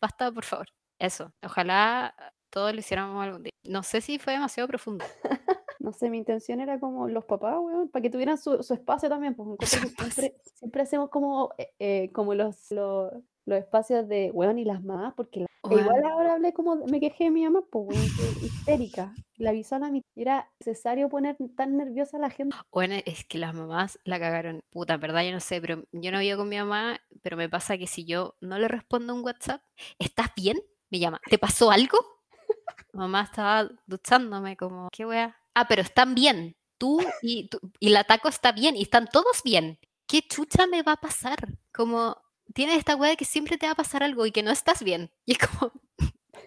basta, 0.00 0.32
por 0.32 0.44
favor. 0.44 0.68
Eso, 0.98 1.32
ojalá 1.42 2.12
todos 2.58 2.72
lo 2.74 2.80
hiciéramos 2.80 3.22
algún 3.24 3.42
día. 3.44 3.50
No 3.64 3.82
sé 3.82 4.00
si 4.00 4.18
fue 4.18 4.32
demasiado 4.32 4.66
profundo. 4.68 5.04
No 5.80 5.92
sé, 5.92 6.10
mi 6.10 6.18
intención 6.18 6.60
era 6.60 6.80
como 6.80 7.06
los 7.08 7.24
papás, 7.24 7.54
weón, 7.60 7.88
para 7.88 8.02
que 8.02 8.10
tuvieran 8.10 8.36
su, 8.36 8.62
su 8.64 8.74
espacio 8.74 9.08
también, 9.08 9.34
pues 9.36 9.48
siempre, 10.26 10.34
siempre 10.56 10.82
hacemos 10.82 11.08
como, 11.08 11.54
eh, 11.56 11.72
eh, 11.78 12.10
como 12.12 12.34
los, 12.34 12.70
los, 12.72 13.12
los 13.46 13.58
espacios 13.60 14.08
de, 14.08 14.30
weón, 14.32 14.58
y 14.58 14.64
las 14.64 14.82
mamás, 14.82 15.14
porque 15.14 15.40
la- 15.40 15.46
e 15.70 15.80
igual 15.80 16.02
ahora 16.04 16.32
hablé 16.34 16.52
como, 16.52 16.84
me 16.86 16.98
quejé 16.98 17.24
de 17.24 17.30
mi 17.30 17.44
mamá, 17.44 17.62
pues, 17.70 17.84
weón, 17.86 18.04
histérica, 18.42 19.14
la 19.36 19.50
avisó 19.50 19.76
a 19.76 19.78
la 19.78 19.90
mitad, 19.90 20.04
era 20.16 20.50
necesario 20.58 21.08
poner 21.08 21.36
tan 21.56 21.76
nerviosa 21.76 22.16
a 22.16 22.20
la 22.20 22.30
gente. 22.30 22.56
Bueno, 22.72 22.96
es 23.06 23.24
que 23.24 23.38
las 23.38 23.54
mamás 23.54 24.00
la 24.04 24.18
cagaron. 24.18 24.58
Puta, 24.70 24.96
verdad 24.96 25.22
yo 25.24 25.30
no 25.32 25.40
sé, 25.40 25.60
pero 25.60 25.84
yo 25.92 26.10
no 26.10 26.18
vivo 26.18 26.38
con 26.38 26.48
mi 26.48 26.56
mamá, 26.58 27.00
pero 27.22 27.36
me 27.36 27.48
pasa 27.48 27.78
que 27.78 27.86
si 27.86 28.04
yo 28.04 28.34
no 28.40 28.58
le 28.58 28.66
respondo 28.66 29.14
un 29.14 29.24
WhatsApp, 29.24 29.62
¿estás 30.00 30.28
bien? 30.36 30.58
Me 30.90 30.98
llama, 30.98 31.20
¿te 31.30 31.38
pasó 31.38 31.70
algo? 31.70 31.98
Mamá 32.92 33.22
estaba 33.22 33.68
duchándome 33.86 34.56
como, 34.56 34.88
¿qué 34.92 35.06
wea? 35.06 35.36
Ah, 35.54 35.66
pero 35.68 35.82
están 35.82 36.14
bien. 36.14 36.54
tú 36.78 37.00
y, 37.22 37.48
tú, 37.48 37.58
y 37.80 37.88
la 37.90 38.04
taco 38.04 38.28
está 38.28 38.52
bien 38.52 38.76
y 38.76 38.82
están 38.82 39.08
todos 39.08 39.42
bien. 39.44 39.78
¿Qué 40.06 40.22
chucha 40.22 40.66
me 40.66 40.82
va 40.82 40.92
a 40.92 41.00
pasar? 41.00 41.36
Como 41.72 42.16
tienes 42.54 42.78
esta 42.78 42.96
weá 42.96 43.10
de 43.10 43.16
que 43.16 43.24
siempre 43.24 43.58
te 43.58 43.66
va 43.66 43.72
a 43.72 43.76
pasar 43.76 44.02
algo 44.02 44.26
y 44.26 44.32
que 44.32 44.42
no 44.42 44.50
estás 44.50 44.82
bien. 44.82 45.10
Y 45.26 45.32
es 45.32 45.38
como, 45.38 45.72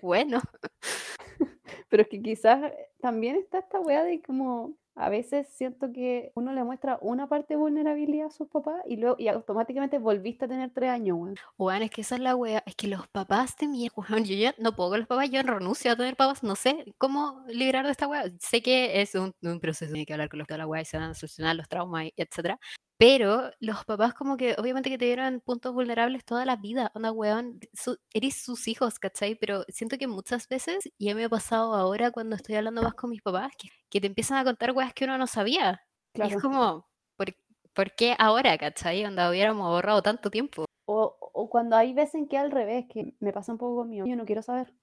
bueno. 0.01 0.41
Pero 1.89 2.03
es 2.03 2.09
que 2.09 2.21
quizás 2.21 2.63
eh, 2.63 2.89
también 3.01 3.35
está 3.35 3.59
esta 3.59 3.79
weá 3.79 4.03
de 4.03 4.21
como 4.21 4.77
a 4.95 5.09
veces 5.09 5.47
siento 5.49 5.91
que 5.91 6.31
uno 6.35 6.53
le 6.53 6.63
muestra 6.63 6.97
una 7.01 7.27
parte 7.27 7.53
de 7.53 7.59
vulnerabilidad 7.59 8.27
a 8.27 8.31
sus 8.31 8.47
papás 8.49 8.81
y 8.85 8.97
luego 8.97 9.15
y 9.17 9.27
automáticamente 9.27 9.99
volviste 9.99 10.45
a 10.45 10.47
tener 10.47 10.71
tres 10.73 10.89
años, 10.89 11.17
weón. 11.17 11.35
Weón, 11.57 11.83
es 11.83 11.91
que 11.91 12.01
esa 12.01 12.15
es 12.15 12.21
la 12.21 12.35
wea. 12.35 12.63
Es 12.65 12.75
que 12.75 12.87
los 12.87 13.07
papás 13.07 13.55
de 13.57 13.67
mi 13.67 13.89
weón, 13.95 14.25
yo 14.25 14.35
ya 14.35 14.53
no 14.57 14.75
puedo 14.75 14.91
con 14.91 14.99
los 14.99 15.07
papás, 15.07 15.29
yo 15.29 15.41
renuncio 15.43 15.91
a 15.91 15.95
tener 15.95 16.15
papás, 16.15 16.43
no 16.43 16.55
sé 16.55 16.93
cómo 16.97 17.43
liberar 17.47 17.85
de 17.85 17.91
esta 17.91 18.07
wea. 18.07 18.25
Sé 18.39 18.61
que 18.61 19.01
es 19.01 19.15
un, 19.15 19.33
un 19.41 19.59
proceso, 19.59 19.95
hay 19.95 20.05
que 20.05 20.13
hablar 20.13 20.29
con 20.29 20.39
los 20.39 20.47
de 20.47 20.57
la 20.57 20.67
wea 20.67 20.81
y 20.81 20.85
se 20.85 20.97
van 20.97 21.11
a 21.11 21.13
solucionar 21.13 21.55
los 21.55 21.69
traumas, 21.69 22.09
etcétera. 22.15 22.59
Pero 22.97 23.49
los 23.59 23.83
papás 23.85 24.13
como 24.13 24.37
que 24.37 24.55
obviamente 24.59 24.91
que 24.91 24.97
te 24.99 25.05
dieron 25.05 25.41
puntos 25.41 25.73
vulnerables 25.73 26.23
toda 26.23 26.45
la 26.45 26.55
vida, 26.57 26.91
onda 26.93 27.11
weón, 27.11 27.59
su, 27.73 27.97
eres 28.13 28.35
sus 28.43 28.67
hijos, 28.67 28.99
¿cachai? 28.99 29.33
Pero 29.35 29.65
siento 29.69 29.97
que 29.97 30.05
muchas 30.05 30.47
veces, 30.47 30.87
y 30.99 31.09
a 31.09 31.15
mí 31.15 31.21
me 31.21 31.25
ha 31.25 31.29
pasado 31.29 31.73
ahora 31.73 32.11
cuando 32.11 32.35
estoy 32.35 32.55
hablando 32.55 32.83
más 32.83 32.93
con 32.93 33.09
mis 33.09 33.23
papás, 33.23 33.53
que, 33.57 33.69
que 33.91 34.01
te 34.01 34.07
empiezan 34.07 34.37
a 34.37 34.43
contar 34.43 34.71
weas 34.71 34.93
que 34.93 35.03
uno 35.03 35.17
no 35.17 35.27
sabía. 35.27 35.83
Y 36.15 36.21
es 36.21 36.41
como, 36.41 36.87
¿por, 37.17 37.27
¿por 37.73 37.93
qué 37.93 38.15
ahora, 38.17 38.57
cachai? 38.57 39.05
Onda 39.05 39.29
hubiéramos 39.29 39.67
ahorrado 39.67 40.01
tanto 40.01 40.31
tiempo. 40.31 40.65
O, 40.85 41.17
o 41.19 41.49
cuando 41.49 41.75
hay 41.75 41.93
veces 41.93 42.15
en 42.15 42.27
que 42.27 42.37
al 42.37 42.51
revés, 42.51 42.85
que 42.89 43.13
me 43.19 43.33
pasa 43.33 43.51
un 43.51 43.57
poco 43.57 43.75
conmigo, 43.81 44.07
yo 44.07 44.15
no 44.15 44.25
quiero 44.25 44.41
saber. 44.41 44.73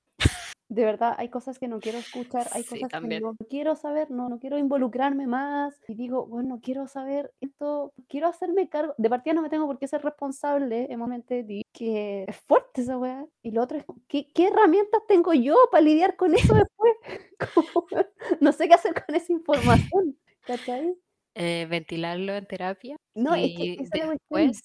De 0.70 0.84
verdad, 0.84 1.14
hay 1.16 1.30
cosas 1.30 1.58
que 1.58 1.66
no 1.66 1.80
quiero 1.80 1.98
escuchar, 1.98 2.46
hay 2.52 2.62
Sí, 2.62 2.70
cosas 2.76 2.90
también. 2.90 3.20
que 3.22 3.26
no 3.26 3.36
quiero 3.48 3.74
saber, 3.74 4.10
no, 4.10 4.28
no 4.28 4.38
quiero 4.38 4.58
involucrarme 4.58 5.26
más. 5.26 5.80
Y 5.88 5.94
digo, 5.94 6.26
bueno, 6.26 6.60
quiero 6.62 6.86
saber 6.86 7.32
esto, 7.40 7.94
quiero 8.08 8.28
hacerme 8.28 8.68
cargo. 8.68 8.94
De 8.98 9.08
partida 9.08 9.32
no 9.34 9.40
me 9.42 9.48
tengo 9.48 9.66
por 9.66 9.78
qué 9.78 9.88
ser 9.88 10.02
responsable 10.02 10.82
emocionalmente 10.92 11.42
de 11.42 11.62
que 11.72 12.24
es 12.28 12.36
fuerte 12.36 12.82
esa 12.82 12.98
weá. 12.98 13.26
Y 13.42 13.52
lo 13.52 13.62
otro 13.62 13.78
es, 13.78 13.84
¿qué, 14.08 14.30
qué 14.34 14.48
herramientas 14.48 15.00
tengo 15.08 15.32
yo 15.32 15.56
para 15.72 15.82
lidiar 15.84 16.16
con 16.16 16.34
eso 16.34 16.54
después? 16.54 16.92
Como, 17.54 17.86
no 18.40 18.52
sé 18.52 18.68
qué 18.68 18.74
hacer 18.74 18.92
con 19.06 19.14
esa 19.14 19.32
información, 19.32 20.18
¿cachai? 20.44 20.94
Eh, 21.34 21.66
ventilarlo 21.70 22.34
en 22.34 22.46
terapia. 22.46 22.96
No, 23.14 23.34
es 23.34 23.54
que 23.56 23.64
Y 23.64 23.70
es 23.70 23.76
cuestión. 23.76 24.10
después, 24.10 24.60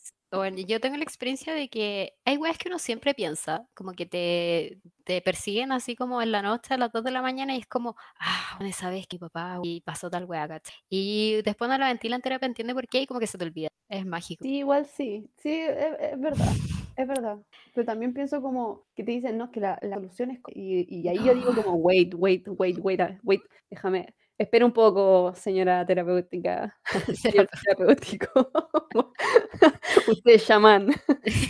yo 0.66 0.80
tengo 0.80 0.98
la 0.98 1.04
experiencia 1.04 1.54
de 1.54 1.70
que 1.70 2.14
hay 2.26 2.38
weas 2.38 2.58
que 2.58 2.68
uno 2.68 2.80
siempre 2.80 3.14
piensa, 3.14 3.68
como 3.76 3.94
que 3.94 4.06
te, 4.06 4.80
te 5.04 5.22
persiguen 5.22 5.72
así 5.72 5.96
como 5.96 6.22
en 6.22 6.32
la 6.32 6.42
noche 6.42 6.74
a 6.74 6.78
las 6.78 6.92
2 6.92 7.04
de 7.04 7.12
la 7.12 7.22
mañana 7.22 7.56
y 7.56 7.60
es 7.60 7.68
como, 7.68 7.96
ah, 8.20 8.58
esa 8.62 8.90
vez 8.90 9.06
que 9.08 9.20
papá 9.20 9.60
y 9.64 9.82
pasó 9.82 10.10
tal 10.10 10.26
wea, 10.26 10.48
¿cachai? 10.48 10.76
Y 10.90 11.42
después 11.44 11.70
no 11.70 11.78
la 11.78 11.88
ventila 11.88 12.16
en 12.16 12.22
terapia, 12.22 12.48
entiende 12.48 12.74
por 12.74 12.88
qué 12.88 13.02
y 13.02 13.06
como 13.08 13.20
que 13.20 13.28
se 13.28 13.38
te 13.38 13.46
olvida. 13.46 13.70
Es 13.90 14.06
mágico. 14.06 14.44
Sí, 14.44 14.58
igual 14.58 14.86
sí, 14.88 15.30
sí, 15.38 15.52
es, 15.52 15.76
es 16.00 16.20
verdad, 16.20 16.54
es 16.98 17.08
verdad. 17.08 17.38
Pero 17.76 17.86
también 17.86 18.14
pienso 18.14 18.42
como 18.42 18.86
que 18.96 19.04
te 19.04 19.12
dicen, 19.12 19.38
no, 19.38 19.52
que 19.52 19.60
la, 19.60 19.78
la 19.82 19.96
solución 19.98 20.32
es... 20.32 20.42
co-". 20.42 20.52
Y, 20.54 20.88
y 20.90 21.08
ahí 21.08 21.18
yo 21.24 21.34
digo 21.36 21.54
como, 21.54 21.76
wait, 21.76 22.14
wait, 22.16 22.48
wait, 22.48 22.78
wait, 22.82 23.00
wait, 23.24 23.42
déjame, 23.70 24.14
espera 24.38 24.66
un 24.66 24.74
poco, 24.74 25.34
señora 25.36 25.86
terapéutica, 25.86 26.78
señor 27.16 27.48
terapéutico. 27.64 28.52
Usted 30.08 30.40
chamán, 30.40 30.90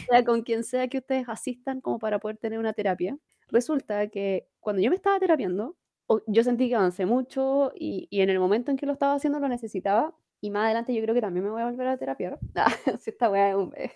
sea 0.09 0.23
con 0.25 0.43
quien 0.43 0.63
sea 0.63 0.87
que 0.87 0.99
ustedes 0.99 1.29
asistan 1.29 1.81
como 1.81 1.99
para 1.99 2.19
poder 2.19 2.37
tener 2.37 2.59
una 2.59 2.73
terapia. 2.73 3.17
Resulta 3.49 4.07
que 4.09 4.47
cuando 4.59 4.81
yo 4.81 4.89
me 4.89 4.95
estaba 4.95 5.19
terapiando, 5.19 5.77
yo 6.27 6.43
sentí 6.43 6.69
que 6.69 6.75
avancé 6.75 7.05
mucho 7.05 7.71
y, 7.75 8.07
y 8.11 8.21
en 8.21 8.29
el 8.29 8.39
momento 8.39 8.71
en 8.71 8.77
que 8.77 8.85
lo 8.85 8.93
estaba 8.93 9.15
haciendo 9.15 9.39
lo 9.39 9.47
necesitaba. 9.49 10.15
Y 10.41 10.51
más 10.51 10.65
adelante 10.65 10.93
yo 10.93 11.01
creo 11.01 11.15
que 11.15 11.21
también 11.21 11.45
me 11.45 11.51
voy 11.51 11.61
a 11.61 11.65
volver 11.69 11.87
a 11.87 11.97
terapiar. 11.97 12.39
Ah, 12.55 12.71
si 12.99 13.11
esta 13.11 13.29
weá 13.29 13.49
es 13.51 13.55
un, 13.55 13.73
esto 13.77 13.95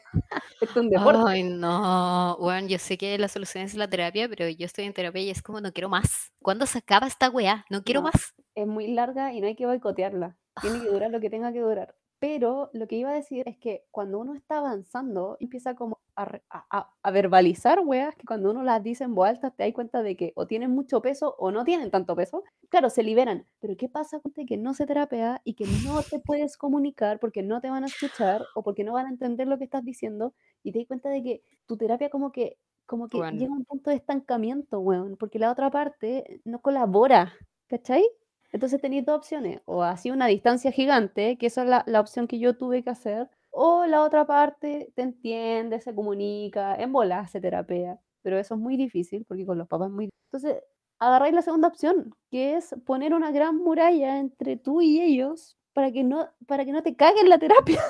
es 0.62 0.76
un 0.78 0.90
deporte. 0.90 1.28
Ay, 1.28 1.44
no. 1.44 2.38
Bueno, 2.40 2.68
yo 2.68 2.78
sé 2.80 2.98
que 2.98 3.18
la 3.18 3.28
solución 3.28 3.64
es 3.64 3.76
la 3.76 3.90
terapia, 3.90 4.28
pero 4.30 4.48
yo 4.50 4.66
estoy 4.66 4.86
en 4.86 4.94
terapia 4.94 5.22
y 5.22 5.30
es 5.30 5.42
como 5.42 5.62
no 5.62 5.72
quiero 5.74 5.90
más. 5.90 6.32
¿Cuándo 6.42 6.66
se 6.66 6.80
acaba 6.80 7.08
esta 7.08 7.30
weá? 7.30 7.66
No 7.70 7.84
quiero 7.84 8.02
No. 8.02 8.04
más. 8.04 8.34
Es 8.58 8.68
muy 8.68 8.88
larga 8.88 9.34
y 9.34 9.41
no 9.41 9.47
hay 9.47 9.55
que 9.55 9.66
boicotearla. 9.66 10.38
Tiene 10.62 10.82
que 10.82 10.89
durar 10.89 11.12
lo 11.12 11.20
que 11.20 11.30
tenga 11.30 11.53
que 11.53 11.62
durar. 11.62 11.95
Pero 12.20 12.72
lo 12.74 12.88
que 12.88 12.95
iba 12.95 13.12
a 13.12 13.14
decir 13.14 13.47
es 13.47 13.58
que 13.60 13.86
cuando 13.91 14.18
uno 14.20 14.34
está 14.34 14.58
avanzando, 14.58 15.38
empieza 15.39 15.76
como 15.76 15.99
a, 16.16 16.41
a- 16.49 16.89
a- 17.03 17.12
verbalizar 17.12 17.80
weas 17.86 18.16
que 18.16 18.26
cuando 18.26 18.49
uno 18.49 18.64
las 18.64 18.82
dice 18.82 19.03
en 19.03 19.14
voz 19.14 19.30
alta 19.30 19.51
te 19.51 19.64
das 19.64 19.74
cuenta 19.74 20.01
de 20.01 20.18
que 20.18 20.34
o 20.36 20.47
tienen 20.47 20.72
mucho 20.72 20.99
peso 21.01 21.36
o 21.38 21.51
no 21.51 21.64
tienen 21.64 21.91
tanto 21.91 22.16
peso. 22.16 22.43
Claro, 22.70 22.89
se 22.89 23.03
liberan. 23.03 23.45
Pero 23.60 23.76
¿qué 23.78 23.88
pasa 23.88 24.20
con 24.20 24.34
que 24.34 24.58
no 24.58 24.74
se 24.74 24.88
terapea 24.88 25.41
y 25.43 25.53
que 25.53 25.66
no 25.86 26.01
te 26.01 26.20
puedes 26.20 26.58
comunicar 26.58 27.20
porque 27.20 27.43
no 27.43 27.62
te 27.62 27.70
van 27.70 27.84
a 27.84 27.88
escuchar 27.88 28.43
o 28.55 28.64
porque 28.64 28.84
no 28.84 28.93
van 28.93 29.05
a 29.05 29.10
entender 29.10 29.47
lo 29.47 29.60
que 29.60 29.66
estás 29.66 29.84
diciendo? 29.86 30.34
Y 30.64 30.72
te 30.72 30.80
das 30.80 30.88
cuenta 30.88 31.10
de 31.10 31.22
que 31.22 31.43
tu 31.68 31.78
terapia 31.78 32.10
como 32.10 32.32
que, 32.32 32.58
como 32.88 33.10
que 33.10 33.18
Bueno. 33.18 33.38
llega 33.38 33.53
a 33.53 33.58
un 33.58 33.66
punto 33.66 33.91
de 33.91 33.95
estancamiento, 33.97 34.80
weón, 34.80 35.18
porque 35.18 35.38
la 35.39 35.51
otra 35.51 35.70
parte 35.70 36.41
no 36.45 36.62
colabora. 36.62 37.34
¿Cachai? 37.68 38.03
Entonces 38.52 38.82
tenéis 38.82 39.06
dos 39.06 39.18
opciones, 39.18 39.62
o 39.66 39.84
así 39.84 40.12
una 40.12 40.28
distancia 40.28 40.72
gigante, 40.72 41.38
que 41.38 41.48
esa 41.48 41.64
es 41.64 41.70
la, 41.70 41.84
la 41.88 42.00
opción 42.00 42.28
que 42.28 42.39
yo 42.39 42.58
tuve 42.58 42.84
que 42.84 42.89
hacer, 42.89 43.30
o 43.50 43.86
la 43.86 44.04
otra 44.04 44.26
parte 44.26 44.91
te 44.95 45.02
entiende, 45.02 45.80
se 45.80 45.95
comunica, 45.95 46.76
en 46.76 46.91
bolas 46.91 47.32
se 47.32 47.41
terapea, 47.41 48.00
pero 48.22 48.38
eso 48.38 48.54
es 48.56 48.60
muy 48.60 48.78
difícil 48.78 49.26
porque 49.28 49.45
con 49.45 49.58
los 49.58 49.68
papás 49.68 49.88
es 49.88 49.93
muy... 49.93 50.10
Entonces 50.32 50.64
agarráis 51.00 51.34
la 51.34 51.41
segunda 51.41 51.68
opción, 51.68 52.14
que 52.30 52.56
es 52.56 52.76
poner 52.86 53.14
una 53.14 53.32
gran 53.32 53.58
muralla 53.58 54.20
entre 54.20 54.58
tú 54.58 54.82
y 54.82 55.02
ellos 55.02 55.58
para 55.74 55.91
que 55.91 56.04
no, 56.04 56.30
para 56.48 56.66
que 56.66 56.72
no 56.72 56.84
te 56.84 56.95
caguen 56.95 57.30
la 57.30 57.38
terapia. 57.38 57.82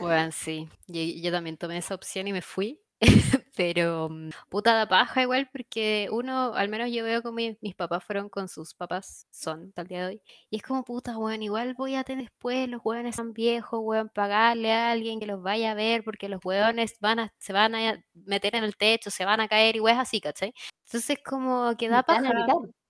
Bueno, 0.00 0.32
sí, 0.32 0.68
yo, 0.88 1.00
yo 1.00 1.30
también 1.30 1.56
tomé 1.56 1.76
esa 1.76 1.94
opción 1.94 2.26
y 2.26 2.32
me 2.32 2.42
fui, 2.42 2.81
pero 3.56 4.08
mm, 4.10 4.30
puta 4.48 4.74
da 4.74 4.86
paja 4.88 5.22
igual 5.22 5.48
porque 5.52 6.08
uno, 6.12 6.54
al 6.54 6.68
menos 6.68 6.90
yo 6.92 7.04
veo 7.04 7.22
como 7.22 7.34
mi- 7.36 7.58
mis 7.60 7.74
papás 7.74 8.04
fueron 8.04 8.28
con 8.28 8.48
sus 8.48 8.74
papás, 8.74 9.26
son 9.30 9.68
hasta 9.68 9.82
el 9.82 9.88
día 9.88 10.00
de 10.02 10.06
hoy, 10.06 10.22
y 10.50 10.56
es 10.56 10.62
como 10.62 10.84
puta, 10.84 11.18
weón, 11.18 11.42
igual 11.42 11.74
voy 11.74 11.94
a 11.96 12.04
tener 12.04 12.24
después, 12.24 12.68
los 12.68 12.80
weones 12.84 13.16
son 13.16 13.32
viejos, 13.32 13.80
weón, 13.82 14.08
pagarle 14.08 14.72
a 14.72 14.90
alguien 14.92 15.20
que 15.20 15.26
los 15.26 15.42
vaya 15.42 15.72
a 15.72 15.74
ver 15.74 16.04
porque 16.04 16.28
los 16.28 16.40
weones 16.44 16.96
van 17.00 17.18
a, 17.20 17.34
se 17.38 17.52
van 17.52 17.74
a 17.74 18.04
meter 18.14 18.54
en 18.56 18.64
el 18.64 18.76
techo, 18.76 19.10
se 19.10 19.24
van 19.24 19.40
a 19.40 19.48
caer 19.48 19.76
y 19.76 19.80
weas 19.80 19.98
así, 19.98 20.20
¿cachai? 20.20 20.52
Entonces 20.86 21.18
como 21.24 21.74
que 21.76 21.88
da 21.88 22.02
paja, 22.04 22.32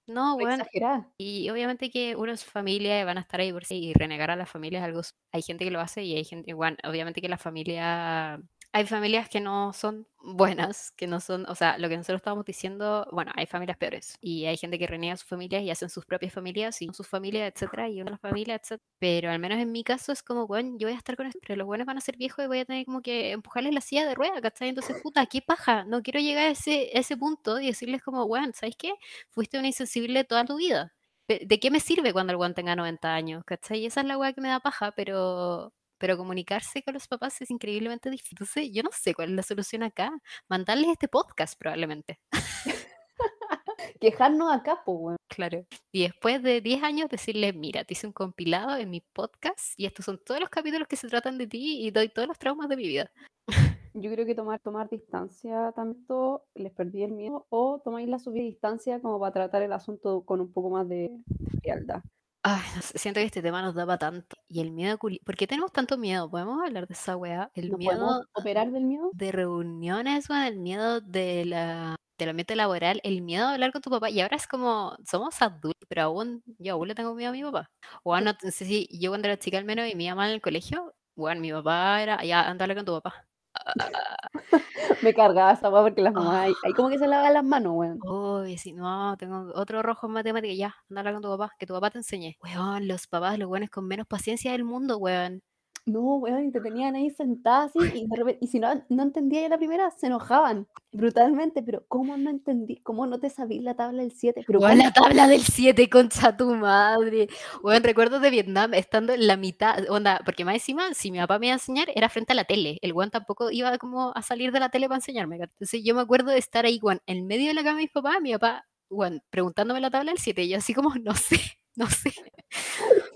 no, 0.06 0.34
o 0.34 0.36
weón, 0.38 0.60
exagerar. 0.60 1.08
y 1.18 1.48
obviamente 1.50 1.90
que 1.90 2.16
uno 2.16 2.32
es 2.32 2.44
familia 2.44 3.04
van 3.04 3.18
a 3.18 3.20
estar 3.22 3.40
ahí 3.40 3.52
por 3.52 3.64
sí 3.64 3.76
y 3.78 3.92
renegar 3.94 4.30
a 4.30 4.36
la 4.36 4.46
familia 4.46 4.80
es 4.80 4.84
algo. 4.84 5.00
Hay 5.32 5.42
gente 5.42 5.64
que 5.64 5.70
lo 5.70 5.80
hace 5.80 6.02
y 6.04 6.14
hay 6.16 6.24
gente, 6.24 6.50
igual, 6.50 6.76
obviamente 6.84 7.20
que 7.20 7.28
la 7.28 7.38
familia. 7.38 8.40
Hay 8.74 8.86
familias 8.86 9.28
que 9.28 9.38
no 9.40 9.74
son 9.74 10.06
buenas, 10.18 10.92
que 10.92 11.06
no 11.06 11.20
son, 11.20 11.44
o 11.46 11.54
sea, 11.54 11.76
lo 11.76 11.90
que 11.90 11.96
nosotros 11.98 12.20
estábamos 12.20 12.46
diciendo, 12.46 13.06
bueno, 13.12 13.30
hay 13.36 13.44
familias 13.44 13.76
peores 13.76 14.16
y 14.22 14.46
hay 14.46 14.56
gente 14.56 14.78
que 14.78 14.86
reniega 14.86 15.12
a 15.12 15.16
sus 15.18 15.28
familias 15.28 15.62
y 15.62 15.70
hacen 15.70 15.90
sus 15.90 16.06
propias 16.06 16.32
familias 16.32 16.80
y 16.80 16.88
sus 16.94 17.06
familias, 17.06 17.52
etcétera, 17.54 17.90
y 17.90 18.00
una 18.00 18.16
familias, 18.16 18.60
etcétera. 18.62 18.88
Pero 18.98 19.30
al 19.30 19.38
menos 19.40 19.58
en 19.58 19.72
mi 19.72 19.84
caso 19.84 20.10
es 20.10 20.22
como, 20.22 20.46
bueno, 20.46 20.76
yo 20.78 20.86
voy 20.88 20.94
a 20.94 20.96
estar 20.98 21.16
con 21.16 21.26
esto, 21.26 21.38
pero 21.46 21.56
los 21.58 21.66
buenos 21.66 21.86
van 21.86 21.98
a 21.98 22.00
ser 22.00 22.16
viejos 22.16 22.44
y 22.46 22.48
voy 22.48 22.60
a 22.60 22.64
tener 22.64 22.86
como 22.86 23.02
que 23.02 23.32
empujarles 23.32 23.74
la 23.74 23.82
silla 23.82 24.06
de 24.06 24.14
rueda, 24.14 24.40
¿cachai? 24.40 24.70
Entonces, 24.70 24.96
puta, 25.02 25.26
qué 25.26 25.42
paja, 25.42 25.84
no 25.84 26.02
quiero 26.02 26.20
llegar 26.20 26.46
a 26.46 26.50
ese, 26.52 26.90
a 26.94 26.98
ese 27.00 27.16
punto 27.18 27.60
y 27.60 27.66
decirles 27.66 28.02
como, 28.02 28.26
bueno, 28.26 28.50
¿sabes 28.54 28.76
qué? 28.78 28.94
fuiste 29.30 29.58
una 29.58 29.66
insensible 29.68 30.24
toda 30.24 30.46
tu 30.46 30.56
vida. 30.56 30.94
¿De 31.28 31.60
qué 31.60 31.70
me 31.70 31.80
sirve 31.80 32.12
cuando 32.12 32.32
el 32.32 32.38
weón 32.38 32.54
tenga 32.54 32.76
90 32.76 33.14
años? 33.14 33.42
¿Cachai? 33.44 33.86
Esa 33.86 34.00
es 34.02 34.06
la 34.06 34.18
weá 34.18 34.32
que 34.34 34.40
me 34.42 34.48
da 34.48 34.60
paja, 34.60 34.92
pero, 34.92 35.72
pero 36.02 36.16
comunicarse 36.16 36.82
con 36.82 36.94
los 36.94 37.06
papás 37.06 37.40
es 37.42 37.50
increíblemente 37.52 38.10
difícil. 38.10 38.34
Entonces, 38.40 38.72
yo 38.72 38.82
no 38.82 38.90
sé 38.90 39.14
cuál 39.14 39.28
es 39.28 39.36
la 39.36 39.42
solución 39.44 39.84
acá. 39.84 40.10
Mandarles 40.48 40.90
este 40.90 41.06
podcast 41.06 41.56
probablemente. 41.56 42.18
Quejarnos 44.00 44.52
acá, 44.52 44.82
pues, 44.84 44.98
weón. 44.98 45.16
Claro. 45.28 45.64
Y 45.92 46.02
después 46.02 46.42
de 46.42 46.60
10 46.60 46.82
años 46.82 47.08
decirles, 47.08 47.54
mira, 47.54 47.84
te 47.84 47.94
hice 47.94 48.08
un 48.08 48.12
compilado 48.12 48.76
en 48.78 48.90
mi 48.90 49.00
podcast 49.00 49.74
y 49.76 49.86
estos 49.86 50.04
son 50.04 50.18
todos 50.18 50.40
los 50.40 50.50
capítulos 50.50 50.88
que 50.88 50.96
se 50.96 51.06
tratan 51.06 51.38
de 51.38 51.46
ti 51.46 51.86
y 51.86 51.92
doy 51.92 52.08
todos 52.08 52.26
los 52.26 52.36
traumas 52.36 52.68
de 52.68 52.76
mi 52.76 52.88
vida. 52.88 53.12
Yo 53.94 54.10
creo 54.10 54.26
que 54.26 54.34
tomar, 54.34 54.58
tomar 54.58 54.90
distancia 54.90 55.70
tanto, 55.76 56.46
les 56.56 56.72
perdí 56.72 57.04
el 57.04 57.12
miedo, 57.12 57.46
o 57.48 57.80
tomáis 57.84 58.08
la 58.08 58.18
subida 58.18 58.42
distancia 58.42 59.00
como 59.00 59.20
para 59.20 59.34
tratar 59.34 59.62
el 59.62 59.72
asunto 59.72 60.22
con 60.22 60.40
un 60.40 60.52
poco 60.52 60.70
más 60.70 60.88
de 60.88 61.16
frialdad. 61.60 62.02
Ay, 62.44 62.62
no 62.74 62.82
sé, 62.82 62.98
siento 62.98 63.20
que 63.20 63.26
este 63.26 63.42
tema 63.42 63.62
nos 63.62 63.74
daba 63.74 63.98
tanto. 63.98 64.36
Y 64.48 64.60
el 64.60 64.72
miedo, 64.72 64.98
culi- 64.98 65.20
¿por 65.24 65.36
qué 65.36 65.46
tenemos 65.46 65.70
tanto 65.72 65.96
miedo? 65.96 66.28
¿Podemos 66.30 66.60
hablar 66.64 66.88
de 66.88 66.94
esa 66.94 67.16
weá? 67.16 67.50
El 67.54 67.70
¿Nos 67.70 67.78
miedo 67.78 67.94
podemos 67.96 68.22
operar 68.34 68.70
del 68.70 68.84
miedo? 68.84 69.12
de 69.12 69.32
reuniones, 69.32 70.28
weón, 70.30 70.42
el 70.44 70.58
miedo 70.58 71.00
de 71.00 71.44
la, 71.44 71.96
del 72.18 72.30
ambiente 72.30 72.56
laboral, 72.56 73.00
el 73.04 73.22
miedo 73.22 73.48
de 73.48 73.54
hablar 73.54 73.72
con 73.72 73.82
tu 73.82 73.90
papá. 73.90 74.10
Y 74.10 74.20
ahora 74.20 74.36
es 74.36 74.46
como, 74.48 74.96
somos 75.06 75.40
adultos, 75.42 75.86
pero 75.88 76.02
aún, 76.02 76.42
yo 76.58 76.74
aún 76.74 76.88
le 76.88 76.94
tengo 76.94 77.14
miedo 77.14 77.30
a 77.30 77.32
mi 77.32 77.42
papá. 77.42 77.70
O 78.04 78.18
no, 78.20 78.32
no 78.42 78.50
sé 78.50 78.64
si 78.66 78.88
yo 79.00 79.10
cuando 79.10 79.28
era 79.28 79.38
chica 79.38 79.58
al 79.58 79.64
menos 79.64 79.88
y 79.88 79.94
me 79.96 80.06
en 80.08 80.18
el 80.20 80.40
colegio, 80.40 80.94
bueno, 81.16 81.40
mi 81.40 81.52
papá 81.52 82.02
era, 82.02 82.24
ya, 82.24 82.48
anda 82.48 82.64
a 82.64 82.66
hablar 82.66 82.76
con 82.78 82.86
tu 82.86 82.92
papá. 83.02 83.26
Me 85.02 85.14
cargaba 85.14 85.52
esa 85.52 85.70
weá 85.70 85.82
porque 85.82 86.02
las 86.02 86.14
mamás 86.14 86.34
ahí, 86.46 86.52
Ah. 86.52 86.66
ahí 86.66 86.72
como 86.72 86.88
que 86.90 86.98
se 86.98 87.06
lavaban 87.06 87.34
las 87.34 87.44
manos, 87.44 87.72
weón. 87.74 87.98
Uy, 88.02 88.56
sí, 88.58 88.72
no, 88.72 89.16
tengo 89.18 89.52
otro 89.54 89.82
rojo 89.82 90.06
en 90.06 90.12
matemática, 90.14 90.54
ya, 90.54 90.74
anda 90.90 91.00
a 91.00 91.02
hablar 91.02 91.14
con 91.14 91.22
tu 91.22 91.28
papá, 91.30 91.52
que 91.58 91.66
tu 91.66 91.74
papá 91.74 91.90
te 91.90 91.98
enseñe. 91.98 92.36
Weón, 92.42 92.88
los 92.88 93.06
papás, 93.06 93.38
los 93.38 93.48
weones 93.48 93.70
con 93.70 93.86
menos 93.86 94.06
paciencia 94.06 94.52
del 94.52 94.64
mundo, 94.64 94.98
weón. 94.98 95.42
No, 95.84 96.16
weón, 96.16 96.46
y 96.46 96.52
te 96.52 96.60
tenían 96.60 96.94
ahí 96.94 97.10
sentada 97.10 97.64
así, 97.64 97.78
y 97.80 98.06
de 98.06 98.16
repe 98.16 98.38
y 98.40 98.46
si 98.46 98.60
no 98.60 98.68
no 98.88 99.02
entendías 99.02 99.46
a 99.46 99.48
la 99.48 99.58
primera, 99.58 99.90
se 99.90 100.06
enojaban 100.06 100.68
brutalmente, 100.92 101.60
pero 101.60 101.84
¿cómo 101.88 102.16
no 102.16 102.30
entendí? 102.30 102.76
¿Cómo 102.76 103.06
no 103.06 103.18
te 103.18 103.30
sabís 103.30 103.62
la 103.62 103.74
tabla 103.74 104.02
del 104.02 104.12
7? 104.12 104.44
¿Pero 104.46 104.60
Weón, 104.60 104.78
la 104.78 104.92
tabla 104.92 105.26
del 105.26 105.42
7, 105.42 105.90
concha 105.90 106.36
tu 106.36 106.54
madre. 106.54 107.28
Weón, 107.64 107.82
recuerdo 107.82 108.20
de 108.20 108.30
Vietnam 108.30 108.74
estando 108.74 109.12
en 109.12 109.26
la 109.26 109.36
mitad, 109.36 109.78
onda, 109.90 110.20
porque 110.24 110.44
más 110.44 110.54
encima, 110.54 110.94
si 110.94 111.10
mi 111.10 111.18
papá 111.18 111.40
me 111.40 111.46
iba 111.46 111.54
a 111.54 111.56
enseñar, 111.56 111.88
era 111.96 112.08
frente 112.08 112.32
a 112.32 112.36
la 112.36 112.44
tele. 112.44 112.78
El 112.80 112.92
weón 112.92 113.10
tampoco 113.10 113.50
iba 113.50 113.76
como 113.78 114.12
a 114.14 114.22
salir 114.22 114.52
de 114.52 114.60
la 114.60 114.68
tele 114.68 114.86
para 114.86 114.98
enseñarme. 114.98 115.36
Entonces 115.36 115.82
yo 115.82 115.96
me 115.96 116.02
acuerdo 116.02 116.30
de 116.30 116.38
estar 116.38 116.64
ahí, 116.64 116.78
weón, 116.80 117.00
en 117.06 117.26
medio 117.26 117.48
de 117.48 117.54
la 117.54 117.64
cama 117.64 117.78
de 117.78 117.84
mis 117.84 117.92
papás, 117.92 118.20
mi 118.22 118.32
papá, 118.34 118.66
weón, 118.88 119.20
preguntándome 119.30 119.80
la 119.80 119.90
tabla 119.90 120.12
del 120.12 120.20
7, 120.20 120.44
y 120.44 120.50
yo 120.50 120.58
así 120.58 120.74
como, 120.74 120.94
no 121.02 121.14
sé, 121.16 121.40
no 121.76 121.86
sé. 121.88 122.12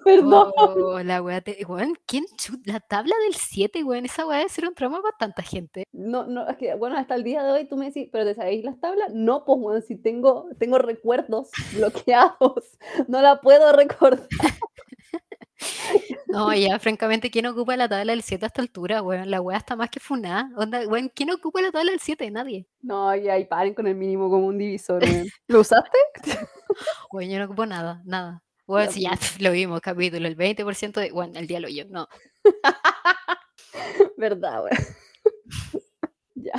Perdón. 0.04 0.52
Oh, 0.56 1.00
la 1.00 1.20
weá, 1.20 1.40
te- 1.40 1.64
weón, 1.66 1.94
¿quién 2.06 2.24
chu- 2.38 2.60
La 2.64 2.80
tabla 2.80 3.14
del 3.24 3.34
7, 3.34 3.82
weón, 3.84 4.04
esa 4.06 4.24
weá 4.26 4.38
debe 4.38 4.48
ser 4.50 4.66
un 4.66 4.74
trauma 4.74 5.02
para 5.02 5.16
tanta 5.18 5.42
gente. 5.42 5.84
No, 5.92 6.26
no, 6.26 6.48
es 6.48 6.56
que, 6.56 6.74
bueno, 6.74 6.96
hasta 6.96 7.14
el 7.16 7.22
día 7.24 7.42
de 7.42 7.52
hoy 7.52 7.68
tú 7.68 7.76
me 7.76 7.86
decís, 7.86 8.08
¿pero 8.10 8.24
te 8.24 8.34
sabéis 8.34 8.64
las 8.64 8.78
tablas? 8.80 9.12
No, 9.12 9.44
pues, 9.44 9.58
weón, 9.60 9.82
si 9.82 9.96
tengo 9.96 10.48
tengo 10.58 10.78
recuerdos 10.78 11.50
bloqueados, 11.74 12.78
no 13.08 13.20
la 13.20 13.40
puedo 13.40 13.72
recordar. 13.72 14.26
No, 16.28 16.52
ya, 16.54 16.78
francamente, 16.78 17.30
¿quién 17.30 17.46
ocupa 17.46 17.76
la 17.76 17.88
tabla 17.88 18.12
del 18.12 18.22
7 18.22 18.44
a 18.44 18.48
esta 18.48 18.60
altura, 18.62 19.02
weón? 19.02 19.30
La 19.30 19.40
weá 19.40 19.56
está 19.58 19.74
más 19.74 19.88
que 19.90 20.00
funada. 20.00 20.50
Onda, 20.56 20.86
weón, 20.86 21.10
¿quién 21.14 21.30
ocupa 21.30 21.60
la 21.62 21.72
tabla 21.72 21.90
del 21.92 22.00
7? 22.00 22.30
Nadie. 22.30 22.66
No, 22.82 23.14
y 23.16 23.28
ahí 23.28 23.44
paren 23.46 23.74
con 23.74 23.86
el 23.86 23.94
mínimo 23.94 24.28
común 24.30 24.58
divisor, 24.58 25.02
weón. 25.02 25.26
¿Lo 25.48 25.60
usaste? 25.60 25.98
Weón, 27.10 27.30
yo 27.30 27.38
no 27.38 27.46
ocupo 27.46 27.64
nada, 27.64 28.02
nada. 28.04 28.42
Ya, 28.66 28.90
si 28.90 29.00
ya 29.02 29.10
pf, 29.10 29.40
lo 29.42 29.52
vimos, 29.52 29.80
capítulo, 29.80 30.26
el 30.26 30.36
20% 30.36 31.00
de, 31.00 31.10
bueno, 31.12 31.38
el 31.38 31.46
día 31.46 31.60
lo 31.60 31.68
yo, 31.68 31.84
no. 31.88 32.08
Verdad, 34.16 34.64
weón. 34.64 34.70
Ya. 36.38 36.52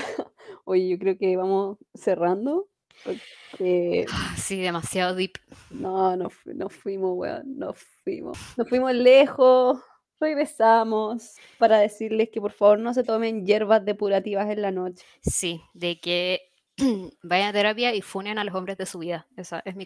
Oye, 0.66 0.90
yo 0.90 0.98
creo 0.98 1.18
que 1.18 1.38
vamos 1.38 1.78
cerrando, 1.94 2.68
porque 3.04 4.06
Sí, 4.36 4.60
demasiado 4.60 5.16
deep. 5.16 5.38
no, 5.70 6.16
nos 6.18 6.34
nos 6.46 6.74
fuimos, 6.74 7.14
weón, 7.16 7.58
nos 7.58 7.78
fuimos. 8.04 8.38
Nos 8.58 8.68
fuimos 8.68 8.94
lejos, 8.94 9.80
regresamos 10.20 11.36
para 11.60 11.78
decirles 11.78 12.30
que 12.34 12.42
por 12.42 12.52
favor 12.52 12.80
no 12.80 12.94
se 12.94 13.04
tomen 13.04 13.46
hierbas 13.46 13.86
depurativas 13.86 14.50
en 14.50 14.62
la 14.64 14.72
noche. 14.72 15.06
Sí, 15.22 15.62
de 15.74 16.00
que 16.00 16.42
vayan 17.22 17.50
a 17.50 17.54
terapia 17.54 17.94
y 17.94 18.02
funen 18.02 18.40
a 18.40 18.44
los 18.44 18.56
hombres 18.56 18.78
de 18.78 18.88
su 18.88 18.98
vida. 19.00 19.28
Esa 19.38 19.62
es 19.64 19.76
mi 19.76 19.86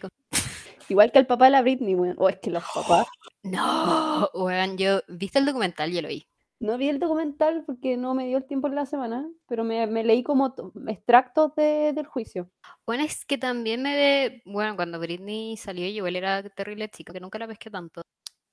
Igual 0.88 1.12
que 1.12 1.18
el 1.18 1.26
papá 1.26 1.46
de 1.46 1.50
la 1.52 1.62
Britney, 1.62 1.94
weón. 1.94 2.16
O 2.18 2.28
es 2.28 2.38
que 2.38 2.50
los 2.50 2.62
papás 2.74 3.06
No, 3.42 4.28
weón, 4.34 4.76
yo, 4.78 5.00
¿viste 5.08 5.38
el 5.38 5.46
documental? 5.46 5.90
Yo 5.92 6.02
lo 6.02 6.08
vi. 6.08 6.26
No 6.60 6.78
vi 6.78 6.88
el 6.88 7.00
documental 7.00 7.64
porque 7.66 7.96
no 7.96 8.14
me 8.14 8.26
dio 8.28 8.38
el 8.38 8.46
tiempo 8.46 8.68
en 8.68 8.76
la 8.76 8.86
semana, 8.86 9.28
pero 9.48 9.64
me, 9.64 9.84
me 9.88 10.04
leí 10.04 10.22
como 10.22 10.54
to- 10.54 10.72
extractos 10.86 11.54
de- 11.56 11.92
del 11.92 12.06
juicio. 12.06 12.50
Bueno, 12.86 13.02
es 13.02 13.24
que 13.24 13.36
también 13.36 13.82
me 13.82 13.96
ve, 13.96 14.42
bueno, 14.44 14.76
cuando 14.76 15.00
Britney 15.00 15.56
salió, 15.56 15.84
yo 15.86 15.90
igual 15.96 16.14
era 16.14 16.42
terrible 16.50 16.88
chica, 16.88 17.12
que 17.12 17.18
nunca 17.18 17.40
la 17.40 17.48
pesqué 17.48 17.68
tanto. 17.68 18.02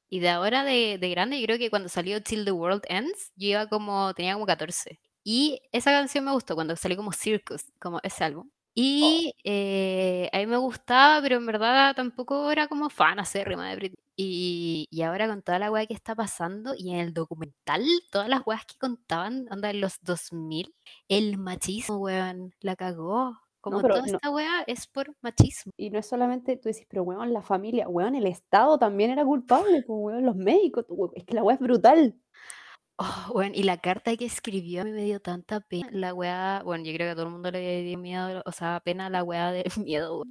Y 0.10 0.22
de 0.22 0.30
ahora 0.30 0.64
de, 0.64 0.98
de 1.00 1.10
grande, 1.12 1.40
yo 1.40 1.46
creo 1.46 1.60
que 1.60 1.70
cuando 1.70 1.88
salió 1.88 2.24
Till 2.24 2.46
the 2.46 2.52
World 2.52 2.82
Ends, 2.90 3.32
yo 3.36 3.50
iba 3.50 3.68
como, 3.70 4.12
tenía 4.16 4.34
como 4.34 4.48
14. 4.48 5.00
Y 5.24 5.62
esa 5.72 5.92
canción 5.92 6.26
me 6.26 6.32
gustó 6.32 6.56
cuando 6.56 6.76
salió 6.76 6.98
como 6.98 7.12
Circus, 7.12 7.66
como 7.80 8.00
ese 8.02 8.24
álbum. 8.24 8.50
Y 8.82 9.34
eh, 9.44 10.30
a 10.32 10.38
mí 10.38 10.46
me 10.48 10.58
gustaba, 10.58 11.22
pero 11.22 11.36
en 11.38 11.46
verdad 11.46 11.94
tampoco 11.96 12.50
era 12.52 12.68
como 12.68 12.90
fan 12.90 13.20
acérrima 13.20 13.70
de 13.70 13.76
Britney. 13.76 13.98
Y, 14.16 14.88
y 14.90 15.02
ahora 15.02 15.28
con 15.28 15.42
toda 15.42 15.60
la 15.60 15.70
weá 15.72 15.86
que 15.86 15.94
está 15.94 16.16
pasando, 16.16 16.74
y 16.78 16.92
en 16.92 16.98
el 17.00 17.14
documental, 17.14 17.84
todas 18.12 18.30
las 18.30 18.42
weas 18.46 18.66
que 18.66 18.78
contaban, 18.78 19.48
onda 19.52 19.70
en 19.70 19.82
los 19.82 20.00
2000, 20.02 20.74
el 21.10 21.38
machismo, 21.38 21.98
weón, 21.98 22.54
la 22.62 22.76
cagó. 22.76 23.38
Como 23.62 23.82
pero 23.82 23.96
toda 23.96 24.08
no- 24.08 24.14
esta 24.16 24.30
weá 24.30 24.64
es 24.68 24.88
por 24.88 25.14
machismo. 25.22 25.74
Y 25.76 25.90
no 25.90 26.00
es 26.00 26.06
solamente, 26.08 26.56
tú 26.56 26.70
decís, 26.70 26.86
pero 26.90 27.04
weón, 27.04 27.34
la 27.34 27.42
familia, 27.42 27.90
weón, 27.90 28.16
el 28.16 28.28
Estado 28.28 28.78
también 28.80 29.12
era 29.12 29.26
culpable, 29.26 29.84
pues 29.86 30.00
weón, 30.02 30.26
los 30.26 30.36
médicos, 30.38 30.88
tu- 30.88 30.94
we- 30.96 31.10
es 31.16 31.26
que 31.26 31.34
la 31.34 31.44
weá 31.44 31.56
es 31.56 31.60
brutal. 31.62 32.16
Oh, 33.02 33.32
bueno, 33.34 33.56
y 33.56 33.64
la 33.64 33.78
carta 33.78 34.16
que 34.18 34.26
escribió 34.26 34.82
a 34.82 34.84
mí 34.84 34.92
me 34.92 35.04
dio 35.06 35.22
tanta 35.22 35.62
pena. 35.62 35.88
La 35.92 36.14
weá, 36.14 36.62
bueno, 36.66 36.84
yo 36.84 36.94
creo 36.94 37.08
que 37.08 37.12
a 37.12 37.16
todo 37.16 37.28
el 37.28 37.32
mundo 37.32 37.50
le 37.50 37.82
dio 37.84 37.98
miedo, 37.98 38.44
o 38.46 38.52
sea, 38.52 38.82
pena 38.84 39.10
la 39.10 39.24
weá 39.24 39.52
de 39.54 39.64
miedo. 39.86 40.26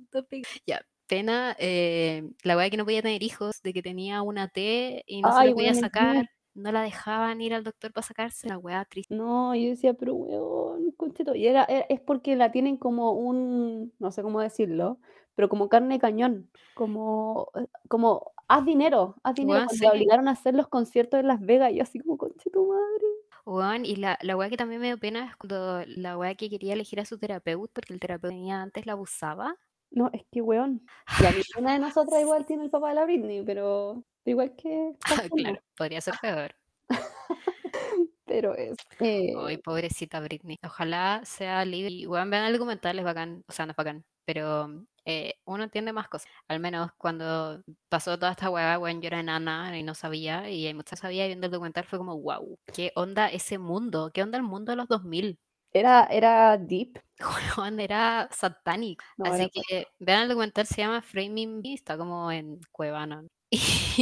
Ya, 0.67 0.83
pena 1.07 1.57
eh, 1.59 2.25
la 2.45 2.57
weá 2.57 2.69
que 2.69 2.77
no 2.77 2.85
podía 2.85 3.01
tener 3.03 3.23
hijos, 3.23 3.63
de 3.63 3.73
que 3.73 3.83
tenía 3.83 4.21
una 4.23 4.49
T 4.49 5.03
y 5.07 5.23
no 5.23 5.33
se 5.33 5.39
Ay, 5.39 5.47
la 5.47 5.53
podía 5.53 5.73
weón, 5.73 5.79
el 5.79 5.91
sacar, 5.91 6.27
no 6.55 6.71
la 6.73 6.83
dejaban 6.83 7.41
ir 7.41 7.55
al 7.55 7.65
doctor 7.65 7.93
para 7.93 8.07
sacarse, 8.07 8.49
la 8.49 8.59
weá 8.59 8.85
triste. 8.85 9.09
No, 9.09 9.55
yo 9.55 9.71
decía, 9.71 9.95
pero 9.95 10.15
weón, 10.15 10.91
concheto. 10.93 11.35
Y 11.35 11.47
era, 11.47 11.65
era- 11.65 11.87
es 11.89 12.01
porque 12.01 12.37
la 12.37 12.53
tienen 12.53 12.77
como 12.77 13.13
un, 13.13 13.95
no 13.99 14.11
sé 14.13 14.23
cómo 14.23 14.41
decirlo, 14.41 15.01
pero 15.35 15.49
como 15.49 15.69
carne 15.71 15.95
de 15.95 16.01
cañón, 16.01 16.51
como, 16.75 17.51
eh, 17.55 17.67
como, 17.89 18.33
haz 18.49 18.65
dinero, 18.65 19.17
haz 19.23 19.35
dinero. 19.35 19.59
Weón, 19.59 19.67
Cuando 19.69 19.75
sí. 19.79 19.85
la 19.85 19.93
obligaron 19.93 20.29
a 20.29 20.33
hacer 20.33 20.55
los 20.55 20.69
conciertos 20.69 21.21
en 21.21 21.29
Las 21.29 21.41
Vegas, 21.41 21.73
yo 21.75 21.83
así 21.83 22.01
como, 22.01 22.19
concheto 22.19 22.65
madre. 22.67 23.07
Weón, 23.45 23.85
y 23.87 23.97
la, 23.97 24.19
la 24.23 24.37
weá 24.37 24.51
que 24.51 24.57
también 24.59 24.81
me 24.81 24.89
dio 24.89 24.99
pena 24.99 25.27
es 25.27 25.37
cuando 25.37 25.83
la 25.87 26.19
weá 26.19 26.35
que 26.35 26.51
quería 26.51 26.75
elegir 26.75 27.01
a 27.01 27.05
su 27.07 27.19
terapeuta, 27.19 27.73
porque 27.75 27.95
el 27.95 28.01
terapeuta 28.01 28.35
que 28.35 28.39
tenía 28.41 28.61
antes 28.63 28.85
la 28.87 28.93
abusaba. 28.93 29.57
No, 29.91 30.11
es 30.13 30.23
que 30.31 30.43
weón. 30.43 30.87
Ya, 31.23 31.33
ninguna 31.33 31.73
de 31.75 31.79
nosotras 31.79 32.21
igual 32.21 32.45
tiene 32.47 32.65
el 32.65 32.71
papá 32.71 32.91
de 32.91 32.95
la 32.97 33.05
Britney, 33.05 33.43
pero 33.45 34.05
igual 34.25 34.55
que 34.57 34.93
claro, 35.35 35.61
podría 35.77 36.01
ser 36.01 36.15
peor. 36.21 36.55
Pero 38.27 38.55
es. 38.55 38.77
eh, 39.01 39.33
Ay, 39.47 39.57
pobrecita 39.57 40.21
Britney. 40.21 40.59
Ojalá 40.63 41.23
sea 41.25 41.65
libre. 41.65 41.93
Y 41.95 42.07
weón, 42.07 42.29
vean 42.29 42.45
el 42.45 42.53
documental, 42.53 42.99
es 42.99 43.05
bacán. 43.05 43.43
O 43.49 43.53
sea, 43.53 43.65
no 43.65 43.71
es 43.73 43.77
bacán. 43.77 44.05
Pero 44.27 44.85
eh, 45.09 45.35
uno 45.47 45.65
entiende 45.65 45.93
más 45.93 46.07
cosas. 46.09 46.29
Al 46.49 46.61
menos 46.61 46.91
cuando 46.99 47.63
pasó 47.89 48.19
toda 48.19 48.33
esta 48.33 48.51
weá, 48.51 48.79
weón, 48.79 49.01
yo 49.01 49.07
era 49.09 49.21
enana 49.21 49.77
y 49.79 49.83
no 49.83 49.95
sabía. 49.95 50.51
Y 50.51 50.67
hay 50.67 50.75
muchas 50.75 50.99
sabía 51.01 51.25
y 51.25 51.29
viendo 51.29 51.47
el 51.47 51.51
documental 51.53 51.85
fue 51.85 51.99
como, 51.99 52.17
wow, 52.21 52.59
¿qué 52.75 52.93
onda 52.95 53.29
ese 53.29 53.59
mundo? 53.59 54.11
¿Qué 54.13 54.23
onda 54.23 54.37
el 54.39 54.45
mundo 54.45 54.73
de 54.73 54.77
los 54.77 54.87
2000? 54.89 55.39
era, 55.73 56.05
era 56.11 56.57
deep. 56.59 56.99
Weón, 57.69 57.79
era 57.81 58.29
satánico. 58.33 59.05
No, 59.17 59.27
Así 59.33 59.43
era 59.43 59.51
que 59.53 59.87
vean 59.99 60.23
el 60.23 60.29
documental, 60.29 60.67
se 60.67 60.77
llama 60.83 61.03
Framing 61.03 61.61
está 61.65 61.97
como 61.99 62.31
en 62.33 62.61
Cuevana. 62.73 63.25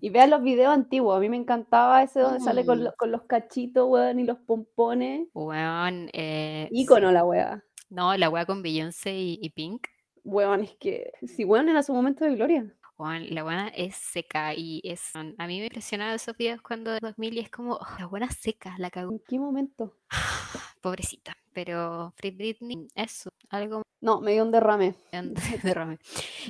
Y 0.00 0.10
vean 0.10 0.30
los 0.30 0.42
videos 0.42 0.72
antiguos. 0.74 1.16
A 1.16 1.20
mí 1.20 1.28
me 1.28 1.36
encantaba 1.36 2.02
ese 2.02 2.20
donde 2.20 2.40
sale 2.40 2.64
con, 2.64 2.78
Mm. 2.80 2.82
lo- 2.84 2.94
con 2.96 3.10
los 3.10 3.22
cachitos, 3.24 3.86
weón, 3.88 4.18
y 4.20 4.24
los 4.24 4.38
pompones. 4.38 5.28
weón, 5.34 6.08
eh, 6.12 6.68
sí. 6.70 6.80
Ícono 6.82 7.10
la 7.12 7.24
weá. 7.24 7.62
No, 7.90 8.16
la 8.16 8.28
weá 8.30 8.46
con 8.46 8.62
Beyoncé 8.62 9.12
y, 9.14 9.38
y 9.40 9.50
Pink. 9.50 9.86
Weón, 10.24 10.62
es 10.62 10.74
que. 10.76 11.12
Si 11.26 11.44
weón 11.44 11.68
era 11.68 11.82
su 11.82 11.92
momento 11.92 12.24
de 12.24 12.34
gloria. 12.34 12.74
La 13.34 13.42
buena 13.42 13.68
es 13.68 13.96
seca 13.96 14.54
y 14.54 14.80
es. 14.84 15.10
A 15.16 15.46
mí 15.46 15.58
me 15.58 15.66
impresionaban 15.66 16.14
esos 16.14 16.36
videos 16.36 16.62
cuando 16.62 16.96
2000 17.00 17.34
y 17.36 17.40
es 17.40 17.50
como, 17.50 17.74
"Oh, 17.74 17.86
la 17.98 18.06
buena 18.06 18.30
seca, 18.30 18.74
la 18.78 18.90
cagó. 18.90 19.12
¿En 19.12 19.18
qué 19.26 19.38
momento? 19.38 19.98
Pobrecita. 20.80 21.36
Pero 21.54 22.12
Free 22.16 22.32
Britney, 22.32 22.88
eso, 22.94 23.30
algo 23.48 23.82
No, 24.00 24.20
me 24.20 24.32
dio 24.32 24.42
un 24.44 24.50
derrame. 24.50 24.94
de 25.12 25.34
derrame. 25.62 25.98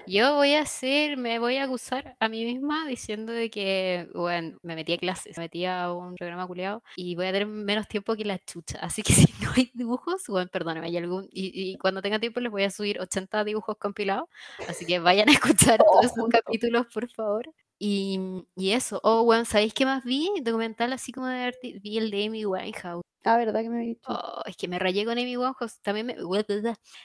Yo 0.06 0.34
voy 0.34 0.54
a 0.54 0.62
hacer, 0.62 1.16
me 1.16 1.38
voy 1.38 1.56
a 1.58 1.64
acusar 1.64 2.16
a 2.20 2.28
mí 2.28 2.44
misma 2.44 2.86
diciendo 2.86 3.32
de 3.32 3.50
que, 3.50 4.08
bueno, 4.14 4.58
me 4.62 4.74
metí 4.76 4.94
a 4.94 4.98
clases, 4.98 5.36
me 5.38 5.44
metí 5.44 5.64
a 5.66 5.92
un 5.92 6.14
programa 6.16 6.46
culeado 6.46 6.82
y 6.96 7.14
voy 7.16 7.26
a 7.26 7.32
tener 7.32 7.46
menos 7.46 7.88
tiempo 7.88 8.16
que 8.16 8.24
la 8.24 8.38
chucha. 8.38 8.78
Así 8.80 9.02
que 9.02 9.12
si 9.12 9.26
no 9.42 9.52
hay 9.56 9.70
dibujos, 9.74 10.24
bueno, 10.28 10.50
perdóname, 10.50 10.86
hay 10.86 10.96
algún. 10.96 11.24
Y, 11.32 11.52
y 11.72 11.76
cuando 11.78 12.02
tenga 12.02 12.18
tiempo 12.18 12.40
les 12.40 12.50
voy 12.52 12.64
a 12.64 12.70
subir 12.70 13.00
80 13.00 13.44
dibujos 13.44 13.76
compilados. 13.78 14.28
Así 14.68 14.86
que 14.86 14.98
vayan 14.98 15.28
a 15.28 15.32
escuchar 15.32 15.84
Oh, 15.86 16.00
todos 16.00 16.06
esos 16.06 16.28
capítulos, 16.28 16.86
por 16.92 17.08
favor. 17.10 17.46
Y, 17.86 18.18
y 18.56 18.70
eso, 18.72 18.98
oh, 19.02 19.24
bueno, 19.24 19.44
¿sabéis 19.44 19.74
qué 19.74 19.84
más 19.84 20.02
vi? 20.04 20.30
Documental 20.42 20.92
así 20.94 21.12
como 21.12 21.26
de 21.26 21.40
arte, 21.42 21.78
vi 21.82 21.98
el 21.98 22.10
de 22.10 22.24
Amy 22.26 22.46
Winehouse. 22.46 23.02
Ah, 23.24 23.36
¿verdad 23.36 23.60
que 23.62 23.68
me 23.68 23.76
había 23.76 23.88
dicho? 23.88 24.00
Oh, 24.08 24.42
es 24.46 24.56
que 24.56 24.68
me 24.68 24.78
rayé 24.78 25.04
con 25.04 25.18
Amy 25.18 25.36
Winehouse. 25.36 25.80
También 25.82 26.06
me, 26.06 26.14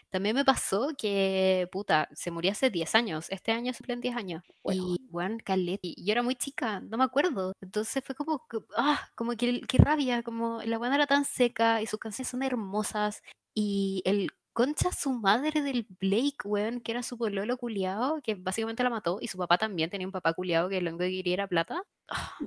también 0.09 0.35
me 0.35 0.45
pasó 0.45 0.89
que, 0.97 1.67
puta, 1.71 2.07
se 2.13 2.31
murió 2.31 2.51
hace 2.51 2.69
10 2.69 2.95
años. 2.95 3.27
Este 3.29 3.51
año 3.51 3.73
se 3.73 3.79
cumplen 3.79 4.01
10 4.01 4.15
años. 4.15 4.43
Weón. 4.63 4.77
Y, 4.77 4.97
bueno, 5.09 5.37
caleta. 5.43 5.79
Y 5.83 6.03
yo 6.05 6.11
era 6.11 6.23
muy 6.23 6.35
chica, 6.35 6.79
no 6.81 6.97
me 6.97 7.03
acuerdo. 7.05 7.53
Entonces 7.61 8.03
fue 8.05 8.15
como, 8.15 8.45
que- 8.49 8.59
ah, 8.77 9.09
como 9.15 9.31
que, 9.35 9.61
qué 9.61 9.77
rabia, 9.77 10.23
como 10.23 10.61
la 10.63 10.77
buena 10.77 10.95
era 10.95 11.07
tan 11.07 11.25
seca 11.25 11.81
y 11.81 11.87
sus 11.87 11.99
canciones 11.99 12.29
son 12.29 12.43
hermosas. 12.43 13.21
Y 13.53 14.01
el 14.05 14.29
concha 14.59 14.91
su 14.91 15.13
madre 15.13 15.61
del 15.61 15.87
Blake, 16.01 16.39
weón, 16.43 16.81
que 16.81 16.91
era 16.91 17.01
su 17.01 17.17
pololo 17.17 17.55
culiao, 17.55 18.19
que 18.21 18.35
básicamente 18.35 18.83
la 18.83 18.89
mató, 18.89 19.19
y 19.21 19.29
su 19.29 19.37
papá 19.37 19.57
también 19.57 19.89
tenía 19.89 20.05
un 20.05 20.11
papá 20.11 20.33
culiao 20.33 20.67
que 20.67 20.81
lo 20.81 20.89
único 20.89 21.05
que 21.05 21.11
quería 21.11 21.35
era 21.35 21.47
plata. 21.47 21.81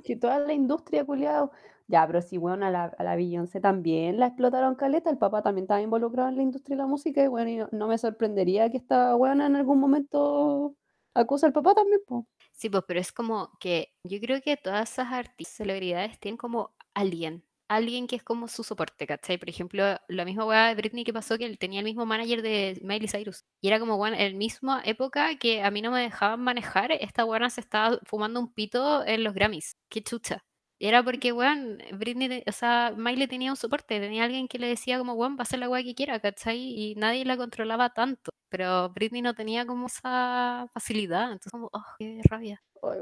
Que 0.03 0.15
toda 0.15 0.37
la 0.37 0.53
industria, 0.53 1.03
culiao. 1.05 1.51
Ya, 1.87 2.05
pero 2.05 2.21
sí, 2.21 2.37
weón, 2.37 2.61
a 2.61 2.69
la, 2.69 2.83
a 2.85 3.03
la 3.03 3.15
Beyoncé 3.15 3.59
también 3.59 4.19
la 4.19 4.27
explotaron 4.27 4.75
caleta. 4.75 5.09
El 5.09 5.17
papá 5.17 5.41
también 5.41 5.63
estaba 5.63 5.81
involucrado 5.81 6.29
en 6.29 6.35
la 6.35 6.43
industria 6.43 6.75
de 6.77 6.83
la 6.83 6.87
música. 6.87 7.23
Y 7.23 7.27
bueno, 7.27 7.49
y 7.49 7.55
no, 7.55 7.67
no 7.71 7.87
me 7.87 7.97
sorprendería 7.97 8.69
que 8.69 8.77
esta 8.77 9.15
weona 9.15 9.47
en 9.47 9.55
algún 9.55 9.79
momento 9.79 10.75
acusa 11.15 11.47
al 11.47 11.53
papá 11.53 11.73
también, 11.73 11.99
po. 12.05 12.27
Sí, 12.51 12.69
pues, 12.69 12.83
pero 12.87 12.99
es 12.99 13.11
como 13.11 13.49
que 13.59 13.87
yo 14.03 14.19
creo 14.19 14.39
que 14.41 14.55
todas 14.55 14.91
esas 14.91 15.11
artistas, 15.11 15.57
celebridades 15.57 16.19
tienen 16.19 16.37
como 16.37 16.75
alguien, 16.93 17.43
alguien 17.75 18.07
que 18.07 18.15
es 18.15 18.23
como 18.23 18.47
su 18.47 18.63
soporte, 18.63 19.07
¿cachai? 19.07 19.37
Por 19.37 19.49
ejemplo, 19.49 19.83
la 20.07 20.25
misma 20.25 20.45
weá 20.45 20.67
de 20.67 20.75
Britney 20.75 21.03
que 21.03 21.13
pasó 21.13 21.37
que 21.37 21.45
él 21.45 21.57
tenía 21.57 21.79
el 21.79 21.85
mismo 21.85 22.05
manager 22.05 22.41
de 22.41 22.79
Miley 22.83 23.07
Cyrus. 23.07 23.45
Y 23.61 23.67
era 23.67 23.79
como, 23.79 23.95
weón, 23.95 24.15
en 24.15 24.37
misma 24.37 24.81
época 24.85 25.37
que 25.37 25.63
a 25.63 25.71
mí 25.71 25.81
no 25.81 25.91
me 25.91 26.01
dejaban 26.01 26.41
manejar, 26.41 26.91
esta 26.91 27.25
weona 27.25 27.49
se 27.49 27.61
estaba 27.61 27.99
fumando 28.05 28.39
un 28.39 28.53
pito 28.53 29.05
en 29.05 29.23
los 29.23 29.33
Grammys. 29.33 29.77
Qué 29.89 30.03
chucha. 30.03 30.43
Era 30.79 31.01
porque, 31.03 31.31
weón, 31.31 31.77
Britney, 31.93 32.43
o 32.45 32.51
sea, 32.51 32.93
Miley 32.97 33.27
tenía 33.27 33.51
un 33.51 33.55
soporte, 33.55 33.99
tenía 33.99 34.25
alguien 34.25 34.47
que 34.47 34.59
le 34.59 34.67
decía 34.67 34.97
como, 34.97 35.13
weón, 35.13 35.35
va 35.35 35.39
a 35.39 35.43
hacer 35.43 35.59
la 35.59 35.69
weá 35.69 35.83
que 35.83 35.95
quiera, 35.95 36.19
¿cachai? 36.19 36.57
Y 36.59 36.95
nadie 36.95 37.23
la 37.25 37.37
controlaba 37.37 37.91
tanto. 37.91 38.31
Pero 38.49 38.89
Britney 38.89 39.21
no 39.21 39.33
tenía 39.33 39.65
como 39.65 39.87
esa 39.87 40.67
facilidad, 40.73 41.31
entonces 41.31 41.51
como, 41.51 41.69
oh, 41.71 41.85
qué 41.97 42.21
rabia. 42.29 42.61
Ay. 42.81 42.99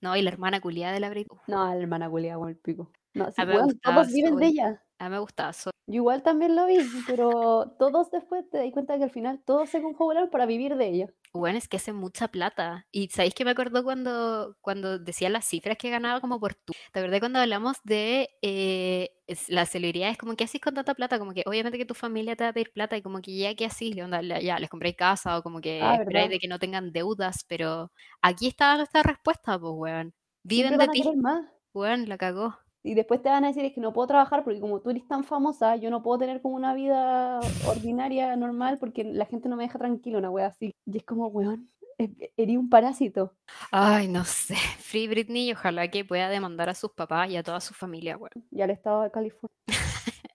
No, 0.00 0.16
y 0.16 0.22
la 0.22 0.30
hermana 0.30 0.60
culiada 0.60 0.94
de 0.94 1.00
la 1.00 1.10
Britney. 1.10 1.38
No, 1.46 1.66
la 1.74 1.80
hermana 1.80 2.08
culia, 2.08 2.38
weón, 2.38 2.50
el 2.50 2.56
pico. 2.56 2.90
No, 3.14 3.30
sí, 3.32 3.42
a 3.42 3.46
mí 3.46 3.52
me 3.52 3.58
weón, 3.58 3.80
gustaba 3.80 4.04
todos 4.04 4.12
viven 4.12 4.38
de 4.38 4.46
ella. 4.46 4.84
A 4.98 5.04
mí 5.04 5.10
me 5.10 5.18
gustaba. 5.20 5.52
Yo 5.86 5.94
igual 5.96 6.22
también 6.22 6.56
lo 6.56 6.66
vi, 6.66 7.02
pero 7.06 7.74
todos 7.78 8.10
después 8.10 8.48
te 8.50 8.58
das 8.58 8.70
cuenta 8.72 8.98
que 8.98 9.04
al 9.04 9.10
final 9.10 9.42
todos 9.44 9.70
se 9.70 9.80
confabularon 9.82 10.28
para 10.30 10.44
vivir 10.46 10.76
de 10.76 10.88
ella. 10.88 11.14
Bueno, 11.32 11.58
es 11.58 11.66
que 11.66 11.78
hace 11.78 11.92
mucha 11.92 12.28
plata. 12.28 12.86
Y 12.92 13.08
¿sabéis 13.08 13.34
que 13.34 13.44
me 13.44 13.50
acordó 13.50 13.82
cuando, 13.82 14.56
cuando 14.60 15.00
decía 15.00 15.28
las 15.30 15.44
cifras 15.46 15.76
que 15.76 15.90
ganaba 15.90 16.20
como 16.20 16.38
por 16.38 16.54
tú? 16.54 16.72
¿Te 16.92 17.00
acordás 17.00 17.18
cuando 17.18 17.40
hablamos 17.40 17.76
de 17.82 18.28
eh, 18.40 19.10
es- 19.26 19.48
las 19.48 19.68
celebridades? 19.70 20.16
Como 20.16 20.36
que 20.36 20.44
haces 20.44 20.60
con 20.60 20.74
tanta 20.74 20.94
plata, 20.94 21.18
como 21.18 21.32
que 21.34 21.42
obviamente 21.44 21.76
que 21.76 21.86
tu 21.86 21.94
familia 21.94 22.36
te 22.36 22.44
va 22.44 22.50
a 22.50 22.52
pedir 22.52 22.72
plata 22.72 22.96
y 22.96 23.02
como 23.02 23.20
que 23.20 23.36
ya 23.36 23.52
que 23.56 23.64
así, 23.66 24.00
onda, 24.00 24.22
la- 24.22 24.40
ya 24.40 24.60
les 24.60 24.70
compráis 24.70 24.94
casa 24.96 25.36
o 25.38 25.42
como 25.42 25.60
que 25.60 25.80
Ah, 25.80 25.96
esperáis 25.96 26.30
¿verdad? 26.30 26.30
de 26.30 26.38
que 26.38 26.46
no 26.46 26.60
tengan 26.60 26.92
deudas, 26.92 27.44
pero 27.48 27.90
aquí 28.22 28.46
está 28.46 28.76
nuestra 28.76 29.02
respuesta, 29.02 29.58
pues, 29.58 29.72
weón. 29.74 30.14
Siempre 30.54 30.76
Viven 30.76 30.78
de 30.78 30.86
van 30.86 30.90
a 30.90 30.92
ti, 30.92 31.02
querer 31.02 31.16
más. 31.18 31.44
weón, 31.74 32.08
la 32.08 32.18
cagó. 32.18 32.58
Y 32.86 32.94
después 32.94 33.22
te 33.22 33.30
van 33.30 33.44
a 33.44 33.48
decir, 33.48 33.64
es 33.64 33.72
que 33.72 33.80
no 33.80 33.94
puedo 33.94 34.06
trabajar 34.08 34.44
porque 34.44 34.60
como 34.60 34.78
tú 34.80 34.90
eres 34.90 35.08
tan 35.08 35.24
famosa, 35.24 35.76
yo 35.76 35.88
no 35.90 36.02
puedo 36.02 36.18
tener 36.18 36.42
como 36.42 36.54
una 36.56 36.74
vida 36.74 37.40
ordinaria, 37.66 38.36
normal, 38.36 38.78
porque 38.78 39.04
la 39.04 39.24
gente 39.24 39.48
no 39.48 39.56
me 39.56 39.62
deja 39.64 39.78
tranquilo, 39.78 40.18
una 40.18 40.30
wea 40.30 40.46
así. 40.48 40.70
Y 40.84 40.98
es 40.98 41.04
como, 41.04 41.28
weón, 41.28 41.70
e- 41.96 42.32
eres 42.36 42.58
un 42.58 42.68
parásito. 42.68 43.32
Ay, 43.70 44.06
no 44.08 44.24
sé. 44.24 44.54
Free 44.80 45.08
Britney 45.08 45.48
y 45.48 45.52
ojalá 45.52 45.88
que 45.88 46.04
pueda 46.04 46.28
demandar 46.28 46.68
a 46.68 46.74
sus 46.74 46.92
papás 46.92 47.30
y 47.30 47.36
a 47.38 47.42
toda 47.42 47.60
su 47.62 47.72
familia, 47.72 48.18
weón. 48.18 48.30
Y 48.50 48.60
al 48.60 48.68
estado 48.70 49.02
de 49.02 49.10
California. 49.10 49.56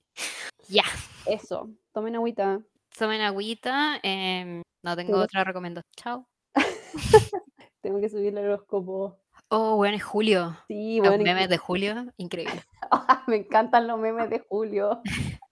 Ya. 0.68 0.84
Eso, 1.26 1.70
tomen 1.94 2.16
agüita. 2.16 2.62
Tomen 2.98 3.22
agüita. 3.22 4.00
em, 4.04 4.62
no 4.84 4.96
tengo 4.96 5.14
Tengo- 5.14 5.24
otra 5.24 5.44
recomendación. 5.44 5.92
Chao. 5.96 6.28
Tengo 7.82 8.00
que 8.00 8.10
subir 8.10 8.28
el 8.38 8.46
horóscopo. 8.46 9.18
Oh, 9.50 9.76
bueno, 9.76 9.98
es 9.98 10.04
julio. 10.04 10.58
Sí, 10.68 10.98
Los 11.00 11.10
bueno, 11.10 11.24
memes 11.24 11.50
de 11.50 11.58
julio, 11.58 12.06
increíble. 12.18 12.64
me 13.28 13.38
encantan 13.38 13.88
los 13.88 14.00
memes 14.00 14.30
de 14.30 14.40
Julio. 14.40 15.02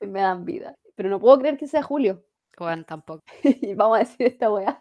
Me 0.00 0.20
dan 0.20 0.44
vida. 0.44 0.74
Pero 0.96 1.08
no 1.08 1.20
puedo 1.20 1.38
creer 1.38 1.56
que 1.56 1.68
sea 1.68 1.82
Julio. 1.82 2.24
Juan 2.56 2.84
tampoco. 2.84 3.22
Y 3.42 3.74
vamos 3.74 3.96
a 3.96 4.00
decir 4.00 4.26
esta 4.26 4.50
weá 4.50 4.80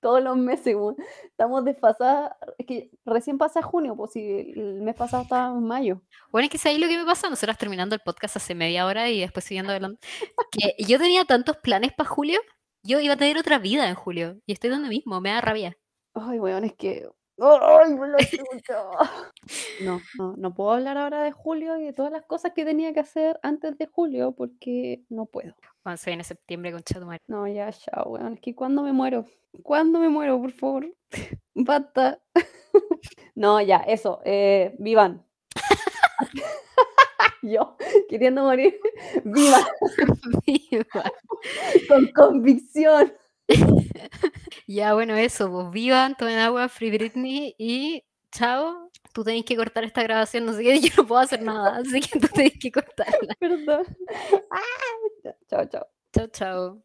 todos 0.00 0.22
los 0.22 0.36
meses. 0.36 0.76
Estamos 1.24 1.64
desfasadas. 1.64 2.32
Es 2.58 2.66
que 2.66 2.90
recién 3.04 3.38
pasa 3.38 3.62
junio, 3.62 3.94
pues 3.96 4.12
si 4.12 4.52
el 4.56 4.80
mes 4.82 4.96
pasado 4.96 5.22
estábamos 5.22 5.58
en 5.58 5.68
mayo. 5.68 6.02
Bueno, 6.32 6.46
es 6.46 6.50
que 6.50 6.58
¿sabéis 6.58 6.80
lo 6.80 6.88
que 6.88 6.98
me 6.98 7.04
pasa? 7.04 7.30
Nosotras 7.30 7.58
terminando 7.58 7.94
el 7.94 8.00
podcast 8.00 8.36
hace 8.36 8.54
media 8.54 8.86
hora 8.86 9.08
y 9.08 9.20
después 9.20 9.44
siguiendo 9.44 9.70
adelante. 9.70 10.06
Que 10.50 10.74
yo 10.82 10.98
tenía 10.98 11.24
tantos 11.24 11.56
planes 11.58 11.92
para 11.92 12.08
julio. 12.08 12.40
Yo 12.82 12.98
iba 12.98 13.14
a 13.14 13.18
tener 13.18 13.38
otra 13.38 13.58
vida 13.58 13.88
en 13.88 13.94
julio. 13.94 14.38
Y 14.46 14.52
estoy 14.52 14.70
donde 14.70 14.88
mismo, 14.88 15.20
me 15.20 15.30
da 15.30 15.40
rabia. 15.40 15.76
Ay, 16.14 16.40
weón, 16.40 16.64
es 16.64 16.74
que. 16.74 17.08
¡Ay, 17.40 17.94
me 17.94 18.08
lo 18.08 18.18
chucha! 18.18 18.82
No, 19.82 20.00
no, 20.18 20.34
no 20.36 20.54
puedo 20.54 20.72
hablar 20.72 20.98
ahora 20.98 21.22
de 21.22 21.32
julio 21.32 21.78
y 21.78 21.84
de 21.84 21.92
todas 21.92 22.12
las 22.12 22.24
cosas 22.26 22.52
que 22.54 22.64
tenía 22.64 22.92
que 22.92 23.00
hacer 23.00 23.40
antes 23.42 23.78
de 23.78 23.86
julio 23.86 24.32
porque 24.32 25.02
no 25.08 25.26
puedo. 25.26 25.54
Cuando 25.82 25.96
se 25.96 26.10
viene 26.10 26.24
septiembre 26.24 26.72
con 26.72 26.82
Chatumar. 26.82 27.18
No, 27.26 27.48
ya, 27.48 27.72
chao, 27.72 28.10
weón. 28.10 28.34
Es 28.34 28.40
que 28.40 28.54
cuando 28.54 28.82
me 28.82 28.92
muero, 28.92 29.24
¿cuándo 29.62 29.98
me 29.98 30.08
muero, 30.08 30.40
por 30.40 30.52
favor? 30.52 30.86
Basta. 31.54 32.20
No, 33.34 33.60
ya, 33.60 33.78
eso. 33.78 34.20
Eh, 34.24 34.74
vivan. 34.78 35.24
Yo, 37.42 37.76
queriendo 38.08 38.42
morir, 38.42 38.78
vivan 39.24 39.64
con 41.88 42.06
convicción. 42.12 43.14
Ya, 44.74 44.94
bueno, 44.94 45.14
eso. 45.16 45.50
Pues 45.50 45.70
vivan, 45.70 46.14
tomen 46.16 46.38
agua, 46.38 46.68
Free 46.68 46.90
Britney 46.90 47.54
y 47.58 48.04
chao. 48.32 48.90
Tú 49.12 49.24
tenés 49.24 49.44
que 49.44 49.56
cortar 49.56 49.84
esta 49.84 50.02
grabación, 50.02 50.46
no 50.46 50.52
sé 50.52 50.62
qué, 50.62 50.80
yo 50.80 50.90
no 50.98 51.06
puedo 51.06 51.20
hacer 51.20 51.42
nada, 51.42 51.78
así 51.78 52.00
que 52.00 52.18
tú 52.20 52.28
tenés 52.28 52.54
que 52.60 52.70
cortarla. 52.72 53.34
Perdón. 53.40 53.86
Ah, 54.52 54.60
chao, 55.48 55.64
chao. 55.68 55.86
Chao, 56.12 56.26
chao. 56.28 56.78